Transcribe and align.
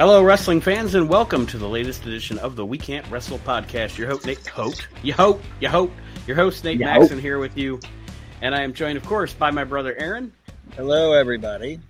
Hello, 0.00 0.22
wrestling 0.24 0.62
fans, 0.62 0.94
and 0.94 1.10
welcome 1.10 1.44
to 1.44 1.58
the 1.58 1.68
latest 1.68 2.06
edition 2.06 2.38
of 2.38 2.56
the 2.56 2.64
We 2.64 2.78
Can't 2.78 3.06
Wrestle 3.10 3.38
podcast. 3.40 3.98
Your 3.98 4.08
host, 4.08 4.24
Nate 4.24 4.46
Hope. 4.46 4.72
You 5.02 5.12
hope, 5.12 5.42
you 5.60 5.68
hope. 5.68 5.92
Your 6.26 6.36
host, 6.36 6.64
Nate 6.64 6.78
You 6.78 6.86
Maxon, 6.86 7.18
hope. 7.18 7.20
here 7.20 7.38
with 7.38 7.54
you. 7.58 7.78
And 8.40 8.54
I 8.54 8.62
am 8.62 8.72
joined, 8.72 8.96
of 8.96 9.04
course, 9.04 9.34
by 9.34 9.50
my 9.50 9.62
brother 9.62 9.94
Aaron, 9.98 10.32
Hello, 10.74 11.12
everybody. 11.12 11.80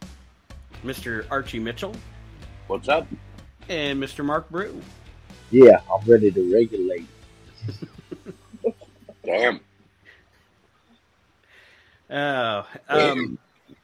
Mr. 0.85 1.25
Archie 1.31 1.61
Mitchell, 1.61 1.95
What's 2.67 2.89
up? 2.89 3.07
and 3.69 4.03
Mr. 4.03 4.25
Mark 4.25 4.51
Brew. 4.51 4.83
Yeah, 5.53 5.79
I'm 5.95 6.11
ready 6.11 6.33
to 6.33 6.53
regulate. 6.53 7.07
Damn. 9.25 9.61
Uh, 12.11 12.65
um, 12.89 13.39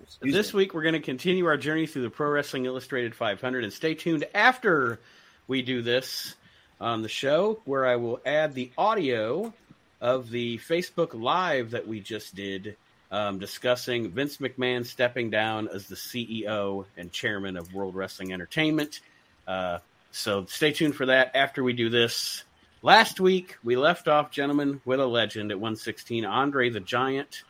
Excuse 0.07 0.33
this 0.33 0.55
me. 0.55 0.59
week, 0.59 0.75
we're 0.75 0.83
going 0.83 0.95
to 0.95 1.01
continue 1.01 1.47
our 1.47 1.57
journey 1.57 1.87
through 1.87 2.03
the 2.03 2.11
Pro 2.11 2.31
Wrestling 2.31 2.65
Illustrated 2.65 3.15
500. 3.15 3.65
And 3.65 3.73
stay 3.73 3.95
tuned 3.95 4.25
after 4.35 5.01
we 5.49 5.63
do 5.63 5.83
this 5.83 6.35
on 6.81 7.03
the 7.03 7.09
show, 7.09 7.61
where 7.65 7.87
I 7.87 7.97
will 7.97 8.21
add 8.25 8.55
the 8.55 8.71
audio 8.79 9.53
of 10.01 10.31
the 10.31 10.59
Facebook 10.59 11.13
Live 11.13 11.73
that 11.73 11.89
we 11.89 12.01
just 12.01 12.35
did 12.35 12.77
um, 13.11 13.39
discussing 13.39 14.11
Vince 14.11 14.39
McMahon 14.39 14.85
stepping 14.87 15.31
down 15.31 15.69
as 15.69 15.87
the 15.87 15.97
CEO 15.97 16.85
and 16.97 17.11
chairman 17.13 17.57
of 17.57 17.73
World 17.75 17.95
Wrestling 17.95 18.33
Entertainment. 18.33 19.01
Uh, 19.47 19.79
so 20.13 20.45
stay 20.47 20.73
tuned 20.73 20.95
for 20.95 21.07
that 21.07 21.35
after 21.35 21.63
we 21.63 21.73
do 21.73 21.89
this. 21.89 22.45
Last 22.83 23.21
week, 23.21 23.57
we 23.65 23.77
left 23.77 24.07
off, 24.07 24.31
gentlemen, 24.31 24.81
with 24.85 25.01
a 25.01 25.07
legend 25.07 25.51
at 25.51 25.59
116, 25.59 26.25
Andre 26.25 26.71
the 26.71 26.81
Giant. 26.81 27.43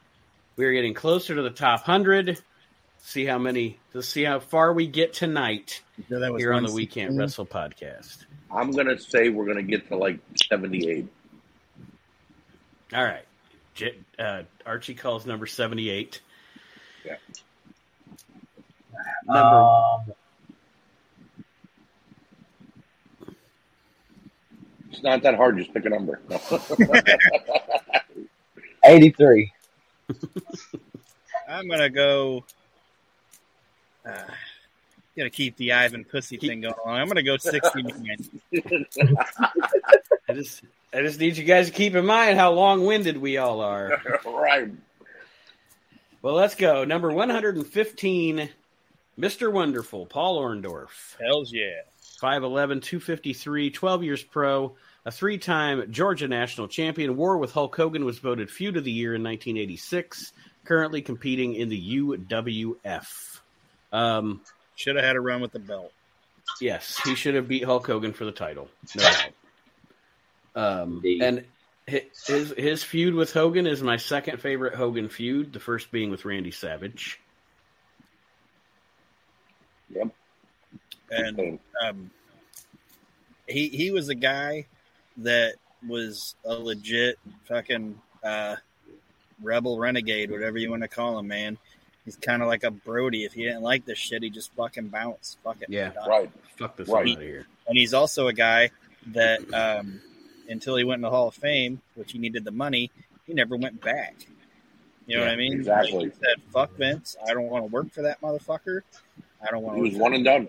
We 0.56 0.64
are 0.64 0.72
getting 0.72 0.94
closer 0.94 1.34
to 1.34 1.42
the 1.42 1.50
top 1.50 1.80
100. 1.80 2.40
See 2.98 3.24
how 3.24 3.38
many, 3.38 3.78
to 3.92 4.02
see 4.02 4.24
how 4.24 4.40
far 4.40 4.72
we 4.72 4.86
get 4.86 5.12
tonight 5.12 5.82
So 6.08 6.18
that 6.18 6.32
was 6.32 6.42
here 6.42 6.52
on 6.52 6.62
the 6.64 6.72
116. 6.72 6.74
We 6.76 6.86
Can't 6.86 7.18
Wrestle 7.18 7.46
podcast. 7.46 8.24
I'm 8.50 8.70
gonna 8.72 8.98
say 8.98 9.28
we're 9.28 9.46
gonna 9.46 9.62
get 9.62 9.88
to 9.88 9.96
like 9.96 10.18
78. 10.48 11.06
All 12.94 13.04
right. 13.04 13.24
J- 13.74 13.98
uh, 14.18 14.42
Archie 14.64 14.94
calls 14.94 15.26
number 15.26 15.46
78. 15.46 16.20
Yeah. 17.04 17.16
Number, 19.26 19.56
Um, 19.56 20.12
It's 24.90 25.02
not 25.02 25.22
that 25.22 25.34
hard. 25.36 25.58
Just 25.58 25.74
pick 25.74 25.84
a 25.84 25.90
number. 25.90 26.18
83. 28.84 29.52
I'm 31.48 31.68
gonna 31.68 31.90
go. 31.90 32.44
Uh, 34.04 34.22
gotta 35.16 35.30
keep 35.30 35.56
the 35.56 35.72
Ivan 35.72 36.04
Putski 36.04 36.38
Keep- 36.40 36.50
thing 36.50 36.60
going 36.60 36.74
on. 36.84 37.00
I'm 37.00 37.08
gonna 37.08 37.22
go 37.22 37.36
69. 37.36 38.18
I 40.28 40.32
just, 40.32 40.62
I 40.92 41.02
just 41.02 41.20
need 41.20 41.36
you 41.36 41.44
guys 41.44 41.66
to 41.66 41.72
keep 41.72 41.94
in 41.94 42.04
mind 42.04 42.38
how 42.38 42.52
long-winded 42.52 43.16
we 43.16 43.36
all 43.36 43.60
are. 43.60 44.02
right. 44.26 44.70
Well, 46.22 46.34
let's 46.34 46.56
go. 46.56 46.84
Number 46.84 47.12
115, 47.12 48.48
Mr. 49.18 49.52
Wonderful, 49.52 50.06
Paul 50.06 50.40
Orndorff. 50.40 51.16
Hells 51.20 51.52
yeah. 51.52 51.82
5'11, 52.20 52.82
253, 52.82 53.70
12 53.70 54.02
years 54.02 54.22
pro, 54.22 54.74
a 55.06 55.10
three 55.12 55.38
time 55.38 55.90
Georgia 55.92 56.26
national 56.28 56.66
champion. 56.68 57.16
War 57.16 57.38
with 57.38 57.52
Hulk 57.52 57.74
Hogan 57.74 58.04
was 58.04 58.18
voted 58.18 58.50
Feud 58.50 58.76
of 58.76 58.84
the 58.84 58.90
Year 58.90 59.14
in 59.14 59.22
1986, 59.22 60.32
currently 60.64 61.00
competing 61.00 61.54
in 61.54 61.68
the 61.68 61.96
UWF. 61.96 63.40
Um, 63.92 64.42
Should 64.74 64.96
have 64.96 65.04
had 65.04 65.16
a 65.16 65.20
run 65.20 65.40
with 65.40 65.52
the 65.52 65.60
belt. 65.60 65.92
yes, 66.60 67.00
he 67.04 67.14
should 67.14 67.36
have 67.36 67.46
beat 67.46 67.64
Hulk 67.64 67.86
Hogan 67.86 68.12
for 68.12 68.24
the 68.24 68.32
title. 68.32 68.68
No 68.96 69.02
doubt. 70.54 70.82
Um, 70.82 71.02
and 71.22 71.44
his, 71.86 72.52
his 72.56 72.82
feud 72.82 73.14
with 73.14 73.32
Hogan 73.32 73.66
is 73.68 73.82
my 73.82 73.98
second 73.98 74.40
favorite 74.40 74.74
Hogan 74.74 75.08
feud, 75.08 75.52
the 75.52 75.60
first 75.60 75.92
being 75.92 76.10
with 76.10 76.24
Randy 76.24 76.50
Savage. 76.50 77.20
Yep. 79.90 80.08
And 81.10 81.60
um, 81.86 82.10
he 83.46 83.68
he 83.68 83.92
was 83.92 84.08
a 84.08 84.16
guy 84.16 84.66
that 85.18 85.54
was 85.86 86.34
a 86.44 86.54
legit 86.54 87.18
fucking 87.46 87.98
uh, 88.24 88.56
rebel 89.42 89.78
renegade, 89.78 90.30
whatever 90.30 90.58
you 90.58 90.70
want 90.70 90.82
to 90.82 90.88
call 90.88 91.18
him, 91.18 91.28
man. 91.28 91.58
He's 92.04 92.16
kind 92.16 92.40
of 92.42 92.48
like 92.48 92.62
a 92.64 92.70
Brody. 92.70 93.24
If 93.24 93.32
he 93.32 93.42
didn't 93.44 93.62
like 93.62 93.84
this 93.84 93.98
shit, 93.98 94.22
he 94.22 94.30
just 94.30 94.52
fucking 94.54 94.88
bounce. 94.88 95.36
Fuck 95.42 95.62
it. 95.62 95.68
Yeah. 95.70 95.90
Done. 95.90 96.08
Right. 96.08 96.30
Fuck 96.56 96.76
this 96.76 96.88
Right. 96.88 97.08
out 97.08 97.16
of 97.16 97.20
here. 97.22 97.46
and 97.66 97.76
he's 97.76 97.92
also 97.94 98.28
a 98.28 98.32
guy 98.32 98.70
that 99.08 99.40
um, 99.52 100.00
until 100.48 100.76
he 100.76 100.84
went 100.84 100.98
in 100.98 101.02
the 101.02 101.10
Hall 101.10 101.28
of 101.28 101.34
Fame, 101.34 101.80
which 101.96 102.12
he 102.12 102.18
needed 102.18 102.44
the 102.44 102.52
money, 102.52 102.90
he 103.26 103.34
never 103.34 103.56
went 103.56 103.80
back. 103.82 104.14
You 105.08 105.16
know 105.16 105.22
what 105.24 105.30
I 105.32 105.36
mean? 105.36 105.52
exactly. 105.54 105.92
Like, 106.06 106.14
he 106.14 106.18
said, 106.18 106.36
"Fuck 106.52 106.72
Vince, 106.76 107.16
I 107.28 107.32
don't 107.32 107.44
want 107.48 107.64
to 107.64 107.70
work 107.72 107.92
for 107.92 108.02
that 108.02 108.20
motherfucker. 108.20 108.80
I 109.42 109.50
don't 109.50 109.62
want 109.62 109.76
He 109.76 109.82
was 109.82 109.94
one 109.94 110.14
and 110.14 110.24
done. 110.24 110.48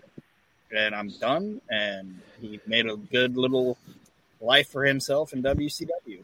and 0.75 0.95
I'm 0.95 1.09
done. 1.09 1.61
And 1.69 2.19
he 2.41 2.59
made 2.67 2.87
a 2.87 2.95
good 2.97 3.35
little 3.37 3.77
life 4.41 4.69
for 4.69 4.83
himself 4.85 5.33
in 5.33 5.43
WCW. 5.43 6.23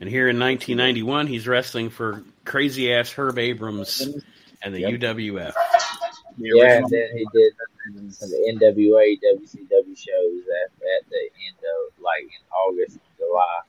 And 0.00 0.08
here 0.10 0.28
in 0.28 0.38
1991, 0.38 1.26
he's 1.26 1.46
wrestling 1.46 1.90
for 1.90 2.24
crazy 2.44 2.92
ass 2.92 3.12
Herb 3.12 3.38
Abrams 3.38 4.00
and 4.62 4.74
the 4.74 4.80
Yep. 4.80 5.00
UWF. 5.00 5.54
The 6.36 6.50
Yeah, 6.54 6.78
and 6.78 6.88
then 6.88 7.08
he 7.14 7.26
did 7.32 7.52
some 8.12 8.30
NWA, 8.30 9.18
WCW 9.20 9.96
shows 9.96 10.42
at, 10.48 10.72
at 10.72 11.08
the 11.08 11.30
end 11.46 11.58
of, 11.58 12.02
like, 12.02 12.24
in 12.24 12.44
August, 12.52 12.98
July. 13.18 13.60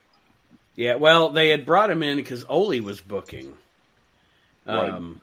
Yeah, 0.75 0.95
well, 0.95 1.29
they 1.29 1.49
had 1.49 1.65
brought 1.65 1.89
him 1.89 2.03
in 2.03 2.17
because 2.17 2.43
Ole 2.49 2.79
was 2.81 2.99
booking. 3.01 3.53
Um, 4.65 5.21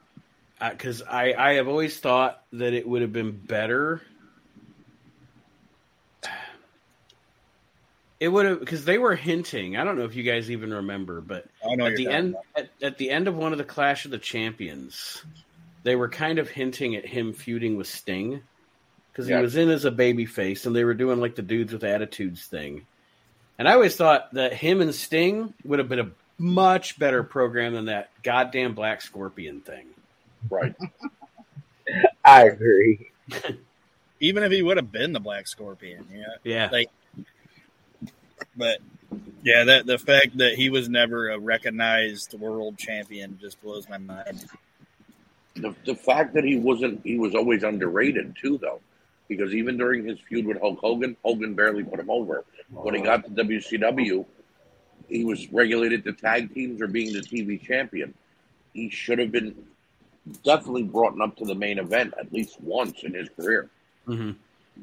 because 0.61 1.03
I, 1.03 1.35
I 1.35 1.53
have 1.55 1.67
always 1.67 1.99
thought 1.99 2.43
that 2.53 2.73
it 2.75 2.87
would 2.87 3.03
have 3.03 3.13
been 3.13 3.33
better. 3.33 4.01
It 8.23 8.29
would 8.29 8.47
have 8.47 8.61
because 8.61 8.85
they 8.85 8.99
were 8.99 9.17
hinting. 9.17 9.77
I 9.77 9.83
don't 9.83 9.99
know 9.99 10.05
if 10.05 10.15
you 10.15 10.23
guys 10.23 10.49
even 10.49 10.73
remember, 10.73 11.21
but 11.21 11.45
at 11.69 11.97
the 11.97 12.07
end 12.07 12.37
at, 12.55 12.69
at 12.81 12.97
the 12.97 13.11
end 13.11 13.27
of 13.27 13.35
one 13.37 13.51
of 13.51 13.59
the 13.59 13.65
Clash 13.65 14.05
of 14.05 14.13
the 14.13 14.19
Champions, 14.19 15.25
they 15.83 15.97
were 15.97 16.09
kind 16.09 16.39
of 16.39 16.49
hinting 16.49 16.95
at 16.95 17.05
him 17.05 17.33
feuding 17.33 17.77
with 17.77 17.89
Sting 17.89 18.41
because 19.11 19.29
Yeah. 19.29 19.39
he 19.39 19.43
was 19.43 19.57
in 19.57 19.71
as 19.71 19.85
a 19.85 19.91
baby 19.91 20.25
face, 20.25 20.67
and 20.67 20.77
they 20.77 20.85
were 20.85 20.95
doing 20.95 21.19
like 21.21 21.35
the 21.35 21.43
dudes 21.43 21.73
with 21.73 21.83
attitudes 21.83 22.47
thing. 22.47 22.87
And 23.59 23.69
I 23.69 23.73
always 23.73 23.97
thought 23.97 24.33
that 24.35 24.53
him 24.53 24.81
and 24.81 24.95
Sting 24.95 25.53
would 25.65 25.81
have 25.81 25.89
been 25.89 25.99
a 25.99 26.11
much 26.39 27.01
better 27.01 27.25
program 27.25 27.75
than 27.75 27.87
that 27.87 28.11
goddamn 28.23 28.75
Black 28.77 29.03
Scorpion 29.03 29.63
thing. 29.63 29.87
Right. 30.49 30.77
I 32.25 32.45
agree. 32.45 33.11
Even 34.21 34.45
if 34.45 34.53
he 34.53 34.63
would 34.63 34.77
have 34.77 34.93
been 34.93 35.13
the 35.13 35.19
Black 35.19 35.49
Scorpion, 35.49 36.07
yeah. 36.15 36.25
Yeah, 36.45 36.69
Like, 36.71 36.89
but 38.57 38.79
yeah, 39.43 39.65
that 39.65 39.87
the 39.87 39.99
fact 39.99 40.39
that 40.39 40.55
he 40.55 40.71
was 40.71 40.89
never 40.89 41.31
a 41.31 41.39
recognized 41.39 42.35
world 42.35 42.79
champion 42.79 43.39
just 43.41 43.61
blows 43.63 43.89
my 43.89 43.99
mind. 43.99 44.47
The, 45.55 45.75
the 45.85 45.95
fact 45.95 46.35
that 46.35 46.45
he 46.45 46.57
wasn't, 46.57 47.03
he 47.05 47.19
was 47.19 47.35
always 47.35 47.63
underrated 47.63 48.37
too, 48.41 48.59
though, 48.59 48.81
because 49.29 49.55
even 49.55 49.77
during 49.77 50.05
his 50.05 50.19
feud 50.21 50.47
with 50.47 50.61
Hulk 50.61 50.79
Hogan, 50.81 51.17
Hogan 51.25 51.55
barely 51.55 51.85
put 51.85 52.01
him 52.01 52.11
over. 52.11 52.45
When 52.71 52.95
he 52.95 53.03
got 53.03 53.25
to 53.25 53.31
WCW, 53.31 54.25
he 55.09 55.25
was 55.25 55.53
regulated 55.53 56.05
to 56.05 56.13
tag 56.13 56.55
teams 56.55 56.81
or 56.81 56.87
being 56.87 57.13
the 57.13 57.21
TV 57.21 57.61
champion. 57.61 58.15
He 58.73 58.89
should 58.89 59.19
have 59.19 59.31
been 59.31 59.55
definitely 60.45 60.85
brought 60.85 61.21
up 61.21 61.37
to 61.37 61.45
the 61.45 61.55
main 61.55 61.79
event 61.79 62.15
at 62.19 62.33
least 62.33 62.61
once 62.61 63.03
in 63.03 63.13
his 63.13 63.29
career 63.31 63.69
hmm 64.07 64.31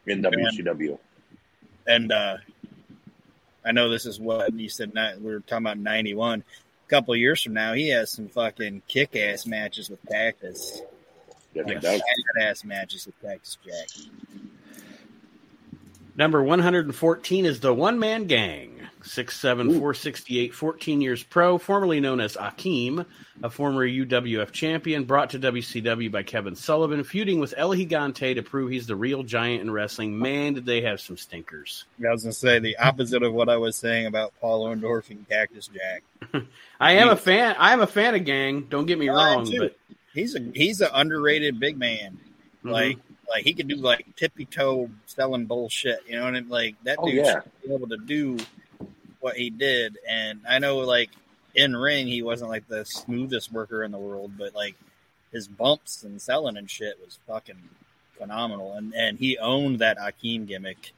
in 0.05 0.21
WCW. 0.21 0.97
And 1.87 2.11
uh, 2.11 2.37
I 3.65 3.71
know 3.71 3.89
this 3.89 4.05
is 4.05 4.19
what 4.19 4.53
you 4.53 4.69
said. 4.69 4.93
Not, 4.93 5.19
we 5.19 5.31
were 5.31 5.39
talking 5.41 5.65
about 5.65 5.77
ninety 5.77 6.13
one. 6.13 6.43
A 6.87 6.89
couple 6.89 7.13
of 7.13 7.19
years 7.19 7.41
from 7.41 7.53
now, 7.53 7.73
he 7.73 7.89
has 7.89 8.09
some 8.09 8.27
fucking 8.29 8.81
kick 8.87 9.15
ass 9.15 9.45
matches 9.45 9.89
with 9.89 9.99
Cactus. 10.09 10.81
Yes, 11.53 11.65
he 11.67 11.73
Yes. 11.73 11.81
does. 11.83 12.01
Badass 12.37 12.63
matches 12.65 13.05
with 13.05 13.19
Cactus 13.21 13.57
Jack. 13.65 13.89
Number 16.19 16.43
114 16.43 17.45
is 17.45 17.61
the 17.61 17.73
One 17.73 17.97
Man 17.97 18.25
Gang. 18.25 18.75
6'7, 19.03 19.79
468, 19.79 20.53
14 20.53 20.99
years 20.99 21.23
pro, 21.23 21.57
formerly 21.57 22.01
known 22.01 22.19
as 22.19 22.35
Akeem, 22.35 23.05
a 23.41 23.49
former 23.49 23.87
UWF 23.87 24.51
champion, 24.51 25.05
brought 25.05 25.29
to 25.29 25.39
WCW 25.39 26.11
by 26.11 26.23
Kevin 26.23 26.57
Sullivan, 26.57 27.05
feuding 27.05 27.39
with 27.39 27.53
El 27.55 27.69
Gigante 27.69 28.35
to 28.35 28.43
prove 28.43 28.69
he's 28.69 28.85
the 28.85 28.97
real 28.97 29.23
giant 29.23 29.61
in 29.61 29.71
wrestling. 29.71 30.19
Man, 30.19 30.55
did 30.55 30.65
they 30.65 30.81
have 30.81 30.99
some 30.99 31.15
stinkers. 31.15 31.85
I 32.05 32.11
was 32.11 32.23
going 32.23 32.33
to 32.33 32.37
say 32.37 32.59
the 32.59 32.75
opposite 32.79 33.23
of 33.23 33.31
what 33.31 33.47
I 33.47 33.55
was 33.55 33.77
saying 33.77 34.05
about 34.05 34.33
Paul 34.41 34.65
Orndorff 34.65 35.09
and 35.11 35.25
Cactus 35.29 35.69
Jack. 35.69 36.43
I 36.81 36.91
am 36.97 37.07
a 37.07 37.15
fan. 37.15 37.55
I 37.57 37.71
am 37.71 37.79
a 37.79 37.87
fan 37.87 38.13
of 38.15 38.25
Gang. 38.25 38.67
Don't 38.69 38.87
get 38.87 38.99
me 38.99 39.07
I 39.07 39.13
wrong, 39.13 39.49
but 39.57 39.77
He's 40.13 40.35
a 40.35 40.41
he's 40.53 40.81
an 40.81 40.89
underrated 40.93 41.61
big 41.61 41.77
man. 41.77 42.19
Mhm. 42.65 42.71
Like 42.71 42.97
like 43.29 43.43
he 43.43 43.53
could 43.53 43.67
do 43.67 43.75
like 43.75 44.05
tippy 44.15 44.45
toe 44.45 44.89
selling 45.05 45.45
bullshit. 45.45 45.99
You 46.07 46.17
know 46.17 46.23
what 46.25 46.35
I 46.35 46.39
mean? 46.41 46.49
Like 46.49 46.75
that 46.83 46.97
Oh, 46.99 47.05
dude 47.05 47.15
yeah. 47.25 47.41
should 47.41 47.51
be 47.67 47.73
able 47.73 47.87
to 47.89 47.97
do 47.97 48.37
what 49.19 49.35
he 49.35 49.49
did. 49.49 49.97
And 50.07 50.41
I 50.47 50.59
know 50.59 50.77
like 50.79 51.09
in 51.55 51.75
ring 51.75 52.07
he 52.07 52.21
wasn't 52.21 52.49
like 52.49 52.67
the 52.67 52.85
smoothest 52.85 53.51
worker 53.51 53.83
in 53.83 53.91
the 53.91 53.97
world, 53.99 54.31
but 54.37 54.55
like 54.55 54.75
his 55.31 55.47
bumps 55.47 56.03
and 56.03 56.21
selling 56.21 56.57
and 56.57 56.69
shit 56.69 56.97
was 57.03 57.19
fucking 57.27 57.61
phenomenal. 58.17 58.73
And 58.73 58.93
and 58.93 59.17
he 59.19 59.37
owned 59.37 59.79
that 59.79 59.97
Akeem 59.97 60.47
gimmick. 60.47 60.93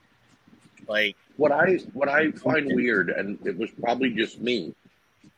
Like 0.88 1.16
what 1.38 1.52
I 1.52 1.76
what 1.94 2.10
I 2.10 2.32
find 2.32 2.74
weird, 2.76 3.10
and 3.10 3.38
it 3.46 3.58
was 3.58 3.70
probably 3.82 4.12
just 4.12 4.40
me. 4.40 4.74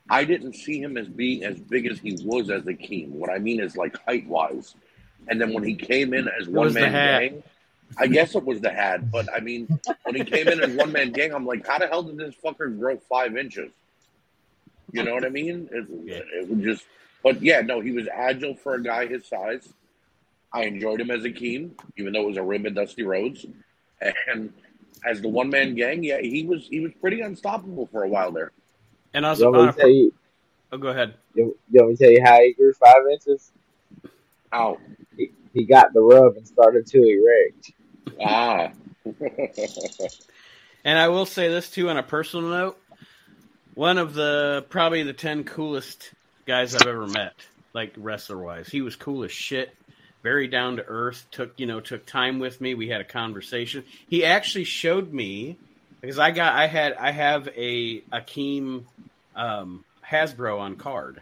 I 0.10 0.26
didn't 0.26 0.54
see 0.54 0.82
him 0.82 0.98
as 0.98 1.08
being 1.08 1.44
as 1.44 1.60
big 1.60 1.86
as 1.88 1.98
he 2.00 2.18
was 2.24 2.50
as 2.50 2.64
Akeem. 2.64 3.10
What 3.10 3.30
I 3.30 3.40
mean 3.40 3.60
is 3.62 3.78
like 3.78 3.98
height 4.06 4.28
wise, 4.28 4.76
and 5.28 5.40
then 5.40 5.54
when 5.54 5.64
he 5.64 5.76
came 5.76 6.14
in 6.14 6.28
as 6.40 6.48
one 6.48 6.74
man 6.74 6.92
gang, 6.92 7.44
I 7.98 8.08
guess 8.08 8.36
it 8.36 8.44
was 8.44 8.62
the 8.62 8.72
hat. 8.72 9.12
But 9.12 9.28
I 9.34 9.40
mean, 9.40 9.68
when 10.04 10.16
he 10.16 10.24
came 10.24 10.48
in 10.48 10.60
as 10.62 10.72
one 10.76 10.92
man 10.92 11.12
gang, 11.12 11.34
I'm 11.34 11.46
like, 11.46 11.66
how 11.68 11.80
the 11.80 11.88
hell 11.88 12.04
did 12.04 12.18
this 12.18 12.36
fucker 12.44 12.78
grow 12.78 12.98
five 13.10 13.38
inches? 13.38 13.72
You 14.92 15.04
know 15.04 15.14
what 15.14 15.26
I 15.26 15.30
mean? 15.30 15.70
It, 15.72 15.86
Yeah. 16.04 16.22
it 16.42 16.50
was 16.50 16.64
just, 16.64 16.84
but 17.24 17.42
yeah, 17.42 17.62
no, 17.62 17.80
he 17.80 17.92
was 17.92 18.08
agile 18.08 18.56
for 18.56 18.76
a 18.76 18.84
guy 18.84 19.08
his 19.08 19.26
size. 19.26 19.68
I 20.52 20.64
enjoyed 20.64 21.02
him 21.02 21.10
as 21.10 21.24
Akeem, 21.24 21.72
even 21.98 22.14
though 22.14 22.24
it 22.24 22.28
was 22.28 22.38
a 22.38 22.44
rim 22.44 22.66
and 22.68 22.76
Dusty 22.76 23.02
Rhodes, 23.04 23.46
and 24.28 24.54
as 25.06 25.22
the 25.22 25.28
one 25.30 25.50
man 25.50 25.74
gang, 25.76 26.04
yeah, 26.04 26.20
he 26.22 26.44
was 26.46 26.68
he 26.68 26.80
was 26.80 26.92
pretty 27.02 27.22
unstoppable 27.22 27.88
for 27.92 28.04
a 28.04 28.08
while 28.08 28.32
there. 28.32 28.52
And 29.14 29.26
I 29.26 29.32
was 29.32 29.40
You 29.40 29.52
want 29.52 29.66
me 29.66 29.72
to 29.72 29.78
tell 29.80 29.90
you? 29.90 30.14
oh, 30.72 30.78
go 30.78 30.88
ahead. 30.90 31.16
You, 31.34 31.58
you 31.72 31.80
want 31.82 31.90
me 31.90 31.96
to 31.96 32.04
tell 32.04 32.12
you 32.12 32.24
how 32.24 32.40
he 32.42 32.54
grew 32.54 32.74
five 32.74 33.02
inches? 33.12 33.52
Ow. 34.54 34.78
He, 35.18 35.32
he 35.54 35.66
got 35.66 35.94
the 35.94 36.02
rub 36.02 36.36
and 36.38 36.48
started 36.48 36.86
to 36.88 37.02
erect. 37.02 37.72
Ah. 38.22 38.72
And 40.86 41.00
I 41.00 41.08
will 41.08 41.26
say 41.26 41.48
this 41.48 41.70
too 41.70 41.90
on 41.90 41.98
a 41.98 42.04
personal 42.04 42.50
note. 42.50 42.78
One 43.74 43.98
of 43.98 44.14
the 44.14 44.66
probably 44.70 45.04
the 45.04 45.14
ten 45.14 45.46
coolest 45.46 46.12
guys 46.46 46.76
I've 46.76 46.88
ever 46.88 47.08
met, 47.08 47.34
like 47.74 47.94
wrestler 47.96 48.38
wise. 48.38 48.68
He 48.68 48.82
was 48.82 48.96
cool 48.96 49.24
as 49.24 49.32
shit. 49.32 49.74
Very 50.24 50.48
down 50.48 50.78
to 50.78 50.86
earth. 50.86 51.26
Took 51.32 51.58
you 51.58 51.68
know 51.68 51.80
took 51.80 52.06
time 52.06 52.40
with 52.40 52.60
me. 52.60 52.74
We 52.74 52.90
had 52.90 53.02
a 53.02 53.06
conversation. 53.06 53.86
He 54.10 54.26
actually 54.26 54.66
showed 54.66 55.14
me 55.14 55.58
because 56.02 56.20
I 56.20 56.32
got 56.32 56.54
I 56.54 56.68
had 56.68 56.94
I 56.96 57.12
have 57.12 57.48
a 57.56 58.02
Akeem 58.02 58.84
um, 59.38 59.86
Hasbro 60.06 60.60
on 60.60 60.76
card 60.76 61.22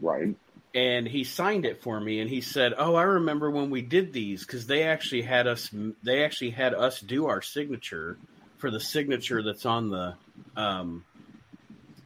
right. 0.00 0.34
And 0.76 1.08
he 1.08 1.24
signed 1.24 1.64
it 1.64 1.82
for 1.82 1.98
me 1.98 2.20
and 2.20 2.28
he 2.28 2.42
said 2.42 2.74
oh 2.76 2.94
i 2.94 3.02
remember 3.02 3.50
when 3.50 3.70
we 3.70 3.80
did 3.82 4.12
these 4.12 4.44
because 4.46 4.66
they 4.66 4.82
actually 4.84 5.22
had 5.22 5.46
us 5.46 5.74
they 6.02 6.22
actually 6.22 6.50
had 6.50 6.74
us 6.74 7.00
do 7.00 7.26
our 7.26 7.40
signature 7.42 8.20
for 8.58 8.70
the 8.70 8.78
signature 8.80 9.42
that's 9.42 9.64
on 9.66 9.88
the 9.88 10.14
um 10.54 11.04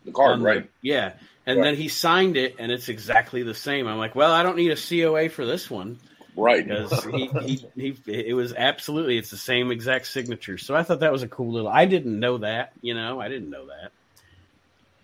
The 0.05 0.13
card, 0.13 0.41
on 0.41 0.41
the- 0.41 0.47
right? 0.47 0.71
yeah 0.83 1.15
and 1.47 1.59
Right. 1.59 1.65
then 1.65 1.75
he 1.75 1.89
signed 1.89 2.37
it 2.37 2.57
and 2.61 2.71
it's 2.71 2.89
exactly 2.89 3.43
the 3.43 3.55
same 3.55 3.89
i'm 3.89 3.99
like 3.99 4.15
well 4.15 4.33
i 4.33 4.45
don't 4.45 4.57
need 4.57 4.71
a 4.71 4.77
coa 4.77 5.29
for 5.29 5.45
this 5.45 5.69
one 5.69 5.99
Right. 6.37 6.65
because 6.65 7.03
he, 7.13 7.29
he, 7.41 7.67
he 7.75 8.13
it 8.29 8.35
was 8.35 8.55
absolutely 8.55 9.19
it's 9.19 9.31
the 9.31 9.37
same 9.37 9.73
exact 9.73 10.07
signature 10.07 10.59
so 10.59 10.77
i 10.77 10.85
thought 10.85 11.01
that 11.01 11.13
was 11.13 11.25
a 11.25 11.29
cool 11.29 11.53
little 11.53 11.69
i 11.69 11.87
didn't 11.87 12.21
know 12.21 12.39
that 12.39 12.71
you 12.83 12.95
know 12.95 13.21
i 13.21 13.29
didn't 13.29 13.51
know 13.51 13.67
that 13.67 13.91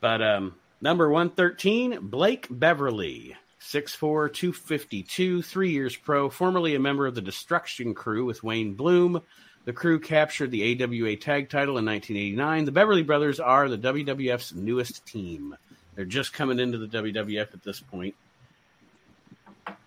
but 0.00 0.22
um 0.22 0.54
number 0.80 1.10
113 1.10 1.98
blake 2.08 2.46
beverly 2.50 3.34
6'4 3.66 4.32
252 4.32 5.42
three 5.42 5.70
years 5.70 5.96
pro 5.96 6.30
formerly 6.30 6.74
a 6.74 6.80
member 6.80 7.06
of 7.06 7.14
the 7.14 7.20
destruction 7.20 7.94
crew 7.94 8.24
with 8.24 8.42
wayne 8.42 8.74
bloom 8.74 9.20
the 9.64 9.72
crew 9.72 9.98
captured 9.98 10.50
the 10.50 10.62
awa 10.62 11.16
tag 11.16 11.48
title 11.48 11.78
in 11.78 11.84
1989 11.84 12.64
the 12.64 12.72
beverly 12.72 13.02
brothers 13.02 13.40
are 13.40 13.68
the 13.68 13.78
wwf's 13.78 14.54
newest 14.54 15.04
team 15.04 15.56
they're 15.94 16.04
just 16.04 16.32
coming 16.32 16.60
into 16.60 16.78
the 16.78 16.86
wwf 16.86 17.52
at 17.54 17.62
this 17.64 17.80
point 17.80 18.14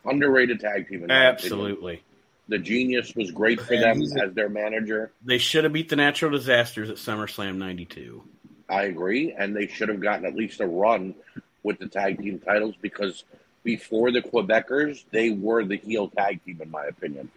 Underrated 0.06 0.60
tag 0.60 0.88
team. 0.88 1.04
In 1.04 1.12
absolutely 1.12 2.02
The 2.48 2.58
genius 2.58 3.16
was 3.16 3.32
great 3.32 3.62
for 3.62 3.78
them 3.78 4.02
as 4.02 4.34
their 4.34 4.50
manager. 4.50 5.12
They 5.24 5.38
should 5.38 5.64
have 5.66 5.74
beat 5.74 5.90
the 5.90 5.96
Natural 5.96 6.32
Disasters 6.32 6.90
at 6.90 6.96
SummerSlam 6.96 7.58
'92. 7.58 8.24
I 8.70 8.84
agree, 8.84 9.34
and 9.38 9.56
they 9.56 9.68
should 9.68 9.90
have 9.90 10.00
gotten 10.00 10.26
at 10.26 10.36
least 10.36 10.62
a 10.62 10.68
run 10.68 11.16
with 11.64 11.80
the 11.80 11.88
tag 11.88 12.22
team 12.22 12.40
titles 12.40 12.76
because 12.82 13.24
before 13.64 14.12
the 14.12 14.22
Quebecers, 14.22 15.06
they 15.12 15.32
were 15.32 15.64
the 15.64 15.78
heel 15.78 16.10
tag 16.10 16.44
team, 16.46 16.60
in 16.62 16.72
my 16.72 16.86
opinion. 16.86 17.30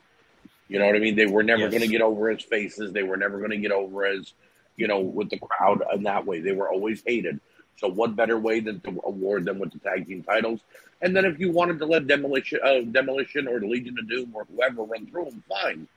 You 0.68 0.78
know 0.78 0.86
what 0.86 0.96
I 0.96 1.00
mean? 1.00 1.16
They 1.16 1.26
were 1.26 1.42
never 1.42 1.62
Yes. 1.62 1.70
going 1.70 1.82
to 1.82 1.88
get 1.88 2.00
over 2.02 2.30
as 2.30 2.42
faces. 2.42 2.92
They 2.92 3.02
were 3.02 3.16
never 3.16 3.38
going 3.38 3.50
to 3.50 3.58
get 3.58 3.72
over 3.72 4.06
as, 4.06 4.32
you 4.76 4.86
know, 4.86 5.00
with 5.00 5.28
the 5.30 5.38
crowd 5.38 5.82
in 5.94 6.02
that 6.04 6.24
way. 6.24 6.40
They 6.40 6.52
were 6.52 6.70
always 6.70 7.02
hated. 7.06 7.40
So, 7.76 7.88
what 7.88 8.14
better 8.16 8.38
way 8.38 8.60
than 8.60 8.80
to 8.80 9.00
award 9.04 9.44
them 9.44 9.58
with 9.58 9.72
the 9.72 9.78
tag 9.80 10.06
team 10.06 10.22
titles? 10.22 10.60
And 11.00 11.16
then, 11.16 11.24
if 11.24 11.40
you 11.40 11.50
wanted 11.50 11.78
to 11.80 11.86
let 11.86 12.06
Demolition, 12.06 12.60
uh, 12.62 12.80
Demolition 12.82 13.48
or 13.48 13.58
the 13.60 13.66
Legion 13.66 13.98
of 13.98 14.08
Doom 14.08 14.30
or 14.34 14.44
whoever 14.44 14.82
run 14.84 15.06
through 15.06 15.24
them, 15.26 15.42
fine, 15.48 15.88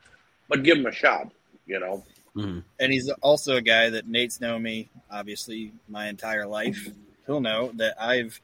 but 0.49 0.63
give 0.63 0.77
them 0.77 0.87
a 0.87 0.91
shot. 0.91 1.31
You 1.67 1.79
know, 1.79 2.03
Mhm. 2.35 2.63
and 2.79 2.91
he's 2.93 3.09
also 3.21 3.55
a 3.55 3.61
guy 3.61 3.89
that 3.89 4.07
Nate's 4.07 4.39
known 4.41 4.63
me 4.63 4.89
obviously 5.09 5.71
my 5.87 6.07
entire 6.07 6.45
life. 6.45 6.89
He'll 7.25 7.41
know 7.41 7.71
that 7.75 7.95
I've 8.01 8.39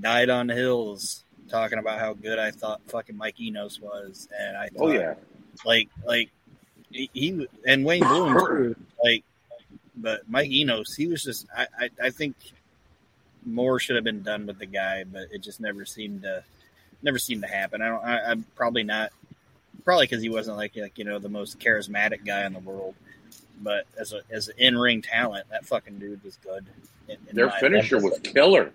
died 0.00 0.30
on 0.30 0.46
the 0.46 0.54
hills 0.54 1.24
talking 1.48 1.78
about 1.78 1.98
how 1.98 2.14
good 2.14 2.38
I 2.38 2.50
thought 2.50 2.80
fucking 2.88 3.16
Mike 3.16 3.40
Enos 3.40 3.80
was, 3.80 4.28
and 4.38 4.56
I 4.56 4.68
oh, 4.76 4.78
thought, 4.78 4.88
oh 4.88 4.92
yeah, 4.92 5.14
like 5.64 5.88
like 6.04 6.30
he, 6.90 7.10
he 7.12 7.48
and 7.66 7.84
Wayne 7.84 8.02
Bloom 8.06 8.34
too, 8.34 8.76
like, 9.02 9.24
but 9.96 10.22
Mike 10.28 10.50
Enos, 10.50 10.94
he 10.94 11.06
was 11.06 11.22
just 11.22 11.46
I, 11.56 11.66
I 11.78 11.90
I 12.04 12.10
think 12.10 12.36
more 13.44 13.78
should 13.78 13.96
have 13.96 14.04
been 14.04 14.22
done 14.22 14.46
with 14.46 14.58
the 14.58 14.66
guy, 14.66 15.04
but 15.04 15.28
it 15.32 15.42
just 15.42 15.60
never 15.60 15.84
seemed 15.84 16.22
to 16.22 16.44
never 17.02 17.18
seemed 17.18 17.42
to 17.42 17.48
happen. 17.48 17.82
I 17.82 17.88
don't. 17.88 18.04
I, 18.04 18.30
I'm 18.30 18.44
probably 18.54 18.82
not 18.82 19.10
probably 19.84 20.06
because 20.06 20.22
he 20.22 20.28
wasn't 20.28 20.56
like 20.56 20.76
like 20.76 20.98
you 20.98 21.04
know 21.04 21.18
the 21.18 21.28
most 21.28 21.58
charismatic 21.58 22.24
guy 22.24 22.46
in 22.46 22.52
the 22.52 22.60
world. 22.60 22.94
But 23.60 23.86
as 23.98 24.12
a 24.12 24.22
as 24.30 24.48
an 24.48 24.54
in 24.58 24.78
ring 24.78 25.02
talent, 25.02 25.48
that 25.50 25.66
fucking 25.66 25.98
dude 25.98 26.22
was 26.24 26.36
good. 26.36 26.64
in- 27.08 27.16
in 27.28 27.36
Their 27.36 27.50
finisher 27.50 28.00
was 28.00 28.18
killer. 28.20 28.72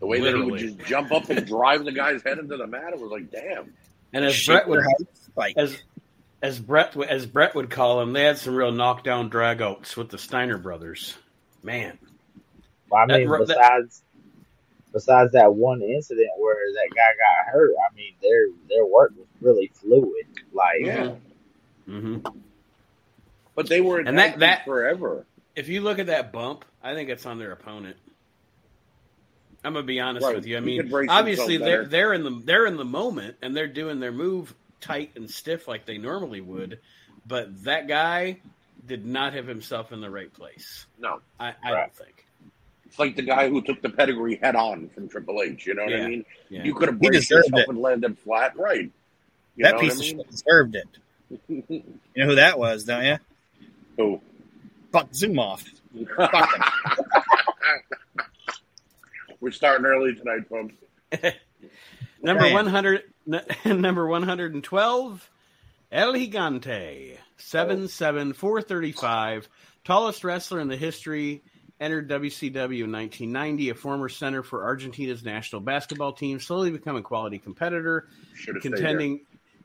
The 0.00 0.06
way 0.06 0.20
that 0.20 0.34
he 0.34 0.42
would 0.42 0.60
just 0.60 0.78
jump 0.80 1.10
up 1.12 1.28
and 1.28 1.44
drive 1.46 1.84
the 1.84 1.92
guy's 1.92 2.22
head 2.22 2.38
into 2.38 2.56
the 2.56 2.66
mat, 2.66 2.92
it 2.92 3.00
was 3.00 3.10
like, 3.10 3.30
damn. 3.30 3.72
And 4.12 4.24
as 4.24 4.34
Shaker 4.34 4.58
Brett 4.58 4.68
would 4.68 4.82
house 4.82 5.06
spike. 5.24 5.54
as 5.56 5.76
as 6.40 6.58
Brett 6.60 6.96
as 6.96 7.26
Brett 7.26 7.54
would 7.54 7.68
call 7.70 8.00
him, 8.00 8.12
they 8.12 8.22
had 8.24 8.38
some 8.38 8.54
real 8.54 8.70
knockdown 8.72 9.28
dragouts 9.28 9.96
with 9.96 10.08
the 10.10 10.18
Steiner 10.18 10.56
brothers. 10.58 11.16
Man, 11.62 11.98
Well, 12.90 13.02
I 13.02 13.06
mean, 13.18 13.28
that- 13.28 13.46
besides 13.46 14.02
besides 14.92 15.32
that 15.32 15.52
one 15.54 15.82
incident 15.82 16.28
where 16.38 16.54
that 16.74 16.88
guy 16.94 17.02
got 17.46 17.52
hurt, 17.52 17.72
I 17.90 17.94
mean, 17.94 18.14
their 18.22 18.46
their 18.68 18.86
work 18.86 19.12
was 19.16 19.26
really 19.40 19.70
fluid. 19.74 20.26
Like, 20.52 20.80
Yeah. 20.86 21.14
hmm 21.86 22.18
But 23.56 23.68
they 23.68 23.80
were 23.80 24.00
in 24.00 24.06
And 24.08 24.18
that- 24.18 24.38
that- 24.38 24.64
forever. 24.64 25.26
if 25.56 25.68
you 25.68 25.80
look 25.80 25.98
at 25.98 26.06
that 26.06 26.32
bump, 26.32 26.64
I 26.82 26.94
think 26.94 27.10
it's 27.10 27.26
on 27.26 27.38
their 27.38 27.50
opponent. 27.52 27.96
I'm 29.64 29.72
gonna 29.74 29.84
be 29.84 30.00
honest 30.00 30.24
Right. 30.24 30.34
with 30.36 30.46
you. 30.46 30.56
I 30.56 30.60
mean, 30.60 30.92
obviously 31.08 31.56
they're 31.56 31.78
better. 31.82 31.88
they're 31.88 32.14
in 32.14 32.22
the 32.24 32.30
they're 32.44 32.66
in 32.66 32.76
the 32.76 32.84
moment 32.84 33.36
and 33.42 33.56
they're 33.56 33.66
doing 33.66 34.00
their 34.00 34.12
move 34.12 34.54
tight 34.80 35.10
and 35.16 35.28
stiff 35.30 35.66
like 35.66 35.84
they 35.86 35.98
normally 35.98 36.40
would, 36.40 36.78
but 37.26 37.64
that 37.64 37.88
guy 37.88 38.38
did 38.86 39.04
not 39.04 39.34
have 39.34 39.46
himself 39.46 39.90
in 39.92 40.00
the 40.00 40.08
right 40.10 40.32
place. 40.32 40.86
No. 40.98 41.20
I, 41.40 41.48
I 41.62 41.72
Right. 41.72 41.80
don't 41.80 41.94
think. 41.94 42.24
It's 42.86 42.98
like 42.98 43.16
the 43.16 43.22
guy 43.22 43.48
who 43.50 43.60
took 43.60 43.82
the 43.82 43.90
pedigree 43.90 44.36
head 44.36 44.56
on 44.56 44.88
from 44.90 45.08
Triple 45.08 45.42
H. 45.42 45.66
You 45.66 45.74
know 45.74 45.82
what 45.82 45.90
Yeah. 45.92 46.04
I 46.04 46.08
mean? 46.08 46.24
Yeah. 46.48 46.64
You 46.64 46.74
could 46.74 46.88
have 46.88 46.98
He 47.00 47.08
braced 47.08 47.28
deserved 47.28 47.48
yourself 47.48 47.62
it. 47.64 47.68
and 47.68 47.78
landed 47.78 48.18
flat, 48.20 48.56
right? 48.56 48.90
You 49.56 49.64
that 49.64 49.78
piece 49.80 49.96
what 49.96 50.04
I 50.06 50.08
of 50.10 50.16
mean? 50.16 50.24
shit 50.24 50.30
deserved 50.30 50.76
it. 50.76 50.88
You 52.14 52.24
know 52.24 52.26
who 52.26 52.34
that 52.36 52.58
was, 52.58 52.84
don't 52.84 53.04
you? 53.04 53.18
Who? 53.98 54.20
Fuck 54.92 55.10
Zumhofe. 55.10 55.68
Fuck 56.16 56.54
him. 56.56 56.62
We're 59.40 59.50
starting 59.52 59.86
early 59.86 60.14
tonight, 60.14 60.48
folks. 60.48 60.74
Number 62.22 62.42
Man. 62.42 62.52
one 62.52 62.66
hundred, 62.66 63.02
number 63.64 64.06
one 64.06 64.22
hundred 64.24 64.54
and 64.54 64.64
twelve, 64.64 65.28
El 65.92 66.14
Gigante, 66.14 67.16
seven 67.36 67.88
seven 67.88 68.32
four 68.32 68.60
thirty 68.60 68.92
five, 68.92 69.48
tallest 69.84 70.24
wrestler 70.24 70.60
in 70.60 70.68
the 70.68 70.76
history. 70.76 71.42
Entered 71.80 72.10
WCW 72.10 72.82
in 72.82 72.90
1990, 72.90 73.70
a 73.70 73.74
former 73.76 74.08
center 74.08 74.42
for 74.42 74.64
Argentina's 74.64 75.22
national 75.24 75.60
basketball 75.60 76.12
team, 76.12 76.40
slowly 76.40 76.72
become 76.72 76.96
a 76.96 77.02
quality 77.02 77.38
competitor, 77.38 78.08
Should 78.34 78.56
have 78.56 78.62
stayed 78.62 78.72
contending. 78.72 79.20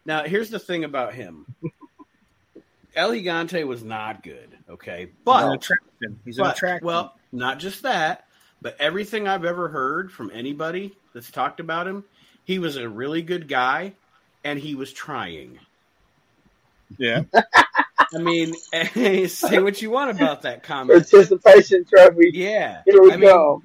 Now, 0.05 0.21
here's 0.23 0.51
the 0.51 0.59
thing 0.59 0.83
about 0.83 1.15
him: 1.15 1.47
El 2.95 3.13
Gigante 3.13 3.65
was 3.65 3.83
not 3.83 4.21
good. 4.21 4.55
Okay, 4.69 5.09
but 5.25 5.39
He's 5.39 5.43
an 5.47 5.53
attraction. 5.53 6.19
He's 6.23 6.37
an 6.37 6.45
attraction. 6.45 6.85
well, 6.85 7.15
not 7.31 7.57
just 7.57 7.81
that, 7.81 8.27
but 8.63 8.77
everything 8.79 9.27
I've 9.27 9.43
ever 9.43 9.67
heard 9.67 10.11
from 10.11 10.31
anybody 10.33 10.95
that's 11.13 11.29
talked 11.29 11.59
about 11.59 11.85
him, 11.85 12.05
he 12.45 12.59
was 12.59 12.77
a 12.77 12.87
really 12.87 13.21
good 13.21 13.47
guy 13.47 13.93
and 14.43 14.57
he 14.57 14.73
was 14.73 14.91
trying. 14.91 15.59
Yeah. 16.97 17.23
I 17.33 18.17
mean, 18.19 18.53
say 19.27 19.59
what 19.59 19.81
you 19.81 19.91
want 19.91 20.11
about 20.11 20.43
that 20.43 20.63
comment. 20.63 21.09
Participation 21.09 21.83
trophy. 21.85 22.31
Yeah. 22.33 22.81
Here 22.85 23.01
we 23.01 23.11
I 23.11 23.17
mean, 23.17 23.29
go. 23.29 23.63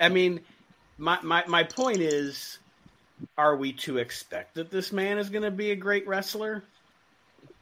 I 0.00 0.08
mean, 0.08 0.40
my, 0.96 1.18
my, 1.22 1.44
my 1.46 1.64
point 1.64 1.98
is 1.98 2.58
are 3.36 3.56
we 3.56 3.72
to 3.72 3.98
expect 3.98 4.54
that 4.54 4.70
this 4.70 4.90
man 4.90 5.18
is 5.18 5.28
going 5.28 5.42
to 5.42 5.50
be 5.50 5.70
a 5.70 5.76
great 5.76 6.08
wrestler? 6.08 6.64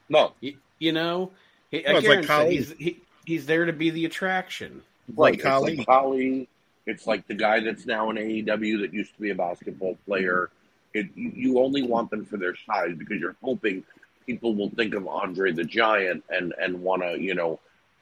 No, 0.09 0.33
You, 0.41 0.57
you 0.79 0.93
know, 0.93 1.33
he, 1.71 1.83
Well, 1.85 1.97
it's 1.97 2.29
like 2.29 2.51
he's, 2.51 2.73
he, 2.79 3.01
he's 3.25 3.47
there 3.47 3.65
to 3.65 3.73
be 3.73 3.91
the 3.91 4.05
attraction. 4.05 4.83
Right. 5.17 5.35
Like 5.43 5.45
It's 5.45 5.79
like 5.79 5.87
Khali. 5.87 6.49
It's 6.87 7.07
like 7.07 7.27
the 7.29 7.35
guy 7.35 7.61
that's 7.61 7.87
now 7.87 8.11
in 8.11 8.17
AEW 8.17 8.81
that 8.81 8.93
used 8.93 9.15
to 9.15 9.21
be 9.21 9.31
a 9.31 9.35
basketball 9.35 9.97
player. 10.07 10.51
It, 10.95 11.07
you 11.15 11.33
you 11.35 11.59
only 11.61 11.83
want 11.83 12.11
them 12.11 12.25
for 12.25 12.37
their 12.37 12.55
size 12.67 12.95
because 12.97 13.21
you're 13.21 13.37
hoping 13.43 13.85
people 14.27 14.55
will 14.55 14.71
think 14.71 14.95
of 14.95 15.07
Andre 15.07 15.53
the 15.53 15.65
Giant 15.65 16.25
and 16.29 16.55
and 16.61 16.81
want 16.81 17.03
to 17.03 17.19
you 17.21 17.35
know 17.35 17.61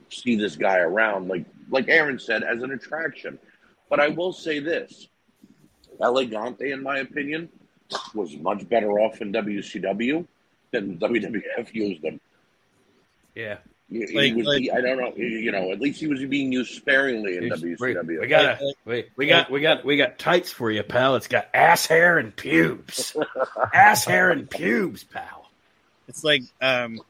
see 0.09 0.35
this 0.35 0.57
guy 0.57 0.79
around 0.79 1.29
like 1.29 1.45
like 1.69 1.89
Aaron 1.89 2.19
said 2.19 2.43
as 2.43 2.63
an 2.63 2.73
attraction. 2.73 3.39
But 3.89 4.01
I 4.01 4.09
will 4.09 4.33
say 4.33 4.61
this: 4.61 5.09
El 6.01 6.15
Gigante, 6.15 6.73
in 6.73 6.83
my 6.83 6.99
opinion, 6.99 7.49
was 8.15 8.37
much 8.37 8.69
better 8.69 8.99
off 9.01 9.21
in 9.21 9.33
WCW 9.33 10.27
than 10.71 10.99
WWF 11.01 11.75
used 11.75 12.05
him. 12.05 12.21
Yeah. 13.35 13.59
He, 13.91 14.07
he 14.07 14.15
Like- 14.17 14.35
was, 14.37 14.47
like- 14.47 14.61
he- 14.63 14.71
I 14.71 14.81
don't 14.81 14.99
know, 14.99 15.13
you 15.17 15.51
know, 15.51 15.73
at 15.73 15.81
least 15.81 15.99
he 16.01 16.07
was 16.07 16.25
being 16.25 16.53
used 16.53 16.75
sparingly 16.75 17.37
in 17.37 17.43
Wait, 17.51 17.53
WCW. 17.53 18.21
we 18.21 18.27
got 18.29 18.61
Like- 18.63 18.77
wait, 18.85 19.09
we 19.17 19.27
got 19.27 19.51
we 19.51 19.61
got 19.61 19.85
we 19.85 19.97
got 19.97 20.19
tights 20.19 20.53
for 20.53 20.71
you, 20.71 20.83
pal. 20.85 21.17
It's 21.17 21.27
got 21.27 21.49
ass 21.53 21.87
hair 21.87 22.19
and 22.19 22.35
pubes. 22.35 23.17
ass 23.75 24.05
hair 24.05 24.31
and 24.31 24.49
pubes, 24.49 25.03
pal. 25.05 25.51
It's 26.09 26.23
like 26.23 26.43
um, 26.61 27.01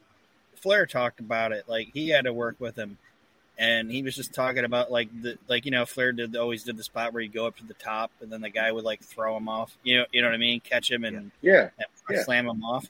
Flair 0.57 0.87
talked 0.87 1.21
about 1.21 1.53
it. 1.53 1.65
Like 1.69 1.91
he 1.93 2.09
had 2.09 2.25
to 2.25 2.33
work 2.33 2.57
with 2.59 2.77
him, 2.77 2.97
and 3.59 3.91
he 3.91 4.03
was 4.03 4.17
just 4.17 4.33
talking 4.33 4.65
about 4.65 4.91
like 4.91 5.09
the 5.23 5.37
like 5.49 5.67
you 5.67 5.71
know 5.71 5.85
Flair 5.85 6.13
did 6.13 6.35
always 6.37 6.63
did 6.65 6.79
the 6.79 6.83
spot 6.83 7.13
where 7.13 7.23
you 7.23 7.29
go 7.29 7.47
up 7.47 7.57
to 7.59 7.65
the 7.67 7.75
top, 7.75 8.11
and 8.23 8.33
then 8.33 8.41
the 8.41 8.51
guy 8.51 8.73
would 8.73 8.85
like 8.85 9.03
throw 9.03 9.37
him 9.37 9.49
off. 9.51 9.77
You 9.83 9.99
know, 9.99 10.05
you 10.13 10.23
know 10.23 10.29
what 10.29 10.35
I 10.35 10.39
mean? 10.39 10.61
Catch 10.61 10.91
him 10.91 11.05
and, 11.05 11.31
yeah, 11.43 11.69
and 11.79 11.87
Yeah. 12.11 12.23
slam 12.25 12.47
him 12.49 12.65
off. 12.65 12.87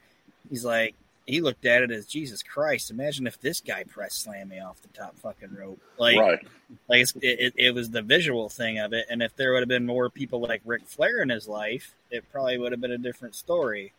He's 0.48 0.64
like. 0.64 0.94
He 1.30 1.40
looked 1.40 1.64
at 1.64 1.82
it 1.82 1.90
as 1.90 2.06
Jesus 2.06 2.42
Christ. 2.42 2.90
Imagine 2.90 3.26
if 3.26 3.40
this 3.40 3.60
guy 3.60 3.84
press 3.84 4.14
slammed 4.14 4.50
me 4.50 4.60
off 4.60 4.80
the 4.82 4.88
top 4.88 5.16
fucking 5.18 5.54
rope. 5.58 5.80
Like, 5.98 6.18
right. 6.18 6.46
like 6.88 7.06
it, 7.22 7.40
it, 7.40 7.54
it 7.56 7.74
was 7.74 7.90
the 7.90 8.02
visual 8.02 8.48
thing 8.48 8.78
of 8.78 8.92
it. 8.92 9.06
And 9.10 9.22
if 9.22 9.34
there 9.36 9.52
would 9.52 9.60
have 9.60 9.68
been 9.68 9.86
more 9.86 10.10
people 10.10 10.40
like 10.40 10.62
Ric 10.64 10.86
Flair 10.86 11.22
in 11.22 11.28
his 11.28 11.48
life, 11.48 11.94
it 12.10 12.24
probably 12.32 12.58
would 12.58 12.72
have 12.72 12.80
been 12.80 12.92
a 12.92 12.98
different 12.98 13.34
story. 13.34 13.92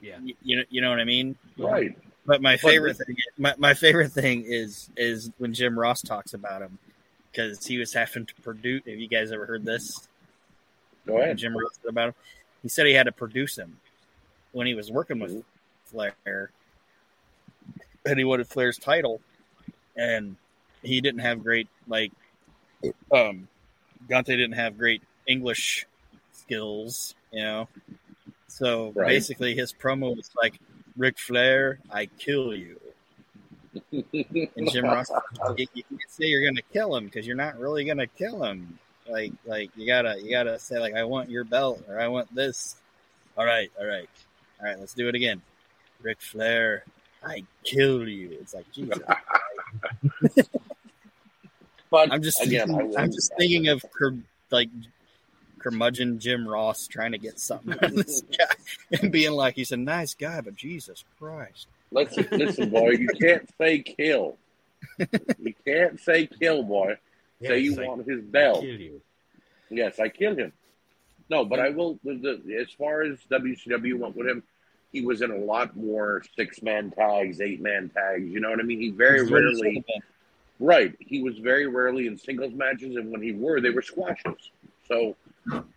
Yeah. 0.00 0.18
You, 0.22 0.34
you 0.42 0.56
know, 0.56 0.64
you 0.70 0.80
know 0.80 0.90
what 0.90 1.00
I 1.00 1.04
mean? 1.04 1.36
Right. 1.56 1.96
But 2.26 2.42
my 2.42 2.54
But- 2.54 2.70
favorite 2.70 2.96
thing, 2.96 3.16
my, 3.36 3.54
my 3.58 3.74
favorite 3.74 4.12
thing 4.12 4.44
is 4.46 4.90
is 4.96 5.30
when 5.38 5.54
Jim 5.54 5.78
Ross 5.78 6.02
talks 6.02 6.34
about 6.34 6.62
him 6.62 6.78
because 7.32 7.66
he 7.66 7.78
was 7.78 7.92
having 7.92 8.26
to 8.26 8.34
produce. 8.42 8.82
Have 8.86 8.98
you 8.98 9.08
guys 9.08 9.32
ever 9.32 9.46
heard 9.46 9.64
this? 9.64 10.08
Go 11.06 11.18
ahead. 11.18 11.38
Jim 11.38 11.56
Ross 11.56 11.78
about 11.88 12.08
him. 12.08 12.14
He 12.62 12.68
said 12.68 12.86
he 12.86 12.92
had 12.92 13.04
to 13.04 13.12
produce 13.12 13.56
him 13.56 13.78
when 14.52 14.66
he 14.66 14.74
was 14.74 14.90
working 14.90 15.20
with 15.20 15.30
mm-hmm. 15.30 15.40
Flair, 15.90 16.50
and 18.06 18.18
he 18.18 18.24
wanted 18.24 18.48
Flair's 18.48 18.78
title, 18.78 19.20
and 19.96 20.36
he 20.82 21.00
didn't 21.00 21.20
have 21.20 21.42
great 21.42 21.68
like, 21.86 22.12
um, 23.12 23.48
Gante 24.08 24.26
didn't 24.26 24.52
have 24.52 24.78
great 24.78 25.02
English 25.26 25.86
skills, 26.32 27.14
you 27.32 27.42
know. 27.42 27.68
So 28.48 28.92
Right. 28.94 29.08
basically, 29.08 29.54
his 29.54 29.72
promo 29.72 30.16
was 30.16 30.30
like, 30.40 30.58
"Ric 30.96 31.18
Flair, 31.18 31.80
I 31.90 32.06
kill 32.06 32.54
you." 32.54 32.80
And 34.56 34.70
Jim 34.70 34.84
Ross, 34.88 35.10
you, 35.56 35.66
you 35.74 35.82
can't 35.84 36.10
say 36.10 36.26
you're 36.26 36.44
gonna 36.44 36.62
kill 36.72 36.96
him 36.96 37.04
because 37.04 37.26
you're 37.26 37.36
not 37.36 37.58
really 37.58 37.84
gonna 37.84 38.06
kill 38.06 38.42
him. 38.42 38.78
Like, 39.06 39.32
like 39.46 39.70
you 39.76 39.86
gotta, 39.86 40.20
you 40.20 40.30
gotta 40.30 40.58
say 40.58 40.78
like, 40.78 40.94
I 40.94 41.04
want 41.04 41.30
your 41.30 41.44
belt 41.44 41.82
or 41.88 42.00
I 42.00 42.08
want 42.08 42.34
this. 42.34 42.76
All 43.36 43.44
right, 43.44 43.70
all 43.78 43.86
right, 43.86 44.08
all 44.60 44.66
right. 44.66 44.78
Let's 44.78 44.94
do 44.94 45.08
it 45.08 45.14
again. 45.14 45.40
Ric 46.00 46.20
Flair, 46.20 46.84
I 47.24 47.44
kill 47.64 48.08
you. 48.08 48.38
It's 48.40 48.54
like, 48.54 48.70
Jesus. 48.72 48.98
But 51.90 52.12
I'm 52.12 52.22
just, 52.22 52.42
again, 52.42 52.62
I 52.62 52.66
thinking, 52.66 52.88
will, 52.90 52.98
I'm 52.98 53.10
just 53.10 53.32
thinking 53.38 53.68
of 53.68 53.84
cur, 53.92 54.14
like 54.50 54.68
curmudgeon 55.58 56.18
Jim 56.18 56.46
Ross 56.46 56.86
trying 56.86 57.12
to 57.12 57.18
get 57.18 57.40
something 57.40 57.72
out 57.72 57.84
of 57.84 57.94
this 57.94 58.22
guy 58.38 59.00
and 59.00 59.10
being 59.10 59.32
like, 59.32 59.54
he's 59.54 59.72
a 59.72 59.76
nice 59.76 60.14
guy, 60.14 60.40
but 60.40 60.54
Jesus 60.54 61.04
Christ. 61.18 61.66
listen, 61.90 62.26
listen, 62.32 62.70
boy. 62.70 62.90
You 62.90 63.08
can't 63.08 63.48
say 63.58 63.80
kill. 63.80 64.36
you 64.98 65.54
can't 65.66 65.98
say 66.00 66.26
kill, 66.26 66.62
boy. 66.62 66.98
say 67.42 67.58
you 67.60 67.70
Yes, 67.70 67.78
I 67.78 67.86
want 67.86 68.06
his 68.06 68.20
belt. 68.22 68.60
kill 68.60 68.80
you. 68.80 69.00
Yes, 69.70 69.98
I 69.98 70.08
kill 70.08 70.36
him. 70.36 70.52
No, 71.30 71.44
but 71.44 71.58
I 71.58 71.70
will. 71.70 71.98
The, 72.04 72.40
the, 72.44 72.56
as 72.56 72.70
far 72.72 73.02
as 73.02 73.18
WCW 73.30 73.98
went 73.98 74.16
with 74.16 74.28
him, 74.28 74.42
he 74.92 75.02
was 75.02 75.22
in 75.22 75.30
a 75.30 75.36
lot 75.36 75.76
more 75.76 76.22
six 76.36 76.62
man 76.62 76.90
tags, 76.90 77.40
eight 77.40 77.60
man 77.60 77.90
tags. 77.94 78.24
You 78.28 78.40
know 78.40 78.50
what 78.50 78.60
I 78.60 78.62
mean? 78.62 78.80
He 78.80 78.90
very 78.90 79.20
He's 79.20 79.28
he 79.28 79.34
rarely. 79.34 79.56
should 79.56 79.74
have 79.76 79.86
been. 79.86 80.02
Right. 80.60 80.94
He 80.98 81.22
was 81.22 81.38
very 81.38 81.66
rarely 81.66 82.06
in 82.06 82.16
singles 82.18 82.52
matches, 82.54 82.96
and 82.96 83.10
when 83.12 83.22
he 83.22 83.32
were, 83.32 83.60
they 83.60 83.70
were 83.70 83.82
squashes. 83.82 84.50
So 84.88 85.14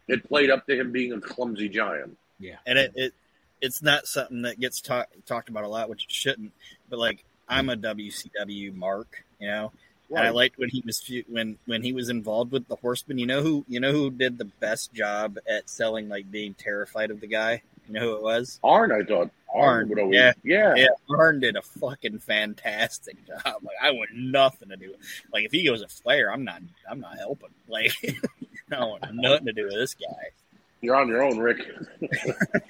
it 0.07 0.27
played 0.27 0.49
up 0.49 0.65
to 0.67 0.79
him 0.79 0.91
being 0.91 1.13
a 1.13 1.21
clumsy 1.21 1.69
giant. 1.69 2.17
Yeah, 2.39 2.55
and 2.65 2.79
it, 2.79 2.91
it 2.95 3.13
it's 3.61 3.83
not 3.83 4.07
something 4.07 4.41
that 4.41 4.59
gets 4.59 4.81
talk, 4.81 5.09
talked 5.27 5.49
about 5.49 5.63
a 5.63 5.67
lot, 5.67 5.87
which 5.89 6.05
it 6.05 6.11
shouldn't. 6.11 6.51
But 6.89 6.97
like, 6.97 7.23
I'm 7.47 7.69
a 7.69 7.75
WCW 7.75 8.73
mark, 8.75 9.23
you 9.39 9.47
know, 9.47 9.71
and 10.09 10.17
I 10.19 10.23
Right. 10.25 10.33
liked 10.33 10.57
when 10.57 10.69
he 10.69 10.81
was 10.83 11.07
when 11.29 11.57
when 11.67 11.83
he 11.83 11.93
was 11.93 12.09
involved 12.09 12.51
with 12.51 12.67
the 12.67 12.75
Horsemen. 12.77 13.19
You 13.19 13.27
know 13.27 13.43
who 13.43 13.63
you 13.67 13.79
know 13.79 13.91
who 13.91 14.09
did 14.09 14.37
the 14.39 14.45
best 14.45 14.93
job 14.93 15.37
at 15.47 15.69
selling 15.69 16.09
like 16.09 16.31
being 16.31 16.55
terrified 16.55 17.11
of 17.11 17.21
the 17.21 17.27
guy. 17.27 17.61
You 17.87 17.93
know 17.95 17.99
who 18.01 18.15
it 18.15 18.23
was? 18.23 18.59
Arn, 18.63 18.91
I 18.91 19.03
thought. 19.03 19.31
Arn, 19.53 19.63
Arn, 19.63 19.89
would 19.89 19.99
always. 19.99 20.15
yeah. 20.15 20.31
Yeah. 20.43 20.73
Yeah, 20.75 20.87
Arn 21.09 21.39
did 21.41 21.57
a 21.57 21.61
fucking 21.61 22.19
fantastic 22.19 23.17
job. 23.27 23.55
Like 23.63 23.75
I 23.81 23.91
want 23.91 24.11
nothing 24.13 24.69
to 24.69 24.77
do. 24.77 24.91
with 24.91 24.99
Like 25.33 25.43
if 25.45 25.51
he 25.51 25.65
goes 25.65 25.81
a 25.81 25.87
Flair, 25.87 26.31
I'm 26.31 26.45
not. 26.45 26.61
I'm 26.89 27.01
not 27.01 27.17
helping. 27.17 27.49
Like 27.67 27.91
I 28.71 28.79
want 28.85 29.03
nothing 29.13 29.47
to 29.47 29.53
do 29.53 29.65
with 29.65 29.73
this 29.73 29.93
guy. 29.95 30.29
You're 30.79 30.95
on 30.95 31.09
your 31.09 31.21
own, 31.23 31.37
Rick. 31.37 31.59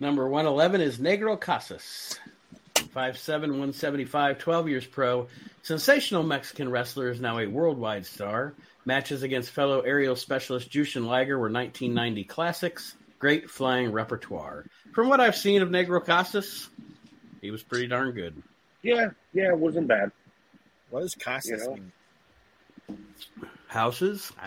Number 0.00 0.28
111 0.28 0.80
is 0.80 0.98
Negro 0.98 1.40
Casas. 1.40 2.18
5'7", 2.74 3.40
175, 3.40 4.38
12 4.38 4.68
years 4.68 4.86
pro. 4.86 5.26
Sensational 5.62 6.22
Mexican 6.22 6.70
wrestler 6.70 7.10
is 7.10 7.20
now 7.20 7.38
a 7.38 7.46
worldwide 7.46 8.06
star. 8.06 8.54
Matches 8.84 9.22
against 9.22 9.50
fellow 9.50 9.80
aerial 9.80 10.16
specialist 10.16 10.70
Jushin 10.70 11.06
Liger 11.06 11.36
were 11.38 11.50
1990 11.50 12.24
classics. 12.24 12.94
Great 13.18 13.50
flying 13.50 13.92
repertoire. 13.92 14.66
From 14.92 15.08
what 15.08 15.20
I've 15.20 15.36
seen 15.36 15.62
of 15.62 15.68
Negro 15.70 16.04
Casas, 16.04 16.68
he 17.40 17.50
was 17.50 17.62
pretty 17.62 17.86
darn 17.86 18.12
good. 18.12 18.42
Yeah, 18.82 19.10
yeah, 19.32 19.48
it 19.48 19.58
wasn't 19.58 19.88
bad. 19.88 20.12
What 20.90 21.00
does 21.00 21.14
Casas 21.14 21.50
You 21.50 21.56
know? 21.58 21.74
mean? 21.74 23.06
Houses? 23.68 24.32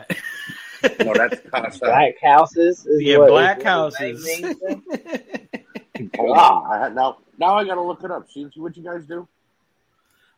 No, 0.81 1.13
that's 1.13 1.41
Casa. 1.49 1.79
Black 1.79 2.13
houses. 2.21 2.85
Is 2.85 3.01
yeah, 3.01 3.17
what- 3.17 3.25
is 3.25 3.31
black 3.31 3.57
what 3.57 3.65
houses. 3.65 3.99
his 3.99 4.41
name 4.41 4.55
means? 4.61 6.11
Hold 6.15 6.37
on. 6.37 6.71
I 6.71 6.83
had, 6.83 6.95
now, 6.95 7.17
now 7.37 7.55
I 7.55 7.65
got 7.65 7.75
to 7.75 7.81
look 7.81 8.03
it 8.03 8.11
up. 8.11 8.31
See, 8.31 8.47
see 8.53 8.61
what 8.61 8.77
you 8.77 8.83
guys 8.83 9.05
do. 9.05 9.27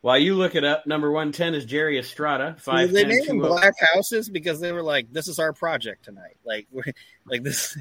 While 0.01 0.17
you 0.17 0.33
look 0.33 0.55
it 0.55 0.63
up, 0.63 0.87
number 0.87 1.11
110 1.11 1.53
is 1.53 1.65
Jerry 1.65 1.99
Estrada. 1.99 2.55
So 2.59 2.71
they 2.87 3.03
named 3.05 3.27
them 3.27 3.43
oh. 3.43 3.49
black 3.49 3.75
houses 3.93 4.29
because 4.29 4.59
they 4.59 4.71
were 4.71 4.81
like, 4.81 5.13
"This 5.13 5.27
is 5.27 5.37
our 5.37 5.53
project 5.53 6.05
tonight." 6.05 6.37
Like, 6.43 6.65
we're, 6.71 6.91
like 7.27 7.43
this. 7.43 7.77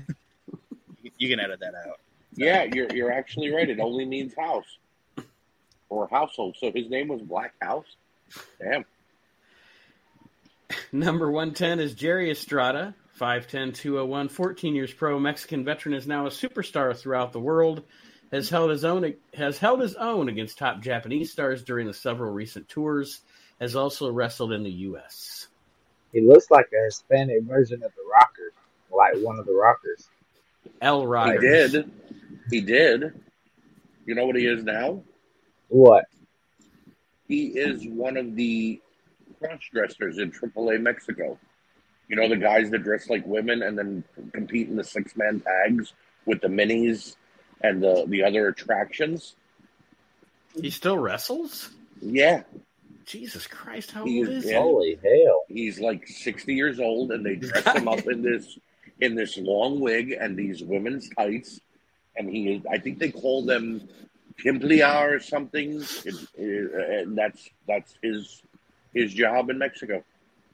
You 1.19 1.29
can 1.29 1.41
edit 1.41 1.61
that 1.61 1.75
out. 1.75 2.01
Yeah, 2.35 2.65
you're 2.65 2.89
you're 2.93 3.13
actually 3.13 3.51
right. 3.51 3.69
It 3.69 3.81
only 3.81 4.05
means 4.05 4.35
house 4.35 4.79
or 5.89 6.09
household. 6.09 6.57
So 6.59 6.71
his 6.73 6.89
name 6.89 7.09
was 7.09 7.21
Black 7.23 7.55
House. 7.61 7.97
Damn. 8.61 8.85
Number 10.93 11.31
110 11.31 11.81
is 11.81 11.95
Jerry 11.95 12.31
Estrada, 12.31 12.95
5'10", 13.21 13.75
201, 13.75 14.29
14 14.29 14.75
years 14.75 14.93
pro, 14.93 15.19
Mexican 15.19 15.65
veteran, 15.65 15.95
is 15.95 16.07
now 16.07 16.27
a 16.27 16.31
superstar 16.31 16.97
throughout 16.97 17.33
the 17.33 17.41
world. 17.41 17.83
Has 18.33 18.49
held 18.49 18.71
his 18.71 18.85
own 18.85 19.15
has 19.35 19.59
held 19.59 19.81
his 19.81 19.97
own 19.97 20.29
against 20.29 20.57
top 20.57 20.81
Japanese 20.81 21.33
stars 21.33 21.65
during 21.65 21.89
the 21.89 21.93
several 21.93 22.33
recent 22.33 22.69
tours. 22.69 23.23
Has 23.61 23.75
also 23.75 24.11
wrestled 24.11 24.53
in 24.53 24.63
the 24.63 24.71
U.S. 24.71 25.49
He 26.13 26.21
looks 26.21 26.49
like 26.49 26.67
a 26.73 26.85
Hispanic 26.85 27.43
version 27.43 27.83
of 27.83 27.91
the 27.91 28.03
Rocker, 28.09 28.53
like 28.93 29.15
one 29.25 29.41
of 29.41 29.47
the 29.47 29.53
Rockers. 29.53 30.09
L. 30.81 31.01
He 31.33 31.39
did. 31.39 31.91
He 32.51 32.61
did. 32.61 33.13
You 34.07 34.15
know 34.15 34.27
what 34.27 34.37
he 34.37 34.47
is 34.47 34.65
now? 34.65 35.03
What? 35.69 36.05
He 37.29 37.47
is 37.47 37.87
one 37.87 38.17
of 38.17 38.35
the 38.35 38.81
cross 39.39 39.61
dressers 39.73 40.19
in 40.19 40.33
AAA 40.33 40.81
Mexico. 40.81 41.39
You 42.09 42.17
know 42.17 42.29
the 42.29 42.37
guys 42.37 42.71
that 42.71 42.83
dress 42.83 43.09
like 43.09 43.25
women 43.25 43.63
and 43.63 43.79
then 43.79 44.03
compete 44.33 44.69
in 44.69 44.75
the 44.77 44.83
six 44.83 45.17
man 45.17 45.41
tags 45.41 45.93
with 46.27 46.41
the 46.41 46.49
minis 46.49 47.15
and 47.63 47.81
the 47.83 48.05
the 48.09 48.25
other 48.25 48.49
attractions. 48.49 49.37
He 50.61 50.71
still 50.71 50.99
wrestles? 50.99 51.71
Yeah, 52.03 52.43
Jesus 53.07 53.47
Christ, 53.47 53.93
how 53.93 54.05
He 54.05 54.19
old 54.19 54.29
is- 54.29 54.45
is 54.45 54.51
he? 54.51 54.57
Holy 54.57 54.99
hell! 55.01 55.43
he's 55.49 55.79
like 55.79 56.09
sixty 56.09 56.55
years 56.55 56.81
old, 56.81 57.13
and 57.13 57.25
they 57.25 57.37
dress 57.37 57.65
him 57.77 57.87
up 57.87 58.05
in 58.09 58.23
this 58.23 58.59
in 59.01 59.15
this 59.15 59.37
long 59.39 59.81
wig 59.81 60.13
and 60.13 60.37
these 60.37 60.63
women's 60.63 61.09
tights, 61.11 61.61
and 62.17 62.29
he 62.29 62.63
I 62.71 62.79
think 62.79 62.99
they 62.99 63.11
call 63.11 63.45
them 63.45 63.89
pimplia 64.45 65.03
or 65.11 65.21
something, 65.21 65.83
It- 66.05 66.29
it- 66.39 67.01
and 67.07 67.17
that's 67.19 67.49
that's 67.67 67.95
his 68.03 68.43
his 68.95 69.13
job 69.15 69.51
in 69.51 69.59
Mexico. 69.59 70.03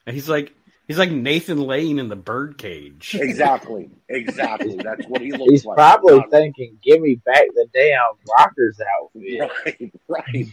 And 0.07 0.15
He's 0.15 0.29
like 0.29 0.53
he's 0.89 0.99
like 0.99 1.11
Nathan 1.11 1.61
Lane 1.61 1.99
in 1.99 2.09
the 2.09 2.17
birdcage. 2.17 3.15
Exactly, 3.19 3.91
exactly. 4.09 4.77
That's 4.83 5.05
what 5.07 5.21
he 5.21 5.33
looks 5.33 5.51
He's 5.51 5.65
like. 5.65 5.77
probably 5.77 6.19
Not- 6.19 6.31
thinking, 6.31 6.79
"Give 6.83 7.01
me 7.01 7.17
back 7.17 7.45
the 7.55 7.67
damn 7.73 8.01
rockers 8.39 8.79
outfit." 9.01 9.91
right, 10.09 10.27
right. 10.29 10.47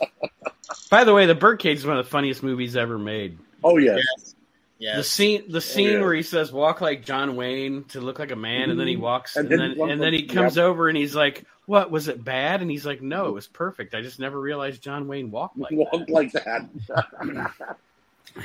By 0.90 1.04
the 1.04 1.14
way, 1.14 1.26
the 1.26 1.34
birdcage 1.34 1.78
is 1.78 1.86
one 1.86 1.96
of 1.98 2.04
the 2.04 2.10
funniest 2.10 2.42
movies 2.42 2.76
ever 2.76 2.98
made. 2.98 3.38
Oh 3.64 3.78
yeah, 3.78 3.96
Yes. 3.96 4.34
The 4.78 5.02
scene, 5.02 5.44
the 5.50 5.60
scene 5.60 5.92
yeah. 5.94 6.00
where 6.00 6.12
he 6.14 6.22
says 6.22 6.52
"walk 6.52 6.80
like 6.80 7.04
John 7.04 7.34
Wayne" 7.36 7.84
to 7.90 8.00
look 8.00 8.18
like 8.18 8.30
a 8.30 8.36
man, 8.36 8.70
and 8.70 8.78
then 8.78 8.86
he 8.86 8.94
mm-hmm. 8.94 9.02
walks, 9.02 9.36
And 9.36 9.50
and, 9.50 9.60
then 9.60 9.78
then 9.78 9.90
and 9.90 10.02
then 10.02 10.12
he 10.12 10.20
like- 10.26 10.34
comes 10.34 10.58
over 10.58 10.88
and 10.88 10.96
he's 10.98 11.14
like, 11.14 11.44
"What 11.64 11.90
was 11.90 12.08
it 12.08 12.22
bad?" 12.22 12.60
And 12.62 12.70
he's 12.70 12.84
like, 12.84 13.00
"No, 13.00 13.26
it 13.28 13.32
was 13.32 13.46
perfect. 13.46 13.94
I 13.94 14.02
just 14.02 14.20
never 14.20 14.38
realized 14.38 14.82
John 14.82 15.08
Wayne 15.08 15.30
walked 15.30 15.56
like 15.58 15.72
walk 15.72 15.92
that." 15.92 16.10
like 16.10 16.32
that. 16.32 16.66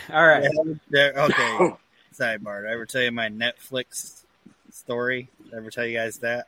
All 0.09 0.25
right, 0.25 0.43
Yeah, 0.43 0.73
there- 0.89 1.13
okay. 1.17 1.57
Oh. 1.59 1.77
Sidebar. 2.17 2.61
Did 2.61 2.69
I 2.69 2.73
ever 2.73 2.85
tell 2.85 3.01
you 3.01 3.11
my 3.11 3.29
Netflix 3.29 4.23
story? 4.71 5.29
Did 5.45 5.53
I 5.53 5.57
ever 5.57 5.69
tell 5.71 5.85
you 5.85 5.97
guys 5.97 6.17
that? 6.19 6.47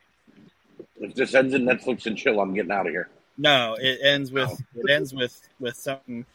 if 0.99 1.15
this 1.15 1.33
ends 1.33 1.53
in 1.53 1.63
Netflix 1.65 2.05
and 2.05 2.17
chill, 2.17 2.39
I'm 2.39 2.53
getting 2.53 2.71
out 2.71 2.85
of 2.85 2.91
here. 2.91 3.09
No, 3.37 3.75
it 3.79 3.99
ends 4.03 4.31
with 4.31 4.49
Oh. 4.49 4.79
it 4.81 4.89
ends 4.91 5.13
with 5.13 5.41
with 5.59 5.75
something. 5.75 6.25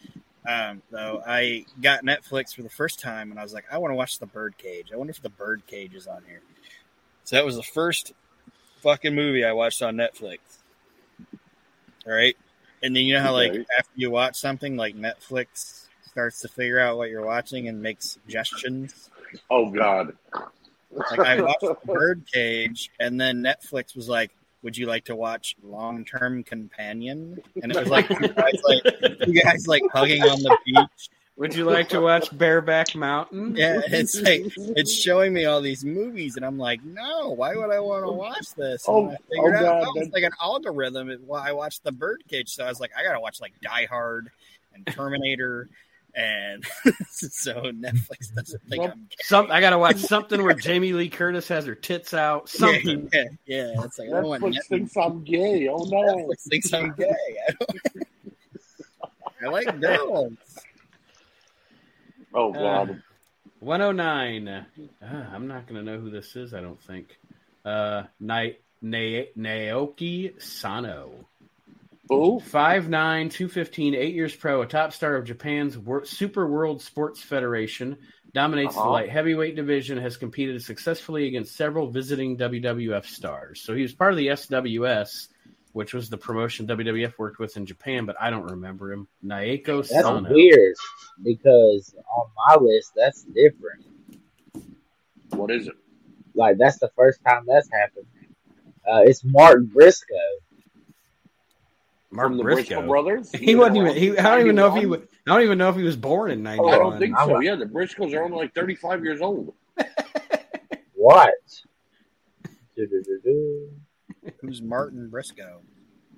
Um, 0.48 0.80
though 0.90 1.22
I 1.26 1.66
got 1.82 2.04
Netflix 2.04 2.54
for 2.54 2.62
the 2.62 2.70
first 2.70 3.00
time, 3.00 3.30
and 3.30 3.38
I 3.38 3.42
was 3.42 3.52
like, 3.52 3.66
I 3.70 3.76
want 3.76 3.92
to 3.92 3.96
watch 3.96 4.18
the 4.18 4.24
Birdcage. 4.26 4.90
I 4.92 4.96
wonder 4.96 5.10
if 5.10 5.20
the 5.20 5.28
Birdcage 5.28 5.94
is 5.94 6.06
on 6.06 6.22
here. 6.26 6.40
So 7.24 7.36
that 7.36 7.44
was 7.44 7.56
the 7.56 7.62
first 7.62 8.14
fucking 8.82 9.14
movie 9.14 9.44
I 9.44 9.52
watched 9.52 9.82
on 9.82 9.96
Netflix. 9.96 10.38
All 12.06 12.14
right, 12.14 12.34
and 12.82 12.96
then 12.96 13.02
you 13.02 13.12
know 13.14 13.20
how 13.20 13.34
like 13.34 13.50
Okay. 13.52 13.64
after 13.78 13.92
you 13.94 14.10
watch 14.10 14.36
something, 14.36 14.76
like 14.76 14.96
Netflix 14.96 15.84
starts 16.10 16.40
to 16.40 16.48
figure 16.48 16.80
out 16.80 16.96
what 16.96 17.10
you're 17.10 17.26
watching 17.26 17.68
and 17.68 17.82
make 17.82 18.00
suggestions. 18.00 19.10
Oh 19.50 19.70
God. 19.70 20.16
Like 21.10 21.20
I 21.20 21.42
watched 21.42 21.60
the 21.60 21.76
Birdcage, 21.84 22.90
and 22.98 23.20
then 23.20 23.42
Netflix 23.42 23.94
was 23.94 24.08
like, 24.08 24.30
"Would 24.62 24.76
you 24.76 24.86
like 24.86 25.04
to 25.06 25.16
watch 25.16 25.56
Long 25.62 26.04
Term 26.04 26.42
Companion?" 26.44 27.40
And 27.62 27.72
it 27.72 27.78
was 27.78 27.88
like 27.88 28.08
you 28.20 28.28
guys 28.28 28.60
like 28.64 28.82
you 29.26 29.42
guys 29.42 29.66
like 29.66 29.82
hugging 29.92 30.22
on 30.22 30.40
the 30.42 30.56
beach. 30.64 31.08
would 31.36 31.54
you 31.54 31.64
like 31.64 31.88
to 31.90 32.00
watch 32.00 32.36
Bareback 32.36 32.94
Mountain? 32.96 33.54
Yeah, 33.56 33.80
it's 33.86 34.20
like 34.20 34.42
it's 34.56 34.92
showing 34.92 35.32
me 35.32 35.44
all 35.44 35.60
these 35.60 35.84
movies, 35.84 36.36
and 36.36 36.44
I'm 36.44 36.58
like, 36.58 36.82
no, 36.84 37.30
why 37.30 37.54
would 37.56 37.70
I 37.70 37.78
want 37.80 38.04
to 38.04 38.12
watch 38.12 38.54
this? 38.56 38.86
And 38.88 38.96
Oh, 38.96 39.10
I 39.10 39.16
figured 39.30 39.54
oh, 39.62 39.66
out 39.66 39.84
God, 39.84 39.96
it's 39.96 40.06
that- 40.08 40.14
like 40.14 40.24
an 40.24 40.32
algorithm. 40.42 41.10
It- 41.10 41.20
Well, 41.24 41.40
I 41.40 41.52
watched 41.52 41.84
the 41.84 41.92
Birdcage, 41.92 42.48
so 42.50 42.64
I 42.64 42.68
was 42.68 42.80
like, 42.80 42.90
I 42.98 43.02
gotta 43.04 43.20
watch 43.20 43.40
like 43.40 43.52
Die 43.62 43.86
Hard 43.86 44.30
and 44.74 44.86
Terminator, 44.86 45.68
and 46.18 46.64
so 47.11 47.54
Netflix 47.54 48.35
doesn't 48.35 48.62
think 48.68 48.83
Well, 48.83 48.92
I'm 48.92 49.02
gay. 49.04 49.16
Some 49.22 49.50
I 49.50 49.61
gotta 49.61 49.78
watch 49.78 49.96
something 49.98 50.42
where 50.42 50.54
Jamie 50.54 50.92
Lee 50.92 51.09
Curtis 51.09 51.46
has 51.48 51.66
her 51.66 51.74
tits 51.74 52.12
out. 52.12 52.48
Something. 52.48 53.09
Yeah, 53.12 53.24
yeah, 53.46 53.72
yeah. 53.74 53.85
It's 53.85 53.98
like 53.98 54.09
I 54.09 54.12
don't 54.12 54.24
want 54.26 54.42
Netflix 54.42 54.54
Netflix, 54.54 54.66
thinks 54.68 54.96
I'm 54.96 55.24
gay. 55.24 55.68
Oh 55.68 55.85
no. 55.85 56.16
Netflix 56.26 56.48
thinks 56.48 56.72
I'm 56.74 56.92
gay. 56.94 57.14
I, 57.48 57.54
I 59.46 59.48
like 59.48 59.81
girls. 59.81 60.33
Oh 62.35 62.52
God. 62.52 63.02
109. 63.61 64.48
Uh, 64.48 64.64
I'm 65.02 65.48
not 65.48 65.66
going 65.66 65.85
to 65.85 65.90
know 65.92 65.98
who 66.00 66.11
this 66.11 66.37
is, 66.37 66.54
I 66.54 66.61
don't 66.61 66.81
think. 66.81 67.18
Uh, 67.64 68.04
Na- 68.20 68.50
Na- 68.81 69.24
Naoki 69.37 70.40
Sano. 70.40 71.27
Who? 72.09 72.40
5'9, 72.40 73.31
215, 73.31 73.94
8 73.94 74.14
years 74.14 74.35
pro, 74.35 74.62
a 74.62 74.66
top 74.66 74.92
star 74.92 75.16
of 75.16 75.25
Japan's 75.25 75.77
Wor- 75.77 76.05
Super 76.05 76.47
World 76.49 76.81
Sports 76.83 77.21
Federation, 77.23 77.99
dominates 78.33 78.75
the 78.75 78.81
Uh-huh. 78.81 78.90
light 78.90 79.11
heavyweight 79.11 79.57
division, 79.57 79.99
has 79.99 80.16
competed 80.16 80.62
successfully 80.62 81.27
against 81.29 81.57
several 81.57 81.90
visiting 81.90 82.37
WWF 82.37 83.05
stars. 83.07 83.61
So 83.61 83.75
he 83.75 83.83
was 83.83 83.92
part 83.94 84.12
of 84.12 84.16
the 84.18 84.29
SWS, 84.29 85.29
which 85.73 85.92
was 85.94 86.09
the 86.09 86.16
promotion 86.18 86.66
WWF 86.66 87.18
worked 87.18 87.38
with 87.38 87.57
in 87.57 87.66
Japan, 87.66 88.07
but 88.07 88.16
I 88.21 88.31
don't 88.31 88.51
remember 88.51 88.92
him. 88.92 89.07
Naoko 89.25 89.87
That's 89.87 89.90
Sano. 90.03 90.33
weird 90.33 90.75
because 91.23 91.94
on 92.11 92.27
my 92.49 92.57
list, 92.57 92.92
that's 92.97 93.25
different. 93.25 93.85
What 95.31 95.51
is 95.51 95.68
it? 95.68 95.75
Like 96.35 96.57
that's 96.59 96.79
the 96.79 96.90
first 96.97 97.21
time 97.27 97.44
that's 97.47 97.68
happened. 97.71 98.07
Uh, 98.90 99.03
it's 99.05 99.23
Mark 99.25 99.62
Briscoe. 99.66 100.14
Mark 102.11 102.29
From 102.29 102.37
the 102.38 102.42
Briscoe. 102.42 102.77
Briscoe 102.77 102.87
brothers? 102.87 103.31
He 103.33 103.55
wasn't 103.55 103.77
even. 103.79 103.94
He, 103.97 104.16
I 104.18 104.23
don't 104.23 104.40
even 104.40 104.57
know 104.57 104.75
if 104.75 104.81
he. 104.81 104.87
was- 104.87 105.01
I 105.27 105.33
don't 105.35 105.42
even 105.42 105.59
know 105.59 105.68
if 105.68 105.77
he 105.77 105.83
was 105.83 105.97
born 105.97 106.31
in 106.31 106.47
Oh, 106.47 106.68
I 106.68 106.79
don't 106.79 106.99
think 106.99 107.16
so. 107.18 107.38
Yeah, 107.40 107.55
the 107.57 107.66
Briscoes 107.66 108.14
are 108.14 108.23
only 108.23 108.38
like 108.38 108.55
35 108.55 109.05
years 109.05 109.21
old. 109.21 109.55
What? 111.01 111.33
Who's 114.40 114.61
Martin 114.61 115.09
Briscoe? 115.09 115.61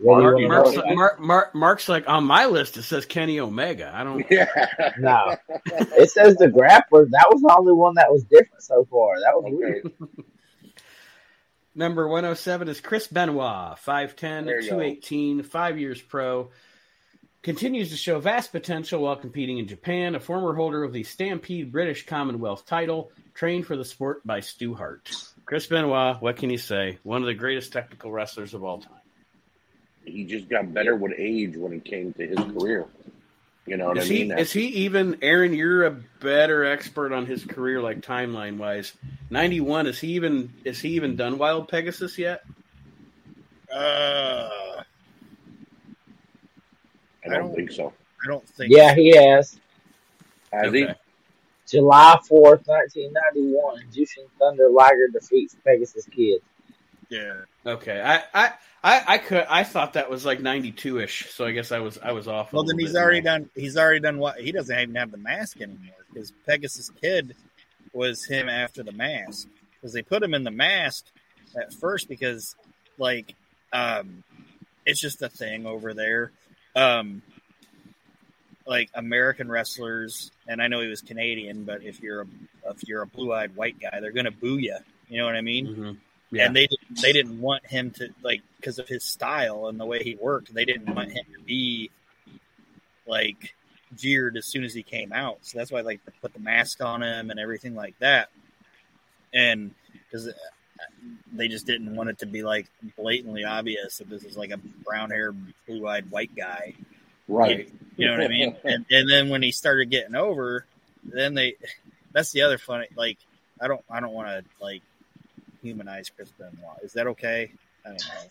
Mark, 0.02 0.40
Mark's, 0.42 0.76
like, 0.76 0.96
Mark, 0.96 1.20
Mark, 1.20 1.56
Mark's 1.56 1.90
like, 1.90 2.08
on 2.10 2.24
my 2.26 2.46
list, 2.46 2.78
it 2.78 2.84
says 2.84 3.06
Kenny 3.06 3.40
Omega. 3.40 3.92
I 3.94 4.04
don't. 4.04 4.26
Yeah. 4.30 4.48
No. 5.00 5.36
It 5.96 6.10
says 6.12 6.36
the 6.36 6.48
grappler. 6.48 7.10
That 7.10 7.28
was 7.32 7.42
the 7.42 7.56
only 7.58 7.74
one 7.74 7.96
that 7.96 8.12
was 8.12 8.24
different 8.24 8.62
so 8.64 8.86
far. 8.90 9.20
That 9.20 9.34
was 9.36 9.46
Okay. 9.46 9.56
weird. 9.56 9.92
Number 11.76 12.08
107 12.08 12.68
is 12.68 12.82
Chris 12.82 13.08
Benoit, 13.08 13.78
5'10, 13.80 14.46
There 14.46 14.60
you 14.62 14.70
go. 14.70 14.76
218, 14.78 15.44
five 15.44 15.80
years 15.80 16.00
pro. 16.02 16.50
Continues 17.42 17.90
to 17.90 17.98
show 17.98 18.20
vast 18.20 18.52
potential 18.52 19.02
while 19.02 19.16
competing 19.16 19.58
in 19.58 19.68
Japan, 19.68 20.16
a 20.16 20.20
former 20.20 20.54
holder 20.54 20.84
of 20.84 20.94
the 20.94 21.04
Stampede 21.04 21.72
British 21.72 22.06
Commonwealth 22.06 22.66
title, 22.66 23.12
trained 23.34 23.66
for 23.66 23.76
the 23.76 23.84
sport 23.84 24.26
by 24.26 24.40
Stu 24.40 24.76
Hart. 24.76 25.12
Chris 25.46 25.66
Benoit, 25.68 26.22
what 26.22 26.38
can 26.38 26.50
you 26.52 26.58
say? 26.58 27.00
One 27.04 27.22
of 27.22 27.26
the 27.28 27.34
greatest 27.34 27.74
technical 27.74 28.12
wrestlers 28.12 28.54
of 28.54 28.64
all 28.64 28.80
time. 28.80 28.92
He 30.06 30.26
just 30.26 30.50
got 30.50 30.74
better 30.74 30.96
with 30.96 31.14
age 31.18 31.56
when 31.56 31.74
it 31.74 31.86
came 31.86 32.14
to 32.14 32.28
his 32.28 32.38
career. 32.38 32.86
You 33.66 33.78
know 33.78 33.88
what 33.88 33.98
Is 34.00 34.10
I 34.10 34.14
he 34.14 34.24
mean? 34.26 34.38
is 34.38 34.52
he 34.52 34.66
even 34.68 35.18
Aaron? 35.22 35.54
You're 35.54 35.86
a 35.86 35.92
better 36.20 36.66
expert 36.66 37.14
on 37.14 37.26
his 37.26 37.46
career, 37.46 37.82
like 37.82 38.02
timeline 38.02 38.58
wise. 38.58 38.92
Ninety 39.30 39.62
one. 39.62 39.88
Is 39.88 40.00
he 40.00 40.10
even 40.14 40.54
is 40.66 40.82
he 40.82 40.90
even 40.90 41.16
done 41.16 41.38
Wild 41.38 41.70
Pegasus 41.70 42.18
yet? 42.18 42.44
Uh, 43.74 43.76
I 43.76 44.84
I 47.26 47.30
don't 47.30 47.40
don't- 47.48 47.56
think 47.56 47.72
so. 47.72 47.94
I 48.24 48.28
don't 48.28 48.48
think. 48.48 48.72
Yeah, 48.74 48.94
he 48.94 49.16
has. 49.16 49.58
Has 50.52 50.72
he? 50.74 50.88
July 51.68 52.20
4th, 52.30 52.68
1991, 52.68 53.84
Jushin 53.92 54.28
Thunder 54.38 54.70
Liger 54.70 55.08
defeats 55.12 55.56
Pegasus 55.66 56.06
Kid. 56.06 56.42
Yeah. 57.10 57.34
Okay. 57.66 58.02
I, 58.02 58.24
I, 58.34 58.52
I, 58.84 59.04
I 59.08 59.18
could. 59.18 59.46
I 59.50 59.64
thought 59.64 59.94
that 59.94 60.10
was 60.10 60.26
like 60.26 60.42
ninety-two 60.42 61.00
ish. 61.00 61.32
So 61.32 61.46
I 61.46 61.52
guess 61.52 61.72
I 61.72 61.80
was. 61.80 61.98
I 61.98 62.12
was 62.12 62.28
off. 62.28 62.52
Well, 62.52 62.64
then 62.64 62.78
he's 62.78 62.96
already 62.96 63.22
there. 63.22 63.40
done. 63.40 63.50
He's 63.56 63.78
already 63.78 64.02
done 64.02 64.18
what? 64.18 64.40
He 64.40 64.52
doesn't 64.52 64.78
even 64.78 64.96
have 64.96 65.12
the 65.12 65.18
mask 65.18 65.62
anymore 65.62 65.96
because 66.12 66.32
Pegasus 66.46 66.90
Kid 67.02 67.36
was 67.94 68.26
him 68.26 68.50
after 68.50 68.84
the 68.84 68.92
mask 68.92 69.48
because 69.76 69.94
they 69.94 70.02
put 70.02 70.22
him 70.22 70.34
in 70.34 70.44
the 70.44 70.52
mask 70.52 71.06
at 71.56 71.74
first 71.74 72.10
because 72.10 72.56
like 72.98 73.36
um, 73.72 74.24
it's 74.86 75.00
just 75.00 75.22
a 75.22 75.30
thing 75.30 75.66
over 75.66 75.94
there. 75.94 76.32
Um, 76.76 77.22
like 78.66 78.90
American 78.94 79.50
wrestlers, 79.50 80.32
and 80.48 80.62
I 80.62 80.68
know 80.68 80.82
he 80.82 80.88
was 80.88 81.02
Canadian, 81.02 81.64
but 81.64 81.84
if 81.84 82.02
you're 82.02 82.22
a 82.22 82.28
if 82.70 82.88
you're 82.88 83.02
a 83.02 83.08
blue 83.08 83.34
eyed 83.34 83.56
white 83.56 83.80
guy, 83.80 84.00
they're 84.02 84.12
gonna 84.12 84.32
boo 84.32 84.58
you. 84.58 84.76
You 85.08 85.20
know 85.20 85.26
what 85.26 85.36
I 85.36 85.42
mean? 85.42 85.68
Mhm. 85.68 85.98
Yeah. 86.34 86.48
and 86.48 86.56
they 86.56 86.68
didn't, 86.68 87.02
they 87.02 87.14
didn't 87.14 87.40
want 87.40 87.66
him 87.66 87.92
to 87.92 88.10
like 88.24 88.42
because 88.58 88.80
of 88.80 88.88
his 88.88 89.04
style 89.04 89.68
and 89.68 89.80
the 89.80 89.86
way 89.86 90.04
he 90.04 90.16
worked. 90.16 90.54
They 90.54 90.66
didn't 90.66 90.94
want 90.94 91.12
him 91.12 91.26
to 91.34 91.42
be 91.44 91.92
like 93.06 93.56
jeered 93.96 94.38
as 94.38 94.46
soon 94.46 94.64
as 94.64 94.74
he 94.74 94.84
came 94.84 95.12
out. 95.12 95.40
So 95.42 95.58
that's 95.58 95.72
why 95.72 95.82
like 95.82 96.04
they 96.06 96.12
put 96.22 96.34
the 96.34 96.40
mask 96.40 96.84
on 96.84 97.04
him 97.04 97.30
and 97.30 97.40
everything 97.40 97.76
like 97.76 97.98
that. 98.00 98.30
And 99.34 99.76
because 99.94 100.28
uh, 100.28 100.34
they 101.32 101.48
just 101.48 101.66
didn't 101.66 101.96
want 101.96 102.10
it 102.10 102.20
to 102.20 102.26
be 102.26 102.44
like 102.44 102.68
blatantly 102.98 103.44
obvious 103.44 103.98
that 103.98 104.10
this 104.10 104.24
is 104.24 104.38
like 104.38 104.52
a 104.52 104.58
brown 104.58 105.12
haired, 105.12 105.36
blue 105.68 105.88
eyed 105.88 106.10
white 106.10 106.36
guy. 106.36 106.74
Right. 107.28 107.70
You 107.96 108.08
know 108.08 108.14
what 108.14 108.26
I 108.26 108.28
mean? 108.28 108.56
And, 108.64 108.86
and 108.90 109.10
then 109.10 109.30
when 109.30 109.42
he 109.42 109.52
started 109.52 109.90
getting 109.90 110.16
over, 110.16 110.66
then 111.04 111.34
they 111.34 111.56
that's 112.12 112.32
the 112.32 112.44
other 112.44 112.58
funny 112.58 112.88
like 112.96 113.18
I 113.62 113.68
don't 113.68 113.84
I 113.90 114.00
don't 114.00 114.14
want 114.14 114.30
to 114.30 114.44
like 114.62 114.82
humanize 115.64 116.10
Chris 116.10 116.30
Benoit. 116.38 116.78
Is 116.84 116.94
that 116.94 117.08
okay? 117.08 117.52
I 117.86 117.90
don't 117.90 118.02
know. 118.08 118.30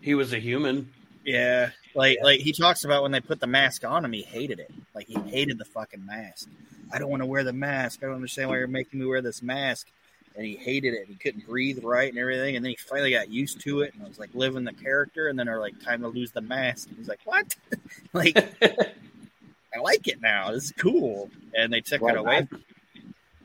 He 0.00 0.14
was 0.14 0.32
a 0.32 0.38
human. 0.38 0.90
Yeah, 1.24 1.70
like 1.94 2.18
like 2.22 2.40
he 2.40 2.52
talks 2.52 2.84
about 2.84 3.02
when 3.02 3.12
they 3.12 3.20
put 3.20 3.40
the 3.40 3.46
mask 3.46 3.84
on 3.84 4.04
him, 4.04 4.12
he 4.12 4.22
hated 4.22 4.58
it. 4.58 4.70
Like 4.94 5.06
he 5.06 5.18
hated 5.28 5.58
the 5.58 5.66
fucking 5.66 6.04
mask. 6.06 6.48
I 6.92 6.98
don't 6.98 7.10
want 7.10 7.22
to 7.22 7.26
wear 7.26 7.44
the 7.44 7.52
mask. 7.52 8.00
I 8.02 8.06
don't 8.06 8.14
understand 8.16 8.48
why 8.48 8.56
you're 8.56 8.66
making 8.66 8.98
me 9.00 9.06
wear 9.06 9.20
this 9.20 9.42
mask. 9.42 9.88
And 10.36 10.46
he 10.46 10.56
hated 10.56 10.94
it. 10.94 11.06
He 11.08 11.14
couldn't 11.16 11.46
breathe 11.46 11.84
right 11.84 12.08
and 12.08 12.18
everything. 12.18 12.56
And 12.56 12.64
then 12.64 12.70
he 12.70 12.76
finally 12.76 13.10
got 13.10 13.28
used 13.30 13.60
to 13.62 13.80
it 13.82 13.92
and 13.94 14.08
was 14.08 14.18
like 14.18 14.30
living 14.32 14.64
the 14.64 14.72
character. 14.72 15.28
And 15.28 15.38
then 15.38 15.46
they're 15.46 15.60
like, 15.60 15.80
time 15.84 16.00
to 16.02 16.08
lose 16.08 16.30
the 16.32 16.40
mask. 16.40 16.88
And 16.88 16.96
he's 16.98 17.08
like, 17.08 17.20
what? 17.24 17.54
like 18.12 18.36
I 18.62 19.78
like 19.80 20.08
it 20.08 20.20
now. 20.20 20.52
This 20.52 20.64
is 20.64 20.72
cool. 20.78 21.30
And 21.54 21.72
they 21.72 21.80
took 21.80 22.00
Well, 22.00 22.14
it 22.14 22.18
away. 22.18 22.48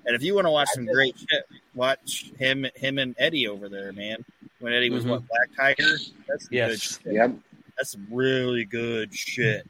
and 0.05 0.15
if 0.15 0.23
you 0.23 0.33
want 0.35 0.45
to 0.45 0.51
watch 0.51 0.69
I 0.71 0.75
some 0.75 0.85
just- 0.85 0.95
great 0.95 1.17
shit, 1.19 1.45
watch 1.75 2.31
him 2.39 2.65
him 2.75 2.97
and 2.97 3.15
Eddie 3.19 3.47
over 3.47 3.69
there, 3.69 3.91
man. 3.91 4.23
When 4.59 4.73
Eddie 4.73 4.89
was 4.89 5.03
Mhm. 5.05 5.09
what 5.09 5.27
Black 5.27 5.49
Tiger, 5.77 5.97
that's 6.27 6.47
Yes. 6.49 6.69
good 6.69 6.81
shit. 6.81 7.13
Yep. 7.13 7.31
That's 7.77 7.95
really 8.09 8.65
good 8.65 9.13
shit. 9.13 9.69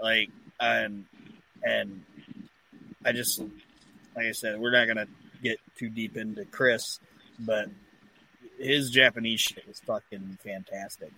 Like 0.00 0.30
and 0.60 1.04
and 1.62 2.04
I 3.04 3.12
just 3.12 3.40
like 4.16 4.26
I 4.26 4.32
said, 4.32 4.58
we're 4.58 4.70
not 4.70 4.86
gonna 4.86 5.08
get 5.42 5.58
too 5.76 5.90
deep 5.90 6.16
into 6.16 6.44
Chris, 6.46 7.00
but 7.40 7.68
his 8.58 8.90
Japanese 8.90 9.40
shit 9.40 9.66
was 9.66 9.80
fucking 9.80 10.38
fantastic. 10.42 11.10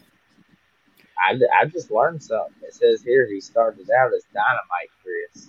I, 1.18 1.38
I 1.60 1.66
just 1.66 1.90
learned 1.90 2.22
something. 2.22 2.54
It 2.62 2.74
says 2.74 3.02
here 3.02 3.26
he 3.26 3.40
started 3.40 3.88
out 3.90 4.12
as 4.14 4.22
Dynamite 4.32 4.90
Chris. 5.02 5.48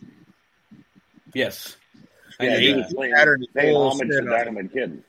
Yes. 1.33 1.77
I 2.39 2.45
Yeah, 2.45 2.59
knew 2.59 2.59
he 2.59 2.73
was 2.81 2.93
Playing- 2.93 3.13
patterned 3.13 3.41
his 3.43 3.49
paying 3.53 3.73
whole 3.75 3.89
homage 3.91 4.09
to 4.09 4.21
Dynamite 4.21 4.71
Kid. 4.73 5.03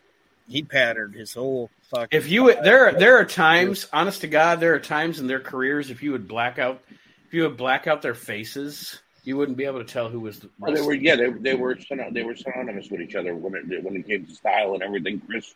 He 0.49 0.63
patterned 0.63 1.15
his 1.15 1.35
whole 1.35 1.71
fucking. 1.91 2.17
If 2.17 2.31
you 2.31 2.45
would, 2.45 2.63
there, 2.65 2.93
there 2.93 3.19
are 3.19 3.25
times, 3.27 3.87
honest 3.93 4.23
to 4.23 4.29
God, 4.29 4.61
there 4.61 4.75
are 4.75 4.79
times 4.81 5.21
in 5.21 5.27
their 5.27 5.41
careers 5.41 5.91
if 5.91 6.03
you 6.03 6.13
would 6.13 6.27
black 6.27 6.59
out, 6.59 6.83
if 7.27 7.35
you 7.35 7.43
would 7.43 7.59
black 7.59 7.87
out 7.87 8.01
their 8.01 8.15
faces, 8.15 8.99
you 9.25 9.37
wouldn't 9.37 9.59
be 9.59 9.67
able 9.67 9.81
to 9.81 9.85
tell 9.93 10.09
who 10.09 10.21
was. 10.21 10.39
The 10.39 10.49
Oh, 10.63 10.73
they 10.75 10.81
were 10.81 10.95
yeah 10.95 11.17
they, 11.17 11.29
they 11.29 11.55
were 11.55 11.77
they 12.13 12.23
were 12.23 12.35
synonymous 12.35 12.89
with 12.91 13.03
each 13.03 13.15
other 13.15 13.35
when 13.35 13.55
it 13.71 13.85
when 13.85 13.95
it 13.97 14.07
came 14.07 14.25
to 14.25 14.35
style 14.35 14.73
and 14.73 14.83
everything. 14.83 15.21
Chris 15.21 15.55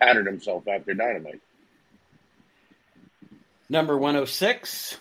patterned 0.00 0.26
himself 0.26 0.66
after 0.66 0.92
Dynamite. 0.92 1.40
Number 3.68 3.96
one 3.96 4.14
hundred 4.14 4.26
six. 4.26 4.98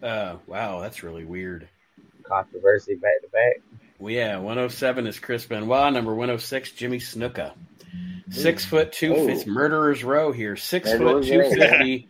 Uh, 0.00 0.36
wow, 0.46 0.80
that's 0.80 1.02
really 1.02 1.24
weird. 1.24 1.68
Controversy 2.22 2.94
back 2.94 3.20
to 3.22 3.28
back. 3.28 3.56
Well, 3.98 4.12
yeah, 4.12 4.36
107 4.38 5.06
is 5.06 5.18
Chris 5.18 5.46
Benoit. 5.46 5.92
Number 5.92 6.14
106, 6.14 6.72
Jimmy 6.72 6.98
Snuka. 6.98 7.52
Six 8.30 8.64
foot 8.64 8.92
two, 8.92 9.14
Oh. 9.14 9.28
it's 9.28 9.46
Murderer's 9.46 10.02
Row 10.04 10.32
here. 10.32 10.56
Six 10.56 10.90
foot 10.90 11.00
Row. 11.00 11.22
250, 11.22 12.08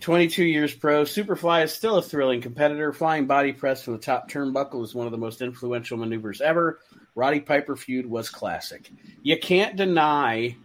22 0.00 0.44
years 0.44 0.72
pro. 0.72 1.02
Superfly 1.02 1.64
is 1.64 1.72
still 1.72 1.96
a 1.96 2.02
thrilling 2.02 2.40
competitor. 2.40 2.92
Flying 2.92 3.26
body 3.26 3.52
press 3.52 3.82
from 3.82 3.94
the 3.94 3.98
top 3.98 4.30
turnbuckle 4.30 4.84
is 4.84 4.94
one 4.94 5.06
of 5.06 5.10
the 5.12 5.18
most 5.18 5.42
influential 5.42 5.98
maneuvers 5.98 6.40
ever. 6.40 6.78
Roddy 7.16 7.40
Piper 7.40 7.74
feud 7.76 8.06
was 8.06 8.30
classic. 8.30 8.88
You 9.22 9.36
can't 9.38 9.74
deny. 9.76 10.56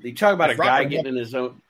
You 0.00 0.14
talk 0.14 0.32
about 0.32 0.50
a 0.50 0.54
guy 0.54 0.84
getting 0.84 1.06
in 1.12 1.16
his 1.16 1.34
own 1.34 1.60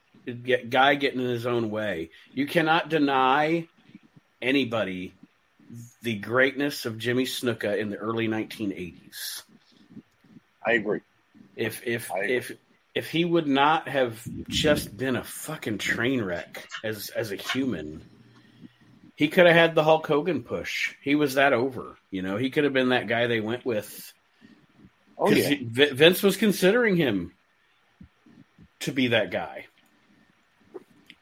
get- 0.44 0.70
guy 0.70 0.94
getting 0.94 1.20
in 1.20 1.28
his 1.28 1.44
own 1.46 1.70
way. 1.70 2.10
You 2.32 2.46
cannot 2.46 2.88
deny 2.88 3.66
anybody 4.40 5.12
the 6.02 6.16
greatness 6.16 6.86
of 6.86 6.98
Jimmy 6.98 7.24
Snuka 7.24 7.76
in 7.78 7.90
the 7.90 7.96
early 7.96 8.28
1980s. 8.28 9.42
I 10.64 10.72
agree. 10.72 11.00
If 11.56 11.86
if 11.86 12.10
I- 12.12 12.24
if 12.24 12.52
if 12.94 13.10
he 13.10 13.24
would 13.24 13.46
not 13.46 13.86
have 13.88 14.20
just 14.48 14.96
been 14.96 15.14
a 15.16 15.22
fucking 15.24 15.78
train 15.78 16.20
wreck 16.22 16.66
as 16.82 17.10
as 17.10 17.30
a 17.32 17.36
human, 17.36 18.02
he 19.16 19.28
could 19.28 19.46
have 19.46 19.54
had 19.54 19.74
the 19.74 19.84
Hulk 19.84 20.06
Hogan 20.06 20.42
push. 20.42 20.94
He 21.02 21.14
was 21.14 21.34
that 21.34 21.52
over. 21.52 21.96
You 22.10 22.22
know, 22.22 22.36
he 22.36 22.50
could 22.50 22.64
have 22.64 22.72
been 22.72 22.88
that 22.90 23.06
guy 23.08 23.26
they 23.26 23.40
went 23.40 23.64
with. 23.64 24.12
Oh 25.16 25.26
'Cause 25.26 25.36
yeah. 25.38 25.48
he- 25.50 25.64
Vi- 25.64 25.90
Vince 25.92 26.22
was 26.22 26.36
considering 26.36 26.96
him 26.96 27.32
to 28.80 28.92
be 28.92 29.08
that 29.08 29.30
guy. 29.30 29.66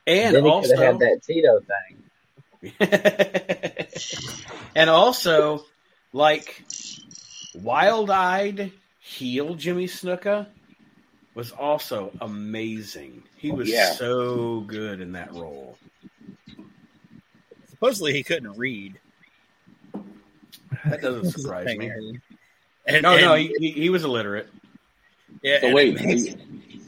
And 0.07 0.37
then 0.37 0.45
he 0.45 0.51
also, 0.51 0.69
could 0.69 0.79
have 0.79 0.93
had 0.95 1.01
that 1.01 1.23
Tito 1.25 1.61
thing. 1.61 2.03
and 4.75 4.91
also, 4.91 5.65
like 6.13 6.65
wild-eyed 7.55 8.73
heel 9.01 9.55
Jimmy 9.55 9.87
Snuka 9.87 10.47
was 11.35 11.53
also 11.53 12.13
amazing. 12.21 13.23
He 13.37 13.51
was 13.51 13.69
Yeah. 13.69 13.93
so 13.93 14.61
good 14.61 15.01
in 15.01 15.13
that 15.13 15.33
role. 15.33 15.77
supposedly 17.71 18.13
he 18.15 18.23
couldn't 18.23 18.57
read. 18.57 18.99
That 20.87 21.03
doesn't 21.03 21.31
surprise 21.33 21.67
me. 21.77 21.91
And, 22.87 23.03
No, 23.03 23.19
no, 23.19 23.35
and- 23.35 23.43
he, 23.43 23.55
he, 23.59 23.71
he 23.83 23.91
was 23.91 24.05
illiterate. 24.05 24.49
yeah, 25.43 25.61
So 25.61 25.75
wait, 25.75 25.97
it 26.01 26.05
makes, 26.07 26.25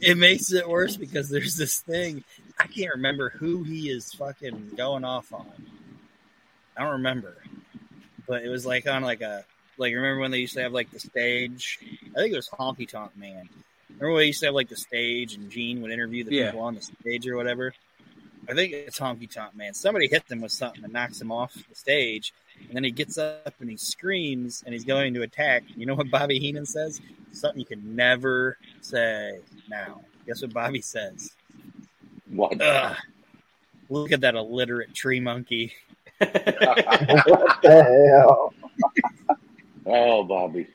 it 0.01 0.17
makes 0.17 0.51
it 0.51 0.67
worse 0.67 0.97
because 0.97 1.29
there's 1.29 1.55
this 1.55 1.81
thing. 1.81 2.23
I 2.59 2.67
can't 2.67 2.93
remember 2.95 3.29
who 3.29 3.63
he 3.63 3.89
is 3.89 4.13
fucking 4.13 4.71
going 4.75 5.03
off 5.05 5.31
on. 5.33 5.47
I 6.77 6.81
don't 6.83 6.91
remember, 6.93 7.35
but 8.27 8.43
it 8.43 8.49
was 8.49 8.65
like 8.65 8.87
on 8.87 9.01
like 9.01 9.21
a 9.21 9.43
like 9.77 9.93
remember 9.93 10.19
when 10.19 10.31
they 10.31 10.39
used 10.39 10.53
to 10.55 10.61
have 10.61 10.73
like 10.73 10.91
the 10.91 10.99
stage? 10.99 11.79
I 12.15 12.19
think 12.19 12.33
it 12.33 12.35
was 12.35 12.49
Honky 12.49 12.87
Tonk 12.87 13.15
Man. 13.17 13.47
Remember 13.89 14.13
when 14.13 14.21
they 14.21 14.27
used 14.27 14.41
to 14.41 14.47
have 14.47 14.55
like 14.55 14.69
the 14.69 14.75
stage 14.75 15.35
and 15.35 15.49
Gene 15.49 15.81
would 15.81 15.91
interview 15.91 16.23
the 16.23 16.35
Yeah. 16.35 16.47
people 16.47 16.61
on 16.61 16.75
the 16.75 16.81
stage 16.81 17.27
or 17.27 17.35
whatever. 17.37 17.73
I 18.49 18.53
think 18.53 18.73
it's 18.73 18.99
Honky 18.99 19.29
Tonk 19.31 19.55
Man. 19.55 19.73
Somebody 19.73 20.07
hit 20.07 20.27
them 20.27 20.41
with 20.41 20.51
something 20.51 20.83
and 20.83 20.91
knocks 20.93 21.21
him 21.21 21.31
off 21.31 21.53
the 21.69 21.75
stage, 21.75 22.33
and 22.67 22.75
then 22.75 22.83
he 22.83 22.91
gets 22.91 23.17
up 23.17 23.53
and 23.59 23.69
he 23.69 23.77
screams 23.77 24.63
and 24.65 24.73
he's 24.73 24.85
going 24.85 25.13
to 25.13 25.21
attack. 25.21 25.63
You 25.75 25.85
know 25.85 25.95
what 25.95 26.09
Bobby 26.11 26.39
Heenan 26.39 26.65
says? 26.65 26.99
Something 27.31 27.59
you 27.59 27.65
can 27.65 27.95
never 27.95 28.57
say 28.81 29.39
now. 29.69 30.01
Guess 30.25 30.41
what 30.41 30.53
Bobby 30.53 30.81
says? 30.81 31.31
What? 32.29 32.61
Ugh. 32.61 32.95
Look 33.89 34.11
at 34.11 34.21
that 34.21 34.35
illiterate 34.35 34.93
tree 34.93 35.19
monkey. 35.19 35.73
what 36.19 36.33
the 37.63 38.09
hell? 38.09 38.53
oh, 39.85 40.23
Bobby. 40.23 40.67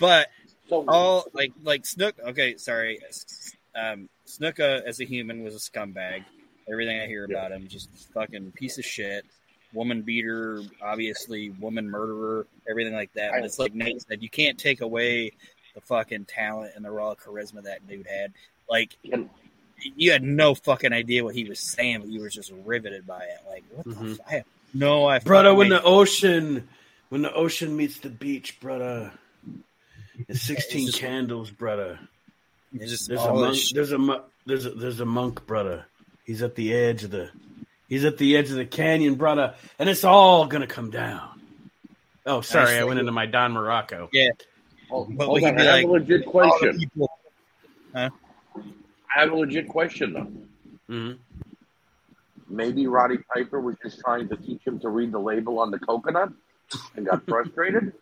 But 0.00 0.28
So 0.68 0.84
all 0.88 1.26
like 1.32 1.52
like 1.62 1.86
Snook. 1.86 2.16
Okay, 2.18 2.56
sorry. 2.56 3.00
Um, 3.74 4.08
Snuka 4.26 4.82
as 4.84 5.00
a 5.00 5.04
human 5.04 5.42
was 5.44 5.54
a 5.54 5.58
scumbag. 5.58 6.24
Everything 6.70 7.00
I 7.00 7.06
hear 7.06 7.26
Yeah. 7.28 7.38
about 7.38 7.52
him, 7.52 7.68
just 7.68 7.88
fucking 8.12 8.52
piece 8.52 8.78
of 8.78 8.84
shit. 8.84 9.24
Woman 9.72 10.02
beater, 10.02 10.62
obviously 10.82 11.50
woman 11.50 11.88
murderer, 11.90 12.46
everything 12.68 12.94
like 12.94 13.12
that. 13.14 13.32
But 13.32 13.44
it's 13.44 13.58
like 13.58 13.74
Nate 13.74 14.02
said, 14.02 14.22
you 14.22 14.28
can't 14.30 14.58
take 14.58 14.80
away 14.80 15.32
the 15.74 15.80
fucking 15.82 16.24
talent 16.24 16.72
and 16.74 16.84
the 16.84 16.90
raw 16.90 17.14
charisma 17.14 17.62
that 17.64 17.86
dude 17.86 18.06
had. 18.06 18.32
Like 18.68 18.96
And- 19.12 19.30
you 19.82 20.12
had 20.12 20.22
no 20.22 20.54
fucking 20.54 20.92
idea 20.92 21.24
what 21.24 21.34
he 21.34 21.44
was 21.44 21.60
saying, 21.60 22.00
but 22.00 22.08
you 22.08 22.20
were 22.20 22.28
just 22.28 22.52
riveted 22.64 23.06
by 23.06 23.22
it. 23.22 23.38
Like, 23.48 23.64
what 23.72 23.84
the 23.86 23.94
Mhm. 23.94 24.12
f- 24.12 24.20
I 24.26 24.30
have 24.36 24.44
No, 24.74 25.06
I 25.06 25.18
brother. 25.20 25.54
When 25.54 25.68
the 25.70 25.82
ocean, 25.82 26.68
when 27.08 27.22
the 27.22 27.32
ocean 27.32 27.76
meets 27.76 27.98
the 28.00 28.10
beach, 28.10 28.60
brother. 28.60 29.12
It's 30.28 30.42
sixteen 30.42 30.86
just- 30.86 30.98
candles, 30.98 31.50
brother. 31.50 31.98
it's 32.74 32.90
just 32.90 33.08
There's 33.08 33.22
a 33.22 33.32
monk. 33.32 33.58
There's 33.72 33.92
a 33.92 33.98
mo- 33.98 34.24
there's 34.46 34.66
a 34.66 34.70
there's 34.70 35.00
a 35.00 35.06
monk, 35.06 35.46
brother. 35.46 35.86
He's 36.24 36.42
at 36.42 36.54
the 36.56 36.74
edge 36.74 37.04
of 37.04 37.10
the 37.12 37.30
he's 37.88 38.04
at 38.04 38.18
the 38.18 38.36
edge 38.36 38.50
of 38.50 38.56
the 38.56 38.66
canyon, 38.66 39.14
brother, 39.14 39.54
and 39.78 39.88
it's 39.88 40.04
all 40.04 40.46
gonna 40.46 40.66
come 40.66 40.90
down. 40.90 41.40
Oh, 42.26 42.40
sorry, 42.42 42.76
I 42.76 42.84
went 42.84 43.00
into 43.00 43.12
my 43.12 43.24
Don 43.26 43.54
Muraco. 43.54 44.08
Yeah, 44.12 44.28
Oh, 44.90 45.04
But 45.08 45.26
hold 45.26 45.40
we 45.40 45.46
on, 45.46 45.58
I 45.58 45.62
have 45.64 45.72
like, 45.74 45.84
a 45.84 45.88
legit 45.88 46.26
question. 46.26 46.78
people. 46.78 47.10
I 49.14 49.20
have 49.20 49.32
a 49.32 49.36
legit 49.36 49.68
question 49.68 50.12
though. 50.12 50.92
hmm 50.94 51.12
Maybe 52.50 52.86
Roddy 52.86 53.18
Piper 53.34 53.60
was 53.60 53.76
just 53.82 54.00
trying 54.00 54.28
to 54.30 54.36
teach 54.36 54.66
him 54.66 54.78
to 54.80 54.88
read 54.88 55.12
the 55.12 55.18
label 55.18 55.58
on 55.58 55.70
the 55.70 55.78
coconut 55.78 56.30
and 56.96 57.06
got 57.06 57.24
frustrated. 57.28 57.92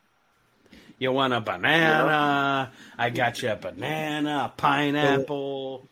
You 0.98 1.12
want 1.12 1.34
a 1.34 1.40
banana? 1.40 2.70
I 2.96 3.10
got 3.10 3.42
you 3.42 3.50
a 3.50 3.56
banana, 3.56 4.52
a 4.52 4.56
pineapple. 4.56 5.88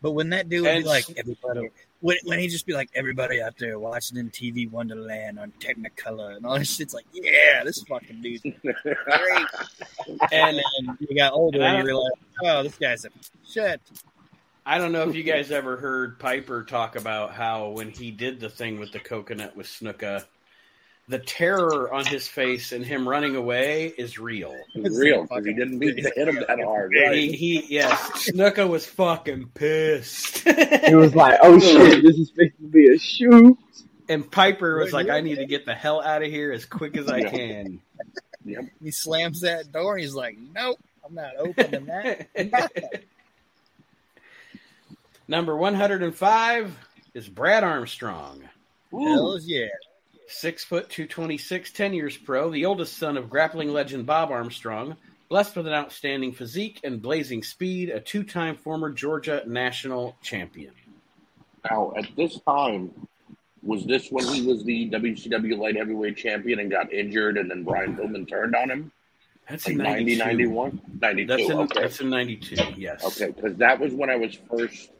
But 0.00 0.12
when 0.12 0.30
that 0.30 0.48
dude 0.48 0.62
would 0.62 0.70
And 0.70 0.84
be 0.84 0.88
like, 0.88 1.04
everybody, 1.16 1.70
when, 2.00 2.16
when 2.24 2.38
he 2.38 2.48
just 2.48 2.66
be 2.66 2.72
like, 2.72 2.88
everybody 2.94 3.42
out 3.42 3.58
there 3.58 3.78
watching 3.78 4.16
in 4.16 4.30
TV 4.30 4.70
Wonderland 4.70 5.38
on 5.38 5.52
Technicolor 5.60 6.36
and 6.36 6.46
all 6.46 6.58
this 6.58 6.74
shit's 6.76 6.94
like, 6.94 7.06
yeah, 7.12 7.62
this 7.64 7.82
fucking 7.88 8.22
dude. 8.22 8.42
great. 8.42 9.46
and 10.32 10.58
then 10.58 10.98
you 11.00 11.16
got 11.16 11.32
older 11.32 11.60
and 11.60 11.78
you 11.78 11.84
realize, 11.84 12.12
oh, 12.42 12.62
this 12.62 12.76
guy's 12.78 13.04
a 13.04 13.10
shit. 13.46 13.80
I 14.68 14.76
don't 14.76 14.92
know 14.92 15.08
if 15.08 15.14
you 15.16 15.22
guys 15.22 15.50
ever 15.50 15.78
heard 15.78 16.18
Piper 16.18 16.62
talk 16.62 16.94
about 16.94 17.32
how 17.32 17.70
when 17.70 17.88
he 17.90 18.10
did 18.10 18.38
the 18.38 18.50
thing 18.50 18.78
with 18.78 18.92
the 18.92 18.98
coconut 19.00 19.56
with 19.56 19.66
Snuka, 19.66 20.24
the 21.08 21.18
terror 21.18 21.90
on 21.92 22.04
his 22.04 22.28
face 22.28 22.72
and 22.72 22.84
him 22.84 23.08
running 23.08 23.34
away 23.34 23.86
is 23.86 24.18
real. 24.18 24.54
It's 24.74 24.98
real 24.98 25.22
because 25.22 25.46
he 25.46 25.54
didn't 25.54 25.78
mean 25.78 25.96
to 25.96 26.02
hit 26.14 26.28
him 26.28 26.34
that 26.46 26.60
hard. 26.62 26.92
He, 26.92 27.02
Right? 27.02 27.30
he 27.34 27.64
yes, 27.70 28.28
Snuka 28.28 28.68
was 28.68 28.84
fucking 28.84 29.52
pissed. 29.54 30.40
He 30.46 30.94
was 30.94 31.14
like, 31.14 31.38
"Oh 31.42 31.58
shit, 31.58 32.02
this 32.04 32.18
is 32.18 32.28
supposed 32.28 32.52
to 32.60 32.66
be 32.68 32.94
a 32.94 32.98
shoe." 32.98 33.56
and 34.10 34.30
Piper 34.30 34.78
was 34.80 34.92
like, 34.92 35.08
I 35.08 35.20
need 35.22 35.36
to 35.36 35.44
get 35.46 35.64
the 35.66 35.74
hell 35.74 36.02
out 36.02 36.22
of 36.22 36.28
here 36.30 36.50
as 36.52 36.64
quick 36.66 36.96
as 36.98 37.08
I 37.08 37.18
Yeah. 37.18 37.30
can. 37.30 37.80
He 38.82 38.90
slams 38.90 39.40
that 39.42 39.70
door 39.72 39.94
and 39.96 40.02
he's 40.02 40.14
like, 40.14 40.36
nope, 40.54 40.78
I'm 41.06 41.14
not 41.14 41.36
opening 41.38 41.84
that. 41.86 42.28
Number 45.28 45.54
105 45.54 46.74
is 47.12 47.28
Brad 47.28 47.62
Armstrong. 47.62 48.48
Hells 48.90 49.44
yeah. 49.44 49.66
Six 50.26 50.64
foot, 50.64 50.88
226, 50.88 51.70
10 51.72 51.92
years 51.92 52.16
pro, 52.16 52.50
the 52.50 52.64
oldest 52.64 52.96
son 52.96 53.18
of 53.18 53.28
grappling 53.28 53.70
legend 53.70 54.06
Bob 54.06 54.30
Armstrong, 54.30 54.96
blessed 55.28 55.56
with 55.56 55.66
an 55.66 55.74
outstanding 55.74 56.32
physique 56.32 56.80
and 56.82 57.02
blazing 57.02 57.42
speed, 57.42 57.90
a 57.90 58.00
two 58.00 58.24
time 58.24 58.56
former 58.56 58.90
Georgia 58.90 59.42
national 59.46 60.16
champion. 60.22 60.72
Now, 61.70 61.92
at 61.96 62.08
this 62.16 62.40
time, 62.40 62.90
was 63.62 63.84
this 63.84 64.08
when 64.10 64.26
he 64.26 64.46
was 64.46 64.64
the 64.64 64.88
WCW 64.90 65.58
light 65.58 65.76
heavyweight 65.76 66.16
champion 66.16 66.60
and 66.60 66.70
got 66.70 66.90
injured, 66.90 67.36
and 67.36 67.50
then 67.50 67.64
Brian 67.64 67.96
Pillman 67.96 68.26
turned 68.26 68.54
on 68.54 68.70
him? 68.70 68.92
That's 69.48 69.66
Like 69.66 69.76
in 69.76 69.82
90, 69.82 70.16
92. 70.16 70.18
91? 70.18 70.80
92, 71.00 71.26
That's 71.26 71.50
in, 71.50 71.58
okay. 71.58 71.80
that's 71.80 72.00
in 72.00 72.10
92, 72.10 72.56
yes. 72.76 73.04
Okay, 73.04 73.32
because 73.32 73.56
that 73.56 73.80
was 73.80 73.92
when 73.92 74.10
I 74.10 74.16
was 74.16 74.38
first, 74.50 74.90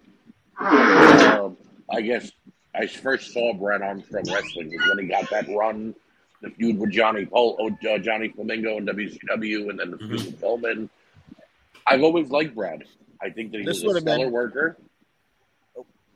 uh, 0.61 1.51
I 1.91 2.01
guess, 2.01 2.31
I 2.75 2.87
first 2.87 3.33
saw 3.33 3.53
Brad 3.55 3.83
Armstrong 3.83 4.25
wrestling, 4.33 4.69
was 4.71 4.89
when 4.89 4.99
he 5.05 5.07
got 5.07 5.29
that 5.31 5.47
run, 5.49 5.95
the 6.43 6.51
feud 6.51 6.79
with 6.79 6.91
Johnny 6.91 7.27
Pol- 7.27 7.57
oh, 7.59 7.89
uh, 7.95 7.99
Johnny 7.99 8.29
Flamingo 8.29 8.77
and 8.77 8.87
WCW, 8.89 9.71
and 9.71 9.79
then 9.79 9.91
the 9.91 9.99
feud 9.99 10.11
Mhm. 10.21 10.27
with 10.27 10.41
Pillman. 10.41 10.89
I've 11.87 12.03
always 12.03 12.29
liked 12.31 12.55
Brad. 12.55 12.85
I 13.21 13.31
think 13.31 13.51
that 13.53 13.59
he 13.59 13.65
This 13.65 13.77
was 13.79 13.85
a 13.85 13.87
would've 13.89 14.05
been- 14.05 14.15
stellar 14.15 14.31
worker. 14.31 14.77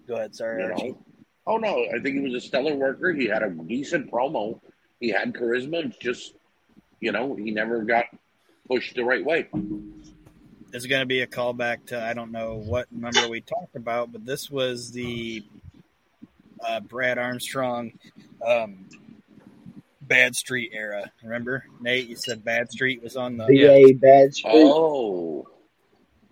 Go 0.07 0.15
ahead, 0.17 0.35
sorry, 0.35 0.63
You 0.63 0.69
know? 0.69 0.99
Oh 1.47 1.57
no, 1.57 1.85
I 1.93 1.99
think 2.01 2.17
he 2.17 2.21
was 2.21 2.35
a 2.35 2.41
stellar 2.41 2.75
worker. 2.75 3.13
He 3.13 3.27
had 3.27 3.43
a 3.43 3.51
decent 3.51 4.11
promo. 4.11 4.61
He 5.01 5.09
had 5.09 5.33
charisma. 5.33 5.85
It's 5.87 5.97
just, 5.99 6.35
you 7.01 7.11
know, 7.13 7.35
he 7.35 7.51
never 7.51 7.83
got 7.83 8.07
pushed 8.69 8.95
the 8.95 9.05
right 9.05 9.25
way. 9.25 9.49
There's 10.73 10.87
going 10.87 11.03
to 11.03 11.07
be 11.07 11.21
a 11.21 11.27
callback 11.27 11.87
to 11.87 12.03
I 12.03 12.15
don't 12.15 12.33
know 12.33 12.57
what 12.57 12.91
number 12.91 13.29
we 13.29 13.43
talked 13.43 13.77
about, 13.77 14.11
but 14.11 14.27
this 14.27 14.51
was 14.51 14.91
the 14.91 15.45
uh, 16.67 16.81
Brad 16.81 17.19
Armstrong 17.19 17.93
um, 18.45 18.87
Bad 20.01 20.35
Street 20.35 20.73
era. 20.75 21.13
Remember, 21.23 21.65
Nate? 21.81 22.09
You 22.09 22.17
said 22.17 22.43
Bad 22.43 22.73
Street 22.73 23.03
was 23.03 23.17
on 23.17 23.37
the. 23.37 23.45
BA 23.47 23.99
Bad 23.99 24.35
Street. 24.35 24.53
Oh, 24.55 25.47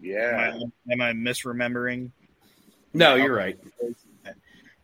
Am 0.03 0.07
yeah. 0.07 0.53
I, 0.55 0.93
am 0.93 1.01
I 1.03 1.13
misremembering? 1.13 2.11
No, 2.95 3.17
you're 3.17 3.35
right. 3.35 3.59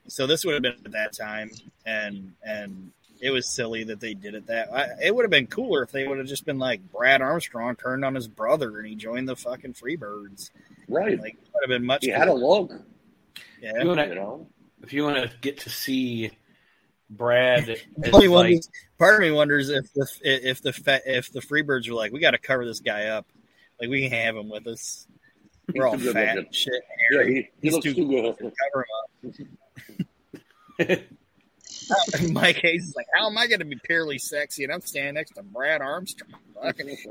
So 0.08 0.26
this 0.26 0.44
would 0.44 0.54
have 0.54 0.62
been 0.62 0.76
at 0.84 0.92
that 0.92 1.12
time, 1.16 1.50
and 1.84 2.32
and 2.44 2.92
it 3.20 3.30
was 3.30 3.48
silly 3.48 3.84
that 3.84 4.00
they 4.00 4.14
did 4.14 4.34
it 4.34 4.46
that. 4.48 4.72
I, 4.72 4.86
it 5.06 5.14
would 5.14 5.24
have 5.24 5.30
been 5.30 5.46
cooler 5.46 5.82
if 5.82 5.90
they 5.92 6.06
would 6.06 6.18
have 6.18 6.26
just 6.26 6.44
been 6.44 6.58
like 6.58 6.80
Brad 6.92 7.22
Armstrong 7.22 7.76
turned 7.76 8.04
on 8.04 8.14
his 8.14 8.28
brother 8.28 8.78
and 8.78 8.86
he 8.86 8.94
joined 8.94 9.28
the 9.28 9.36
fucking 9.36 9.74
Freebirds. 9.74 10.50
Right. 10.88 11.18
Like 11.20 11.34
it 11.34 11.48
would 11.54 11.62
have 11.64 11.68
been 11.68 11.86
much. 11.86 12.04
He 12.04 12.10
had 12.10 12.28
a 12.28 12.32
look. 12.34 12.72
yeah. 13.60 13.72
You 13.82 13.88
wanna, 13.88 14.06
You 14.08 14.14
know. 14.14 14.46
if 14.82 14.92
you 14.92 15.04
want 15.04 15.16
to 15.16 15.30
get 15.40 15.60
to 15.60 15.70
see 15.70 16.30
Brad, 17.10 17.68
as 18.02 18.12
like, 18.12 18.28
wonders, 18.30 18.68
part 18.98 19.14
of 19.14 19.20
me 19.20 19.30
wonders 19.30 19.68
if 19.70 19.92
the 19.94 20.06
if 20.22 20.60
the 20.62 20.72
fa- 20.72 21.02
if 21.06 21.32
the 21.32 21.40
Freebirds 21.40 21.88
were 21.88 21.94
like, 21.94 22.12
we 22.12 22.20
got 22.20 22.32
to 22.32 22.38
cover 22.38 22.64
this 22.66 22.80
guy 22.80 23.06
up, 23.06 23.26
like 23.80 23.88
we 23.88 24.08
can 24.08 24.18
have 24.18 24.36
him 24.36 24.48
with 24.48 24.66
us. 24.66 25.06
We're 25.74 25.86
all 25.86 25.94
He's 25.96 26.02
too 26.06 26.12
good 26.12 26.14
fat 26.26 26.38
and 26.38 26.54
shit. 26.54 26.82
Yeah, 27.12 27.24
he, 27.24 27.32
he 27.34 27.48
He's 27.62 27.72
looks 27.72 27.84
too- 27.84 27.94
too 27.94 28.08
good. 28.08 28.36
Cover 28.38 28.86
him 29.22 29.34
up. 30.90 30.98
Mike 32.32 32.56
Hayes 32.56 32.88
is 32.88 32.96
like, 32.96 33.06
how 33.14 33.26
am 33.28 33.38
I 33.38 33.46
going 33.46 33.60
to 33.60 33.64
be 33.64 33.76
purely 33.84 34.18
sexy 34.18 34.64
and 34.64 34.72
I'm 34.72 34.80
standing 34.80 35.14
next 35.14 35.32
to 35.36 35.42
Brad 35.42 35.80
Armstrong? 35.82 36.30
Fucking- 36.62 36.96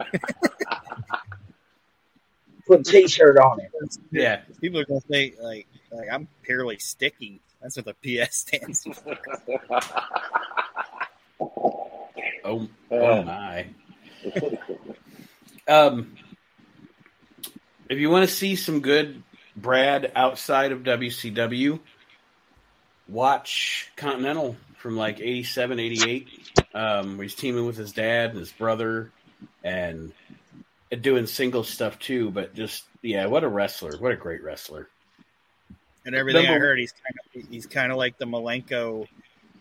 Put 2.67 2.79
a 2.79 2.83
T-shirt 2.83 3.37
on 3.37 3.59
it. 3.59 3.71
yeah, 4.11 4.41
People 4.59 4.79
are 4.79 4.85
going 4.85 4.99
to 4.99 5.07
think 5.07 5.35
like, 5.39 5.67
like 5.91 6.07
I'm 6.11 6.27
purely 6.41 6.79
sticky. 6.79 7.39
That's 7.61 7.77
what 7.77 7.85
the 7.85 7.93
PS 8.25 8.35
stands 8.37 8.83
for. 8.83 9.17
oh, 11.39 11.89
oh 12.43 12.67
Uh, 12.91 13.23
my. 13.23 13.67
Um, 15.67 16.15
if 17.89 17.99
you 17.99 18.09
want 18.09 18.27
to 18.27 18.33
see 18.35 18.55
some 18.55 18.79
good 18.81 19.21
Brad 19.55 20.11
outside 20.15 20.71
of 20.71 20.79
WCW, 20.79 21.79
watch 23.07 23.91
Continental 23.95 24.55
from 24.77 24.97
like 24.97 25.19
87, 25.19 25.79
88, 25.79 26.27
um, 26.73 27.17
where 27.17 27.23
he's 27.23 27.35
teaming 27.35 27.65
with 27.65 27.77
his 27.77 27.91
dad 27.91 28.31
and 28.31 28.39
his 28.39 28.51
brother 28.51 29.11
and 29.63 30.13
doing 31.01 31.25
single 31.25 31.63
stuff 31.63 31.97
too. 31.99 32.31
But 32.31 32.53
just, 32.53 32.83
yeah, 33.01 33.25
what 33.25 33.43
a 33.43 33.47
wrestler. 33.47 33.97
What 33.97 34.11
a 34.11 34.15
great 34.15 34.43
wrestler. 34.43 34.87
And 36.05 36.13
everything 36.13 36.45
I 36.45 36.57
heard, 36.59 36.77
he's 36.77 36.93
kind 36.93 37.43
of 37.45 37.49
he's 37.51 37.65
kind 37.65 37.91
of 37.91 37.97
like 37.97 38.19
the 38.19 38.25
Malenko 38.25 39.07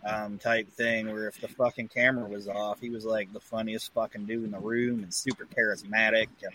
um, 0.04 0.38
type 0.38 0.70
thing, 0.72 1.10
where 1.10 1.26
if 1.26 1.40
the 1.40 1.48
fucking 1.48 1.88
camera 1.88 2.28
was 2.28 2.48
off, 2.48 2.80
he 2.80 2.90
was 2.90 3.06
like 3.06 3.32
the 3.32 3.40
funniest 3.40 3.92
fucking 3.94 4.26
dude 4.26 4.44
in 4.44 4.50
the 4.50 4.58
room 4.58 5.02
and 5.02 5.14
super 5.14 5.46
charismatic. 5.46 6.28
And 6.42 6.52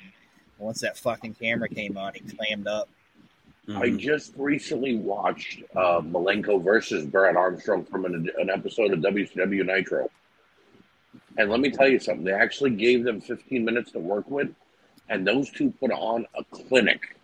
once 0.59 0.81
that 0.81 0.95
fucking 0.97 1.33
camera 1.35 1.69
came 1.69 1.97
on, 1.97 2.13
he 2.13 2.19
clammed 2.19 2.67
up. 2.67 2.87
I 3.69 3.89
Mhm. 3.89 3.97
just 3.99 4.33
recently 4.35 4.95
watched 4.95 5.61
uh, 5.75 6.01
Malenko 6.01 6.63
versus 6.63 7.05
Brad 7.05 7.35
Armstrong 7.35 7.85
from 7.85 8.05
an, 8.05 8.29
an 8.39 8.49
episode 8.49 8.91
of 8.93 8.99
WCW 8.99 9.63
Nitro. 9.63 10.09
And 11.37 11.49
let 11.51 11.59
me 11.59 11.69
tell 11.69 11.87
you 11.87 11.99
something. 11.99 12.23
They 12.25 12.33
actually 12.33 12.71
gave 12.71 13.03
them 13.03 13.21
15 13.21 13.63
minutes 13.63 13.91
to 13.91 13.99
work 13.99 14.29
with, 14.29 14.49
and 15.09 15.25
those 15.27 15.51
two 15.51 15.71
put 15.79 15.91
on 15.91 16.25
a 16.35 16.43
clinic. 16.45 17.15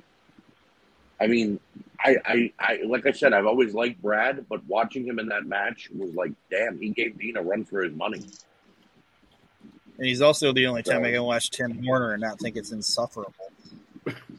I 1.20 1.28
mean, 1.28 1.60
I, 2.04 2.18
I, 2.26 2.54
I 2.60 2.80
like 2.86 3.08
I 3.08 3.12
said, 3.12 3.34
I've 3.34 3.46
always 3.48 3.74
liked 3.74 4.02
Brad, 4.02 4.46
but 4.48 4.64
watching 4.68 5.06
him 5.06 5.18
in 5.18 5.28
that 5.30 5.46
match 5.46 5.90
was 5.96 6.14
like, 6.14 6.34
damn, 6.52 6.78
he 6.78 6.90
gave 6.90 7.18
Dean 7.18 7.38
a 7.38 7.42
run 7.42 7.66
for 7.66 7.82
his 7.84 7.94
money. 7.96 8.22
And 9.98 10.06
he's 10.06 10.22
also 10.22 10.52
the 10.54 10.68
only 10.68 10.84
time 10.84 11.02
So- 11.02 11.08
I 11.08 11.12
can 11.14 11.24
watch 11.24 11.50
Tim 11.50 11.84
Horner 11.84 12.12
and 12.14 12.22
not 12.22 12.38
think 12.40 12.56
it's 12.58 12.72
insufferable. 12.72 13.34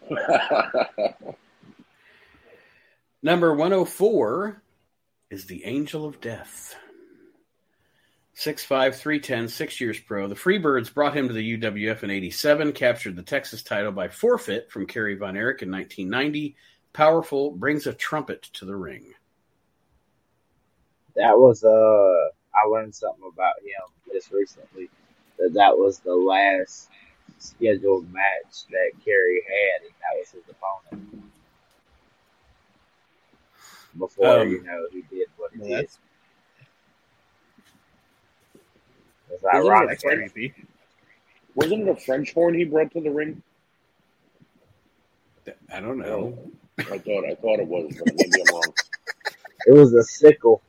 Number 3.27 3.53
104 3.53 4.63
is 5.31 5.47
the 5.47 5.65
Angel 5.65 6.05
of 6.07 6.21
Death. 6.21 6.77
6'5, 8.37 8.95
310, 8.95 9.49
six 9.49 9.81
years 9.81 9.99
pro. 9.99 10.29
The 10.29 10.37
Freebirds 10.37 10.95
brought 10.95 11.17
him 11.17 11.27
to 11.27 11.35
the 11.35 11.59
UWF 11.59 12.05
in 12.05 12.11
87, 12.11 12.71
captured 12.71 13.17
the 13.17 13.25
Texas 13.25 13.65
title 13.65 13.91
by 13.91 14.07
forfeit 14.07 14.71
from 14.71 14.87
Kerry 14.87 15.17
Von 15.17 15.37
Erich 15.37 15.63
in 15.63 15.73
1990. 15.73 16.55
Powerful 16.93 17.51
brings 17.51 17.89
a 17.89 17.95
trumpet 17.95 18.43
to 18.53 18.65
the 18.65 18.77
ring. 18.77 19.13
That 21.17 21.37
was 21.37 21.65
uh, 21.65 21.69
I 21.69 22.69
learned 22.71 22.95
something 22.95 23.29
about 23.35 23.59
him 23.59 24.13
just 24.13 24.31
recently 24.31 24.89
that 25.41 25.53
that 25.55 25.77
was 25.77 25.99
the 25.99 26.15
last 26.15 26.91
scheduled 27.39 28.09
match 28.13 28.67
that 28.71 28.93
Kerry 29.05 29.43
had, 29.49 29.87
and 29.87 29.95
that 30.01 30.17
was 30.17 30.31
his 30.31 30.45
opponent. 30.49 31.33
Before 33.99 34.41
Um, 34.41 34.49
you 34.51 34.63
know 34.63 34.87
he 34.93 35.03
did 35.03 35.29
what 35.37 35.53
he 35.53 35.61
Well, 35.61 35.69
did. 35.69 35.79
that's, 35.79 35.99
It's 39.31 39.43
Isn't 39.43 39.55
ironic. 39.55 39.89
that's 39.91 40.03
that- 40.05 40.31
creepy. 40.33 40.55
Wasn't 41.55 41.83
it 41.83 41.89
a 41.89 41.97
French 41.97 42.35
horn 42.35 42.55
he 42.55 42.65
brought 42.65 42.91
to 42.93 43.01
the 43.01 43.11
ring? 43.11 43.43
I 45.73 45.81
don't 45.81 45.99
know. 45.99 46.39
I 46.79 46.99
thought 46.99 47.25
I 47.25 47.35
thought 47.35 47.61
it 47.61 47.67
was, 47.67 47.95
but 47.99 48.15
maybe 48.15 48.43
I'm 48.47 48.55
wrong. 48.55 48.75
It 49.67 49.73
was 49.73 49.95
a 49.95 50.03
sickle. 50.03 50.63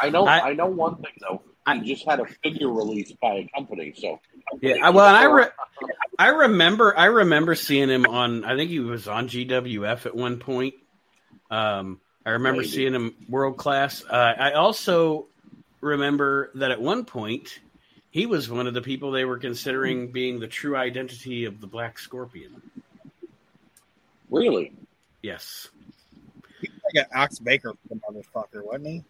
I 0.00 0.10
know 0.10 0.26
I- 0.26 0.50
I, 0.50 0.52
know 0.52 0.66
one 0.66 0.96
thing 0.96 1.12
though. 1.20 1.42
I- 1.66 1.78
just 1.80 2.04
had 2.06 2.20
a 2.20 2.26
figure 2.26 2.68
released 2.68 3.18
by 3.20 3.34
a 3.34 3.48
company, 3.54 3.92
so 3.96 4.20
Yeah, 4.60 4.90
well, 4.90 5.06
and 5.06 5.16
I 5.16 5.24
re- 5.24 5.50
I 6.18 6.28
remember 6.28 6.96
I 6.96 7.06
remember 7.06 7.54
seeing 7.54 7.88
him 7.88 8.06
on. 8.06 8.44
I 8.44 8.56
think 8.56 8.70
he 8.70 8.80
was 8.80 9.08
on 9.08 9.28
GWF 9.28 10.06
at 10.06 10.14
one 10.14 10.38
point. 10.38 10.74
Um, 11.50 12.00
I 12.24 12.30
remember 12.30 12.60
Maybe. 12.62 12.70
seeing 12.72 12.94
him 12.94 13.14
world 13.28 13.56
class. 13.56 14.04
Uh, 14.08 14.14
I 14.38 14.52
also 14.52 15.26
remember 15.80 16.50
that 16.56 16.70
at 16.70 16.80
one 16.80 17.04
point 17.04 17.58
he 18.10 18.26
was 18.26 18.50
one 18.50 18.66
of 18.66 18.74
the 18.74 18.82
people 18.82 19.10
they 19.10 19.24
were 19.24 19.38
considering 19.38 20.12
being 20.12 20.38
the 20.40 20.46
true 20.48 20.76
identity 20.76 21.44
of 21.46 21.60
the 21.60 21.66
Black 21.66 21.98
Scorpion. 21.98 22.60
really, 24.30 24.72
Yes, 25.22 25.68
Like 26.62 26.70
an 26.94 27.04
Ox 27.14 27.38
Baker 27.38 27.74
motherfucker, 27.92 28.64
wasn't 28.64 28.86
he? 28.86 29.04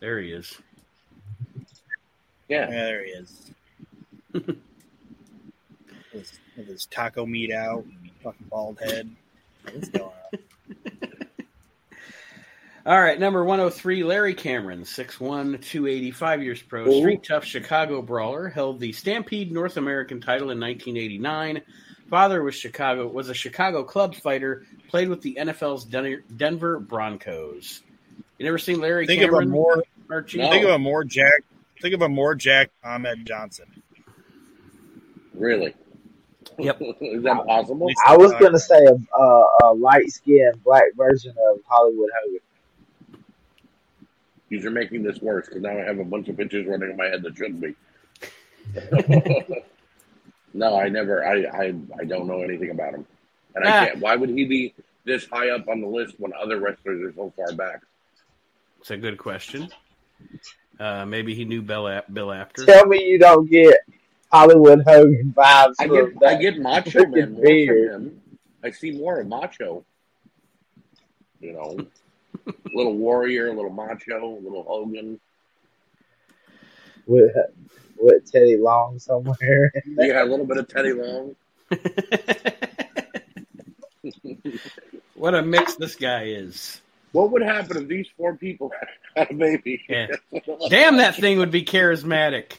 there 0.00 0.20
he 0.20 0.32
is. 0.32 0.58
yeah. 2.48 2.68
Yeah, 2.68 2.70
there 2.70 3.04
he 3.04 3.10
is. 3.12 3.50
with, 4.32 4.56
with 6.12 6.66
his 6.66 6.86
taco 6.86 7.24
meat 7.26 7.52
out 7.52 7.84
and 7.84 8.10
fucking 8.22 8.46
bald 8.50 8.78
head. 8.80 9.10
What's 9.72 9.88
going 9.88 10.04
on? 10.04 10.38
All 12.86 13.00
right, 13.00 13.18
number 13.18 13.42
103, 13.42 14.04
Larry 14.04 14.34
Cameron, 14.34 14.82
6'1", 14.82 15.62
285 15.62 16.42
years 16.42 16.62
pro, 16.62 16.86
Ooh. 16.86 16.98
street 17.00 17.22
tough 17.22 17.44
Chicago 17.44 18.02
brawler, 18.02 18.48
held 18.48 18.78
the 18.78 18.92
Stampede 18.92 19.50
North 19.50 19.78
American 19.78 20.20
title 20.20 20.50
in 20.50 20.60
1989. 20.60 21.62
Father 22.10 22.42
was 22.42 22.54
Chicago 22.54 23.08
was 23.08 23.30
a 23.30 23.34
Chicago 23.34 23.84
club 23.84 24.14
fighter, 24.14 24.64
played 24.88 25.08
with 25.08 25.22
the 25.22 25.36
NFL's 25.40 25.86
Den- 25.86 26.22
Denver 26.36 26.78
Broncos. 26.78 27.80
You 28.38 28.44
never 28.44 28.58
seen 28.58 28.80
Larry 28.80 29.06
Think 29.06 29.22
of 29.22 29.28
a 29.28 29.32
Cameron? 29.32 29.48
more 29.48 29.82
Archie? 30.10 30.38
No. 30.38 30.50
think 30.50 30.64
of 30.64 30.70
a 30.70 30.78
more 30.78 31.04
Jack 31.04 31.42
think 31.80 31.94
of 31.94 32.02
a 32.02 32.08
more 32.08 32.34
Jack 32.34 32.70
Ahmed 32.84 33.24
Johnson. 33.26 33.66
Really? 35.32 35.74
Yep. 36.58 36.80
Is 37.00 37.22
that 37.24 37.44
possible? 37.46 37.88
I 38.06 38.16
was 38.16 38.32
gonna 38.34 38.58
say 38.58 38.84
a, 38.84 39.18
a, 39.20 39.46
a 39.64 39.74
light 39.74 40.10
skinned 40.10 40.62
black 40.64 40.94
version 40.96 41.34
of 41.50 41.60
Hollywood 41.66 42.10
Hogan. 42.22 42.40
You're 44.50 44.70
making 44.70 45.02
this 45.02 45.20
worse 45.20 45.46
because 45.46 45.62
now 45.62 45.70
I 45.70 45.82
have 45.82 45.98
a 45.98 46.04
bunch 46.04 46.28
of 46.28 46.36
pictures 46.36 46.66
running 46.66 46.90
in 46.90 46.96
my 46.96 47.06
head 47.06 47.22
that 47.22 47.36
shouldn't 47.36 47.60
be. 47.60 47.74
no, 50.54 50.78
I 50.78 50.88
never. 50.88 51.26
I, 51.26 51.44
I 51.44 51.74
I 51.98 52.04
don't 52.04 52.26
know 52.28 52.42
anything 52.42 52.70
about 52.70 52.94
him, 52.94 53.06
and 53.56 53.64
Ah. 53.66 53.80
I 53.80 53.86
can't. 53.86 53.98
Why 54.00 54.14
would 54.16 54.30
he 54.30 54.44
be 54.44 54.74
this 55.04 55.26
high 55.26 55.50
up 55.50 55.68
on 55.68 55.80
the 55.80 55.88
list 55.88 56.14
when 56.18 56.32
other 56.40 56.60
wrestlers 56.60 57.02
are 57.02 57.12
so 57.14 57.32
far 57.36 57.52
back? 57.56 57.82
It's 58.80 58.90
a 58.90 58.96
good 58.96 59.18
question. 59.18 59.68
Uh, 60.78 61.04
maybe 61.06 61.34
he 61.34 61.44
knew 61.44 61.62
Bill, 61.62 61.88
A- 61.88 62.04
Bill 62.12 62.30
after. 62.32 62.64
Tell 62.64 62.86
me 62.86 63.02
you 63.04 63.18
don't 63.18 63.50
get 63.50 63.76
Hollywood 64.34 64.82
Hogan 64.84 65.32
vibes 65.36 65.74
I 65.78 65.86
get 65.86 66.18
that. 66.18 66.28
I 66.28 66.34
get 66.34 66.58
Macho 66.58 67.06
Man 67.06 67.34
more 67.34 67.42
beard. 67.42 67.92
from 67.92 68.02
him. 68.02 68.20
I 68.64 68.72
see 68.72 68.90
more 68.90 69.20
of 69.20 69.28
Macho. 69.28 69.84
You 71.40 71.52
know, 71.52 71.86
little 72.74 72.96
warrior, 72.96 73.54
little 73.54 73.70
Macho, 73.70 74.38
little 74.42 74.64
Hogan. 74.64 75.20
with, 77.06 77.30
with 77.96 78.32
Teddy 78.32 78.56
Long 78.56 78.98
somewhere. 78.98 79.70
Yeah, 79.86 80.24
a 80.24 80.26
little 80.26 80.46
bit 80.46 80.56
of 80.56 80.66
Teddy 80.66 80.92
Long. 80.94 81.36
what 85.14 85.36
a 85.36 85.42
mix 85.42 85.76
this 85.76 85.94
guy 85.94 86.24
is. 86.24 86.80
What 87.12 87.30
would 87.30 87.42
happen 87.42 87.76
if 87.76 87.86
these 87.86 88.08
four 88.16 88.34
people 88.36 88.72
had 89.14 89.30
a 89.30 89.34
baby? 89.34 89.80
Yeah. 89.88 90.08
Damn, 90.68 90.96
that 90.96 91.14
thing 91.14 91.38
would 91.38 91.52
be 91.52 91.64
charismatic. 91.64 92.54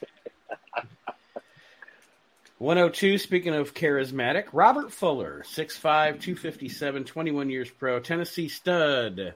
102, 2.66 3.20
speaking 3.20 3.54
of 3.54 3.76
charismatic, 3.76 4.46
Robert 4.52 4.92
Fuller, 4.92 5.44
6'5, 5.46 5.82
257, 6.20 7.04
21 7.04 7.52
years 7.52 7.70
pro, 7.70 8.00
Tennessee 8.00 8.48
stud. 8.50 9.36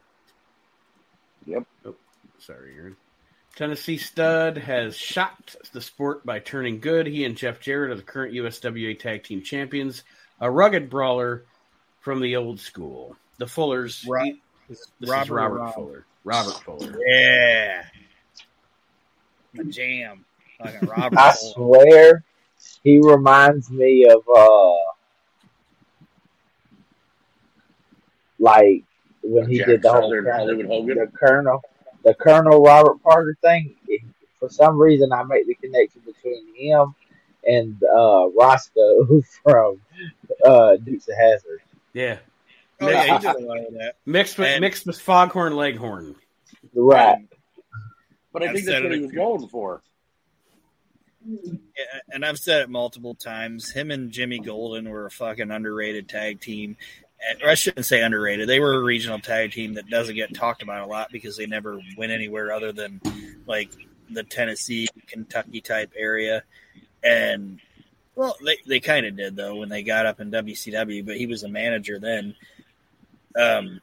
Yep. 1.46 1.64
Oh, 1.86 1.96
sorry, 2.40 2.74
Aaron. 2.76 2.96
Tennessee 3.56 3.98
stud 4.00 4.58
has 4.58 4.98
shocked 4.98 5.58
the 5.74 5.80
sport 5.80 6.26
by 6.26 6.40
turning 6.40 6.80
good. 6.80 7.06
He 7.06 7.24
and 7.24 7.38
Jeff 7.38 7.60
Jarrett 7.60 7.92
are 7.92 7.96
the 7.96 8.02
current 8.02 8.34
USWA 8.34 8.98
Tag 8.98 9.22
Team 9.22 9.44
Champions. 9.44 10.04
A 10.42 10.50
rugged 10.50 10.90
brawler 10.90 11.44
from 12.00 12.22
the 12.22 12.36
old 12.36 12.60
school. 12.60 13.16
The 13.38 13.46
Fullers. 13.46 14.08
Ro- 14.10 14.24
this 14.68 14.88
Robert 15.02 15.24
is 15.26 15.30
Robert 15.30 15.60
Rob. 15.60 15.76
Fuller. 15.76 16.06
Robert 16.24 16.64
Fuller. 16.64 16.98
Yeah. 17.08 17.84
The 19.54 19.66
jam. 19.66 20.26
Fucking 20.58 20.90
Robert. 20.90 21.20
I 21.20 21.34
Fuller. 21.34 21.54
swear, 21.54 22.24
he 22.84 23.00
reminds 23.00 23.70
me 23.70 24.06
of 24.10 24.22
uh, 24.34 24.74
like 28.40 28.84
when 29.24 29.50
he 29.50 29.58
Jack 29.58 29.68
did 29.68 29.82
the 29.82 29.92
whole 29.92 30.02
Southern 30.04 30.24
Colonel, 30.26 30.38
Hollywood 30.40 30.66
Hogan. 30.68 30.98
the 30.98 31.08
Colonel, 31.18 31.62
the 32.04 32.14
Colonel 32.14 32.62
Robert 32.64 33.02
Parker 33.04 33.38
thing. 33.42 33.76
It- 33.88 34.02
for 34.40 34.48
some 34.50 34.78
reason, 34.80 35.12
I 35.12 35.22
make 35.24 35.46
the 35.48 35.54
connection 35.56 36.02
between 36.06 36.56
him 36.56 36.96
and 37.46 37.76
uh, 37.84 38.30
Roscoe 38.30 39.22
from 39.44 39.82
uh, 40.46 40.78
Dukes 40.78 41.10
of 41.10 41.16
Hazard. 41.18 41.60
Yeah. 41.92 42.20
Oh, 42.80 42.88
yeah, 42.90 43.18
he 43.20 43.28
did 43.28 43.36
a 43.36 43.40
lot 43.46 43.58
of 43.58 43.74
that. 43.74 43.96
Mixed 44.06 44.38
with 44.38 44.48
And- 44.48 44.62
mixed 44.62 44.86
with 44.88 44.98
Foghorn 45.02 45.58
Leghorn. 45.58 46.16
Right. 46.74 47.28
But 48.32 48.44
I 48.44 48.46
I've 48.46 48.54
think 48.54 48.66
that's 48.68 48.82
what 48.82 48.94
he 48.94 49.02
was 49.02 49.12
going 49.12 49.50
for. 49.50 49.82
And 52.12 52.26
I've 52.26 52.40
said 52.40 52.62
it 52.62 52.70
multiple 52.70 53.16
times. 53.16 53.72
Him 53.72 53.92
and 53.92 54.12
Jimmy 54.12 54.40
Golden 54.40 54.90
were 54.90 55.06
a 55.06 55.12
fucking 55.12 55.52
underrated 55.52 56.08
tag 56.08 56.40
team. 56.40 56.78
I 57.46 57.56
shouldn't 57.56 57.86
say 57.86 58.02
underrated. 58.02 58.48
They 58.48 58.60
were 58.60 58.76
a 58.76 58.84
regional 58.84 59.20
tag 59.20 59.52
team 59.52 59.74
that 59.74 59.90
doesn't 59.90 60.16
get 60.16 60.34
talked 60.34 60.64
about 60.64 60.88
a 60.88 60.90
lot 60.90 61.12
because 61.12 61.36
they 61.36 61.46
never 61.46 61.80
went 61.98 62.12
anywhere 62.12 62.52
other 62.52 62.72
than 62.72 63.02
like 63.46 63.70
the 64.10 64.24
Tennessee, 64.24 64.88
Kentucky 65.08 65.62
type 65.62 65.92
area. 65.98 66.44
And 67.04 67.60
well, 68.16 68.36
they, 68.44 68.58
they 68.68 68.80
kind 68.80 69.06
of 69.06 69.18
did 69.18 69.36
though 69.36 69.58
when 69.58 69.70
they 69.70 69.84
got 69.84 70.06
up 70.06 70.20
in 70.20 70.32
WCW, 70.32 71.06
but 71.06 71.18
he 71.18 71.26
was 71.26 71.44
a 71.44 71.50
manager 71.50 72.00
then. 72.00 72.36
Um, 73.38 73.82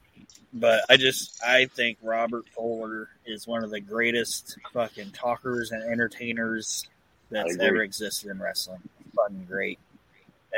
but 0.52 0.84
I 0.88 0.96
just 0.96 1.42
I 1.44 1.66
think 1.66 1.98
Robert 2.02 2.46
Fuller 2.48 3.08
is 3.26 3.46
one 3.46 3.62
of 3.62 3.70
the 3.70 3.80
greatest 3.80 4.58
fucking 4.72 5.12
talkers 5.12 5.70
and 5.72 5.82
entertainers 5.82 6.88
that's 7.30 7.58
I 7.58 7.64
ever 7.64 7.82
existed 7.82 8.30
in 8.30 8.38
wrestling. 8.40 8.80
Fucking 9.14 9.44
great. 9.48 9.78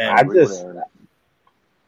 I 0.01 0.21
And 0.21 0.33
just, 0.33 0.65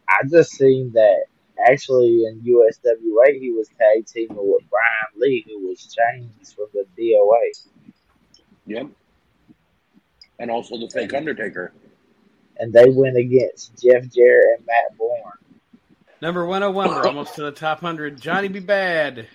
I 0.09 0.17
just 0.29 0.53
seen 0.53 0.93
that 0.93 1.25
actually 1.67 2.25
in 2.25 2.41
USWA 2.41 3.39
he 3.39 3.53
was 3.53 3.69
tag 3.79 4.07
teaming 4.07 4.37
with 4.37 4.63
Brian 4.71 5.21
Lee, 5.21 5.45
who 5.47 5.69
was 5.69 5.95
changed 5.95 6.55
from 6.55 6.67
the 6.73 6.85
DOA, 6.99 7.69
Yep. 8.67 8.87
And 10.39 10.51
also 10.51 10.79
the 10.79 10.89
fake 10.89 11.13
Undertaker. 11.13 11.73
and 12.59 12.73
they 12.73 12.89
went 12.89 13.17
against 13.17 13.73
Jeff 13.83 14.09
Jarrett 14.11 14.59
and 14.59 14.67
Matt 14.67 14.97
Bourne. 14.97 15.33
Number 16.23 16.45
101, 16.47 16.89
we're 16.89 17.07
almost 17.07 17.35
to 17.37 17.43
the 17.43 17.51
top 17.53 17.83
100. 17.83 18.21
Johnny 18.21 18.49
B. 18.49 18.59
Bad, 18.61 19.27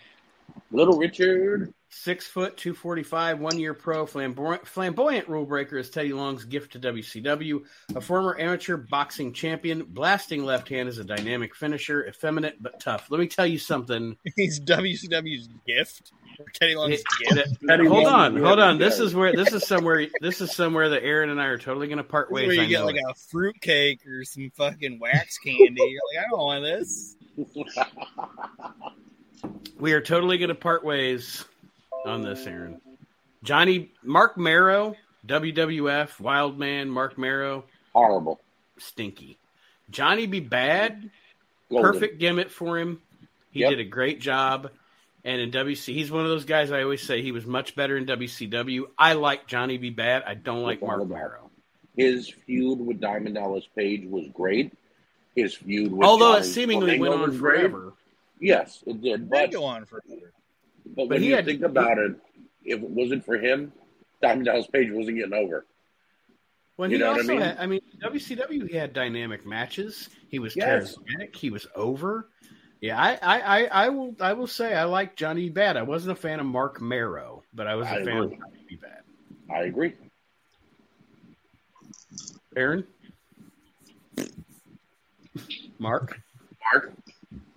Little 0.71 0.97
Richard. 0.97 1.73
Six 1.97 2.27
foot, 2.27 2.57
245, 2.57 3.39
one 3.39 3.57
year 3.57 3.73
pro, 3.73 4.05
flamboyant, 4.05 4.67
flamboyant 4.67 5.29
rule 5.29 5.45
breaker 5.45 5.77
is 5.77 5.89
Teddy 5.89 6.11
Long's 6.13 6.43
gift 6.45 6.73
to 6.73 6.79
WCW. 6.79 7.63
A 7.95 8.01
former 8.01 8.37
amateur 8.39 8.75
boxing 8.77 9.31
champion, 9.33 9.83
blasting 9.83 10.43
left 10.45 10.67
hand 10.69 10.89
is 10.89 10.97
a 10.97 11.03
dynamic 11.03 11.55
finisher, 11.55 12.05
effeminate 12.07 12.61
but 12.61 12.79
tough. 12.79 13.07
Let 13.09 13.19
me 13.19 13.27
tell 13.27 13.47
you 13.47 13.57
something. 13.57 14.17
he's 14.35 14.59
WCW's 14.59 15.47
gift. 15.65 16.11
Or 16.37 16.45
Teddy 16.53 16.75
Long's 16.75 16.99
It- 17.21 17.35
gift. 17.35 17.57
Teddy 17.67 17.87
hold 17.87 18.03
Long, 18.03 18.35
on, 18.35 18.37
hold 18.43 18.59
on. 18.59 18.77
This 18.77 18.99
is 18.99 19.15
where 19.15 19.33
this 19.33 19.53
is 19.53 19.65
somewhere 19.65 20.07
this 20.19 20.41
is 20.41 20.53
somewhere 20.53 20.89
that 20.89 21.03
Aaron 21.03 21.29
and 21.29 21.41
I 21.41 21.45
are 21.45 21.57
totally 21.57 21.87
going 21.87 21.97
to 21.97 22.03
part 22.03 22.27
This 22.29 22.41
is 22.41 22.47
ways. 22.49 22.57
where 22.57 22.59
I 22.59 22.63
you 22.63 22.69
get 22.69 22.79
know 22.79 22.85
like 22.87 22.95
it. 22.97 23.03
a 23.09 23.13
fruit 23.31 23.61
cake 23.61 24.01
or 24.05 24.25
some 24.25 24.51
fucking 24.57 24.99
wax 24.99 25.37
candy. 25.37 25.75
You're 25.77 26.01
like, 26.13 26.25
I 26.25 26.29
don't 26.29 26.39
want 26.39 26.63
this. 26.65 27.15
We 29.79 29.93
are 29.93 30.01
totally 30.01 30.37
going 30.37 30.49
to 30.49 30.55
part 30.55 30.83
ways. 30.83 31.45
On 32.05 32.21
this, 32.21 32.45
Aaron. 32.45 32.79
Johnny 33.43 33.91
Mark 34.03 34.37
Mero, 34.37 34.95
WWF 35.25 36.19
Wildman, 36.19 36.89
Mark 36.89 37.17
Mero, 37.17 37.65
Horrible. 37.93 38.39
stinky. 38.77 39.37
Johnny 39.89 40.25
be 40.27 40.39
bad, 40.39 41.09
Golden. 41.69 41.91
perfect 41.91 42.19
gimmick 42.19 42.49
for 42.49 42.77
him. 42.77 43.01
He 43.51 43.61
Yep. 43.61 43.69
did 43.71 43.79
a 43.79 43.83
great 43.85 44.19
job. 44.19 44.71
And 45.23 45.41
in 45.41 45.49
WC, 45.49 45.93
he's 45.93 46.11
one 46.11 46.23
of 46.23 46.29
those 46.29 46.45
guys 46.45 46.71
I 46.71 46.83
always 46.83 47.01
say 47.01 47.21
he 47.23 47.31
was 47.31 47.45
much 47.47 47.75
better 47.75 47.97
in 47.97 48.05
WCW. 48.05 48.85
I 48.97 49.13
like 49.13 49.47
Johnny 49.47 49.77
B. 49.77 49.89
Bad. 49.89 50.23
I 50.27 50.35
don't 50.35 50.61
like 50.61 50.81
Without 50.81 50.97
Mark 50.97 51.09
doubt. 51.09 51.17
Mero. 51.17 51.51
His 51.97 52.29
feud 52.29 52.79
with 52.79 52.99
Diamond 52.99 53.35
Dallas 53.35 53.65
Page 53.75 54.05
was 54.05 54.27
great. 54.33 54.73
His 55.35 55.55
feud 55.55 55.91
with 55.91 56.05
Although 56.07 56.35
it 56.35 56.43
seemingly 56.43 56.97
Flamingo 56.97 57.09
went 57.09 57.21
on 57.23 57.29
was 57.29 57.39
great. 57.39 57.59
forever. 57.61 57.93
Yes, 58.39 58.83
it 58.85 59.01
did. 59.01 59.29
They 59.29 59.45
But, 59.45 59.51
go 59.51 59.63
on 59.63 59.85
forever. 59.85 60.31
But 60.85 60.95
But 60.95 61.07
when 61.09 61.21
he 61.21 61.29
you 61.29 61.35
had- 61.35 61.45
think 61.45 61.61
about 61.61 61.97
it, 61.97 62.15
if 62.63 62.81
it 62.81 62.89
wasn't 62.89 63.25
for 63.25 63.37
him, 63.37 63.71
Diamond 64.21 64.45
Dallas 64.45 64.67
Page 64.67 64.91
wasn't 64.91 65.17
getting 65.17 65.33
over. 65.33 65.65
When 66.77 66.91
You 66.91 66.97
he 66.97 67.03
know 67.03 67.11
what 67.11 67.17
I 67.17 67.19
also 67.21 67.31
mean? 67.33 67.41
had, 67.41 67.57
I 67.57 67.65
mean, 67.67 67.81
WCW, 68.01 68.65
he 68.69 68.75
had 68.75 68.93
dynamic 68.93 69.45
matches. 69.45 70.09
He 70.29 70.39
was 70.39 70.55
Yes. 70.55 70.95
charismatic. 70.97 71.35
He 71.35 71.49
was 71.49 71.67
over. 71.75 72.29
Yeah, 72.81 72.99
I, 73.01 73.13
I, 73.21 73.39
I, 73.39 73.63
I 73.85 73.89
will, 73.89 74.15
I 74.19 74.33
will 74.33 74.47
say 74.47 74.73
I 74.75 74.83
like 74.83 75.15
Johnny 75.15 75.49
Bad. 75.49 75.77
I 75.77 75.83
wasn't 75.83 76.17
a 76.17 76.21
fan 76.21 76.39
of 76.39 76.45
Mark 76.45 76.81
Mero, 76.81 77.43
but 77.53 77.65
I 77.67 77.75
was 77.75 77.87
a 77.87 77.91
I 77.91 78.03
fan 78.03 78.07
agree. 78.17 78.25
of 78.25 78.31
Johnny 78.31 78.79
Bad. 78.81 79.01
I 79.49 79.59
agree. 79.63 79.93
Aaron, 82.57 82.85
Mark, 85.79 86.19
Mark, 86.73 86.93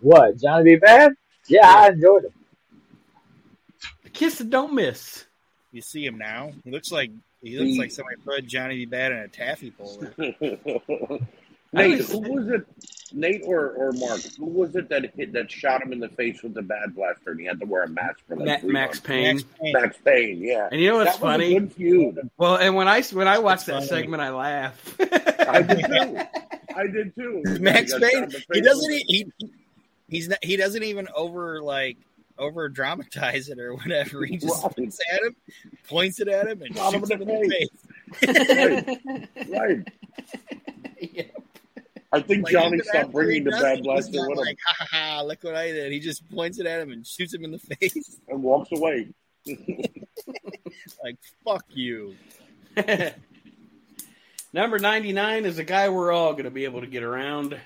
What? 0.01 0.39
Johnny 0.39 0.65
B. 0.65 0.77
Bad? 0.77 1.13
Yeah, 1.47 1.67
I 1.69 1.89
enjoyed 1.91 2.25
him. 2.25 2.33
Kiss 4.19 4.41
and 4.41 4.51
don't 4.51 4.75
miss. 4.75 5.25
You 5.73 5.81
see 5.83 6.05
him 6.05 6.19
now. 6.19 6.53
He 6.65 6.71
looks 6.71 6.91
like 6.91 7.11
he 7.43 7.59
looks 7.59 7.73
The- 7.73 7.79
like 7.79 7.91
somebody 7.91 8.17
put 8.25 8.47
Johnny 8.47 8.77
B. 8.77 8.85
Bad 8.87 9.13
in 9.13 9.19
a 9.19 9.29
taffy 9.29 9.71
puller. 9.71 10.13
Nate, 11.73 12.01
who 12.01 12.21
was 12.21 12.49
it? 12.49 12.67
Nate 13.13 13.43
or, 13.45 13.71
or 13.73 13.93
Mark? 13.93 14.21
Who 14.39 14.47
was 14.47 14.75
it 14.75 14.89
that 14.89 15.15
hit 15.15 15.35
that 15.35 15.51
shot 15.51 15.83
him 15.83 15.93
in 15.93 16.01
the 16.01 16.09
face 16.09 16.43
with 16.43 16.55
the 16.55 16.63
bad 16.63 16.95
blaster 16.95 17.31
and 17.33 17.41
he 17.41 17.45
had 17.47 17.61
to 17.61 17.67
wear 17.67 17.83
a 17.83 17.89
mask 17.89 18.21
for 18.27 18.37
like 18.37 18.47
Ma- 18.47 18.57
three 18.59 18.73
Max 18.73 18.97
months? 18.97 19.01
Payne. 19.07 19.35
Max 19.37 19.45
Payne. 19.61 19.73
Max 19.75 19.97
Payne, 20.03 20.39
yeah. 20.41 20.69
And 20.73 20.81
you 20.81 20.89
know 20.89 20.97
what's 20.97 21.13
that 21.13 21.21
was 21.23 21.31
funny? 21.31 21.57
a 21.57 21.61
good 21.61 21.73
feud. 21.75 22.31
Well, 22.39 22.57
and 22.57 22.75
when 22.75 22.89
I 22.89 23.03
when 23.03 23.29
I 23.29 23.39
watch 23.39 23.67
that 23.67 23.75
Funny. 23.75 23.87
segment, 23.87 24.23
I 24.23 24.31
laugh. 24.31 24.97
I 24.99 25.61
did 25.63 25.85
too. 25.87 26.19
I 26.75 26.87
did 26.87 27.15
too. 27.15 27.43
Max 27.61 27.93
He 27.93 28.01
Payne. 28.01 28.31
He 28.53 28.61
doesn't. 28.63 28.91
with- 28.91 29.03
e- 29.11 29.31
He 29.39 29.51
he's 30.09 30.29
not, 30.29 30.39
he 30.43 30.57
doesn't 30.57 30.83
even 30.85 31.09
over 31.15 31.61
like 31.63 31.99
over 32.39 32.69
dramatize 32.69 33.49
it 33.49 33.59
or 33.59 33.75
whatever. 33.75 34.25
He 34.25 34.37
just 34.37 34.63
Right. 34.63 34.79
looks 34.79 34.99
at 35.13 35.23
him, 35.23 35.37
points 35.89 36.21
it 36.21 36.29
at 36.29 36.47
him, 36.49 36.63
and 36.63 36.77
Shot 36.77 36.93
shoots 36.93 37.11
him 37.11 37.23
in 37.23 37.29
the 37.29 37.69
face. 38.23 39.49
Right. 39.49 39.89
Yeah. 41.01 41.23
I 42.11 42.21
think 42.23 42.45
Like, 42.45 42.53
Johnny 42.53 42.79
stopped 42.81 43.13
bringing 43.13 43.45
the 43.45 43.51
bad 43.51 43.79
it, 43.79 43.85
blaster 43.85 44.13
he's 44.13 44.21
not 44.21 44.31
with 44.31 44.39
him 44.39 44.45
like, 44.47 44.59
ha 44.67 44.75
ha 44.79 44.87
ha! 44.91 45.21
Look 45.23 45.45
what 45.45 45.55
I 45.55 45.73
did. 45.73 45.93
He 45.93 46.01
just 46.01 46.27
points 46.31 46.59
it 46.59 46.67
at 46.67 46.81
him 46.81 46.91
and 46.91 47.07
shoots 47.07 47.35
him 47.35 47.45
in 47.45 47.51
the 47.51 47.59
face. 47.59 48.19
and 48.29 48.43
walks 48.43 48.71
away. 48.73 49.09
Like 51.03 51.17
fuck 51.45 51.65
you. 51.71 52.15
Number 54.53 54.79
99 54.79 55.45
is 55.45 55.59
a 55.59 55.65
guy 55.65 55.89
we're 55.89 56.13
all 56.13 56.33
going 56.33 56.45
to 56.45 56.51
be 56.51 56.65
able 56.65 56.81
to 56.81 56.87
get 56.87 57.03
around. 57.03 57.59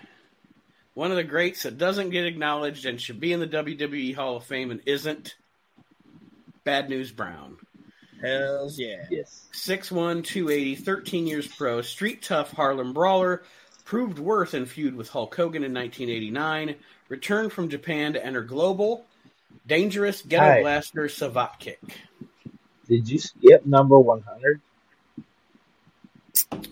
One 0.95 1.11
of 1.11 1.17
the 1.17 1.25
greats 1.25 1.63
that 1.63 1.79
doesn't 1.79 2.11
get 2.11 2.27
acknowledged 2.27 2.85
and 2.87 3.01
should 3.01 3.19
be 3.19 3.33
in 3.33 3.41
the 3.41 3.47
WWE 3.47 4.15
Hall 4.15 4.37
of 4.37 4.45
Fame 4.45 4.71
and 4.71 4.81
isn't. 4.87 5.37
Bad 6.65 6.89
News 6.89 7.11
Brown. 7.11 7.57
Hells 8.21 8.79
yeah. 8.79 9.05
Yes. 9.11 9.49
6'1, 9.53 10.25
280, 10.25 10.77
13 10.77 11.27
years 11.27 11.49
pro, 11.49 11.83
street 11.83 12.23
tough 12.23 12.53
Harlem 12.53 12.93
brawler, 12.93 13.43
proved 13.85 14.19
worth 14.19 14.55
in 14.55 14.65
feud 14.65 14.95
with 14.95 15.09
Hulk 15.09 15.35
Hogan 15.35 15.65
in 15.65 15.75
1989, 15.75 16.77
returned 17.09 17.53
from 17.53 17.69
Japan 17.69 18.13
to 18.13 18.25
enter 18.25 18.43
global, 18.43 19.05
dangerous 19.67 20.23
ghetto 20.23 20.45
Hi. 20.45 20.61
blaster 20.63 21.09
Savate 21.09 21.59
kick. 21.59 21.81
Did 22.87 23.09
you 23.09 23.19
skip 23.19 23.67
number 23.67 23.99
100? 23.99 24.61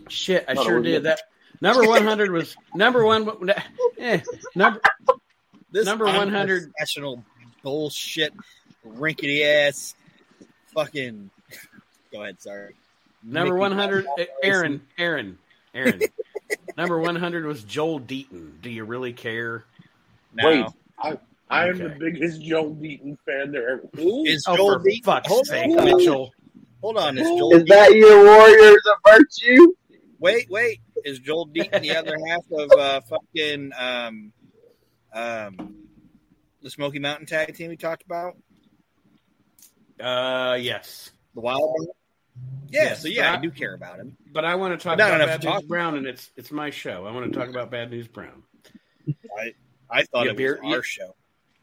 Shit, 0.08 0.44
I 0.46 0.54
Thought 0.54 0.66
sure 0.66 0.82
did 0.82 1.04
that. 1.04 1.22
Number 1.60 1.86
100 1.86 2.30
was 2.30 2.56
number 2.74 3.04
one. 3.04 3.28
Eh, 3.98 4.20
number 4.54 4.80
This 5.70 5.84
Number 5.86 6.06
100 6.06 6.72
national 6.78 7.22
bullshit, 7.62 8.32
rinkety 8.84 9.44
ass, 9.44 9.94
fucking. 10.74 11.30
Go 12.12 12.22
ahead. 12.22 12.40
Sorry. 12.40 12.74
Number 13.22 13.54
100, 13.54 14.06
Aaron, 14.42 14.80
Aaron, 14.98 15.38
Aaron. 15.74 16.00
Number 16.78 16.98
100 16.98 17.44
was 17.44 17.62
Joel 17.64 18.00
Deaton. 18.00 18.60
Do 18.62 18.70
you 18.70 18.84
really 18.84 19.12
care? 19.12 19.64
No. 20.32 20.48
Wait, 20.48 20.66
I, 20.98 21.18
I 21.50 21.68
am 21.68 21.76
the 21.78 21.90
biggest 21.90 22.40
Joel 22.42 22.74
Deaton 22.76 23.18
fan 23.26 23.52
there 23.52 23.70
ever. 23.74 23.88
Who? 23.96 24.24
Is 24.24 24.44
Oh, 24.48 24.56
Joel 24.56 24.78
Deaton? 24.80 25.04
fuck's 25.04 25.28
hold, 25.28 25.46
sake, 25.46 25.68
on. 25.78 25.84
Mitchell. 25.84 26.32
Hold 26.80 26.96
on. 26.96 27.18
Is 27.18 27.26
Is 27.26 27.38
Joel 27.38 27.52
Is 27.56 27.62
Deaton, 27.64 27.68
that 27.68 27.94
your 27.94 28.24
Warriors 28.24 28.82
of 28.90 29.12
Virtue? 29.12 29.74
Wait, 30.20 30.48
wait. 30.50 30.80
Is 31.04 31.18
Joel 31.18 31.48
Deaton 31.48 31.80
the 31.82 31.96
other 31.96 32.16
half 32.28 32.44
of 32.52 32.70
uh, 32.78 33.00
fucking 33.08 33.72
um, 33.78 34.32
um, 35.12 35.74
the 36.62 36.70
Smoky 36.70 36.98
Mountain 36.98 37.26
tag 37.26 37.54
team 37.56 37.68
we 37.70 37.76
talked 37.76 38.04
about? 38.04 38.36
Uh, 39.98 40.56
yes. 40.60 41.10
The 41.34 41.40
Wild? 41.40 41.88
Yeah, 42.68 42.84
Yes, 42.84 43.02
so 43.02 43.08
yeah, 43.08 43.32
but 43.32 43.38
I 43.38 43.42
do 43.42 43.50
care 43.50 43.74
about 43.74 43.98
him. 43.98 44.16
But 44.32 44.44
I 44.44 44.54
want 44.54 44.78
to 44.78 44.82
talk 44.82 44.94
about 44.94 45.18
Bad 45.26 45.42
News 45.44 45.62
Brown, 45.64 45.96
and 45.96 46.06
it's 46.06 46.30
it's 46.36 46.50
my 46.52 46.70
show. 46.70 47.04
I 47.04 47.10
want 47.12 47.32
to 47.32 47.38
talk 47.38 47.48
about 47.48 47.70
Bad 47.70 47.90
News 47.90 48.06
Brown. 48.06 48.42
I 49.38 49.54
I 49.90 50.04
thought 50.04 50.26
Yeah, 50.26 50.30
it 50.32 50.36
beer- 50.36 50.60
was 50.62 50.70
our 50.72 50.76
yeah. 50.76 50.82
show. 50.84 51.14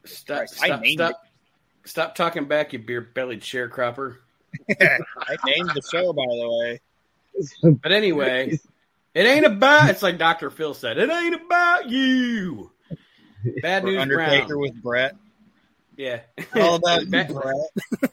Stop, 0.04 0.36
Christ, 0.38 0.62
I 0.62 0.66
stop, 0.66 0.80
named 0.82 0.98
stop, 0.98 1.22
stop 1.84 2.14
talking 2.14 2.44
back, 2.46 2.72
you 2.74 2.78
beer-bellied 2.78 3.40
sharecropper. 3.40 4.18
I 4.80 5.36
named 5.46 5.70
the 5.74 5.82
show, 5.90 6.12
by 6.12 6.22
the 6.28 6.58
way. 6.60 6.80
But 7.62 7.92
anyway, 7.92 8.58
it 9.14 9.26
ain't 9.26 9.46
about. 9.46 9.90
It's 9.90 10.02
like 10.02 10.18
Dr. 10.18 10.50
Phil 10.50 10.74
said. 10.74 10.98
It 10.98 11.08
ain't 11.10 11.34
about 11.34 11.88
you. 11.88 12.70
Bad 13.62 13.84
News 13.84 13.98
Undertaker 14.00 14.46
Brown. 14.48 14.60
with 14.60 14.82
Brett. 14.82 15.16
Yeah. 15.96 16.20
All 16.56 16.74
about 16.76 17.02
you, 17.04 17.10
Bad, 17.10 17.32
Brett. 17.32 18.10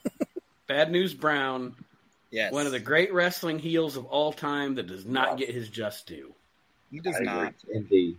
Bad 0.67 0.91
News 0.91 1.13
Brown, 1.13 1.75
Yes. 2.31 2.51
one 2.53 2.65
of 2.65 2.71
the 2.71 2.79
great 2.79 3.13
wrestling 3.13 3.59
heels 3.59 3.97
of 3.97 4.05
all 4.05 4.31
time 4.33 4.75
that 4.75 4.87
does 4.87 5.05
not 5.05 5.37
get 5.37 5.49
his 5.49 5.69
just 5.69 6.05
due. 6.07 6.33
He 6.91 6.99
does 6.99 7.15
I 7.15 7.17
agree. 7.19 7.25
not. 7.27 7.53
Indeed. 7.73 8.17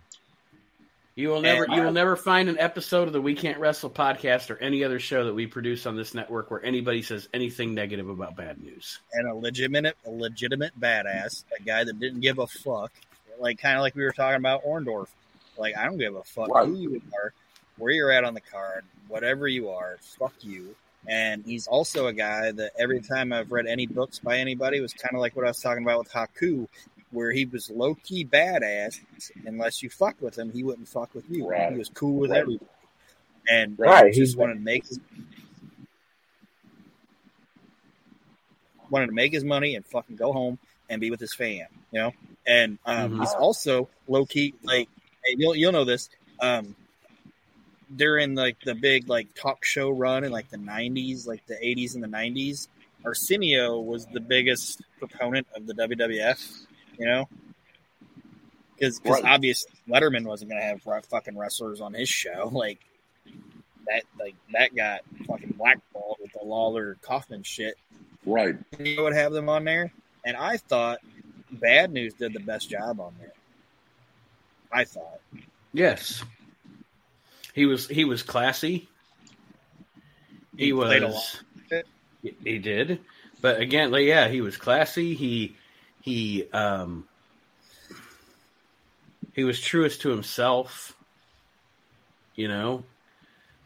You 1.17 1.29
will 1.29 1.41
never 1.41 1.63
And- 1.63 1.73
you 1.73 1.81
will 1.81 1.91
never 1.91 2.15
find 2.15 2.47
an 2.47 2.59
episode 2.59 3.07
of 3.07 3.13
the 3.13 3.19
We 3.19 3.33
Can't 3.33 3.57
Wrestle 3.59 3.89
podcast 3.89 4.51
or 4.51 4.57
any 4.57 4.83
other 4.83 4.99
show 4.99 5.25
that 5.25 5.33
we 5.33 5.47
produce 5.47 5.87
on 5.87 5.95
this 5.97 6.13
network 6.13 6.51
where 6.51 6.63
anybody 6.63 7.01
says 7.01 7.27
anything 7.33 7.73
negative 7.73 8.07
about 8.07 8.35
bad 8.35 8.61
news. 8.61 8.99
And 9.13 9.27
a 9.27 9.33
legitimate, 9.33 9.97
a 10.05 10.11
legitimate 10.11 10.79
badass, 10.79 11.43
a 11.59 11.63
guy 11.63 11.83
that 11.83 11.99
didn't 11.99 12.19
give 12.21 12.37
a 12.37 12.45
fuck. 12.45 12.91
Like 13.39 13.57
kind 13.59 13.77
of 13.77 13.81
like 13.81 13.95
we 13.95 14.03
were 14.03 14.11
talking 14.11 14.37
about 14.37 14.63
Orndorff. 14.63 15.07
Like 15.57 15.75
I 15.75 15.85
don't 15.85 15.97
give 15.97 16.15
a 16.15 16.23
fuck 16.23 16.49
Right. 16.49 16.67
who 16.67 16.75
you 16.75 17.01
are, 17.19 17.33
where 17.79 17.91
you're 17.91 18.11
at 18.11 18.23
on 18.23 18.35
the 18.35 18.41
card, 18.41 18.85
whatever 19.07 19.47
you 19.47 19.69
are, 19.71 19.97
fuck 20.19 20.35
you. 20.41 20.75
And 21.07 21.43
he's 21.43 21.65
also 21.65 22.05
a 22.05 22.13
guy 22.13 22.51
that 22.51 22.73
every 22.77 23.01
time 23.01 23.33
I've 23.33 23.51
read 23.51 23.65
any 23.65 23.87
books 23.87 24.19
by 24.19 24.37
anybody 24.37 24.81
was 24.81 24.93
kind 24.93 25.15
of 25.15 25.21
like 25.21 25.35
what 25.35 25.45
I 25.45 25.47
was 25.47 25.59
talking 25.61 25.81
about 25.83 25.97
with 25.97 26.11
Haku, 26.11 26.67
where 27.11 27.31
he 27.31 27.45
was 27.45 27.69
low 27.69 27.95
key 27.95 28.25
badass. 28.25 28.99
Unless 29.45 29.81
you 29.83 29.89
fucked 29.89 30.21
with 30.21 30.37
him, 30.37 30.51
he 30.51 30.63
wouldn't 30.63 30.87
fuck 30.87 31.13
with 31.13 31.29
you. 31.29 31.47
Right. 31.47 31.71
He 31.71 31.77
was 31.77 31.89
cool 31.89 32.15
with 32.17 32.31
Right. 32.31 32.41
everybody, 32.41 32.69
and 33.49 33.79
Right, 33.79 34.13
he 34.13 34.19
just 34.19 34.37
wanted 34.37 34.55
to 34.55 34.59
make 34.59 34.85
his 34.87 34.99
wanted 38.89 39.07
to 39.07 39.11
make 39.13 39.33
his 39.33 39.43
money 39.43 39.75
and 39.75 39.85
fucking 39.85 40.15
go 40.15 40.31
home 40.31 40.57
and 40.89 41.01
be 41.01 41.11
with 41.11 41.19
his 41.19 41.33
fam, 41.33 41.67
you 41.91 41.99
know. 41.99 42.13
And 42.45 42.79
um, 42.85 43.11
Mhm. 43.11 43.19
he's 43.19 43.33
also 43.33 43.89
low 44.07 44.25
key 44.25 44.53
like 44.63 44.87
you'll 45.25 45.55
you'll 45.55 45.73
know 45.73 45.83
this. 45.85 46.09
Um, 46.39 46.75
during 47.95 48.35
like 48.35 48.57
the 48.61 48.75
big 48.75 49.07
like 49.09 49.33
talk 49.33 49.63
show 49.65 49.89
run 49.89 50.23
in 50.23 50.31
like 50.31 50.49
the 50.49 50.57
'90s, 50.57 51.25
like 51.27 51.45
the 51.47 51.55
'80s 51.55 51.95
and 51.95 52.03
the 52.03 52.07
'90s, 52.07 52.67
Arsenio 53.05 53.79
was 53.79 54.05
the 54.07 54.19
biggest 54.19 54.81
proponent 54.99 55.47
of 55.55 55.67
the 55.67 55.73
WWF, 55.73 56.65
you 56.97 57.05
know. 57.05 57.27
Because 58.75 59.01
Right. 59.03 59.23
obviously 59.23 59.71
Letterman 59.89 60.23
wasn't 60.25 60.51
gonna 60.51 60.61
have 60.63 60.81
fucking 61.05 61.37
wrestlers 61.37 61.81
on 61.81 61.93
his 61.93 62.09
show, 62.09 62.49
like 62.53 62.79
that. 63.87 64.03
Like 64.19 64.35
that 64.53 64.75
got 64.75 65.01
fucking 65.27 65.55
blackballed 65.57 66.17
with 66.21 66.31
the 66.33 66.45
Lawler 66.45 66.97
Kaufman 67.01 67.43
shit 67.43 67.77
Right. 68.25 68.55
he 68.79 68.99
would 68.99 69.13
have 69.13 69.31
them 69.31 69.49
on 69.49 69.63
there. 69.63 69.91
And 70.25 70.35
I 70.37 70.57
thought 70.57 70.99
Bad 71.49 71.91
News 71.93 72.13
did 72.13 72.33
the 72.33 72.39
best 72.41 72.69
job 72.69 72.99
on 72.99 73.15
there. 73.19 73.31
I 74.71 74.83
thought. 74.83 75.19
Yes. 75.73 76.23
He 77.53 77.65
was 77.65 77.87
he 77.87 78.03
was 78.05 78.21
classy. 78.23 78.87
He, 80.57 80.65
He 80.67 80.73
played 80.73 81.03
a 81.03 81.07
was 81.07 81.41
lot. 81.71 81.83
He 82.43 82.57
did, 82.57 82.99
but 83.41 83.61
again, 83.61 83.91
like, 83.91 84.03
yeah, 84.05 84.27
he 84.27 84.41
was 84.41 84.57
classy. 84.57 85.13
He 85.13 85.55
he 86.07 86.47
um 86.53 87.05
he 89.33 89.43
was 89.43 89.59
truest 89.59 90.01
to 90.01 90.09
himself. 90.09 90.95
You 92.35 92.47
know, 92.47 92.83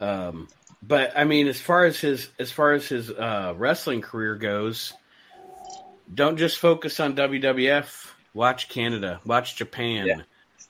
um, 0.00 0.48
but 0.82 1.12
I 1.16 1.24
mean, 1.24 1.46
as 1.46 1.60
far 1.60 1.84
as 1.84 2.00
his 2.00 2.28
as 2.38 2.50
far 2.50 2.72
as 2.72 2.88
his 2.88 3.10
uh, 3.10 3.54
wrestling 3.56 4.00
career 4.00 4.34
goes, 4.34 4.92
don't 6.12 6.36
just 6.36 6.58
focus 6.58 6.98
on 6.98 7.14
WWF. 7.14 8.10
Watch 8.34 8.68
Canada. 8.70 9.20
Watch 9.24 9.56
Japan. 9.56 10.06
Yeah. 10.06 10.20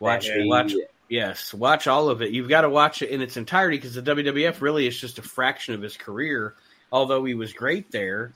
Watch 0.01 0.27
Yeah. 0.29 0.45
watch 0.47 0.75
yes. 1.09 1.55
Watch 1.55 1.87
all 1.87 2.09
of 2.09 2.21
it. 2.23 2.33
You've 2.33 2.49
got 2.49 2.63
to 2.63 2.69
watch 2.69 3.03
it 3.03 3.11
in 3.11 3.23
its 3.23 3.37
entirety 3.37 3.79
because 3.79 3.95
the 3.95 4.03
WWF 4.03 4.61
really 4.61 4.87
is 4.87 5.01
just 5.01 5.19
a 5.19 5.23
fraction 5.23 5.75
of 5.75 5.81
his 5.81 5.97
career. 5.97 6.55
Although 6.91 7.25
he 7.25 7.35
was 7.35 7.53
great 7.53 7.91
there, 7.93 8.33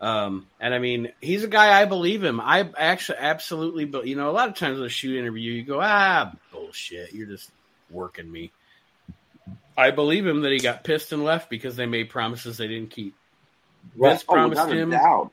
um, 0.00 0.46
and 0.60 0.74
I 0.74 0.78
mean, 0.78 1.12
he's 1.20 1.44
a 1.44 1.48
guy 1.48 1.80
I 1.80 1.84
believe 1.86 2.22
him. 2.22 2.40
I 2.40 2.68
actually 2.76 3.18
absolutely, 3.18 3.84
but 3.86 4.06
you 4.06 4.16
know, 4.16 4.30
a 4.30 4.32
lot 4.32 4.48
of 4.48 4.54
times 4.54 4.78
with 4.78 4.86
a 4.86 4.90
shoot 4.90 5.18
interview, 5.18 5.52
you 5.52 5.62
go, 5.62 5.80
ah, 5.80 6.32
bullshit. 6.52 7.12
You're 7.14 7.26
just 7.28 7.50
working 7.90 8.30
me. 8.30 8.52
I 9.78 9.90
believe 9.90 10.26
him 10.26 10.42
that 10.42 10.52
he 10.52 10.58
got 10.58 10.84
pissed 10.84 11.12
and 11.12 11.22
left 11.24 11.50
because 11.50 11.76
they 11.76 11.86
made 11.86 12.08
promises 12.10 12.56
they 12.56 12.68
didn't 12.68 12.90
keep. 12.90 13.14
Right. 13.96 14.10
Vince 14.10 14.24
Oh, 14.28 14.32
promised 14.32 14.62
a 14.62 14.74
him. 14.74 14.90
doubt. 14.90 15.32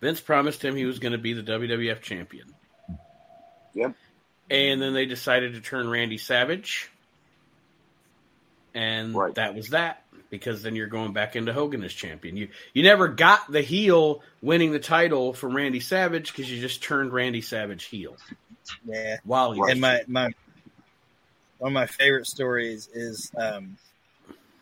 Vince 0.00 0.20
promised 0.20 0.64
him 0.64 0.76
he 0.76 0.84
was 0.84 0.98
going 0.98 1.12
to 1.12 1.18
be 1.18 1.32
the 1.32 1.42
WWF 1.42 2.00
champion. 2.00 2.54
Yep. 3.74 3.94
And 4.50 4.80
then 4.80 4.92
they 4.94 5.06
decided 5.06 5.54
to 5.54 5.60
turn 5.60 5.88
Randy 5.88 6.18
Savage. 6.18 6.88
And 8.74 9.14
Right. 9.14 9.34
that 9.36 9.54
was 9.54 9.68
that 9.70 10.03
because 10.30 10.62
then 10.62 10.74
you're 10.76 10.86
going 10.86 11.12
back 11.12 11.36
into 11.36 11.52
Hogan 11.52 11.82
as 11.84 11.92
champion. 11.92 12.36
You 12.36 12.48
you 12.72 12.82
never 12.82 13.08
got 13.08 13.50
the 13.50 13.62
heel 13.62 14.22
winning 14.42 14.72
the 14.72 14.78
title 14.78 15.32
from 15.32 15.54
Randy 15.54 15.80
Savage 15.80 16.32
because 16.32 16.50
you 16.50 16.60
just 16.60 16.82
turned 16.82 17.12
Randy 17.12 17.40
Savage 17.40 17.84
heel 17.84 18.16
Yeah. 18.84 19.18
while 19.24 19.52
he 19.52 19.60
And 19.70 19.80
my 19.80 20.02
my 20.08 20.30
one 21.58 21.70
of 21.70 21.74
my 21.74 21.86
favorite 21.86 22.26
stories 22.26 22.88
is 22.92 23.30
um, 23.36 23.76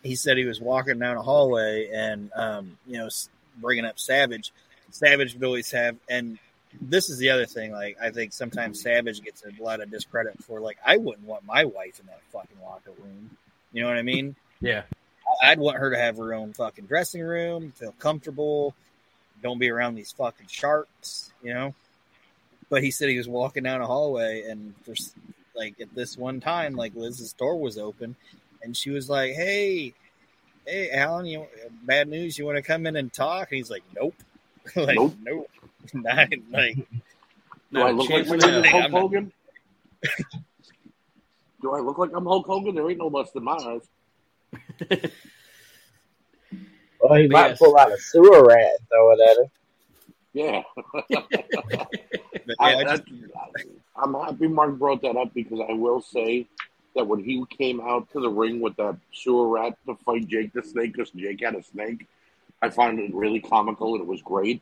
he 0.03 0.15
said 0.15 0.37
he 0.37 0.45
was 0.45 0.61
walking 0.61 0.99
down 0.99 1.17
a 1.17 1.21
hallway 1.21 1.89
and 1.93 2.31
um, 2.35 2.77
you 2.85 2.97
know 2.97 3.09
bringing 3.57 3.85
up 3.85 3.99
Savage. 3.99 4.51
Savage 4.91 5.33
would 5.33 5.43
always 5.43 5.71
have, 5.71 5.95
and 6.07 6.37
this 6.79 7.09
is 7.09 7.17
the 7.17 7.31
other 7.31 7.45
thing. 7.47 7.71
Like 7.71 7.97
I 8.01 8.11
think 8.11 8.31
sometimes 8.31 8.81
Savage 8.81 9.23
gets 9.23 9.43
a 9.43 9.63
lot 9.63 9.81
of 9.81 9.89
discredit 9.89 10.43
for. 10.43 10.59
Like 10.59 10.77
I 10.85 10.97
wouldn't 10.97 11.25
want 11.25 11.45
my 11.45 11.65
wife 11.65 11.99
in 11.99 12.05
that 12.07 12.21
fucking 12.31 12.57
locker 12.63 12.91
room. 13.03 13.31
You 13.71 13.81
know 13.81 13.87
what 13.87 13.97
I 13.97 14.03
mean? 14.03 14.35
yeah 14.61 14.83
I'd 15.41 15.59
want 15.59 15.77
her 15.77 15.91
to 15.91 15.97
have 15.97 16.17
her 16.17 16.33
own 16.33 16.53
fucking 16.53 16.85
dressing 16.85 17.21
room, 17.21 17.71
feel 17.71 17.93
comfortable, 17.99 18.75
don't 19.41 19.59
be 19.59 19.69
around 19.69 19.95
these 19.95 20.11
fucking 20.11 20.47
sharks, 20.47 21.31
you 21.41 21.53
know. 21.53 21.73
But 22.69 22.83
he 22.83 22.91
said 22.91 23.09
he 23.09 23.17
was 23.17 23.27
walking 23.27 23.63
down 23.63 23.81
a 23.81 23.85
hallway, 23.85 24.43
and 24.43 24.73
for 24.83 24.95
like 25.55 25.79
at 25.79 25.93
this 25.93 26.17
one 26.17 26.39
time, 26.39 26.75
like 26.75 26.95
Liz's 26.95 27.33
door 27.33 27.59
was 27.59 27.77
open, 27.77 28.15
and 28.61 28.75
she 28.75 28.89
was 28.89 29.09
like, 29.09 29.33
"Hey, 29.33 29.93
hey, 30.65 30.89
Alan, 30.91 31.25
you 31.25 31.45
bad 31.83 32.07
news? 32.07 32.37
You 32.37 32.45
want 32.45 32.57
to 32.57 32.63
come 32.63 32.87
in 32.87 32.95
and 32.95 33.11
talk?" 33.13 33.51
And 33.51 33.57
he's 33.57 33.69
like, 33.69 33.83
"Nope, 33.95 34.15
like 34.75 34.95
Nope. 34.95 35.15
nope, 35.21 35.49
Not, 35.93 36.33
like 36.51 36.77
Do 37.71 37.81
I 37.81 37.91
look 37.91 38.09
like 38.09 38.27
my 38.27 38.37
name 38.37 38.63
is 38.63 38.71
Hulk 38.71 38.91
Hogan? 38.91 39.31
Do 41.61 41.73
I 41.73 41.79
look 41.79 41.97
like 41.97 42.11
I'm 42.13 42.25
Hulk 42.25 42.45
Hogan? 42.45 42.75
There 42.75 42.89
ain't 42.89 42.99
no 42.99 43.07
less 43.07 43.31
than 43.31 43.43
my 43.43 43.53
eyes. 43.53 43.87
Well, 47.03 47.19
he 47.19 47.27
But 47.27 47.33
might 47.33 47.47
yes. 47.49 47.59
pull 47.59 47.77
out 47.77 47.91
a 47.91 47.97
sewer 47.99 48.45
rat 48.45 48.71
and 48.79 48.87
throw 48.87 49.11
it 49.11 49.19
at 49.29 49.37
him. 49.37 49.51
Yeah. 50.33 50.63
but 50.93 51.05
I, 52.59 52.83
I, 52.83 52.99
I'm 53.95 54.13
happy 54.13 54.47
Mark 54.47 54.79
brought 54.79 55.01
that 55.01 55.17
up 55.17 55.33
because 55.33 55.59
I 55.69 55.73
will 55.73 56.01
say 56.01 56.47
that 56.95 57.05
when 57.05 57.23
he 57.23 57.43
came 57.49 57.81
out 57.81 58.09
to 58.13 58.21
the 58.21 58.29
ring 58.29 58.61
with 58.61 58.75
that 58.77 58.97
sewer 59.11 59.49
rat 59.49 59.77
to 59.85 59.95
fight 59.95 60.27
Jake 60.27 60.53
the 60.53 60.63
Snake 60.63 60.93
because 60.93 61.11
Jake 61.11 61.43
had 61.43 61.55
a 61.55 61.63
snake, 61.63 62.07
I 62.61 62.69
found 62.69 62.99
it 62.99 63.13
really 63.13 63.41
comical 63.41 63.95
and 63.95 64.01
it 64.01 64.07
was 64.07 64.21
great. 64.21 64.61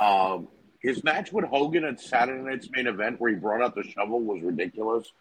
Um, 0.00 0.48
his 0.80 1.02
match 1.02 1.32
with 1.32 1.44
Hogan 1.44 1.84
at 1.84 2.00
Saturday 2.00 2.42
Night's 2.42 2.70
main 2.70 2.86
event, 2.86 3.20
where 3.20 3.30
he 3.30 3.36
brought 3.36 3.60
out 3.60 3.74
the 3.74 3.82
shovel, 3.82 4.20
was 4.20 4.40
ridiculous. 4.40 5.12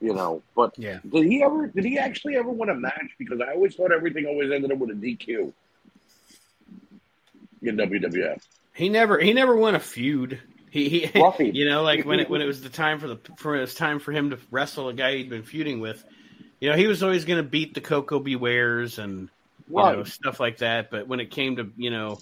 You 0.00 0.14
know, 0.14 0.42
but 0.54 0.78
Yeah. 0.78 0.98
did 1.10 1.24
he 1.24 1.42
ever? 1.42 1.68
Did 1.68 1.84
he 1.84 1.98
actually 1.98 2.36
ever 2.36 2.50
win 2.50 2.68
a 2.68 2.74
match? 2.74 3.10
Because 3.18 3.40
I 3.40 3.52
always 3.54 3.74
thought 3.74 3.92
everything 3.92 4.26
always 4.26 4.50
ended 4.52 4.70
up 4.70 4.78
with 4.78 4.90
a 4.90 4.94
DQ 4.94 5.52
in 7.62 7.76
WWF. 7.76 8.42
He 8.74 8.88
never 8.90 9.18
he 9.18 9.32
never 9.32 9.56
won 9.56 9.74
a 9.74 9.80
feud. 9.80 10.38
He, 10.70 10.88
he 10.90 11.10
you 11.54 11.68
know 11.68 11.82
like 11.82 12.04
when 12.04 12.20
it 12.20 12.28
when 12.28 12.42
it 12.42 12.46
was 12.46 12.60
the 12.62 12.68
time 12.68 12.98
for 13.00 13.08
the 13.08 13.18
for 13.36 13.56
it 13.56 13.60
was 13.60 13.74
time 13.74 13.98
for 13.98 14.12
him 14.12 14.30
to 14.30 14.38
wrestle 14.50 14.88
a 14.88 14.92
guy 14.92 15.16
he'd 15.16 15.30
been 15.30 15.42
feuding 15.44 15.80
with. 15.80 16.04
You 16.60 16.70
know 16.70 16.76
he 16.76 16.86
was 16.86 17.02
always 17.02 17.24
going 17.24 17.42
to 17.42 17.48
beat 17.48 17.72
the 17.74 17.80
Koko 17.80 18.18
B. 18.18 18.36
Wares 18.36 18.98
and 18.98 19.30
you 19.68 19.76
know 19.76 20.04
stuff 20.04 20.40
like 20.40 20.58
that. 20.58 20.90
But 20.90 21.08
when 21.08 21.20
it 21.20 21.30
came 21.30 21.56
to 21.56 21.70
you 21.78 21.90
know 21.90 22.18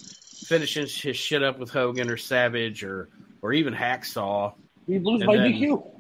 finishing 0.47 0.87
his 0.87 1.16
shit 1.16 1.43
up 1.43 1.59
with 1.59 1.70
Hogan 1.70 2.09
or 2.09 2.16
Savage 2.16 2.85
or 2.85 3.09
or 3.43 3.53
even 3.53 3.75
Hacksaw, 3.75 4.55
He'd 4.87 5.03
lose 5.03 5.25
by 5.25 5.37
then- 5.39 5.53
DQ. 5.55 5.91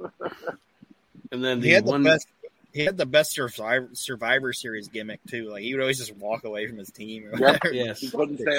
and 1.32 1.44
then 1.44 1.58
he 1.62 1.68
the 1.68 1.74
had 1.74 1.86
the 1.86 1.98
best. 1.98 2.26
He 2.72 2.84
had 2.84 2.98
the 2.98 3.06
best 3.06 3.32
Survivor, 3.32 3.88
Survivor 3.94 4.52
Series 4.52 4.88
gimmick 4.88 5.20
too. 5.26 5.48
Like 5.50 5.62
he 5.62 5.72
would 5.72 5.80
always 5.80 5.96
just 5.96 6.14
walk 6.16 6.44
away 6.44 6.66
from 6.66 6.76
his 6.76 6.90
team. 6.90 7.24
Or 7.24 7.30
Yep. 7.30 7.40
whatever. 7.40 7.74
yes 7.74 8.00
He 8.00 8.10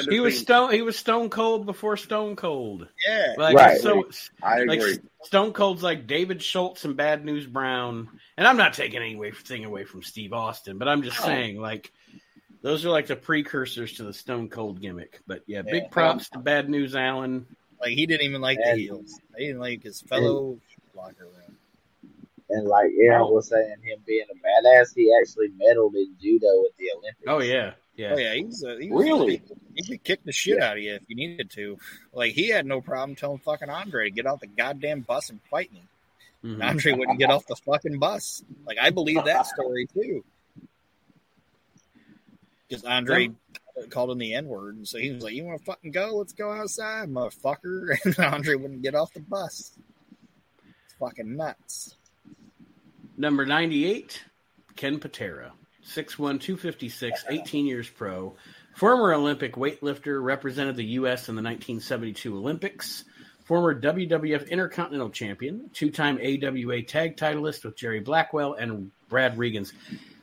he 0.09 0.19
was 0.19 0.39
stone 0.39 0.71
he 0.73 0.81
was 0.81 0.97
Stone 0.97 1.29
Cold 1.29 1.67
before 1.67 1.97
Stone 1.97 2.35
Cold. 2.35 2.87
Yeah, 3.07 3.35
Like 3.37 3.55
Right. 3.55 3.79
so 3.79 4.09
I 4.41 4.63
like 4.63 4.79
agree. 4.79 4.97
Stone 5.21 5.53
Cold's 5.53 5.83
like 5.83 6.07
David 6.07 6.41
Schultz 6.41 6.83
and 6.83 6.97
Bad 6.97 7.25
News 7.25 7.45
Brown, 7.45 8.09
and 8.37 8.47
I'm 8.47 8.57
not 8.57 8.73
taking 8.73 9.03
anything 9.03 9.65
away 9.65 9.83
from 9.83 10.01
Steve 10.01 10.33
Austin, 10.33 10.79
but 10.79 10.87
I'm 10.87 11.03
just 11.03 11.19
No. 11.19 11.25
saying 11.27 11.61
like 11.61 11.91
those 12.63 12.83
are 12.87 12.89
like 12.89 13.05
the 13.05 13.15
precursors 13.15 13.93
to 13.97 14.03
the 14.03 14.13
Stone 14.13 14.49
Cold 14.49 14.81
gimmick. 14.81 15.19
But 15.27 15.43
yeah, 15.45 15.61
Yeah. 15.63 15.71
big 15.73 15.91
props 15.91 16.29
to 16.31 16.39
Bad 16.39 16.71
News 16.71 16.95
Allen. 16.95 17.45
like 17.79 17.91
he 17.91 18.07
didn't 18.07 18.23
even 18.25 18.41
like 18.41 18.57
the 18.57 18.69
And- 18.71 18.79
heels. 18.79 19.19
He 19.37 19.45
didn't 19.45 19.59
like 19.61 19.83
his 19.83 20.01
fellow 20.01 20.57
locker 20.95 21.25
room. 21.25 21.46
And 22.49 22.67
like 22.67 22.91
Aaron 23.01 23.29
was 23.29 23.49
saying, 23.49 23.75
him 23.83 23.99
being 24.05 24.25
a 24.31 24.35
badass, 24.35 24.95
he 24.95 25.13
actually 25.21 25.49
medaled 25.49 25.95
in 25.95 26.15
judo 26.21 26.47
at 26.65 26.77
the 26.77 26.91
Olympics. 26.97 27.25
Oh 27.27 27.41
yeah, 27.41 27.73
yeah. 27.95 28.13
Oh 28.13 28.17
yeah, 28.17 28.33
he 28.35 28.45
was, 28.45 28.63
a, 28.63 28.79
he 28.79 28.89
was 28.89 29.03
Really? 29.03 29.41
He 29.75 29.83
could 29.83 30.03
kick 30.03 30.23
the 30.23 30.31
shit 30.31 30.61
out 30.61 30.77
of 30.77 30.83
you 30.83 30.93
if 30.95 31.03
you 31.09 31.15
needed 31.15 31.51
to. 31.51 31.77
Like 32.13 32.33
he 32.33 32.49
had 32.49 32.65
no 32.65 32.79
problem 32.79 33.15
telling 33.15 33.39
fucking 33.39 33.69
Andre 33.69 34.05
to 34.05 34.11
get 34.11 34.25
off 34.25 34.39
the 34.39 34.47
goddamn 34.47 35.01
bus 35.01 35.29
and 35.29 35.41
fight 35.51 35.73
me. 35.73 35.83
Mhm. 36.43 36.63
Andre 36.63 36.93
wouldn't 36.93 37.19
get 37.19 37.29
off 37.31 37.45
the 37.47 37.55
fucking 37.55 37.99
bus. 37.99 38.43
Like 38.65 38.77
I 38.81 38.91
believe 38.91 39.25
that 39.25 39.45
story 39.47 39.87
too. 39.93 40.23
Because 42.69 42.83
Andre 42.85 43.31
called 43.89 44.11
him 44.11 44.17
the 44.17 44.33
N 44.33 44.47
word, 44.47 44.75
and 44.77 44.87
so 44.87 44.97
he 44.97 45.11
was 45.11 45.23
like, 45.23 45.33
"You 45.33 45.43
want 45.43 45.59
to 45.59 45.65
fucking 45.65 45.91
go? 45.91 46.15
Let's 46.17 46.33
go 46.33 46.51
outside, 46.51 47.09
motherfucker." 47.09 47.97
And 48.05 48.19
Andre 48.19 48.55
wouldn't 48.55 48.81
get 48.81 48.95
off 48.95 49.13
the 49.13 49.19
bus. 49.19 49.71
It's 50.85 50.93
fucking 50.99 51.35
nuts. 51.35 51.95
Number 53.17 53.45
98, 53.45 54.23
Ken 54.75 54.99
Patera. 54.99 55.51
6'1", 55.85 56.39
256, 56.39 57.25
18 57.29 57.65
years 57.65 57.89
pro. 57.89 58.35
Former 58.75 59.13
Olympic 59.13 59.53
weightlifter, 59.53 60.23
represented 60.23 60.75
the 60.75 60.85
U.S. 60.85 61.29
in 61.29 61.35
the 61.35 61.41
1972 61.41 62.37
Olympics. 62.37 63.05
Former 63.45 63.79
WWF 63.79 64.49
Intercontinental 64.49 65.09
Champion, 65.09 65.69
two-time 65.73 66.19
AWA 66.21 66.83
Tag 66.83 67.15
Titleist 67.15 67.63
with 67.63 67.77
Jerry 67.77 68.01
Blackwell 68.01 68.53
and 68.53 68.91
Brad 69.09 69.37
Rheingans. 69.37 69.73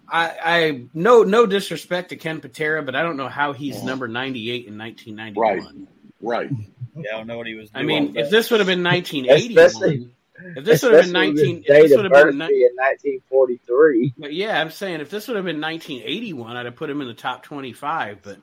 I, 0.07 0.37
I 0.45 0.85
no 0.93 1.23
no 1.23 1.47
disrespect 1.47 2.11
to 2.11 2.17
Ken 2.17 2.43
Patera, 2.43 2.83
but 2.83 2.95
I 2.95 3.03
don't 3.03 3.17
know 3.17 3.29
how 3.29 3.55
he's 3.55 3.83
number 3.83 4.07
98 4.07 4.67
in 4.67 4.77
1991. 4.77 5.89
Right. 6.21 6.51
Yeah, 6.95 7.15
I 7.15 7.17
don't 7.19 7.27
know 7.27 7.39
what 7.39 7.47
he 7.47 7.55
was. 7.55 7.71
I 7.75 7.83
mean, 7.83 8.17
if 8.17 8.31
this 8.31 8.51
would 8.51 8.61
have 8.61 8.67
been 8.67 8.85
1980, 8.85 9.57
Especially, 9.57 10.14
if 10.57 10.65
this 10.65 10.83
would 10.83 10.93
have 10.95 11.05
been 11.05 11.13
19, 11.13 11.57
this 11.59 11.67
date 11.67 11.97
would 11.97 12.07
of 12.07 12.13
have 12.13 12.25
been 12.31 12.39
birth 12.39 12.51
ni- 12.51 12.69
1943. 12.75 14.15
But 14.19 14.33
yeah, 14.35 14.61
I'm 14.61 14.71
saying 14.71 15.01
if 15.01 15.11
this 15.11 15.29
would 15.29 15.37
have 15.37 15.45
been 15.45 15.61
1981, 15.61 16.57
I'd 16.57 16.67
have 16.67 16.77
put 16.77 16.91
him 16.91 17.01
in 17.01 17.07
the 17.09 17.15
top 17.15 17.43
25. 17.45 18.23
But 18.23 18.39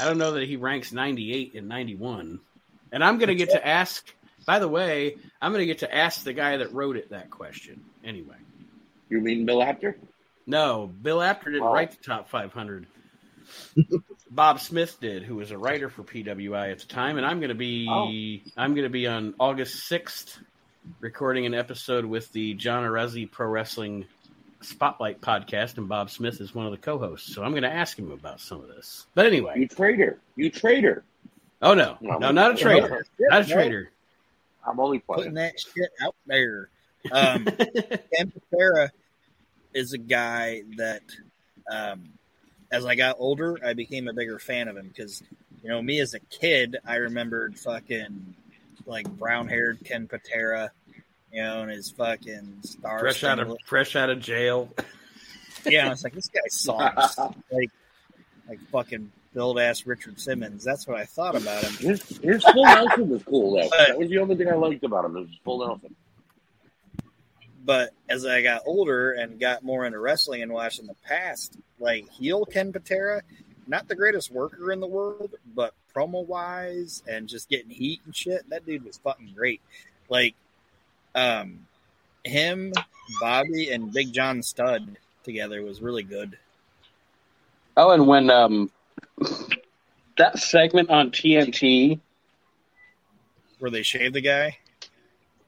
I 0.00 0.04
don't 0.04 0.18
know 0.18 0.32
that 0.32 0.44
he 0.44 0.56
ranks 0.56 0.92
98 0.92 1.54
and 1.54 1.68
91. 1.68 2.40
And 2.92 3.04
I'm 3.04 3.18
going 3.18 3.28
to 3.28 3.34
get 3.34 3.50
to 3.50 3.66
ask. 3.66 4.06
By 4.46 4.58
the 4.60 4.68
way, 4.68 5.16
I'm 5.42 5.52
going 5.52 5.60
to 5.62 5.66
get 5.66 5.78
to 5.80 5.94
ask 5.94 6.24
the 6.24 6.32
guy 6.32 6.56
that 6.58 6.72
wrote 6.72 6.96
it 6.96 7.10
that 7.10 7.28
question. 7.30 7.84
Anyway, 8.02 8.36
You 9.10 9.20
mean 9.20 9.44
Bill 9.44 9.62
Apter? 9.62 9.98
no, 10.46 10.86
Bill 10.86 11.20
Apter 11.20 11.50
didn't 11.50 11.66
Oh. 11.68 11.72
write 11.72 11.90
the 11.90 12.02
top 12.02 12.30
500. 12.30 12.86
Bob 14.30 14.60
Smith 14.60 14.98
did, 15.00 15.22
who 15.22 15.36
was 15.36 15.50
a 15.50 15.58
writer 15.58 15.88
for 15.90 16.02
PWI 16.02 16.70
at 16.70 16.78
the 16.80 16.86
time, 16.86 17.16
and 17.18 17.26
I'm 17.26 17.40
going 17.40 17.48
to 17.50 17.54
be 17.54 17.86
oh. 17.90 18.08
I'm 18.60 18.74
going 18.74 18.84
to 18.84 18.90
be 18.90 19.06
on 19.06 19.34
August 19.38 19.90
6th 19.90 20.38
recording 21.00 21.46
an 21.46 21.54
episode 21.54 22.04
with 22.04 22.32
the 22.32 22.54
John 22.54 22.84
Arezzi 22.84 23.30
Pro 23.30 23.46
Wrestling 23.48 24.06
Spotlight 24.60 25.20
podcast, 25.20 25.78
and 25.78 25.88
Bob 25.88 26.10
Smith 26.10 26.40
is 26.40 26.54
one 26.54 26.66
of 26.66 26.72
the 26.72 26.78
co-hosts. 26.78 27.32
So 27.34 27.42
I'm 27.44 27.52
going 27.52 27.62
to 27.62 27.72
ask 27.72 27.98
him 27.98 28.10
about 28.10 28.40
some 28.40 28.60
of 28.60 28.68
this. 28.68 29.06
But 29.14 29.26
anyway, 29.26 29.54
You 29.56 29.68
traitor. 29.68 30.18
You 30.36 30.50
traitor. 30.50 31.04
oh 31.62 31.74
no, 31.74 31.96
No, 32.00 32.18
no, 32.18 32.30
not 32.32 32.52
a 32.52 32.56
traitor, 32.56 33.04
not 33.20 33.44
a 33.44 33.48
no. 33.48 33.54
traitor. 33.54 33.90
I'm 34.66 34.80
only 34.80 34.98
Putting 34.98 35.34
that 35.34 35.58
shit 35.58 35.90
out 36.02 36.14
there. 36.26 36.68
Um, 37.10 37.44
Ken 38.14 38.32
Patera 38.50 38.90
is 39.72 39.92
a 39.92 39.98
guy 39.98 40.62
that, 40.76 41.02
um, 41.70 42.10
as 42.70 42.84
I 42.84 42.96
got 42.96 43.16
older, 43.18 43.56
I 43.64 43.72
became 43.74 44.08
a 44.08 44.12
bigger 44.12 44.38
fan 44.38 44.68
of 44.68 44.76
him 44.76 44.88
because, 44.88 45.22
you 45.62 45.70
know, 45.70 45.80
me 45.80 46.00
as 46.00 46.12
a 46.14 46.20
kid, 46.20 46.76
I 46.84 46.96
remembered 46.96 47.56
fucking 47.58 48.34
like 48.88 49.08
brown 49.08 49.48
haired 49.48 49.78
Ken 49.84 50.08
Patera, 50.08 50.72
you 51.32 51.42
know, 51.42 51.62
and 51.62 51.70
his 51.70 51.90
fucking 51.90 52.58
star. 52.62 53.00
fresh 53.00 53.22
out 53.22 53.38
of 53.38 53.56
fresh 53.64 53.94
out 53.94 54.10
of 54.10 54.20
jail. 54.20 54.68
yeah, 55.66 55.86
I 55.86 55.90
was 55.90 56.02
like, 56.02 56.14
this 56.14 56.28
guy 56.28 56.40
sucks. 56.48 57.18
like, 57.52 57.70
like 58.48 58.60
fucking 58.72 59.12
build 59.34 59.58
ass 59.58 59.86
Richard 59.86 60.18
Simmons. 60.18 60.64
That's 60.64 60.86
what 60.86 60.98
I 60.98 61.04
thought 61.04 61.36
about 61.36 61.62
him. 61.62 61.72
His, 61.74 62.02
his 62.18 62.42
full 62.42 62.64
Nelson 62.64 63.08
was 63.08 63.22
cool 63.22 63.56
though. 63.56 63.68
That 63.78 63.98
was 63.98 64.08
the 64.08 64.18
only 64.18 64.36
thing 64.36 64.48
I 64.48 64.54
liked 64.54 64.82
about 64.84 65.04
him. 65.04 65.14
Was 65.14 65.28
his 65.28 65.38
full 65.44 65.64
Nelson. 65.66 65.94
But 67.64 67.90
as 68.08 68.24
I 68.24 68.40
got 68.40 68.62
older 68.64 69.12
and 69.12 69.38
got 69.38 69.62
more 69.62 69.84
into 69.84 69.98
wrestling 69.98 70.42
and 70.42 70.50
watching 70.50 70.86
the 70.86 70.96
past, 71.06 71.56
like 71.78 72.08
heel 72.08 72.46
Ken 72.46 72.72
Patera, 72.72 73.22
not 73.66 73.86
the 73.88 73.94
greatest 73.94 74.32
worker 74.32 74.72
in 74.72 74.80
the 74.80 74.86
world, 74.86 75.34
but 75.54 75.74
promo 75.98 76.24
wise 76.26 77.02
and 77.08 77.28
just 77.28 77.48
getting 77.48 77.70
heat 77.70 78.00
and 78.04 78.14
shit, 78.14 78.48
that 78.50 78.64
dude 78.64 78.84
was 78.84 78.98
fucking 78.98 79.32
great. 79.34 79.60
Like, 80.08 80.34
um, 81.14 81.66
him, 82.24 82.72
Bobby, 83.20 83.70
and 83.70 83.92
Big 83.92 84.12
John 84.12 84.42
Studd 84.42 84.96
together 85.24 85.62
was 85.62 85.80
really 85.80 86.02
good. 86.02 86.38
Oh, 87.76 87.90
and 87.90 88.06
when 88.06 88.30
um, 88.30 88.70
that 90.16 90.38
segment 90.38 90.90
on 90.90 91.10
TNT, 91.10 92.00
Where 93.58 93.70
they 93.70 93.82
shaved 93.82 94.14
the 94.14 94.20
guy. 94.20 94.58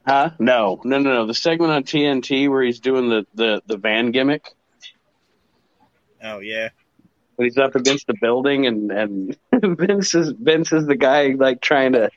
huh? 0.06 0.30
No, 0.38 0.80
no, 0.84 0.98
no, 0.98 1.12
no. 1.12 1.26
The 1.26 1.34
segment 1.34 1.72
on 1.72 1.84
TNT 1.84 2.48
where 2.48 2.62
he's 2.62 2.80
doing 2.80 3.08
the 3.08 3.26
the 3.34 3.62
the 3.66 3.76
van 3.76 4.10
gimmick, 4.12 4.54
Oh 6.22 6.38
yeah, 6.38 6.68
when 7.40 7.46
he's 7.46 7.56
up 7.56 7.74
against 7.74 8.06
the 8.06 8.12
building, 8.20 8.66
and 8.66 8.92
and 8.92 9.38
Vince 9.78 10.14
is 10.14 10.34
Vince 10.38 10.74
is 10.74 10.84
the 10.84 10.94
guy 10.94 11.28
like 11.28 11.62
trying 11.62 11.92
to. 11.92 12.10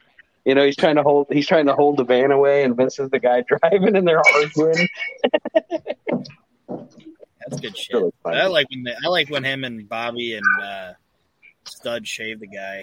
You 0.44 0.54
know, 0.54 0.66
he's 0.66 0.76
trying 0.76 0.98
to 0.98 1.04
hold. 1.04 1.28
He's 1.32 1.48
trying 1.48 1.68
to 1.68 1.74
hold 1.74 1.96
the 1.96 2.04
van 2.04 2.32
away, 2.32 2.66
and 2.66 2.76
Vince 2.76 3.00
is 3.00 3.10
the 3.10 3.20
guy 3.20 3.42
driving, 3.48 3.96
and 3.96 4.06
they're 4.06 4.20
arguing. 4.20 4.90
that's 7.40 7.62
good 7.62 7.78
shit. 7.78 7.96
Really. 7.96 8.12
I 8.26 8.48
like 8.48 8.70
when 8.70 8.84
they, 8.84 8.92
I 8.92 9.08
like 9.08 9.30
when 9.30 9.46
him 9.46 9.64
and 9.64 9.88
Bobby 9.88 10.36
and 10.36 10.46
uh, 10.62 10.94
Studd 11.64 12.06
shave 12.06 12.42
the 12.42 12.48
guy. 12.48 12.82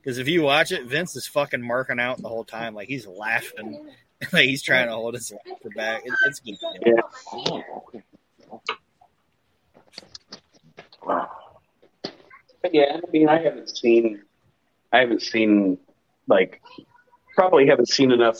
Because 0.00 0.18
if 0.18 0.28
you 0.28 0.42
watch 0.42 0.70
it, 0.70 0.84
Vince 0.84 1.16
is 1.16 1.26
fucking 1.26 1.66
marking 1.66 1.98
out 1.98 2.22
the 2.22 2.28
whole 2.28 2.44
time, 2.44 2.76
like 2.76 2.86
he's 2.86 3.08
laughing, 3.08 3.84
like 4.32 4.44
he's 4.44 4.62
trying 4.62 4.86
to 4.86 4.92
hold 4.92 5.14
his 5.14 5.32
laughter 5.32 5.70
back. 5.74 6.02
It, 6.04 6.12
it's 6.26 6.38
good. 6.38 6.56
Yeah. 6.86 8.00
Okay. 11.08 11.12
Wow. 11.14 11.30
But 12.62 12.74
yeah, 12.74 13.00
I 13.02 13.10
mean, 13.10 13.28
I 13.28 13.42
haven't 13.42 13.76
seen, 13.76 14.22
I 14.92 15.00
haven't 15.00 15.22
seen, 15.22 15.78
like, 16.26 16.62
probably 17.34 17.66
haven't 17.66 17.88
seen 17.88 18.10
enough 18.10 18.38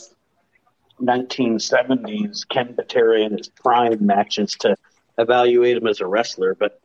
1970s 1.01 2.47
Ken 2.47 2.73
Patera 2.75 3.21
in 3.21 3.37
his 3.37 3.49
prime 3.49 4.05
matches 4.05 4.55
to 4.61 4.75
evaluate 5.17 5.77
him 5.77 5.87
as 5.87 5.99
a 6.01 6.07
wrestler. 6.07 6.55
But 6.55 6.79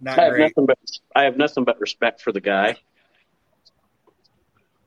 Not 0.00 0.18
I 0.18 0.24
have 0.24 0.32
great. 0.32 0.40
nothing 0.56 0.66
but 0.66 0.78
I 1.14 1.24
have 1.24 1.36
nothing 1.36 1.64
but 1.64 1.78
respect 1.80 2.22
for 2.22 2.32
the 2.32 2.40
guy. 2.40 2.76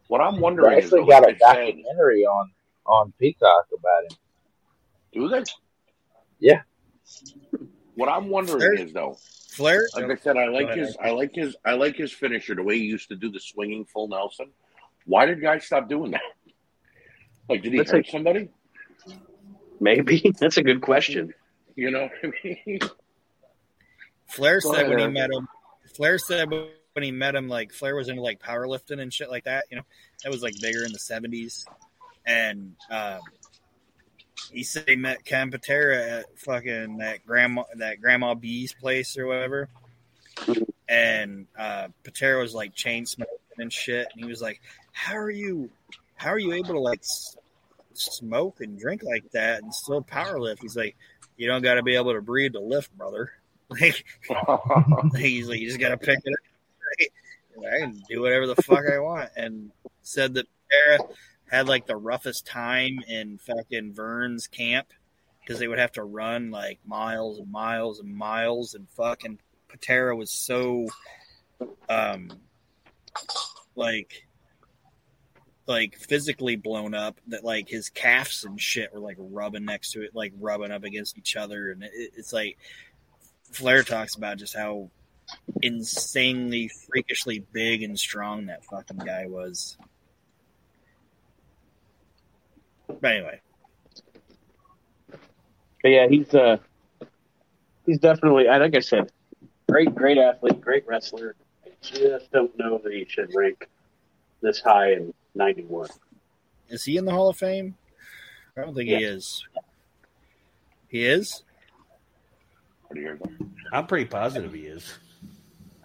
What 0.07 0.21
I'm 0.21 0.39
wondering 0.39 0.77
is, 0.79 0.85
actually 0.85 1.01
though, 1.01 1.07
got 1.07 1.23
a 1.23 1.27
like 1.27 1.41
I 1.45 1.53
documentary 1.71 2.25
on 2.25 2.51
on 2.85 3.13
Peacock 3.19 3.67
about 3.73 4.03
him. 4.11 4.17
do 5.13 5.27
they? 5.29 5.43
Yeah. 6.39 6.61
What 7.95 8.09
I'm 8.09 8.29
wondering 8.29 8.79
is 8.79 8.93
though, 8.93 9.17
Flair. 9.57 9.87
like 9.95 10.05
I 10.05 10.15
said, 10.15 10.37
I 10.37 10.47
like 10.47 10.67
Go 10.67 10.73
ahead. 10.73 10.77
his, 10.77 10.97
I 11.01 11.09
like 11.11 11.31
his, 11.33 11.55
I 11.65 11.73
like 11.73 11.95
his 11.95 12.11
finisher. 12.13 12.55
The 12.55 12.63
way 12.63 12.77
he 12.77 12.85
used 12.85 13.09
to 13.09 13.15
do 13.15 13.29
the 13.31 13.39
swinging 13.39 13.85
full 13.85 14.07
Nelson. 14.07 14.51
Why 15.05 15.25
did 15.25 15.41
guys 15.41 15.65
stop 15.65 15.89
doing 15.89 16.11
that? 16.11 16.21
Like, 17.49 17.61
did 17.63 17.71
he 17.71 17.77
That's 17.77 17.91
hurt 17.91 18.05
a- 18.07 18.11
somebody? 18.11 18.49
Maybe 19.79 20.33
that's 20.39 20.57
a 20.57 20.63
good 20.63 20.81
question. 20.81 21.33
You 21.77 21.91
know 21.91 22.09
what 22.21 22.33
I 22.43 22.57
mean? 22.65 22.79
Flair 24.27 24.59
Go 24.59 24.73
said 24.73 24.81
ahead, 24.85 24.89
when 24.89 24.99
he 24.99 25.07
met 25.07 25.29
him. 25.31 25.47
Flair 25.95 26.17
said 26.17 26.49
when 26.49 27.03
he 27.03 27.11
met 27.11 27.35
him, 27.35 27.47
like 27.47 27.71
Flair 27.71 27.95
was 27.95 28.09
into 28.09 28.21
like 28.21 28.39
powerlifting 28.41 28.99
and 28.99 29.13
shit 29.13 29.29
like 29.29 29.45
that. 29.45 29.63
You 29.71 29.77
know, 29.77 29.83
that 30.23 30.29
was 30.31 30.41
like 30.43 30.55
bigger 30.61 30.83
in 30.83 30.91
the 30.91 30.99
seventies. 30.99 31.65
And 32.25 32.75
um, 32.91 33.19
he 34.51 34.63
said 34.63 34.85
he 34.87 34.95
met 34.95 35.25
Ken 35.25 35.51
Patera 35.51 36.19
at 36.19 36.39
fucking 36.39 36.97
that 36.97 37.25
grandma 37.25 37.63
that 37.75 38.01
grandma 38.01 38.33
B's 38.33 38.73
place 38.73 39.17
or 39.17 39.27
whatever. 39.27 39.69
And 40.87 41.47
uh, 41.57 41.89
Patera 42.03 42.41
was 42.41 42.53
like 42.53 42.73
chain 42.73 43.05
smoking 43.05 43.35
and 43.57 43.71
shit, 43.73 44.07
and 44.13 44.23
he 44.23 44.29
was 44.29 44.41
like, 44.41 44.61
"How 44.91 45.17
are 45.17 45.29
you? 45.29 45.69
How 46.15 46.29
are 46.29 46.39
you 46.39 46.53
able 46.53 46.73
to 46.73 46.79
like 46.79 46.99
s- 46.99 47.35
smoke 47.93 48.61
and 48.61 48.79
drink 48.79 49.03
like 49.03 49.29
that 49.31 49.61
and 49.63 49.73
still 49.73 50.01
power 50.01 50.39
lift?" 50.39 50.61
He's 50.61 50.77
like, 50.77 50.95
"You 51.35 51.47
don't 51.47 51.61
got 51.61 51.75
to 51.75 51.83
be 51.83 51.95
able 51.95 52.13
to 52.13 52.21
breathe 52.21 52.53
to 52.53 52.59
lift, 52.59 52.95
brother." 52.97 53.31
Like 53.69 54.05
he's 55.17 55.49
like, 55.49 55.59
you 55.59 55.67
just 55.67 55.77
gotta 55.77 55.97
pick 55.97 56.19
it 56.23 56.33
up. 56.33 56.39
Like, 57.57 57.73
I 57.73 57.79
can 57.79 58.01
do 58.07 58.21
whatever 58.21 58.47
the 58.47 58.55
fuck 58.55 58.85
I 58.89 58.99
want. 58.99 59.29
And 59.35 59.71
said 60.03 60.35
that 60.35 60.47
Patera 60.69 61.09
had 61.49 61.67
like 61.67 61.85
the 61.85 61.95
roughest 61.95 62.45
time 62.45 62.99
in 63.07 63.37
fucking 63.37 63.93
Verne's 63.93 64.47
camp 64.47 64.87
because 65.39 65.59
they 65.59 65.67
would 65.67 65.79
have 65.79 65.93
to 65.93 66.03
run 66.03 66.51
like 66.51 66.79
miles 66.85 67.39
and 67.39 67.51
miles 67.51 67.99
and 67.99 68.13
miles. 68.13 68.73
And 68.73 68.89
fucking 68.89 69.39
Patera 69.67 70.15
was 70.15 70.31
so, 70.31 70.87
um, 71.89 72.31
like, 73.75 74.27
like 75.67 75.95
physically 75.95 76.55
blown 76.55 76.93
up 76.93 77.19
that 77.27 77.43
like 77.43 77.67
his 77.69 77.89
calves 77.89 78.43
and 78.45 78.59
shit 78.59 78.93
were 78.93 78.99
like 78.99 79.17
rubbing 79.19 79.65
next 79.65 79.91
to 79.91 80.01
it, 80.01 80.15
like 80.15 80.33
rubbing 80.39 80.71
up 80.71 80.83
against 80.83 81.17
each 81.17 81.35
other. 81.35 81.71
And 81.71 81.83
it, 81.83 81.91
it's 82.15 82.33
like, 82.33 82.57
Flair 83.51 83.83
talks 83.83 84.15
about 84.15 84.37
just 84.37 84.55
how 84.55 84.89
insanely 85.61 86.69
freakishly 86.87 87.43
big 87.51 87.83
and 87.83 87.97
strong 87.97 88.47
that 88.47 88.65
fucking 88.65 88.97
guy 88.97 89.25
was. 89.27 89.77
But 92.87 93.03
anyway, 93.03 93.39
But 95.09 95.89
yeah, 95.89 96.07
he's 96.07 96.33
uh, 96.33 96.57
he's 97.85 97.99
definitely. 97.99 98.47
I 98.47 98.57
like 98.57 98.75
I 98.75 98.79
said, 98.79 99.11
great, 99.69 99.93
great 99.93 100.17
athlete, 100.17 100.59
great 100.61 100.87
wrestler. 100.87 101.35
I 101.65 101.69
just 101.81 102.31
don't 102.31 102.57
know 102.57 102.79
that 102.83 102.91
he 102.91 103.05
should 103.07 103.33
rank 103.35 103.67
this 104.41 104.61
high 104.61 104.93
in 104.93 105.13
'91. 105.35 105.89
is 106.69 106.83
he 106.83 106.97
in 106.97 107.05
the 107.05 107.11
Hall 107.11 107.29
of 107.29 107.37
Fame? 107.37 107.75
I 108.57 108.61
don't 108.61 108.73
think 108.73 108.89
he 108.89 108.95
is. 108.95 109.45
He 110.87 111.05
is? 111.05 111.43
What 112.87 112.95
do 112.95 113.01
you 113.01 113.07
hear? 113.07 113.19
I'm 113.71 113.85
pretty 113.85 114.05
positive 114.05 114.53
he 114.53 114.61
is. 114.61 114.97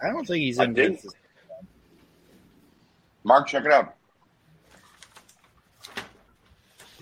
I 0.01 0.11
don't 0.11 0.25
think 0.25 0.41
he's 0.41 0.57
in. 0.59 0.97
Mark, 3.23 3.47
check 3.47 3.65
it 3.65 3.71
out. 3.71 3.95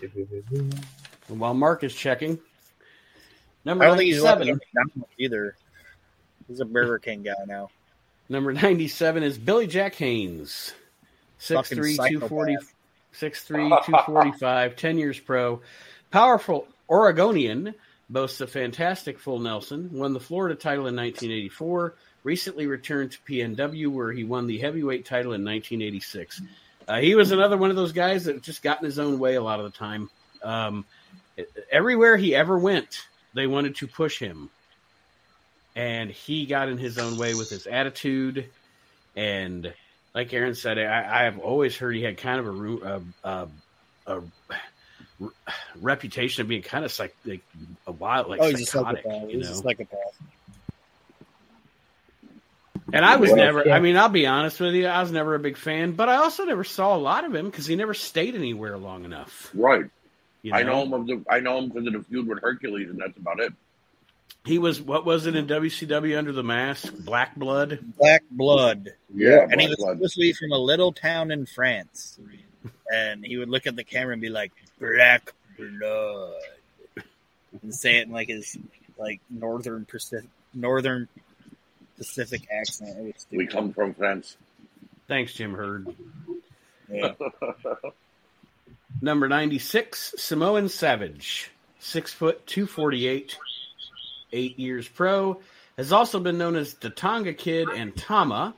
And 0.02 0.74
while 1.39 1.54
Mark 1.54 1.84
is 1.84 1.93
checking, 1.93 2.39
number 3.66 3.84
I 3.84 3.88
don't 3.88 3.97
think 3.97 4.12
he's 4.12 4.22
left 4.22 4.39
97, 4.39 5.04
either. 5.18 5.56
He's 6.47 6.60
a 6.60 6.66
Burger 6.66 6.99
King 6.99 7.24
guy 7.24 7.34
now. 7.47 7.70
number 8.30 8.52
97 8.54 9.24
is 9.24 9.38
Billy 9.38 9.68
Jack 9.68 9.95
Haynes. 9.95 10.74
6'3", 11.39 11.97
Fucking 11.97 12.20
240, 12.20 12.54
psychopath. 12.54 12.74
6'3", 13.20 13.86
245, 13.86 14.76
10 14.76 14.97
years 14.97 15.20
pro. 15.20 15.62
Powerful 16.12 16.68
Oregonian, 16.89 17.74
boasts 18.10 18.41
a 18.41 18.47
fantastic 18.47 19.18
full 19.18 19.39
Nelson, 19.39 19.89
won 19.93 20.14
the 20.14 20.20
Florida 20.20 20.56
title 20.56 20.88
in 20.88 20.95
1984, 20.95 21.95
recently 22.24 22.68
returned 22.68 23.12
to 23.12 23.20
PNW 23.28 23.88
where 23.88 24.12
he 24.12 24.24
won 24.24 24.45
the 24.45 24.60
heavyweight 24.60 25.06
title 25.06 25.34
in 25.34 25.45
1986. 25.45 26.41
Uh, 26.88 27.00
he 27.00 27.16
was 27.16 27.32
another 27.32 27.58
one 27.58 27.70
of 27.70 27.76
those 27.76 27.92
guys 27.92 28.26
that 28.26 28.42
just 28.42 28.64
got 28.64 28.80
in 28.80 28.86
his 28.86 29.00
own 29.00 29.20
way 29.20 29.36
a 29.36 29.42
lot 29.42 29.60
of 29.60 29.72
the 29.72 29.78
time. 29.78 30.10
Um, 30.44 30.86
everywhere 31.72 32.18
he 32.18 32.36
ever 32.36 32.58
went, 32.58 33.08
they 33.34 33.48
wanted 33.48 33.76
to 33.78 33.88
push 33.88 34.20
him. 34.20 34.50
And 35.76 36.10
he 36.12 36.46
got 36.46 36.68
in 36.68 36.78
his 36.78 36.98
own 36.98 37.18
way 37.18 37.34
with 37.34 37.50
his 37.50 37.66
attitude. 37.66 38.50
And 39.16 39.74
like 40.14 40.34
Aaron 40.34 40.56
said, 40.56 40.78
I, 40.78 41.22
I 41.22 41.24
have 41.24 41.40
always 41.40 41.78
heard 41.78 41.96
he 41.96 42.04
had 42.04 42.18
kind 42.18 42.40
of 42.40 42.48
a, 42.48 43.02
a, 43.24 43.48
a, 44.08 44.18
a 44.18 45.30
reputation 45.80 46.42
of 46.42 46.48
being 46.48 46.62
kind 46.62 46.84
of 46.84 46.98
like, 47.00 47.16
like 47.26 47.42
a 47.88 47.92
wild, 47.92 48.28
like 48.28 48.42
oh, 48.42 48.50
he's 48.50 48.62
a 48.62 48.66
psychotic, 48.66 49.04
psychopath. 49.04 49.30
you 49.30 49.38
He's 49.38 49.50
a 49.50 49.56
psychopath. 49.56 50.22
And 52.94 53.06
I 53.06 53.16
was 53.18 53.32
never, 53.34 53.64
yeah. 53.66 53.76
I 53.76 53.80
mean, 53.80 53.98
I'll 53.98 54.10
be 54.10 54.28
honest 54.28 54.60
with 54.60 54.74
you, 54.74 54.88
I 54.88 55.02
was 55.02 55.12
never 55.12 55.36
a 55.36 55.39
big 55.39 55.58
fan, 55.58 55.94
but 55.94 56.10
I 56.10 56.18
also 56.18 56.46
never 56.46 56.64
saw 56.64 56.96
a 56.96 56.98
lot 56.98 57.26
of 57.26 57.34
him 57.34 57.46
because 57.46 57.66
he 57.66 57.76
never 57.76 57.94
stayed 57.94 58.36
anywhere 58.36 58.78
long 58.78 59.06
enough. 59.06 59.50
Right. 59.54 59.86
You 60.42 60.54
I 60.54 60.64
know 60.64 60.84
him 60.84 60.94
of 60.94 61.08
the 61.08 61.24
I 61.30 61.39
know 61.39 61.60
him 61.60 61.70
because 61.70 61.88
of 61.88 61.94
the 61.94 62.02
feud 62.02 62.28
with 62.28 62.42
Hercules, 62.42 62.89
and 62.89 63.00
that's 63.00 63.16
about 63.18 63.39
it. 63.39 63.54
He 64.44 64.58
was, 64.58 64.82
what 64.82 65.06
was 65.06 65.28
it 65.28 65.36
in 65.36 65.46
WCW 65.46 66.18
under 66.18 66.32
the 66.32 66.44
mask? 66.44 66.94
Black 66.98 67.36
Blood? 67.36 67.80
Black 67.98 68.24
blood. 68.32 68.89
Yeah, 69.14 69.48
and 69.50 69.62
he 69.62 69.68
was 69.68 69.78
Blood. 69.78 69.98
supposed 69.98 70.16
to 70.16 70.20
be 70.20 70.34
from 70.34 70.52
a 70.52 70.58
little 70.58 70.92
town 70.92 71.30
in 71.30 71.46
France. 71.46 72.20
And 72.92 73.24
he 73.24 73.38
would 73.38 73.50
look 73.50 73.68
at 73.68 73.76
the 73.76 73.84
camera 73.84 74.14
and 74.14 74.22
be 74.22 74.30
like, 74.30 74.52
"Black 74.80 75.34
blood," 75.58 76.34
and 77.62 77.74
say 77.74 77.98
it 77.98 78.08
in 78.08 78.14
like 78.14 78.28
his 78.28 78.58
like 78.98 79.22
northern 79.30 79.86
Pacific 79.86 80.30
northern 80.54 81.08
Pacific 82.02 82.47
accent. 82.52 82.97
It 82.97 83.14
was. 83.14 83.28
We 83.30 83.45
come 83.45 83.74
from 83.74 83.93
France. 83.93 84.36
Thanks, 85.08 85.34
Jim 85.34 85.54
Herd. 85.54 85.93
Yeah. 86.91 87.14
Number 89.02 89.30
96, 89.30 90.16
Samoan 90.18 90.68
Savage. 90.68 91.52
Six 91.78 92.12
foot, 92.12 92.47
248, 92.47 93.38
eight 94.34 94.58
years 94.58 94.88
pro. 94.88 95.41
Has 95.78 95.91
also 95.91 96.20
been 96.20 96.39
known 96.39 96.56
as 96.56 96.74
the 96.74 96.89
Tonga 96.89 97.34
Kid 97.34 97.70
and 97.70 97.95
Tama, 97.95 98.56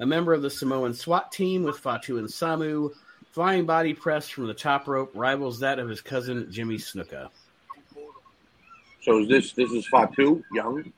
a 0.00 0.06
member 0.06 0.32
of 0.32 0.42
the 0.42 0.50
Samoan 0.50 0.92
SWAT 0.92 1.30
team 1.30 1.62
with 1.62 1.78
Fatu 1.78 2.18
and 2.18 2.28
Samu. 2.28 2.90
Flying 3.30 3.66
body 3.66 3.94
press 3.94 4.28
from 4.28 4.48
the 4.48 4.54
top 4.54 4.88
rope 4.88 5.12
rivals 5.14 5.60
that 5.60 5.78
of 5.78 5.88
his 5.88 6.00
cousin 6.00 6.50
Jimmy 6.50 6.76
Snuka. 6.76 7.28
So 9.02 9.20
is 9.20 9.28
this 9.28 9.52
this 9.52 9.70
is 9.70 9.86
Fatu 9.86 10.42
Young? 10.52 10.92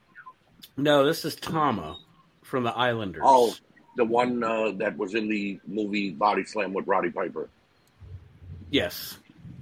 No, 0.76 1.04
this 1.04 1.24
is 1.24 1.36
Tama 1.36 1.98
from 2.42 2.64
the 2.64 2.74
Islanders. 2.76 3.22
Oh, 3.24 3.54
the 3.96 4.04
one 4.04 4.42
uh, 4.42 4.72
that 4.78 4.96
was 4.96 5.14
in 5.14 5.28
the 5.28 5.60
movie 5.66 6.10
Body 6.10 6.44
Slam 6.44 6.72
with 6.72 6.86
Roddy 6.86 7.10
Piper. 7.10 7.48
yes. 8.70 9.18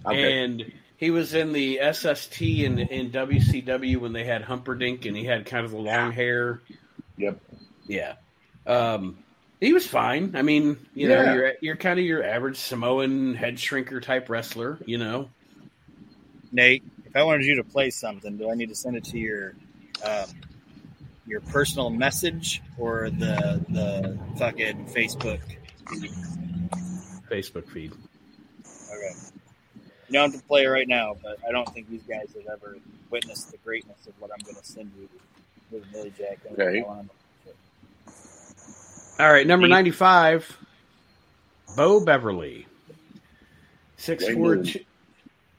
Okay. 0.07 0.45
And 0.45 0.73
he 0.97 1.11
was 1.11 1.35
in 1.35 1.53
the 1.53 1.81
SST 1.93 2.41
in, 2.41 2.79
in 2.79 3.11
WCW 3.11 3.99
when 3.99 4.13
they 4.13 4.25
had 4.25 4.43
Humperdink 4.43 5.07
and 5.07 5.17
he 5.17 5.25
had 5.25 5.45
kind 5.47 5.65
of 5.65 5.73
the 5.73 5.79
long 5.79 6.13
hair. 6.13 6.61
Yep. 7.19 7.39
Yeah. 7.87 8.15
Um, 8.67 9.19
he 9.61 9.73
was 9.75 9.87
fine. 9.87 10.37
I 10.37 10.43
mean, 10.43 10.79
you 10.95 11.09
know, 11.09 11.35
you're 11.35 11.53
you're 11.61 11.77
kind 11.77 11.99
of 11.99 12.05
your 12.05 12.25
average 12.25 12.57
Samoan 12.57 13.35
head 13.35 13.57
shrinker 13.57 14.01
type 14.01 14.31
wrestler, 14.31 14.79
you 14.87 14.97
know. 14.97 15.29
Nate, 16.51 16.83
if 17.05 17.15
I 17.15 17.25
wanted 17.25 17.45
you 17.45 17.57
to 17.57 17.65
play 17.65 17.91
something, 17.91 18.39
do 18.39 18.51
I 18.51 18.55
need 18.55 18.71
to 18.71 18.75
send 18.75 18.97
it 18.97 19.05
to 19.05 19.19
your 19.19 19.55
um, 20.03 20.27
your 21.31 21.41
personal 21.41 21.89
message 21.91 22.61
or 22.77 23.09
the 23.11 23.65
the 23.69 24.19
fucking 24.37 24.87
Facebook? 24.87 25.41
Facebook 27.31 27.69
feed. 27.69 27.93
Okay. 28.93 29.15
You 30.09 30.15
don't 30.15 30.33
have 30.33 30.41
to 30.41 30.47
play 30.47 30.67
right 30.67 30.89
now, 30.89 31.17
but 31.23 31.39
I 31.49 31.53
don't 31.53 31.69
think 31.73 31.89
these 31.89 32.03
guys 32.03 32.35
have 32.35 32.47
ever 32.53 32.77
witnessed 33.11 33.53
the 33.53 33.59
greatness 33.59 34.09
of 34.09 34.15
what 34.21 34.33
I'm 34.33 34.45
going 34.45 34.57
to 34.57 34.65
send 34.65 34.91
you 34.99 35.09
with 35.71 35.85
Millie 35.93 36.13
Jack. 36.19 36.39
Okay. 36.53 36.83
All 39.21 39.33
right, 39.33 39.47
number 39.47 39.67
Steve. 39.67 39.71
95, 39.71 40.59
Beau 41.77 42.01
Beverly. 42.01 42.67
6'4", 43.99 44.85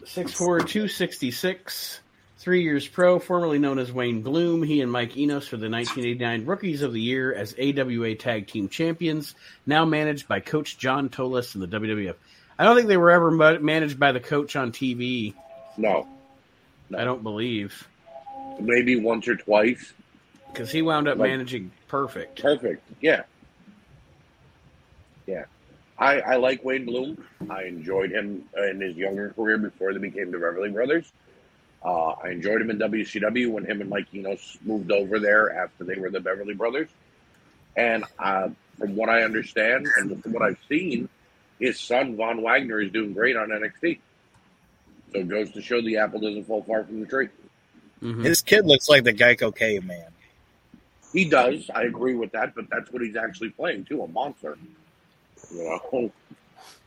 6'4", 0.04 0.36
266, 0.68 2.02
three 2.42 2.64
years 2.64 2.88
pro, 2.88 3.20
formerly 3.20 3.60
known 3.60 3.80
as 3.80 3.92
Wayne 3.92 4.22
Bloom. 4.22 4.64
He 4.64 4.82
and 4.82 4.92
Mike 4.92 5.16
Enos 5.16 5.52
were 5.52 5.58
the 5.58 5.70
1989 5.70 6.46
Rookies 6.46 6.82
of 6.82 6.92
the 6.92 7.00
Year 7.02 7.34
as 7.34 7.56
AWA 7.58 8.16
Tag 8.16 8.48
Team 8.48 8.68
Champions, 8.68 9.36
now 9.66 9.86
managed 9.86 10.28
by 10.28 10.40
Coach 10.40 10.78
John 10.78 11.10
Tolos 11.10 11.54
in 11.56 11.62
the 11.62 11.68
WWF. 11.68 12.16
I 12.58 12.64
don't 12.64 12.76
think 12.76 12.88
they 12.88 12.98
were 12.98 13.12
ever 13.12 13.32
managed 13.60 14.00
by 14.00 14.12
the 14.12 14.20
coach 14.20 14.56
on 14.56 14.72
TV. 14.72 15.34
No, 15.78 16.08
I 16.96 17.04
don't 17.04 17.24
believe. 17.24 17.88
maybe 18.60 18.98
once 19.00 19.28
or 19.28 19.36
twice. 19.38 19.94
Because 20.52 20.70
he 20.72 20.82
wound 20.82 21.08
up 21.08 21.18
Like- 21.18 21.30
managing 21.30 21.72
perfect. 21.88 22.42
Perfect. 22.42 22.84
Yeah. 23.02 23.24
Yeah. 25.26 25.46
I, 25.98 26.20
I 26.20 26.36
like 26.38 26.64
Wayne 26.66 26.86
Bloom. 26.86 27.24
I 27.50 27.64
enjoyed 27.64 28.12
him 28.12 28.44
in 28.70 28.82
his 28.82 28.98
younger 28.98 29.30
career 29.30 29.58
before 29.60 29.94
they 29.94 30.00
became 30.00 30.32
the 30.32 30.40
Beverly 30.40 30.70
Brothers. 30.72 31.12
Uh, 31.84 32.10
I 32.24 32.30
enjoyed 32.30 32.62
him 32.62 32.70
in 32.70 32.78
WCW 32.78 33.52
when 33.52 33.66
him 33.66 33.82
and 33.82 33.90
Mike 33.90 34.14
Enos 34.14 34.58
moved 34.64 34.92
over 34.92 35.20
there 35.20 35.52
after 35.56 35.84
they 35.84 35.96
were 35.96 36.10
the 36.12 36.20
Beverly 36.20 36.54
Brothers. 36.54 36.90
And 37.76 38.04
uh, 38.20 38.50
from 38.78 38.96
what 38.96 39.10
I 39.10 39.24
understand 39.24 39.88
and 39.98 40.22
from 40.22 40.34
what 40.34 40.44
I've 40.44 40.60
seen, 40.70 41.10
his 41.60 41.80
son 41.80 42.16
Von 42.16 42.42
Wagner 42.42 42.82
is 42.82 42.92
doing 42.92 43.14
great 43.14 43.36
on 43.36 43.50
NXT. 43.50 44.00
So 45.12 45.20
it 45.20 45.28
goes 45.28 45.52
to 45.52 45.62
show 45.62 45.82
the 45.82 45.98
apple 45.98 46.20
doesn't 46.20 46.46
fall 46.46 46.64
far 46.64 46.84
from 46.84 47.00
the 47.00 47.06
tree. 47.06 47.30
Mhm. 48.02 48.24
His 48.24 48.42
kid 48.42 48.66
looks 48.66 48.90
like 48.90 49.04
the 49.04 49.14
Geico 49.14 49.56
caveman. 49.56 50.08
He 51.14 51.26
does. 51.26 51.70
I 51.74 51.84
agree 51.84 52.16
with 52.16 52.32
that, 52.32 52.56
but 52.56 52.70
that's 52.70 52.92
what 52.92 53.02
he's 53.02 53.16
actually 53.16 53.50
playing 53.50 53.86
too—a 53.86 54.08
monster. 54.08 54.58
You 55.54 55.80
know, 55.92 56.12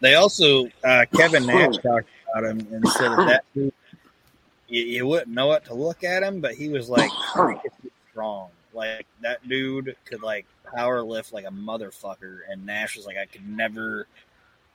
They 0.01 0.15
also 0.15 0.69
uh, 0.83 1.05
Kevin 1.15 1.47
Nash 1.47 1.77
talked 1.79 2.09
about 2.33 2.45
him 2.51 2.67
and 2.73 2.89
said 2.89 3.11
that, 3.11 3.27
that 3.27 3.45
dude, 3.55 3.73
you, 4.69 4.83
you 4.83 5.07
wouldn't 5.07 5.29
know 5.29 5.53
it 5.53 5.67
to 5.67 5.75
look 5.75 6.05
at 6.05 6.23
him, 6.23 6.41
but 6.41 6.55
he 6.55 6.69
was 6.69 6.89
like 6.89 7.11
strong. 8.11 8.49
Like 8.73 9.07
that 9.21 9.47
dude 9.49 9.97
could 10.05 10.23
like 10.23 10.47
power 10.75 11.03
lift 11.03 11.33
like 11.33 11.47
a 11.47 11.51
motherfucker, 11.51 12.41
and 12.49 12.67
Nash 12.67 12.97
was 12.97 13.07
like, 13.07 13.17
I 13.17 13.27
could 13.27 13.49
never 13.49 14.07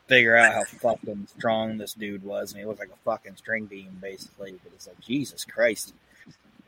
figure 0.08 0.36
out 0.36 0.54
how 0.54 0.64
fucking 0.64 1.28
strong 1.38 1.78
this 1.78 1.94
dude 1.94 2.24
was, 2.24 2.52
and 2.52 2.60
he 2.60 2.66
looked 2.66 2.80
like 2.80 2.90
a 2.90 3.04
fucking 3.06 3.36
string 3.36 3.66
beam 3.66 3.98
basically. 4.02 4.60
But 4.64 4.74
it's 4.74 4.88
like 4.88 5.00
Jesus 5.02 5.46
Christ. 5.46 5.94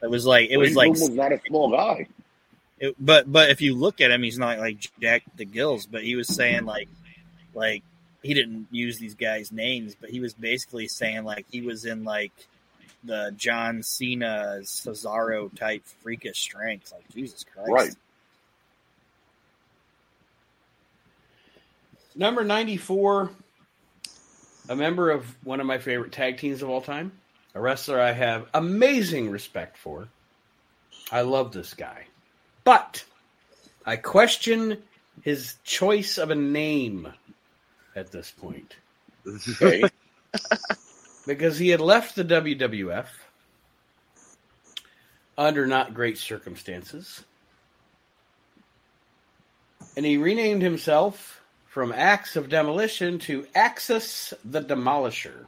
It 0.02 0.10
was 0.10 0.26
like 0.26 0.50
it 0.50 0.58
was 0.58 0.76
like 0.76 0.92
was 0.92 1.10
not 1.10 1.32
a 1.32 1.40
small 1.48 1.72
guy. 1.72 2.08
it, 2.80 2.96
but 3.00 3.32
but 3.32 3.50
if 3.50 3.62
you 3.62 3.76
look 3.76 4.02
at 4.02 4.12
him, 4.12 4.24
he's 4.24 4.40
not 4.40 4.60
like 4.60 4.90
Jack 5.00 5.24
the 5.36 5.46
Gills. 5.46 5.86
But 5.86 6.04
he 6.04 6.16
was 6.16 6.28
saying 6.28 6.66
like 6.66 6.90
like 7.54 7.84
he 8.24 8.34
didn't 8.34 8.68
use 8.72 8.98
these 9.00 9.16
guys' 9.16 9.52
names, 9.52 9.96
but 9.96 10.10
he 10.10 10.20
was 10.20 10.34
basically 10.34 10.88
saying 10.88 11.24
like 11.24 11.46
he 11.52 11.62
was 11.62 11.86
in 11.86 12.04
like 12.04 12.34
the 13.04 13.34
John 13.36 13.84
Cena 13.84 14.60
Cesaro 14.62 15.54
type 15.56 15.84
freakish 16.02 16.40
strength. 16.40 16.92
Like 16.92 17.10
Jesus 17.14 17.44
Christ, 17.44 17.70
Right. 17.70 17.96
Number 22.16 22.44
94, 22.44 23.32
a 24.70 24.76
member 24.76 25.12
of 25.12 25.26
one 25.46 25.60
of 25.62 25.66
my 25.66 25.78
favorite 25.78 26.12
tag 26.12 26.38
teams 26.38 26.62
of 26.62 26.70
all 26.70 26.82
time, 26.82 27.14
a 27.56 27.62
wrestler 27.62 28.00
I 28.00 28.12
have 28.12 28.48
amazing 28.54 29.30
respect 29.30 29.78
for. 29.78 30.08
I 31.12 31.22
love 31.22 31.52
this 31.54 31.74
guy. 31.74 32.06
But 32.64 33.04
I 33.86 33.96
question 33.96 34.84
his 35.22 35.56
choice 35.64 36.18
of 36.18 36.30
a 36.32 36.36
name 36.36 37.12
at 37.96 38.12
this 38.12 38.32
point 38.32 38.76
Okay. 39.62 39.90
Because 41.26 41.58
he 41.58 41.70
had 41.70 41.82
left 41.82 42.16
the 42.16 42.24
WWF 42.24 43.08
under 45.38 45.68
not 45.68 45.94
great 45.94 46.18
circumstances. 46.18 47.24
And 49.98 50.06
he 50.06 50.18
renamed 50.18 50.62
himself 50.62 51.42
from 51.68 51.92
Axe 51.92 52.36
of 52.36 52.50
Demolition 52.50 53.20
to 53.20 53.46
Axis 53.56 54.34
the 54.46 54.62
Demolisher. 54.62 55.46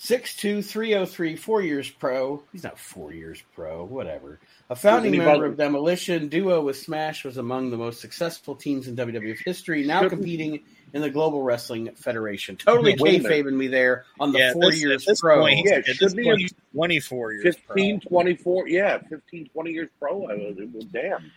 6'2", 0.00 0.64
303, 0.64 1.36
four 1.36 1.62
years 1.62 1.88
pro. 1.90 2.42
He's 2.52 2.64
not 2.64 2.78
four 2.78 3.12
years 3.12 3.42
pro, 3.54 3.84
whatever. 3.84 4.40
A 4.68 4.74
founding 4.74 5.16
member 5.16 5.46
of 5.46 5.56
Demolition, 5.56 6.28
duo 6.28 6.62
with 6.62 6.76
Smash 6.76 7.24
was 7.24 7.36
among 7.36 7.70
the 7.70 7.76
most 7.76 8.00
successful 8.00 8.56
teams 8.56 8.88
in 8.88 8.96
WWF 8.96 9.38
history, 9.44 9.84
now 9.86 10.08
competing 10.08 10.60
in 10.92 11.02
the 11.02 11.10
Global 11.10 11.42
Wrestling 11.42 11.90
Federation. 11.94 12.56
Totally 12.56 12.96
Wait 12.98 13.24
a 13.24 13.28
kayfabing 13.28 13.52
me 13.54 13.68
there 13.68 14.04
on 14.18 14.32
the 14.32 14.38
yeah. 14.38 14.52
four 14.52 14.70
this, 14.70 14.80
years 14.80 15.04
this 15.04 15.20
pro. 15.20 15.40
point, 15.40 15.60
Yeah, 15.64 15.76
at 15.76 15.84
this 15.86 15.96
shouldn't 15.96 16.18
he 16.18 16.24
point, 16.24 16.40
have- 16.40 16.50
he's 16.50 16.54
twenty 16.74 17.00
four 17.00 17.32
years. 17.32 17.56
15, 17.56 18.00
pro. 18.00 18.08
24, 18.10 18.68
yeah, 18.68 18.98
15, 19.08 19.48
20 19.48 19.70
years 19.70 19.88
pro. 19.98 20.26
I 20.26 20.34
was, 20.34 20.56
it 20.58 20.72
was 20.74 20.84
damn. 20.86 21.30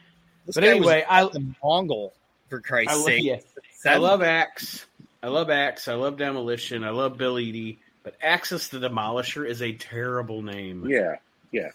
This 0.45 0.55
But 0.55 0.63
anyway, 0.63 1.05
I, 1.07 1.23
was 1.23 1.33
the 1.33 1.53
Mongol 1.63 2.13
for 2.49 2.59
Christ's 2.59 2.93
I, 2.93 2.97
lo- 2.97 3.05
sake. 3.05 3.23
yeah, 3.23 3.37
I 3.85 3.97
love 3.97 4.21
Axe. 4.23 4.85
I 5.21 5.27
love 5.27 5.49
Axe. 5.49 5.87
I 5.87 5.93
love 5.93 6.17
Demolition. 6.17 6.83
I 6.83 6.89
love 6.89 7.17
Bill 7.17 7.35
Eadie. 7.39 7.77
But 8.03 8.15
Axis 8.21 8.67
the 8.67 8.79
Demolisher 8.79 9.47
is 9.47 9.61
a 9.61 9.71
terrible 9.71 10.41
name. 10.41 10.85
Yeah, 10.89 11.15
yeah. 11.53 11.69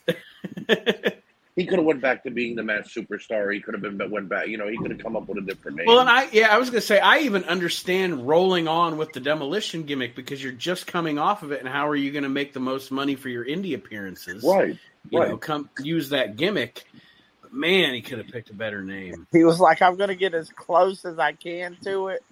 He 1.58 1.66
could 1.66 1.80
have 1.80 1.86
went 1.86 2.00
back 2.00 2.22
to 2.22 2.30
being 2.30 2.54
the 2.54 2.62
Masked 2.62 2.94
Superstar. 2.94 3.52
He 3.52 3.60
could 3.60 3.74
have 3.74 3.82
been 3.82 4.10
went 4.12 4.28
back. 4.28 4.46
You 4.46 4.58
know, 4.58 4.68
he 4.68 4.78
could 4.78 4.92
have 4.92 5.00
come 5.02 5.16
up 5.16 5.26
with 5.28 5.38
a 5.38 5.40
different 5.40 5.78
name. 5.78 5.86
Well, 5.88 5.98
and 5.98 6.08
I 6.08 6.28
yeah, 6.30 6.54
I 6.54 6.58
was 6.58 6.70
gonna 6.70 6.80
say 6.80 7.00
I 7.00 7.18
even 7.18 7.42
understand 7.44 8.28
rolling 8.28 8.68
on 8.68 8.96
with 8.96 9.12
the 9.12 9.18
demolition 9.18 9.82
gimmick 9.82 10.14
because 10.14 10.40
you're 10.40 10.52
just 10.52 10.86
coming 10.86 11.18
off 11.18 11.42
of 11.42 11.50
it, 11.50 11.58
and 11.58 11.68
how 11.68 11.88
are 11.88 11.96
you 11.96 12.12
going 12.12 12.22
to 12.22 12.28
make 12.28 12.52
the 12.52 12.60
most 12.60 12.92
money 12.92 13.16
for 13.16 13.28
your 13.28 13.44
indie 13.44 13.74
appearances? 13.74 14.44
right, 14.44 14.78
You 15.10 15.18
right. 15.18 15.30
know, 15.30 15.36
come 15.36 15.68
use 15.82 16.10
that 16.10 16.36
gimmick. 16.36 16.84
But 17.42 17.52
man, 17.52 17.92
he 17.92 18.02
could 18.02 18.18
have 18.18 18.28
picked 18.28 18.50
a 18.50 18.54
better 18.54 18.84
name. 18.84 19.26
He 19.32 19.42
was 19.42 19.58
like, 19.58 19.82
I'm 19.82 19.96
going 19.96 20.10
to 20.10 20.14
get 20.14 20.34
as 20.34 20.48
close 20.50 21.04
as 21.04 21.18
I 21.18 21.32
can 21.32 21.76
to 21.82 22.08
it 22.08 22.22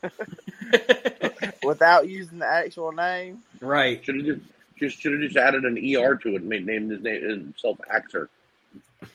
without 1.62 2.08
using 2.08 2.38
the 2.38 2.46
actual 2.46 2.92
name. 2.92 3.42
right. 3.60 4.02
Should 4.02 4.16
have 4.16 4.24
just 4.24 4.40
just 4.78 5.00
should 5.00 5.12
have 5.12 5.20
just 5.20 5.36
added 5.36 5.64
an 5.64 5.76
er 5.76 6.16
to 6.16 6.28
it. 6.30 6.36
and 6.36 6.48
Made 6.48 6.64
named 6.66 6.90
his 6.90 7.02
name 7.02 7.28
himself 7.28 7.78
Axer. 7.92 8.28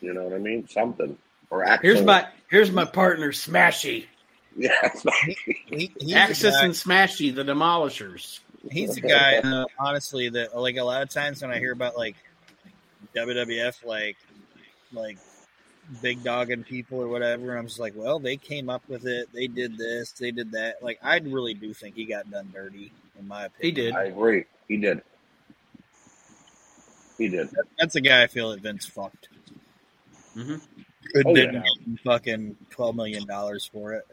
You 0.01 0.13
know 0.13 0.23
what 0.23 0.33
I 0.33 0.37
mean? 0.39 0.67
Something 0.67 1.17
or 1.49 1.63
Axel. 1.63 1.89
Here's 1.89 2.05
my 2.05 2.27
here's 2.49 2.71
my 2.71 2.85
partner 2.85 3.31
Smashy. 3.31 4.05
yeah. 4.57 4.71
He, 5.25 5.37
he's 5.69 5.89
the 5.99 6.13
Axis 6.15 6.55
and 6.55 6.73
Smashy, 6.73 7.33
the 7.33 7.43
Demolishers. 7.43 8.39
he's 8.71 8.95
the 8.95 9.01
guy 9.01 9.37
uh, 9.37 9.65
honestly 9.79 10.29
that 10.29 10.55
like 10.55 10.77
a 10.77 10.83
lot 10.83 11.01
of 11.01 11.09
times 11.09 11.41
when 11.41 11.51
i 11.51 11.59
hear 11.59 11.73
about 11.73 11.97
like 11.97 12.15
wwf 13.15 13.85
like 13.85 14.15
like 14.93 15.17
big 16.01 16.23
dogging 16.23 16.63
people 16.63 16.99
or 17.01 17.07
whatever 17.09 17.57
i'm 17.57 17.67
just 17.67 17.79
like 17.79 17.93
well 17.95 18.19
they 18.19 18.37
came 18.37 18.69
up 18.69 18.81
with 18.87 19.05
it 19.05 19.27
they 19.33 19.47
did 19.47 19.77
this 19.77 20.11
they 20.13 20.31
did 20.31 20.51
that 20.53 20.81
like 20.81 20.97
i 21.03 21.17
really 21.19 21.53
do 21.53 21.73
think 21.73 21.95
he 21.95 22.05
got 22.05 22.29
done 22.31 22.49
dirty 22.53 22.91
in 23.19 23.27
my 23.27 23.45
opinion. 23.45 23.75
He 23.75 23.81
did. 23.81 23.93
I 23.93 24.05
agree. 24.05 24.45
He 24.67 24.77
did. 24.77 25.01
He 27.17 27.27
did. 27.27 27.49
that's 27.77 27.95
a 27.95 28.01
guy 28.01 28.23
i 28.23 28.27
feel 28.27 28.51
that 28.51 28.61
vince 28.61 28.85
fucked 28.85 29.27
Mhm. 30.35 30.61
Could 31.13 31.27
Oh, 31.27 31.35
yeah. 31.35 31.61
fucking 32.03 32.55
12 32.71 32.95
million 32.95 33.25
dollars 33.27 33.69
for 33.71 33.93
it 33.93 34.05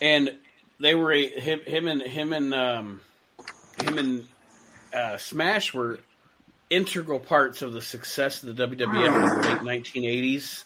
and 0.00 0.34
they 0.80 0.94
were 0.94 1.12
a, 1.12 1.26
him, 1.28 1.60
him 1.60 1.86
and 1.88 2.02
him 2.02 2.32
and 2.32 2.54
um, 2.54 3.00
him 3.82 3.98
and 3.98 4.28
uh, 4.94 5.16
Smash 5.18 5.74
were 5.74 5.98
integral 6.70 7.20
parts 7.20 7.60
of 7.62 7.72
the 7.74 7.82
success 7.82 8.42
of 8.42 8.56
the 8.56 8.66
WWF 8.66 8.80
in 8.86 9.42
the 9.42 9.64
late 9.64 9.84
1980s, 9.84 10.64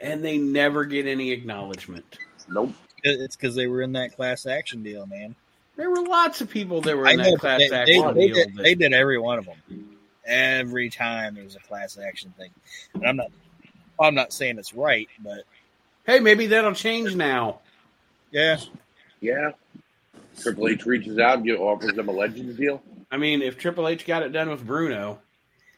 and 0.00 0.22
they 0.24 0.36
never 0.36 0.84
get 0.84 1.06
any 1.06 1.30
acknowledgement. 1.30 2.18
Nope. 2.48 2.74
it's 3.02 3.36
because 3.36 3.54
they 3.54 3.66
were 3.66 3.80
in 3.80 3.92
that 3.92 4.14
class 4.16 4.44
action 4.44 4.82
deal 4.82 5.06
man 5.06 5.34
There 5.76 5.88
were 5.90 6.02
lots 6.02 6.42
of 6.42 6.50
people 6.50 6.82
that 6.82 6.94
were 6.96 7.06
I 7.06 7.12
in 7.12 7.16
know, 7.18 7.30
that 7.30 7.38
class 7.40 7.58
they, 7.60 7.68
they, 7.70 7.76
action 7.76 8.14
they 8.14 8.26
deal. 8.26 8.34
did, 8.34 8.54
that- 8.56 8.62
they 8.62 8.74
did 8.74 8.92
every 8.92 9.18
one 9.18 9.38
of 9.38 9.46
them. 9.46 9.93
Every 10.26 10.90
time 10.90 11.34
there 11.34 11.44
was 11.44 11.56
a 11.56 11.60
class 11.60 11.98
action 11.98 12.32
thing, 12.38 12.50
and 12.94 13.06
I'm 13.06 13.16
not, 13.16 13.30
I'm 14.00 14.14
not 14.14 14.32
saying 14.32 14.58
it's 14.58 14.74
right, 14.74 15.08
but 15.20 15.44
hey, 16.06 16.20
maybe 16.20 16.46
that'll 16.48 16.74
change 16.74 17.14
now. 17.14 17.60
yeah, 18.30 18.58
Yeah. 19.20 19.52
Triple 20.40 20.68
H 20.68 20.84
reaches 20.84 21.18
out 21.18 21.38
and 21.38 21.50
offers 21.52 21.92
them 21.92 22.08
a 22.08 22.12
Legends 22.12 22.56
deal, 22.56 22.82
I 23.14 23.16
mean, 23.16 23.42
if 23.42 23.56
Triple 23.58 23.86
H 23.86 24.04
got 24.06 24.24
it 24.24 24.30
done 24.30 24.50
with 24.50 24.66
Bruno, 24.66 25.20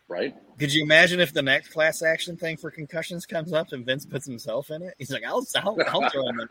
right? 0.09 0.35
Could 0.59 0.73
you 0.73 0.83
imagine 0.83 1.21
if 1.21 1.35
the 1.35 1.43
next 1.43 1.69
class 1.69 2.01
action 2.01 2.39
thing 2.39 2.57
for 2.57 2.71
concussions 2.71 3.27
comes 3.27 3.53
up 3.53 3.73
and 3.73 3.85
Vince 3.85 4.07
puts 4.07 4.25
himself 4.25 4.71
in 4.71 4.81
it? 4.81 4.95
He's 4.97 5.11
like, 5.11 5.23
I'll, 5.23 5.45
I'll, 5.57 5.77
I'll 5.87 6.09
throw 6.09 6.27
him 6.29 6.41
in. 6.41 6.49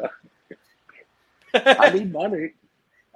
I 1.80 1.90
need 1.90 2.12
money. 2.12 2.52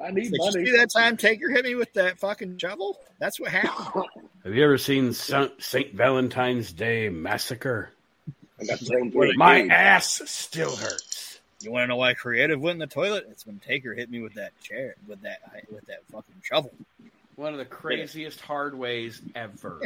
I 0.01 0.11
need 0.11 0.21
He's 0.23 0.31
like, 0.31 0.39
money. 0.53 0.59
you 0.61 0.65
see 0.73 0.77
that 0.77 0.89
time 0.91 1.17
Taker 1.17 1.49
hit 1.49 1.65
me 1.65 1.75
with 1.75 1.91
that 1.93 2.19
fucking 2.19 2.57
shovel? 2.57 2.97
That's 3.19 3.39
what 3.39 3.51
happened. 3.51 4.05
have 4.43 4.53
you 4.55 4.63
ever 4.63 4.77
seen 4.77 5.11
St. 5.13 5.93
Valentine's 5.93 6.71
Day 6.71 7.09
Massacre? 7.09 7.91
I 8.59 8.65
got 8.65 8.79
thrown 8.79 9.11
through 9.11 9.33
My 9.35 9.61
cage. 9.61 9.71
ass 9.71 10.21
still 10.25 10.75
hurts. 10.75 11.39
You 11.61 11.71
want 11.71 11.83
to 11.83 11.87
know 11.87 11.97
why 11.97 12.13
creative 12.13 12.59
went 12.61 12.75
in 12.75 12.79
the 12.79 12.87
toilet? 12.87 13.27
It's 13.31 13.45
when 13.45 13.59
Taker 13.59 13.93
hit 13.93 14.09
me 14.09 14.21
with 14.21 14.35
that 14.35 14.57
chair, 14.61 14.95
with 15.07 15.21
that, 15.23 15.39
with 15.69 15.85
that 15.87 16.05
fucking 16.11 16.35
shovel. 16.43 16.71
One 17.35 17.51
of 17.53 17.59
the 17.59 17.65
craziest 17.65 18.39
hard 18.41 18.77
ways 18.77 19.21
ever. 19.35 19.81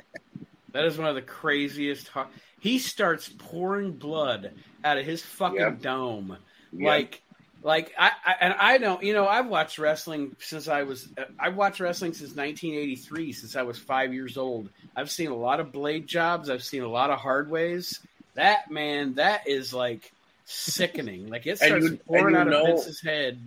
that 0.72 0.84
is 0.84 0.96
one 0.96 1.08
of 1.08 1.14
the 1.14 1.22
craziest. 1.22 2.08
Hard... 2.08 2.28
He 2.60 2.78
starts 2.78 3.28
pouring 3.38 3.92
blood 3.92 4.52
out 4.84 4.96
of 4.98 5.04
his 5.04 5.22
fucking 5.22 5.58
Yep. 5.58 5.80
dome, 5.82 6.36
Yeah. 6.72 6.88
like, 6.88 7.22
like 7.62 7.92
I, 7.98 8.10
I 8.26 8.34
and 8.40 8.54
I 8.58 8.78
don't. 8.78 9.02
You 9.02 9.14
know, 9.14 9.26
I've 9.26 9.46
watched 9.46 9.78
wrestling 9.78 10.34
since 10.40 10.68
I 10.68 10.82
was. 10.82 11.08
I've 11.38 11.56
watched 11.56 11.80
wrestling 11.80 12.12
since 12.12 12.34
1983, 12.34 13.32
since 13.32 13.56
I 13.56 13.62
was 13.62 13.78
five 13.78 14.12
years 14.12 14.36
old. 14.36 14.68
I've 14.96 15.10
seen 15.10 15.30
a 15.30 15.36
lot 15.36 15.60
of 15.60 15.72
blade 15.72 16.06
jobs. 16.06 16.50
I've 16.50 16.64
seen 16.64 16.82
a 16.82 16.88
lot 16.88 17.10
of 17.10 17.18
hard 17.20 17.50
ways. 17.50 18.00
That 18.34 18.70
man, 18.70 19.14
that 19.14 19.46
is 19.48 19.72
like 19.72 20.10
sickening. 20.44 21.28
Like 21.28 21.46
it 21.46 21.50
And 21.62 21.68
starts 21.68 21.84
you- 21.84 21.90
and 21.90 22.04
pouring 22.06 22.34
you 22.34 22.40
out 22.40 22.46
know- 22.48 22.62
of 22.62 22.66
Vince's 22.68 23.00
head. 23.00 23.38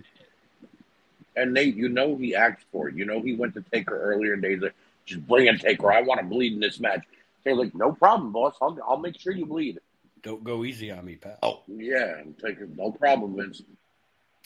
And 1.37 1.53
Nate, 1.53 1.75
you 1.75 1.89
know 1.89 2.15
he 2.15 2.33
asked 2.33 2.63
for 2.71 2.87
it. 2.87 2.95
You 2.95 3.03
know 3.05 3.21
he 3.21 3.33
went 3.35 3.55
to 3.55 3.61
Taker 3.73 3.99
earlier 3.99 4.33
in 4.35 4.41
days. 4.41 4.61
Like, 4.61 4.73
just 5.05 5.27
bring 5.27 5.47
in 5.47 5.57
Taker. 5.59 5.91
I 5.91 6.01
want 6.01 6.21
to 6.21 6.25
bleed 6.25 6.53
in 6.53 6.59
this 6.61 6.79
match. 6.79 7.01
They're 7.43 7.55
like, 7.55 7.75
no 7.75 7.91
problem, 7.91 8.31
boss. 8.31 8.55
I'll, 8.61 8.77
I'll 8.87 8.97
make 8.97 9.19
sure 9.19 9.33
you 9.33 9.45
bleed. 9.45 9.79
Don't 10.23 10.43
go 10.43 10.63
easy 10.63 10.89
on 10.91 11.03
me, 11.05 11.15
pal. 11.15 11.37
Oh 11.43 11.59
yeah, 11.67 12.17
and 12.19 12.37
Taker, 12.39 12.67
no 12.75 12.91
problem, 12.91 13.35
Vince. 13.35 13.61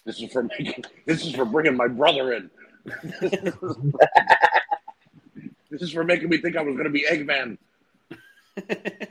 This 0.09 0.21
is 0.23 0.31
for 0.31 0.41
making. 0.41 0.83
This 1.05 1.23
is 1.23 1.35
for 1.35 1.45
bringing 1.45 1.77
my 1.77 1.87
brother 1.87 2.33
in. 2.33 2.49
this 5.69 5.83
is 5.83 5.91
for 5.91 6.03
making 6.03 6.29
me 6.29 6.37
think 6.39 6.57
I 6.57 6.63
was 6.63 6.73
going 6.73 6.85
to 6.85 6.89
be 6.89 7.05
Eggman. 7.07 7.59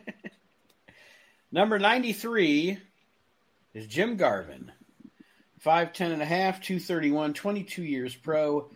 Number 1.53 1.79
93 1.79 2.79
is 3.75 3.87
Jim 3.87 4.17
Garvin. 4.17 4.73
5'10 5.65 6.15
and 6.15 6.23
a 6.23 6.27
half, 6.27 6.61
231, 6.61 7.33
22 7.33 7.85
years 7.85 8.17
pro. 8.17 8.69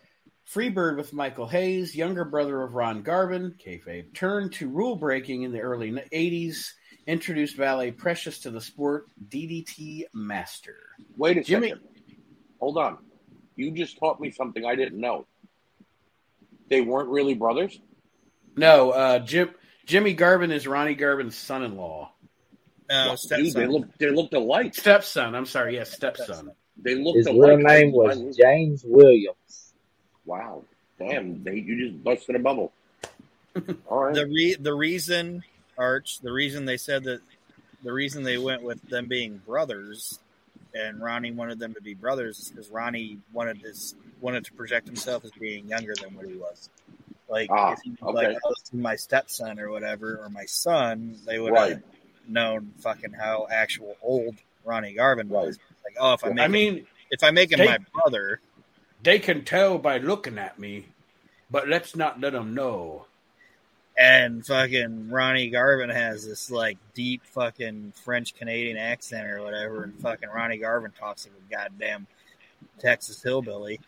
Freebird 0.49 0.95
with 0.95 1.11
Michael 1.11 1.47
Hayes, 1.49 1.93
younger 1.93 2.23
brother 2.23 2.61
of 2.61 2.73
Ron 2.73 3.01
Garvin, 3.01 3.53
kayfabe, 3.59 4.13
turned 4.13 4.53
to 4.53 4.69
rule 4.69 4.95
breaking 4.95 5.43
in 5.43 5.51
the 5.51 5.59
early 5.59 5.91
80s, 5.91 6.69
introduced 7.05 7.57
Valet 7.57 7.91
Precious 7.91 8.39
to 8.39 8.49
the 8.49 8.61
sport, 8.61 9.07
DDT 9.27 10.03
Master. 10.13 10.77
Wait 11.17 11.35
a 11.37 11.43
Jimmy- 11.43 11.71
second. 11.71 11.89
Hold 12.63 12.77
on. 12.77 12.97
You 13.57 13.71
just 13.71 13.97
taught 13.97 14.21
me 14.21 14.31
something 14.31 14.63
I 14.65 14.75
didn't 14.75 14.97
know. 15.01 15.25
They 16.69 16.79
weren't 16.79 17.09
really 17.09 17.33
brothers. 17.33 17.77
No, 18.55 18.91
uh, 18.91 19.19
Jim, 19.19 19.49
Jimmy 19.85 20.13
Garvin 20.13 20.49
is 20.49 20.65
Ronnie 20.65 20.95
Garvin's 20.95 21.35
son 21.35 21.61
in 21.63 21.75
law. 21.75 22.13
No, 22.89 23.17
Dude, 23.21 23.29
they 23.29 23.49
stepson. 23.49 23.69
looked. 23.69 23.99
They 23.99 24.09
looked 24.11 24.33
alike. 24.33 24.75
Stepson, 24.75 25.35
I'm 25.35 25.45
sorry, 25.45 25.73
yes, 25.75 25.91
stepson. 25.91 26.51
They 26.77 26.95
looked 26.95 27.17
His 27.17 27.27
alike. 27.27 27.49
real 27.49 27.57
name 27.57 27.89
I- 27.89 27.91
was 27.91 28.37
James 28.37 28.83
Williams. 28.85 29.73
Wow. 30.25 30.63
Damn, 30.97 31.43
Nate, 31.43 31.65
you 31.65 31.89
just 31.89 32.01
busted 32.01 32.37
a 32.37 32.39
bubble. 32.39 32.71
All 33.87 34.05
right. 34.05 34.15
the 34.15 34.25
re- 34.25 34.55
the 34.57 34.73
reason 34.73 35.43
Arch, 35.77 36.21
the 36.21 36.31
reason 36.31 36.63
they 36.63 36.77
said 36.77 37.03
that, 37.03 37.19
the 37.83 37.91
reason 37.91 38.23
they 38.23 38.37
went 38.37 38.63
with 38.63 38.81
them 38.89 39.07
being 39.09 39.41
brothers, 39.45 40.17
and 40.73 41.01
Ronnie 41.01 41.31
wanted 41.31 41.59
them 41.59 41.73
to 41.73 41.81
be 41.81 41.93
brothers 41.93 42.39
is 42.39 42.49
because 42.49 42.69
Ronnie 42.69 43.19
wanted 43.31 43.61
this 43.61 43.95
wanted 44.21 44.45
to 44.45 44.53
project 44.53 44.87
himself 44.87 45.25
as 45.25 45.31
being 45.31 45.67
younger 45.67 45.93
than 46.01 46.15
what 46.15 46.25
he 46.27 46.35
was. 46.35 46.69
Like 47.29 47.49
Ah, 47.51 47.73
if 47.73 47.79
he 47.83 47.91
was 47.91 48.15
okay. 48.15 48.27
like, 48.29 48.37
oh, 48.45 48.53
my 48.73 48.95
stepson 48.95 49.59
or 49.59 49.69
whatever, 49.69 50.17
or 50.17 50.29
my 50.29 50.45
son, 50.45 51.17
they 51.25 51.39
would 51.39 51.53
Right. 51.53 51.71
have 51.73 51.83
known 52.27 52.73
fucking 52.79 53.13
how 53.13 53.47
actual 53.51 53.95
old 54.01 54.35
Ronnie 54.63 54.93
Garvin 54.93 55.29
was. 55.29 55.57
Right. 55.57 55.57
Like, 55.85 55.95
oh, 55.99 56.13
if 56.13 56.23
I 56.23 56.29
make 56.29 56.39
I 56.41 56.45
him, 56.45 56.51
mean, 56.51 56.87
if 57.11 57.23
I 57.23 57.31
make 57.31 57.51
him 57.51 57.59
they- 57.59 57.65
my 57.65 57.79
brother, 57.93 58.39
they 59.01 59.19
can 59.19 59.43
tell 59.43 59.77
by 59.77 59.97
looking 59.97 60.37
at 60.37 60.57
me, 60.57 60.85
but 61.51 61.67
let's 61.67 61.95
not 61.95 62.21
let 62.21 62.31
them 62.33 62.53
know. 62.53 63.05
And 63.97 64.45
fucking 64.45 65.09
Ronnie 65.09 65.49
Garvin 65.49 65.89
has 65.89 66.25
this 66.27 66.49
like 66.51 66.77
deep 66.93 67.23
fucking 67.25 67.93
French 68.03 68.35
Canadian 68.35 68.77
accent 68.77 69.27
or 69.29 69.41
whatever, 69.43 69.83
and 69.83 69.93
fucking 69.99 70.29
Ronnie 70.29 70.57
Garvin 70.57 70.91
talks 70.99 71.27
like 71.27 71.35
a 71.35 71.69
goddamn 71.69 72.07
Texas 72.79 73.21
hillbilly, 73.21 73.79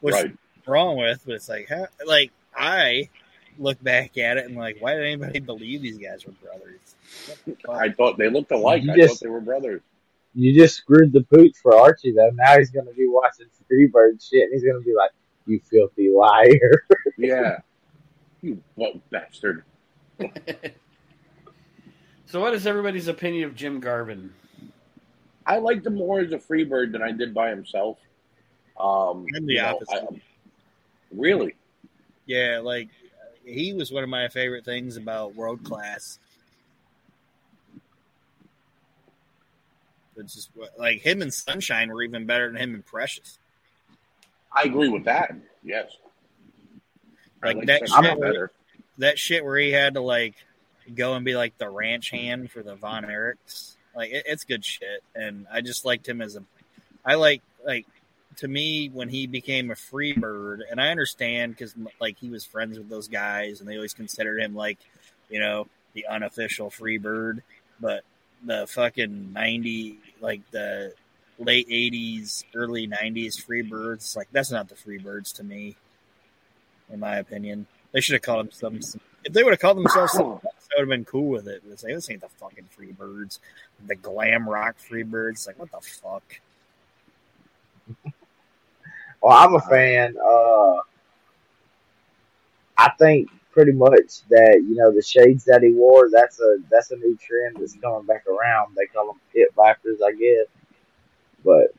which 0.00 0.14
Right. 0.14 0.36
wrong 0.66 0.96
with, 0.96 1.22
but 1.26 1.34
it's 1.34 1.48
like, 1.48 1.68
how, 1.68 1.86
like 2.06 2.30
I 2.56 3.08
look 3.58 3.82
back 3.82 4.16
at 4.18 4.36
it 4.36 4.46
and 4.46 4.56
like, 4.56 4.76
why 4.80 4.94
did 4.94 5.02
anybody 5.04 5.40
believe 5.40 5.82
these 5.82 5.98
guys 5.98 6.24
were 6.24 6.32
brothers? 6.32 6.78
What 7.26 7.38
the 7.44 7.56
fuck? 7.66 7.76
I 7.76 7.90
thought 7.92 8.18
they 8.18 8.30
looked 8.30 8.52
alike. 8.52 8.82
You 8.84 8.92
I 8.92 8.96
just- 8.96 9.14
thought 9.20 9.24
they 9.26 9.30
were 9.30 9.40
brothers. 9.40 9.80
You 10.34 10.54
just 10.54 10.76
screwed 10.76 11.12
the 11.12 11.22
pooch 11.22 11.56
for 11.56 11.74
Archie 11.74 12.12
though. 12.12 12.30
Now 12.34 12.58
he's 12.58 12.70
gonna 12.70 12.92
be 12.92 13.08
watching 13.08 13.46
Freebird 13.68 14.22
shit 14.24 14.44
and 14.44 14.52
he's 14.52 14.62
gonna 14.62 14.84
be 14.84 14.94
like, 14.94 15.10
"You 15.46 15.58
filthy 15.68 16.10
liar." 16.10 16.84
Yeah. 17.18 17.58
You 18.42 18.62
butt 18.76 19.10
bastard. 19.10 19.64
So, 22.30 22.42
what 22.42 22.52
is 22.52 22.66
everybody's 22.66 23.08
opinion 23.08 23.44
of 23.48 23.54
Jim 23.54 23.80
Garvin? 23.80 24.34
I 25.46 25.56
liked 25.56 25.86
him 25.86 25.94
more 25.94 26.20
as 26.20 26.30
a 26.32 26.36
Freebird 26.38 26.92
than 26.92 27.00
I 27.02 27.10
did 27.10 27.32
by 27.32 27.48
himself. 27.48 27.96
Um, 28.78 29.24
I'm 29.34 29.46
the 29.46 29.54
you 29.54 29.62
know, 29.62 29.68
opposite. 29.68 30.08
I- 30.12 30.20
really? 31.10 31.54
yeah, 32.26 32.60
like 32.62 32.90
he 33.46 33.72
was 33.72 33.90
one 33.90 34.04
of 34.04 34.10
my 34.10 34.28
favorite 34.28 34.66
things 34.66 34.98
about 34.98 35.36
World 35.36 35.64
Class. 35.64 36.18
It's 40.18 40.34
just 40.34 40.50
like 40.78 41.00
him 41.00 41.22
and 41.22 41.32
Sunshine 41.32 41.90
were 41.90 42.02
even 42.02 42.26
better 42.26 42.48
than 42.52 42.60
him 42.60 42.74
and 42.74 42.84
Precious. 42.84 43.38
I 44.54 44.64
agree 44.64 44.90
with 44.90 45.04
that. 45.04 45.32
Yes. 45.62 45.92
Like 47.42 47.66
that 47.66 47.88
shit, 47.88 48.18
where, 48.18 48.50
that 48.98 49.18
shit 49.18 49.44
where 49.44 49.58
he 49.58 49.70
had 49.70 49.94
to 49.94 50.00
like 50.00 50.34
go 50.94 51.14
and 51.14 51.24
be 51.24 51.36
like 51.36 51.56
the 51.58 51.68
ranch 51.68 52.10
hand 52.10 52.50
for 52.50 52.62
the 52.62 52.74
Von 52.74 53.04
Erichs. 53.04 53.76
Like 53.94 54.10
it, 54.10 54.24
it's 54.26 54.44
good 54.44 54.64
shit, 54.64 55.02
and 55.14 55.46
I 55.52 55.60
just 55.60 55.84
liked 55.84 56.08
him 56.08 56.20
as 56.20 56.36
a. 56.36 56.42
I 57.04 57.14
like 57.14 57.42
like 57.64 57.86
to 58.36 58.48
me 58.48 58.88
when 58.88 59.08
he 59.08 59.26
became 59.26 59.70
a 59.70 59.74
free 59.74 60.12
bird, 60.12 60.62
and 60.68 60.80
I 60.80 60.88
understand 60.88 61.52
because 61.52 61.74
like 62.00 62.18
he 62.18 62.30
was 62.30 62.44
friends 62.44 62.78
with 62.78 62.88
those 62.88 63.08
guys, 63.08 63.60
and 63.60 63.68
they 63.68 63.76
always 63.76 63.94
considered 63.94 64.40
him 64.40 64.54
like 64.54 64.78
you 65.28 65.40
know 65.40 65.66
the 65.94 66.06
unofficial 66.06 66.70
free 66.70 66.98
bird, 66.98 67.42
but 67.80 68.04
the 68.44 68.66
fucking 68.66 69.32
ninety 69.32 69.98
like 70.20 70.48
the 70.50 70.92
late 71.38 71.66
eighties, 71.70 72.44
early 72.54 72.86
nineties 72.86 73.36
free 73.36 73.62
birds, 73.62 74.16
like 74.16 74.28
that's 74.32 74.50
not 74.50 74.68
the 74.68 74.76
free 74.76 74.98
birds 74.98 75.32
to 75.34 75.44
me, 75.44 75.76
in 76.90 77.00
my 77.00 77.16
opinion. 77.16 77.66
They 77.92 78.00
should 78.00 78.14
have 78.14 78.22
called 78.22 78.46
them 78.46 78.52
some. 78.52 78.82
some 78.82 79.00
if 79.24 79.32
they 79.32 79.42
would 79.42 79.52
have 79.52 79.60
called 79.60 79.78
themselves 79.78 80.12
something 80.12 80.32
else, 80.32 80.44
I 80.44 80.80
would 80.80 80.82
have 80.82 80.88
been 80.88 81.04
cool 81.04 81.28
with 81.28 81.48
it. 81.48 81.62
But 81.68 81.80
say 81.80 81.92
this 81.92 82.10
ain't 82.10 82.20
the 82.20 82.28
fucking 82.28 82.68
free 82.70 82.92
birds, 82.92 83.40
the 83.86 83.94
glam 83.94 84.48
rock 84.48 84.78
free 84.78 85.02
birds. 85.02 85.46
Like 85.46 85.58
what 85.58 85.70
the 85.70 85.80
fuck? 85.80 86.40
Well, 89.20 89.36
I'm 89.36 89.54
a 89.54 89.60
fan. 89.60 90.16
Uh, 90.16 90.76
I 92.76 92.90
think 92.98 93.28
pretty 93.50 93.72
much 93.72 94.22
that 94.28 94.62
you 94.68 94.76
know 94.76 94.92
the 94.92 95.02
shades 95.02 95.44
that 95.44 95.62
he 95.62 95.72
wore. 95.72 96.08
That's 96.10 96.40
a 96.40 96.58
that's 96.70 96.92
a 96.92 96.96
new 96.96 97.16
trend 97.16 97.56
that's 97.58 97.74
coming 97.74 98.06
back 98.06 98.24
around. 98.26 98.76
They 98.76 98.86
call 98.86 99.08
them 99.08 99.20
pit 99.32 99.48
vipers, 99.56 99.98
I 100.04 100.12
guess. 100.12 100.46
But 101.44 101.74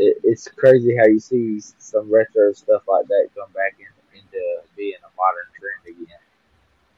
it, 0.00 0.18
it's 0.24 0.48
crazy 0.48 0.96
how 0.96 1.06
you 1.06 1.18
see 1.20 1.60
some 1.78 2.12
retro 2.12 2.52
stuff 2.52 2.82
like 2.88 3.06
that 3.06 3.28
come 3.36 3.50
back 3.52 3.76
in, 3.78 4.18
into 4.18 4.38
being 4.76 4.94
a 4.98 5.10
modern 5.16 5.46
trend 5.58 5.96
again. 5.96 6.16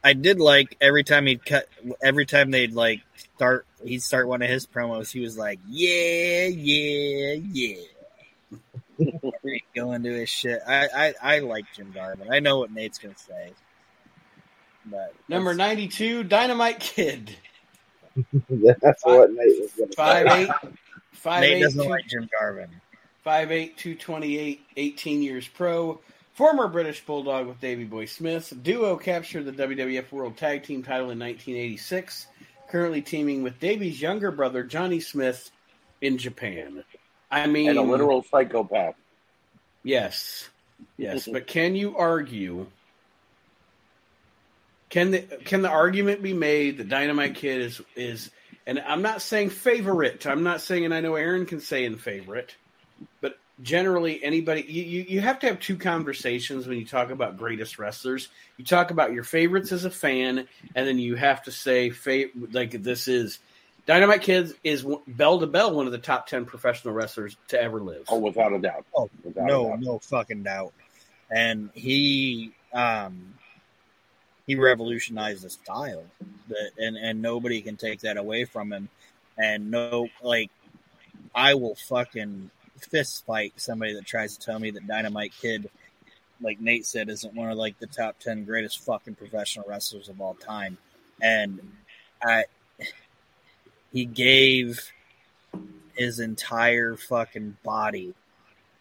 I 0.05 0.15
did 0.15 0.41
like 0.41 0.77
every 0.81 1.05
time 1.05 1.27
he'd 1.27 1.45
cut, 1.45 1.69
every 2.03 2.27
time 2.27 2.51
they'd 2.51 2.73
like 2.73 3.03
start, 3.37 3.67
he'd 3.85 4.03
start 4.03 4.27
one 4.29 4.43
of 4.43 4.49
his 4.49 4.67
promos. 4.67 5.13
He 5.13 5.21
was 5.21 5.37
like, 5.39 5.61
"Yeah, 5.69 6.47
yeah, 6.47 7.35
yeah." 7.53 7.83
Go 9.75 9.93
into 9.93 10.11
his 10.11 10.29
shit. 10.29 10.61
I, 10.67 10.89
I 10.95 11.15
I 11.37 11.39
like 11.41 11.65
Jim 11.75 11.93
Garvin. 11.93 12.29
I 12.33 12.41
know 12.41 12.59
what 12.59 12.73
Nate's 12.73 12.99
gonna 12.99 13.17
say, 13.17 13.53
but 14.87 15.15
Number 15.29 15.55
92, 15.55 16.25
Dynamite 16.25 16.81
Kid. 16.81 17.37
that's 18.51 19.05
what 19.05 19.31
Nate 19.33 19.61
was 19.63 19.73
going 19.77 19.89
to 19.91 19.97
Five 19.97 20.29
say. 20.31 20.43
eight, 20.43 20.51
five 21.13 21.41
Nate 21.41 21.57
eight, 21.57 21.63
doesn't 21.63 21.83
two- 21.85 21.89
like 21.91 22.07
Jim 22.07 22.29
Garvin. 22.39 22.69
5'8", 23.25 23.77
228, 23.77 24.61
18 24.77 25.23
years 25.23 25.49
pro. 25.49 26.01
Former 26.35 26.67
British 26.67 27.05
Bulldog 27.05 27.47
with 27.47 27.61
Davey 27.61 27.85
Boy 27.85 28.07
Smith. 28.07 28.53
Duo 28.63 28.97
captured 28.97 29.45
the 29.45 29.53
WWF 29.53 30.11
World 30.11 30.37
Tag 30.37 30.63
Team 30.63 30.83
title 30.83 31.11
in 31.11 31.19
1986. 31.19 32.27
Currently 32.69 33.03
teaming 33.03 33.43
with 33.43 33.61
Davey's 33.61 34.01
younger 34.01 34.31
brother, 34.31 34.63
Johnny 34.65 35.01
Smith, 35.01 35.51
in 36.01 36.19
Japan. 36.19 36.85
I 37.31 37.47
mean, 37.47 37.71
and 37.71 37.79
a 37.79 37.83
literal 37.83 38.23
psychopath. 38.23 38.95
Yes, 39.83 40.49
yes, 40.97 41.23
mm-hmm. 41.23 41.33
but 41.33 41.47
can 41.47 41.75
you 41.75 41.97
argue? 41.97 42.67
Can 44.89 45.11
the 45.13 45.21
can 45.21 45.63
the 45.63 45.71
argument 45.71 46.23
be 46.23 46.35
made 46.35 46.79
that 46.79 46.89
Dynamite 46.89 47.37
Kid 47.37 47.61
is 47.63 47.81
is 47.97 48.31
and 48.67 48.79
I'm 48.81 49.03
not 49.03 49.23
saying 49.23 49.51
favorite. 49.51 50.27
I'm 50.27 50.43
not 50.43 50.61
saying, 50.61 50.85
and 50.85 50.95
I 50.95 51.01
know 51.01 51.15
Aaron 51.15 51.47
can 51.47 51.61
say 51.61 51.85
in 51.85 51.97
favorite, 51.97 52.55
but 53.21 53.39
generally 53.63 54.23
anybody 54.25 54.65
you, 54.67 54.83
you, 54.83 55.03
you 55.09 55.21
have 55.21 55.39
to 55.39 55.47
have 55.47 55.61
two 55.61 55.77
conversations 55.77 56.67
when 56.67 56.79
you 56.79 56.85
talk 56.87 57.11
about 57.11 57.37
greatest 57.37 57.79
wrestlers. 57.79 58.29
You 58.57 58.65
talk 58.65 58.91
about 58.91 59.13
your 59.13 59.25
favorites 59.25 59.73
as 59.73 59.85
a 59.85 59.91
fan, 59.91 60.47
and 60.75 60.87
then 60.87 60.99
you 60.99 61.15
have 61.17 61.43
to 61.45 61.51
say 61.53 61.91
fa- 61.91 62.31
like 62.53 62.83
this 62.83 63.09
is 63.09 63.39
Dynamite 63.85 64.23
kids 64.23 64.53
is 64.63 64.87
bell 65.09 65.41
to 65.41 65.47
bell 65.47 65.75
one 65.75 65.87
of 65.87 65.93
the 65.93 65.99
top 65.99 66.27
ten 66.29 66.45
professional 66.45 66.95
wrestlers 66.95 67.37
to 67.49 67.61
ever 67.61 67.81
live. 67.81 68.05
Oh, 68.09 68.19
without 68.19 68.53
a 68.53 68.59
doubt. 68.59 68.87
Oh, 68.97 69.11
Without 69.25 69.45
a 69.45 69.47
no, 69.47 69.69
doubt. 69.71 69.81
no 69.81 69.99
fucking 69.99 70.43
doubt. 70.45 70.73
And 71.31 71.71
he 71.75 72.53
um 72.73 73.35
he 74.47 74.55
revolutionized 74.57 75.43
the 75.43 75.51
style 75.51 76.05
that 76.49 76.71
and 76.79 76.97
and 76.97 77.23
nobody 77.23 77.61
can 77.61 77.77
take 77.77 78.01
that 78.01 78.17
away 78.17 78.45
from 78.45 78.73
him. 78.73 78.89
And 79.37 79.71
no 79.71 80.09
like 80.23 80.51
I 81.35 81.55
will 81.55 81.75
fucking 81.75 82.51
fist 82.91 83.25
fight 83.27 83.53
somebody 83.57 83.95
that 83.95 84.07
tries 84.07 84.37
to 84.37 84.45
tell 84.45 84.59
me 84.59 84.71
that 84.73 84.87
Dynamite 84.87 85.33
Kid 85.41 85.69
like 86.41 86.61
Nate 86.61 86.85
said 86.87 87.09
isn't 87.09 87.35
one 87.35 87.51
of 87.51 87.57
like 87.59 87.79
the 87.79 87.87
top 87.87 88.19
10 88.19 88.45
greatest 88.45 88.85
fucking 88.85 89.15
professional 89.15 89.65
wrestlers 89.69 90.09
of 90.09 90.21
all 90.21 90.35
time. 90.35 90.77
And 91.21 91.61
I 92.23 92.45
he 93.93 94.05
gave 94.05 94.91
his 95.97 96.19
entire 96.19 96.97
fucking 96.97 97.57
body 97.63 98.15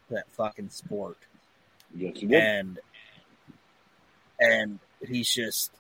to 0.08 0.14
that 0.16 0.32
fucking 0.32 0.70
sport 0.70 1.18
Yes, 1.96 2.14
he 2.18 2.26
did. 2.28 2.42
and 2.42 2.80
and 4.40 4.80
he's 5.08 5.30
just 5.30 5.72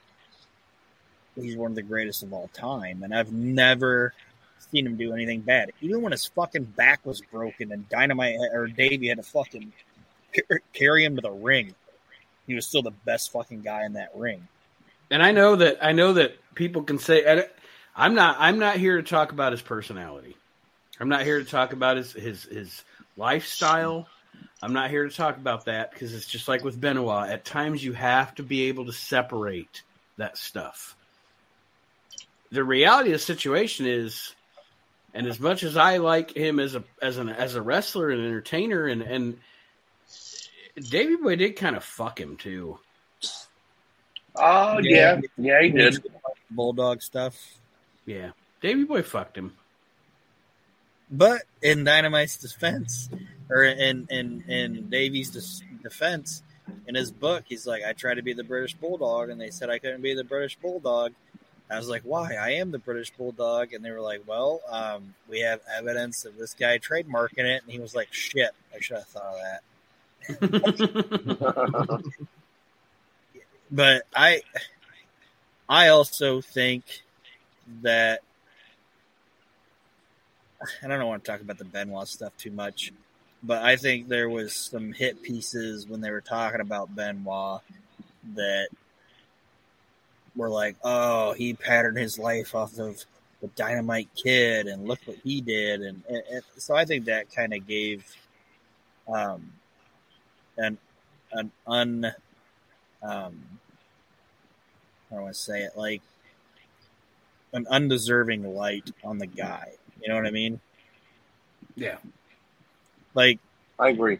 he's 1.36 1.56
one 1.56 1.72
of 1.72 1.76
the 1.76 1.82
greatest 1.82 2.22
of 2.22 2.34
all 2.34 2.50
time 2.54 3.02
and 3.04 3.16
i've 3.16 3.32
never 3.32 4.14
seen 4.72 4.86
him 4.86 4.96
do 4.96 5.14
anything 5.14 5.42
bad 5.42 5.72
even 5.82 6.02
when 6.02 6.12
his 6.12 6.26
fucking 6.26 6.64
back 6.64 7.06
was 7.06 7.22
broken 7.32 7.72
and 7.72 7.88
dynamite 7.90 8.38
or 8.54 8.68
davey 8.68 9.08
had 9.08 9.18
to 9.18 9.24
fucking 9.24 9.72
er, 10.50 10.62
carry 10.74 11.04
him 11.04 11.16
to 11.16 11.22
the 11.22 11.32
ring 11.32 11.74
he 12.48 12.56
was 12.56 12.66
still 12.66 12.82
the 12.82 12.92
best 13.06 13.32
fucking 13.32 13.62
guy 13.62 13.86
in 13.86 13.94
that 13.94 14.10
ring 14.16 14.48
and 15.12 15.22
I 15.22 15.34
know 15.34 15.58
that 15.58 15.78
I 15.82 15.92
know 15.92 16.14
that 16.14 16.38
people 16.56 16.84
can 16.84 16.98
say 16.98 17.46
I'm 17.96 18.16
not 18.16 18.38
I'm 18.40 18.58
not 18.58 18.78
here 18.78 18.98
to 18.98 19.04
talk 19.04 19.34
about 19.34 19.52
his 19.52 19.62
personality. 19.62 20.36
I'm 21.00 21.10
not 21.10 21.24
here 21.24 21.40
to 21.40 21.46
talk 21.46 21.74
about 21.74 21.98
his 21.98 22.14
his 22.14 22.44
his 22.46 22.84
lifestyle. 23.18 24.08
I'm 24.64 24.74
not 24.74 24.90
here 24.90 25.08
to 25.08 25.16
talk 25.16 25.38
about 25.38 25.66
that 25.66 25.92
because 25.92 26.14
it's 26.14 26.28
just 26.28 26.48
like 26.48 26.64
with 26.64 26.80
Benoit. 26.80 27.30
At 27.30 27.44
times 27.44 27.84
you 27.84 27.94
have 27.94 28.34
to 28.36 28.44
be 28.44 28.70
able 28.70 28.86
to 28.86 28.94
separate 28.94 29.82
that 30.18 30.38
stuff. 30.38 30.96
The 32.52 32.64
reality 32.64 33.10
of 33.10 33.20
the 33.20 33.20
situation 33.20 33.86
is 33.86 34.34
and 35.14 35.28
as 35.28 35.40
much 35.40 35.64
as 35.64 35.78
I 35.78 35.98
like 35.98 36.36
him 36.36 36.60
as 36.60 36.76
a 36.76 36.84
as 37.02 37.18
an 37.18 37.30
as 37.30 37.56
a 37.56 37.62
wrestler 37.62 38.10
and 38.10 38.24
entertainer 38.26 38.86
and 38.86 39.02
and 39.02 39.38
Davey 40.90 41.16
Boy 41.18 41.36
did 41.36 41.56
kind 41.56 41.76
of 41.76 41.84
fuck 41.84 42.20
him 42.20 42.38
too. 42.38 42.80
Oh, 44.36 44.80
yeah. 44.80 45.20
Yeah, 45.38 45.62
he 45.62 45.70
did. 45.70 46.02
bulldog 46.50 47.02
stuff 47.02 47.58
Yeah. 48.06 48.32
Davey 48.62 48.84
Boy 48.86 49.02
fucked 49.02 49.38
him. 49.38 49.58
But 51.10 51.42
in 51.62 51.84
Dynamite's 51.84 52.38
defense, 52.38 53.10
or 53.50 53.64
in 53.64 54.08
in 54.10 54.46
in 54.48 54.90
Davey's 54.90 55.30
des- 55.32 55.66
defense, 55.84 56.42
in 56.88 56.96
his 56.96 57.12
book, 57.12 57.44
he's 57.48 57.68
like, 57.68 57.84
"I 57.84 57.92
tried 57.92 58.14
to 58.14 58.22
be 58.22 58.32
the 58.32 58.46
British 58.46 58.76
Bulldog, 58.76 59.30
and 59.30 59.42
they 59.42 59.50
said 59.50 59.70
I 59.70 59.78
couldn't 59.78 60.02
be 60.02 60.14
the 60.14 60.24
British 60.24 60.56
Bulldog." 60.56 61.12
I 61.72 61.78
was 61.78 61.90
like, 61.90 62.04
"Why? 62.04 62.36
I 62.36 62.52
am 62.52 62.72
the 62.72 62.80
British 62.80 63.12
Bulldog," 63.12 63.74
and 63.74 63.84
they 63.84 63.92
were 63.92 64.02
like, 64.02 64.22
"Well, 64.26 64.62
um, 64.70 65.16
we 65.30 65.40
have 65.42 65.62
evidence 65.78 66.26
of 66.26 66.38
this 66.38 66.54
guy 66.54 66.80
trademarking 66.80 67.46
it," 67.46 67.64
and 67.64 67.72
he 67.72 67.80
was 67.80 67.96
like, 67.96 68.14
"Shit, 68.14 68.52
I 68.76 68.80
should 68.80 68.98
have 68.98 69.08
thought 69.08 69.36
of 69.36 70.40
that." 70.40 72.04
But 73.72 74.04
I, 74.14 74.42
I 75.70 75.88
also 75.88 76.42
think 76.42 76.84
that 77.82 78.20
I 80.84 80.88
don't 80.88 81.08
want 81.08 81.24
to 81.24 81.32
talk 81.32 81.40
about 81.40 81.58
the 81.58 81.64
Benoit 81.66 82.08
stuff 82.08 82.36
too 82.38 82.52
much, 82.52 82.92
but 83.42 83.64
I 83.64 83.78
think 83.78 84.10
there 84.10 84.30
was 84.30 84.54
some 84.54 84.92
hit 84.92 85.24
pieces 85.24 85.88
when 85.88 86.02
they 86.02 86.12
were 86.12 86.22
talking 86.22 86.60
about 86.60 86.94
Benoit 86.94 87.62
that 88.36 88.68
were 90.36 90.50
like, 90.50 90.76
"Oh, 90.84 91.34
he 91.34 91.54
patterned 91.54 91.98
his 91.98 92.18
life 92.18 92.56
off 92.56 92.78
of 92.78 93.04
the 93.42 93.48
Dynamite 93.50 94.10
Kid, 94.16 94.68
and 94.68 94.88
look 94.88 95.00
what 95.06 95.18
he 95.24 95.42
did," 95.42 95.82
and, 95.82 96.04
and, 96.08 96.24
and 96.32 96.44
so 96.58 96.76
I 96.76 96.86
think 96.86 97.06
that 97.06 97.34
kind 97.34 97.54
of 97.54 97.68
gave 97.68 98.06
um, 99.08 99.54
an 100.58 100.78
an 101.32 101.52
un 101.68 102.14
um, 103.04 103.44
I 105.12 105.16
don't 105.16 105.24
want 105.24 105.36
to 105.36 105.42
say 105.42 105.64
it 105.64 105.74
like 105.76 106.02
an 107.54 107.68
undeserving 107.70 108.56
light 108.56 108.92
on 109.04 109.18
the 109.18 109.28
guy. 109.28 109.74
You 110.02 110.10
know 110.10 110.16
what 110.16 110.26
I 110.26 110.32
mean? 110.32 110.60
Yeah. 111.76 111.98
Like, 113.14 113.40
I 113.78 113.90
agree. 113.90 114.20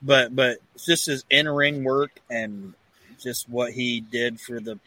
but 0.00 0.34
but 0.34 0.58
just 0.84 1.06
his 1.06 1.24
in 1.28 1.48
ring 1.48 1.84
work 1.84 2.20
and 2.30 2.74
just 3.20 3.48
what 3.48 3.72
he 3.72 4.00
did 4.00 4.40
for 4.40 4.60
the 4.60 4.78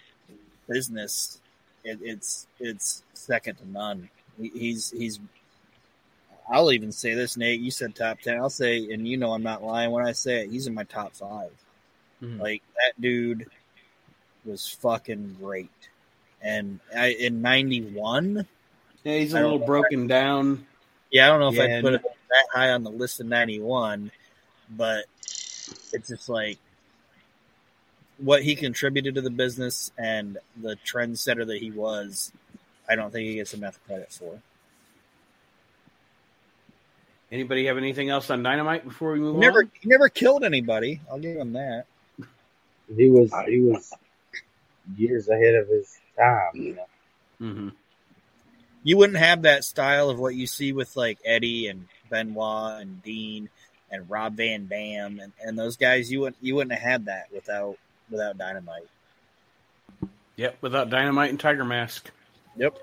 business, 0.72 1.40
it, 1.84 2.00
it's 2.02 2.48
it's 2.60 3.04
second 3.14 3.56
to 3.58 3.70
none. 3.70 4.10
He, 4.40 4.50
he's 4.50 4.92
he's. 4.92 5.20
I'll 6.52 6.72
even 6.72 6.92
say 6.92 7.14
this, 7.14 7.38
Nate. 7.38 7.62
You 7.62 7.72
said 7.72 7.96
top 7.96 8.20
ten. 8.22 8.38
I'll 8.38 8.50
say, 8.50 8.92
and 8.92 9.08
you 9.08 9.18
know 9.18 9.32
I'm 9.34 9.44
not 9.44 9.64
lying 9.64 9.92
when 9.92 10.06
I 10.06 10.12
say 10.12 10.44
it. 10.44 10.52
He's 10.52 10.68
in 10.68 10.74
my 10.74 10.84
top 10.84 11.14
5 11.16 11.50
Mhm. 12.22 12.40
Like 12.40 12.62
that 12.76 13.00
dude 13.02 13.48
was 14.46 14.68
fucking 14.82 15.38
great. 15.40 15.72
And 16.42 16.80
I, 16.96 17.14
in 17.14 17.42
'91, 17.42 18.46
Yeah, 19.04 19.18
he's 19.18 19.34
I 19.34 19.40
a 19.40 19.42
don't 19.42 19.52
little 19.54 19.60
know. 19.60 19.66
broken 19.66 20.08
down. 20.08 20.66
yeah, 21.12 21.26
I 21.26 21.30
don't 21.30 21.40
know 21.40 21.50
if 21.50 21.56
Yeah, 21.56 21.78
I 21.78 21.82
put 21.82 21.94
and- 21.94 22.04
it 22.06 22.12
that 22.30 22.46
high 22.54 22.70
on 22.72 22.84
the 22.84 22.92
list 22.92 23.20
of 23.20 23.26
'91, 23.28 24.12
but 24.72 25.06
it's 25.94 26.08
just 26.08 26.30
like 26.30 26.60
what 28.22 28.44
he 28.44 28.56
contributed 28.56 29.16
to 29.16 29.22
the 29.22 29.30
business 29.30 29.92
and 29.98 30.38
the 30.62 30.78
trendsetter 30.86 31.46
that 31.48 31.58
he 31.60 31.72
was. 31.72 32.32
I 32.90 32.96
don't 32.96 33.12
think 33.12 33.28
he 33.28 33.36
gets 33.36 33.54
enough 33.54 33.80
credit 33.86 34.12
for. 34.12 34.40
Anybody 37.32 37.66
have 37.68 37.78
anything 37.78 38.10
else 38.10 38.30
on 38.30 38.44
Dynamite 38.44 38.84
before 38.84 39.14
we 39.14 39.20
move 39.20 39.36
He 39.36 39.40
never, 39.40 39.60
on? 39.60 39.72
he 39.80 39.88
never 39.90 40.10
killed 40.10 40.44
anybody. 40.44 41.00
I'll 41.10 41.20
give 41.20 41.38
him 41.38 41.54
that. 41.54 41.86
He 42.96 43.10
was 43.10 43.32
he 43.48 43.62
was 43.62 43.94
years 44.98 45.30
ahead 45.30 45.56
of 45.56 45.68
his 45.70 45.98
time. 46.18 46.50
You 46.54 46.76
know, 46.76 46.86
hmm 47.40 47.70
You 48.84 48.98
wouldn't 48.98 49.20
have 49.20 49.44
that 49.44 49.64
style 49.64 50.10
of 50.10 50.20
what 50.20 50.36
you 50.36 50.46
see 50.46 50.74
with 50.74 50.98
like 50.98 51.20
Eddie 51.24 51.68
and 51.68 51.88
Benoit 52.10 52.82
and 52.82 53.02
Dean 53.02 53.50
and 53.90 54.10
Rob 54.10 54.36
Van 54.36 54.68
Dam 54.68 55.20
and, 55.22 55.32
and 55.42 55.58
those 55.58 55.78
guys. 55.78 56.12
You 56.12 56.22
wouldn't 56.22 56.38
you 56.42 56.56
wouldn't 56.56 56.74
have 56.78 56.82
had 56.92 57.06
that 57.06 57.28
without 57.34 57.78
without 58.12 58.38
Dynamite. 58.38 58.88
Yep, 60.36 60.58
without 60.62 60.90
Dynamite 60.90 61.30
and 61.30 61.40
Tiger 61.40 61.66
Mask. 61.66 62.10
Yep. 62.58 62.78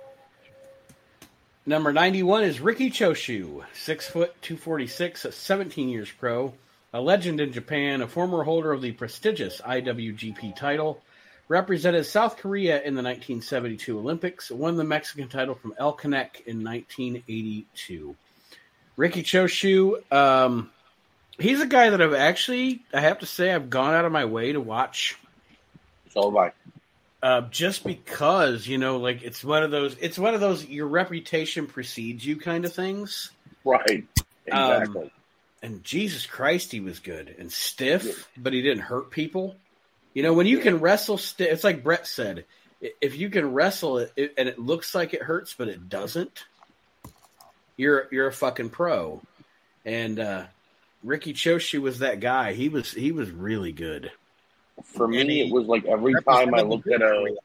Number 1.67 1.93
91 1.93 2.45
is 2.45 2.61
Ricky 2.61 2.91
Choshu, 2.91 3.63
6 3.75 4.09
foot 4.09 4.41
246, 4.41 5.27
17 5.31 5.89
years 5.91 6.11
pro, 6.11 6.55
a 6.95 7.01
legend 7.01 7.41
in 7.41 7.53
Japan, 7.53 8.01
a 8.01 8.09
former 8.09 8.43
holder 8.43 8.73
of 8.73 8.81
the 8.81 8.93
prestigious 8.93 9.61
IWGP 9.61 10.57
title, 10.57 11.03
represented 11.49 12.07
South 12.07 12.39
Korea 12.39 12.77
in 12.77 12.95
the 12.95 13.03
1972 13.03 13.99
Olympics, 13.99 14.51
won 14.51 14.77
the 14.77 14.85
Mexican 14.85 15.29
title 15.29 15.55
from 15.55 15.75
El 15.79 15.95
Canek 15.95 16.47
in 16.47 16.65
1982. 16.65 18.17
Ricky 18.97 19.23
Choshu, 19.23 20.01
um, 20.13 20.71
he's 21.39 21.61
a 21.61 21.67
guy 21.67 21.91
that 21.91 22.03
I've 22.03 22.15
actually, 22.15 22.83
I 22.93 23.01
have 23.01 23.21
to 23.21 23.27
say, 23.27 23.53
I've 23.53 23.71
gone 23.71 23.95
out 23.95 24.05
of 24.05 24.13
my 24.13 24.25
way 24.27 24.53
to 24.53 24.61
watch 24.61 25.17
So 26.13 26.31
have 26.31 26.37
I. 26.37 26.53
uh, 27.23 27.43
just 27.51 27.85
because 27.85 28.67
you 28.67 28.79
know, 28.79 28.99
like 28.99 29.23
it's 29.23 29.45
one 29.45 29.63
of 29.63 29.71
those, 29.71 29.97
it's 30.01 30.19
one 30.19 30.35
of 30.35 30.41
those 30.41 30.65
your 30.67 30.87
reputation 30.89 31.67
precedes 31.67 32.25
you 32.25 32.37
kind 32.37 32.65
of 32.65 32.73
things. 32.75 33.31
Right. 33.65 34.07
Um, 34.51 34.73
Exactly. 34.73 35.13
And 35.63 35.83
Jesus 35.85 36.27
Christ, 36.27 36.71
he 36.73 36.81
was 36.81 37.01
good 37.01 37.35
and 37.39 37.53
stiff, 37.53 38.29
but 38.37 38.53
he 38.53 38.63
didn't 38.63 38.83
hurt 38.85 39.11
people. 39.11 39.57
You 40.15 40.23
know, 40.23 40.33
when 40.33 40.47
you 40.47 40.59
can 40.61 40.81
wrestle 40.81 41.19
stiff, 41.19 41.51
it's 41.53 41.65
like 41.65 41.83
Brett 41.83 42.07
said, 42.07 42.45
if 43.01 43.17
you 43.17 43.29
can 43.31 43.53
wrestle 43.53 43.99
it, 43.99 44.13
it 44.17 44.35
and 44.39 44.49
it 44.49 44.59
looks 44.59 44.95
like 44.95 45.15
it 45.15 45.23
hurts, 45.23 45.55
but 45.59 45.69
it 45.69 45.89
doesn't, 45.89 46.45
you're 47.77 48.09
you're 48.13 48.29
a 48.29 48.33
fucking 48.33 48.71
pro. 48.71 49.21
And 49.85 50.21
uh, 50.21 50.45
Ricky 51.03 51.33
Choshu 51.33 51.81
was 51.81 52.01
that 52.01 52.21
guy. 52.21 52.53
He 52.53 52.69
was 52.69 52.93
he 52.93 53.13
was 53.13 53.31
really 53.31 53.73
good. 53.73 54.11
For 54.85 55.05
and 55.05 55.13
me, 55.13 55.27
he 55.27 55.41
it 55.49 55.53
was 55.53 55.67
like 55.67 55.85
every 55.87 56.15
time 56.23 56.55
I 56.55 56.63
looked 56.63 56.87
at 56.89 57.01
good 57.01 57.03
a 57.03 57.21
Korea. 57.21 57.37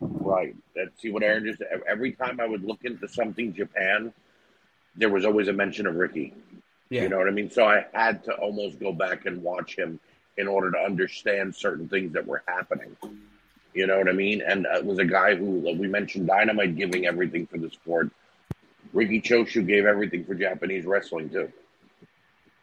right. 0.00 0.56
That's 0.74 1.00
see 1.00 1.10
what 1.10 1.22
Aaron 1.22 1.44
just. 1.44 1.62
Every 1.86 2.12
time 2.12 2.40
I 2.40 2.46
would 2.46 2.64
look 2.64 2.84
into 2.84 3.08
something 3.08 3.52
Japan, 3.52 4.12
there 4.96 5.10
was 5.10 5.24
always 5.24 5.48
a 5.48 5.52
mention 5.52 5.86
of 5.86 5.96
Ricky. 5.96 6.34
Yeah, 6.90 7.02
You 7.02 7.08
know 7.08 7.18
what 7.18 7.28
I 7.28 7.32
mean? 7.32 7.50
So 7.50 7.66
I 7.66 7.86
had 7.92 8.24
to 8.24 8.34
almost 8.34 8.78
go 8.78 8.92
back 8.92 9.26
and 9.26 9.42
watch 9.42 9.76
him 9.76 9.98
in 10.36 10.48
order 10.48 10.70
to 10.70 10.78
understand 10.78 11.54
certain 11.54 11.88
things 11.88 12.12
that 12.12 12.26
were 12.26 12.42
happening. 12.46 12.96
You 13.72 13.86
know 13.86 13.98
what 13.98 14.08
I 14.08 14.12
mean? 14.12 14.42
And 14.42 14.66
uh, 14.66 14.78
it 14.78 14.84
was 14.84 14.98
a 14.98 15.04
guy 15.04 15.34
who 15.34 15.60
like 15.60 15.78
we 15.78 15.88
mentioned 15.88 16.26
Dynamite 16.26 16.76
giving 16.76 17.06
everything 17.06 17.46
for 17.46 17.58
the 17.58 17.70
sport. 17.70 18.10
Ricky 18.92 19.20
Choshu 19.20 19.66
gave 19.66 19.86
everything 19.86 20.24
for 20.24 20.34
Japanese 20.34 20.84
wrestling 20.84 21.30
too. 21.30 21.52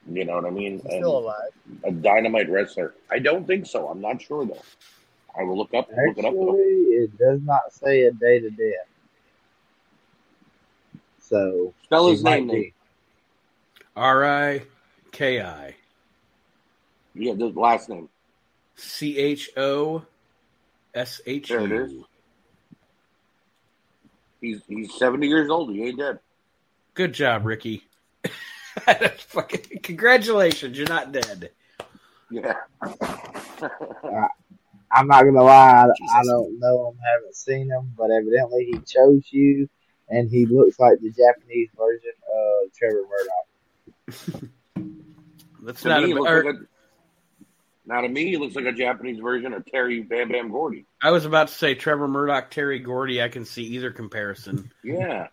You 0.10 0.26
know 0.26 0.36
what 0.36 0.46
I 0.46 0.50
mean? 0.50 0.74
He's 0.74 0.82
still 0.82 1.20
alive. 1.20 1.52
a 1.84 1.92
Dynamite 1.92 2.50
wrestler. 2.50 2.96
I 3.10 3.20
don't 3.20 3.46
think 3.46 3.66
so. 3.66 3.88
I'm 3.88 4.02
not 4.02 4.22
sure 4.22 4.46
though. 4.46 4.62
I 5.38 5.44
will 5.44 5.58
look 5.58 5.74
up 5.74 5.90
look 5.90 6.18
it 6.18 6.26
up 6.26 6.34
actually, 6.34 6.34
though. 6.34 7.04
it 7.04 7.18
does 7.18 7.42
not 7.44 7.72
say 7.72 8.04
a 8.04 8.12
date 8.12 8.46
of 8.46 8.58
death. 8.58 8.88
So 11.20 11.74
Spell 11.84 12.08
it 12.08 12.12
his 12.12 12.24
name. 12.24 12.74
R 13.96 14.26
I 14.26 14.64
K 15.12 15.42
I 15.42 15.76
Yeah, 17.14 17.34
the 17.34 17.48
last 17.48 17.90
name. 17.90 18.10
C 18.76 19.18
H 19.18 19.52
O 19.56 20.04
S 20.94 21.22
H 21.26 21.50
There 21.50 21.66
it 21.66 21.72
is. 21.72 21.92
U. 21.92 22.06
He's 24.42 24.62
he's 24.68 24.98
70 24.98 25.28
years 25.28 25.50
old. 25.50 25.72
He 25.72 25.84
ain't 25.84 26.00
dead. 26.00 26.20
Good 26.96 27.14
job, 27.14 27.46
Ricky. 27.46 27.84
That's 28.86 29.22
fucking 29.30 29.80
congratulations, 29.84 30.78
you're 30.78 30.88
not 30.88 31.12
dead. 31.12 31.52
Yeah. 32.30 32.56
I'm 34.94 35.08
not 35.08 35.24
gonna 35.24 35.44
lie, 35.44 35.86
I, 35.86 36.20
I 36.20 36.24
don't 36.24 36.60
know 36.60 36.90
him, 36.90 36.98
haven't 37.16 37.36
seen 37.36 37.70
him, 37.70 37.94
but 37.98 38.12
evidently 38.12 38.66
he 38.66 38.80
chose 38.80 39.24
you, 39.32 39.70
and 40.10 40.30
he 40.30 40.46
looks 40.46 40.80
like 40.80 41.00
the 41.00 41.12
Japanese 41.12 41.70
version 41.78 42.12
of 42.28 42.74
Trevor 42.74 43.04
Murdoch. 43.08 44.44
That's 45.64 45.82
To 45.84 45.90
not 45.90 46.04
me, 46.04 46.12
a, 46.12 46.16
he 46.16 46.20
or- 46.20 46.28
er- 46.28 46.44
like 46.44 46.56
a, 46.56 46.66
now 47.86 48.02
to 48.02 48.10
me, 48.10 48.26
he 48.28 48.38
looks 48.38 48.56
like 48.56 48.66
a 48.66 48.72
Japanese 48.72 49.20
version 49.20 49.54
of 49.54 49.66
Terry 49.66 50.02
Bam 50.02 50.30
Bam 50.30 50.50
Gordy. 50.52 50.86
I 51.02 51.12
was 51.12 51.26
about 51.26 51.48
to 51.50 51.54
say 51.54 51.74
Trevor 51.76 52.08
Murdoch, 52.08 52.50
Terry 52.52 52.80
Gordy. 52.80 53.22
I 53.22 53.28
can 53.30 53.44
see 53.46 53.64
either 53.64 53.92
comparison. 53.92 54.72
Yeah. 54.84 55.28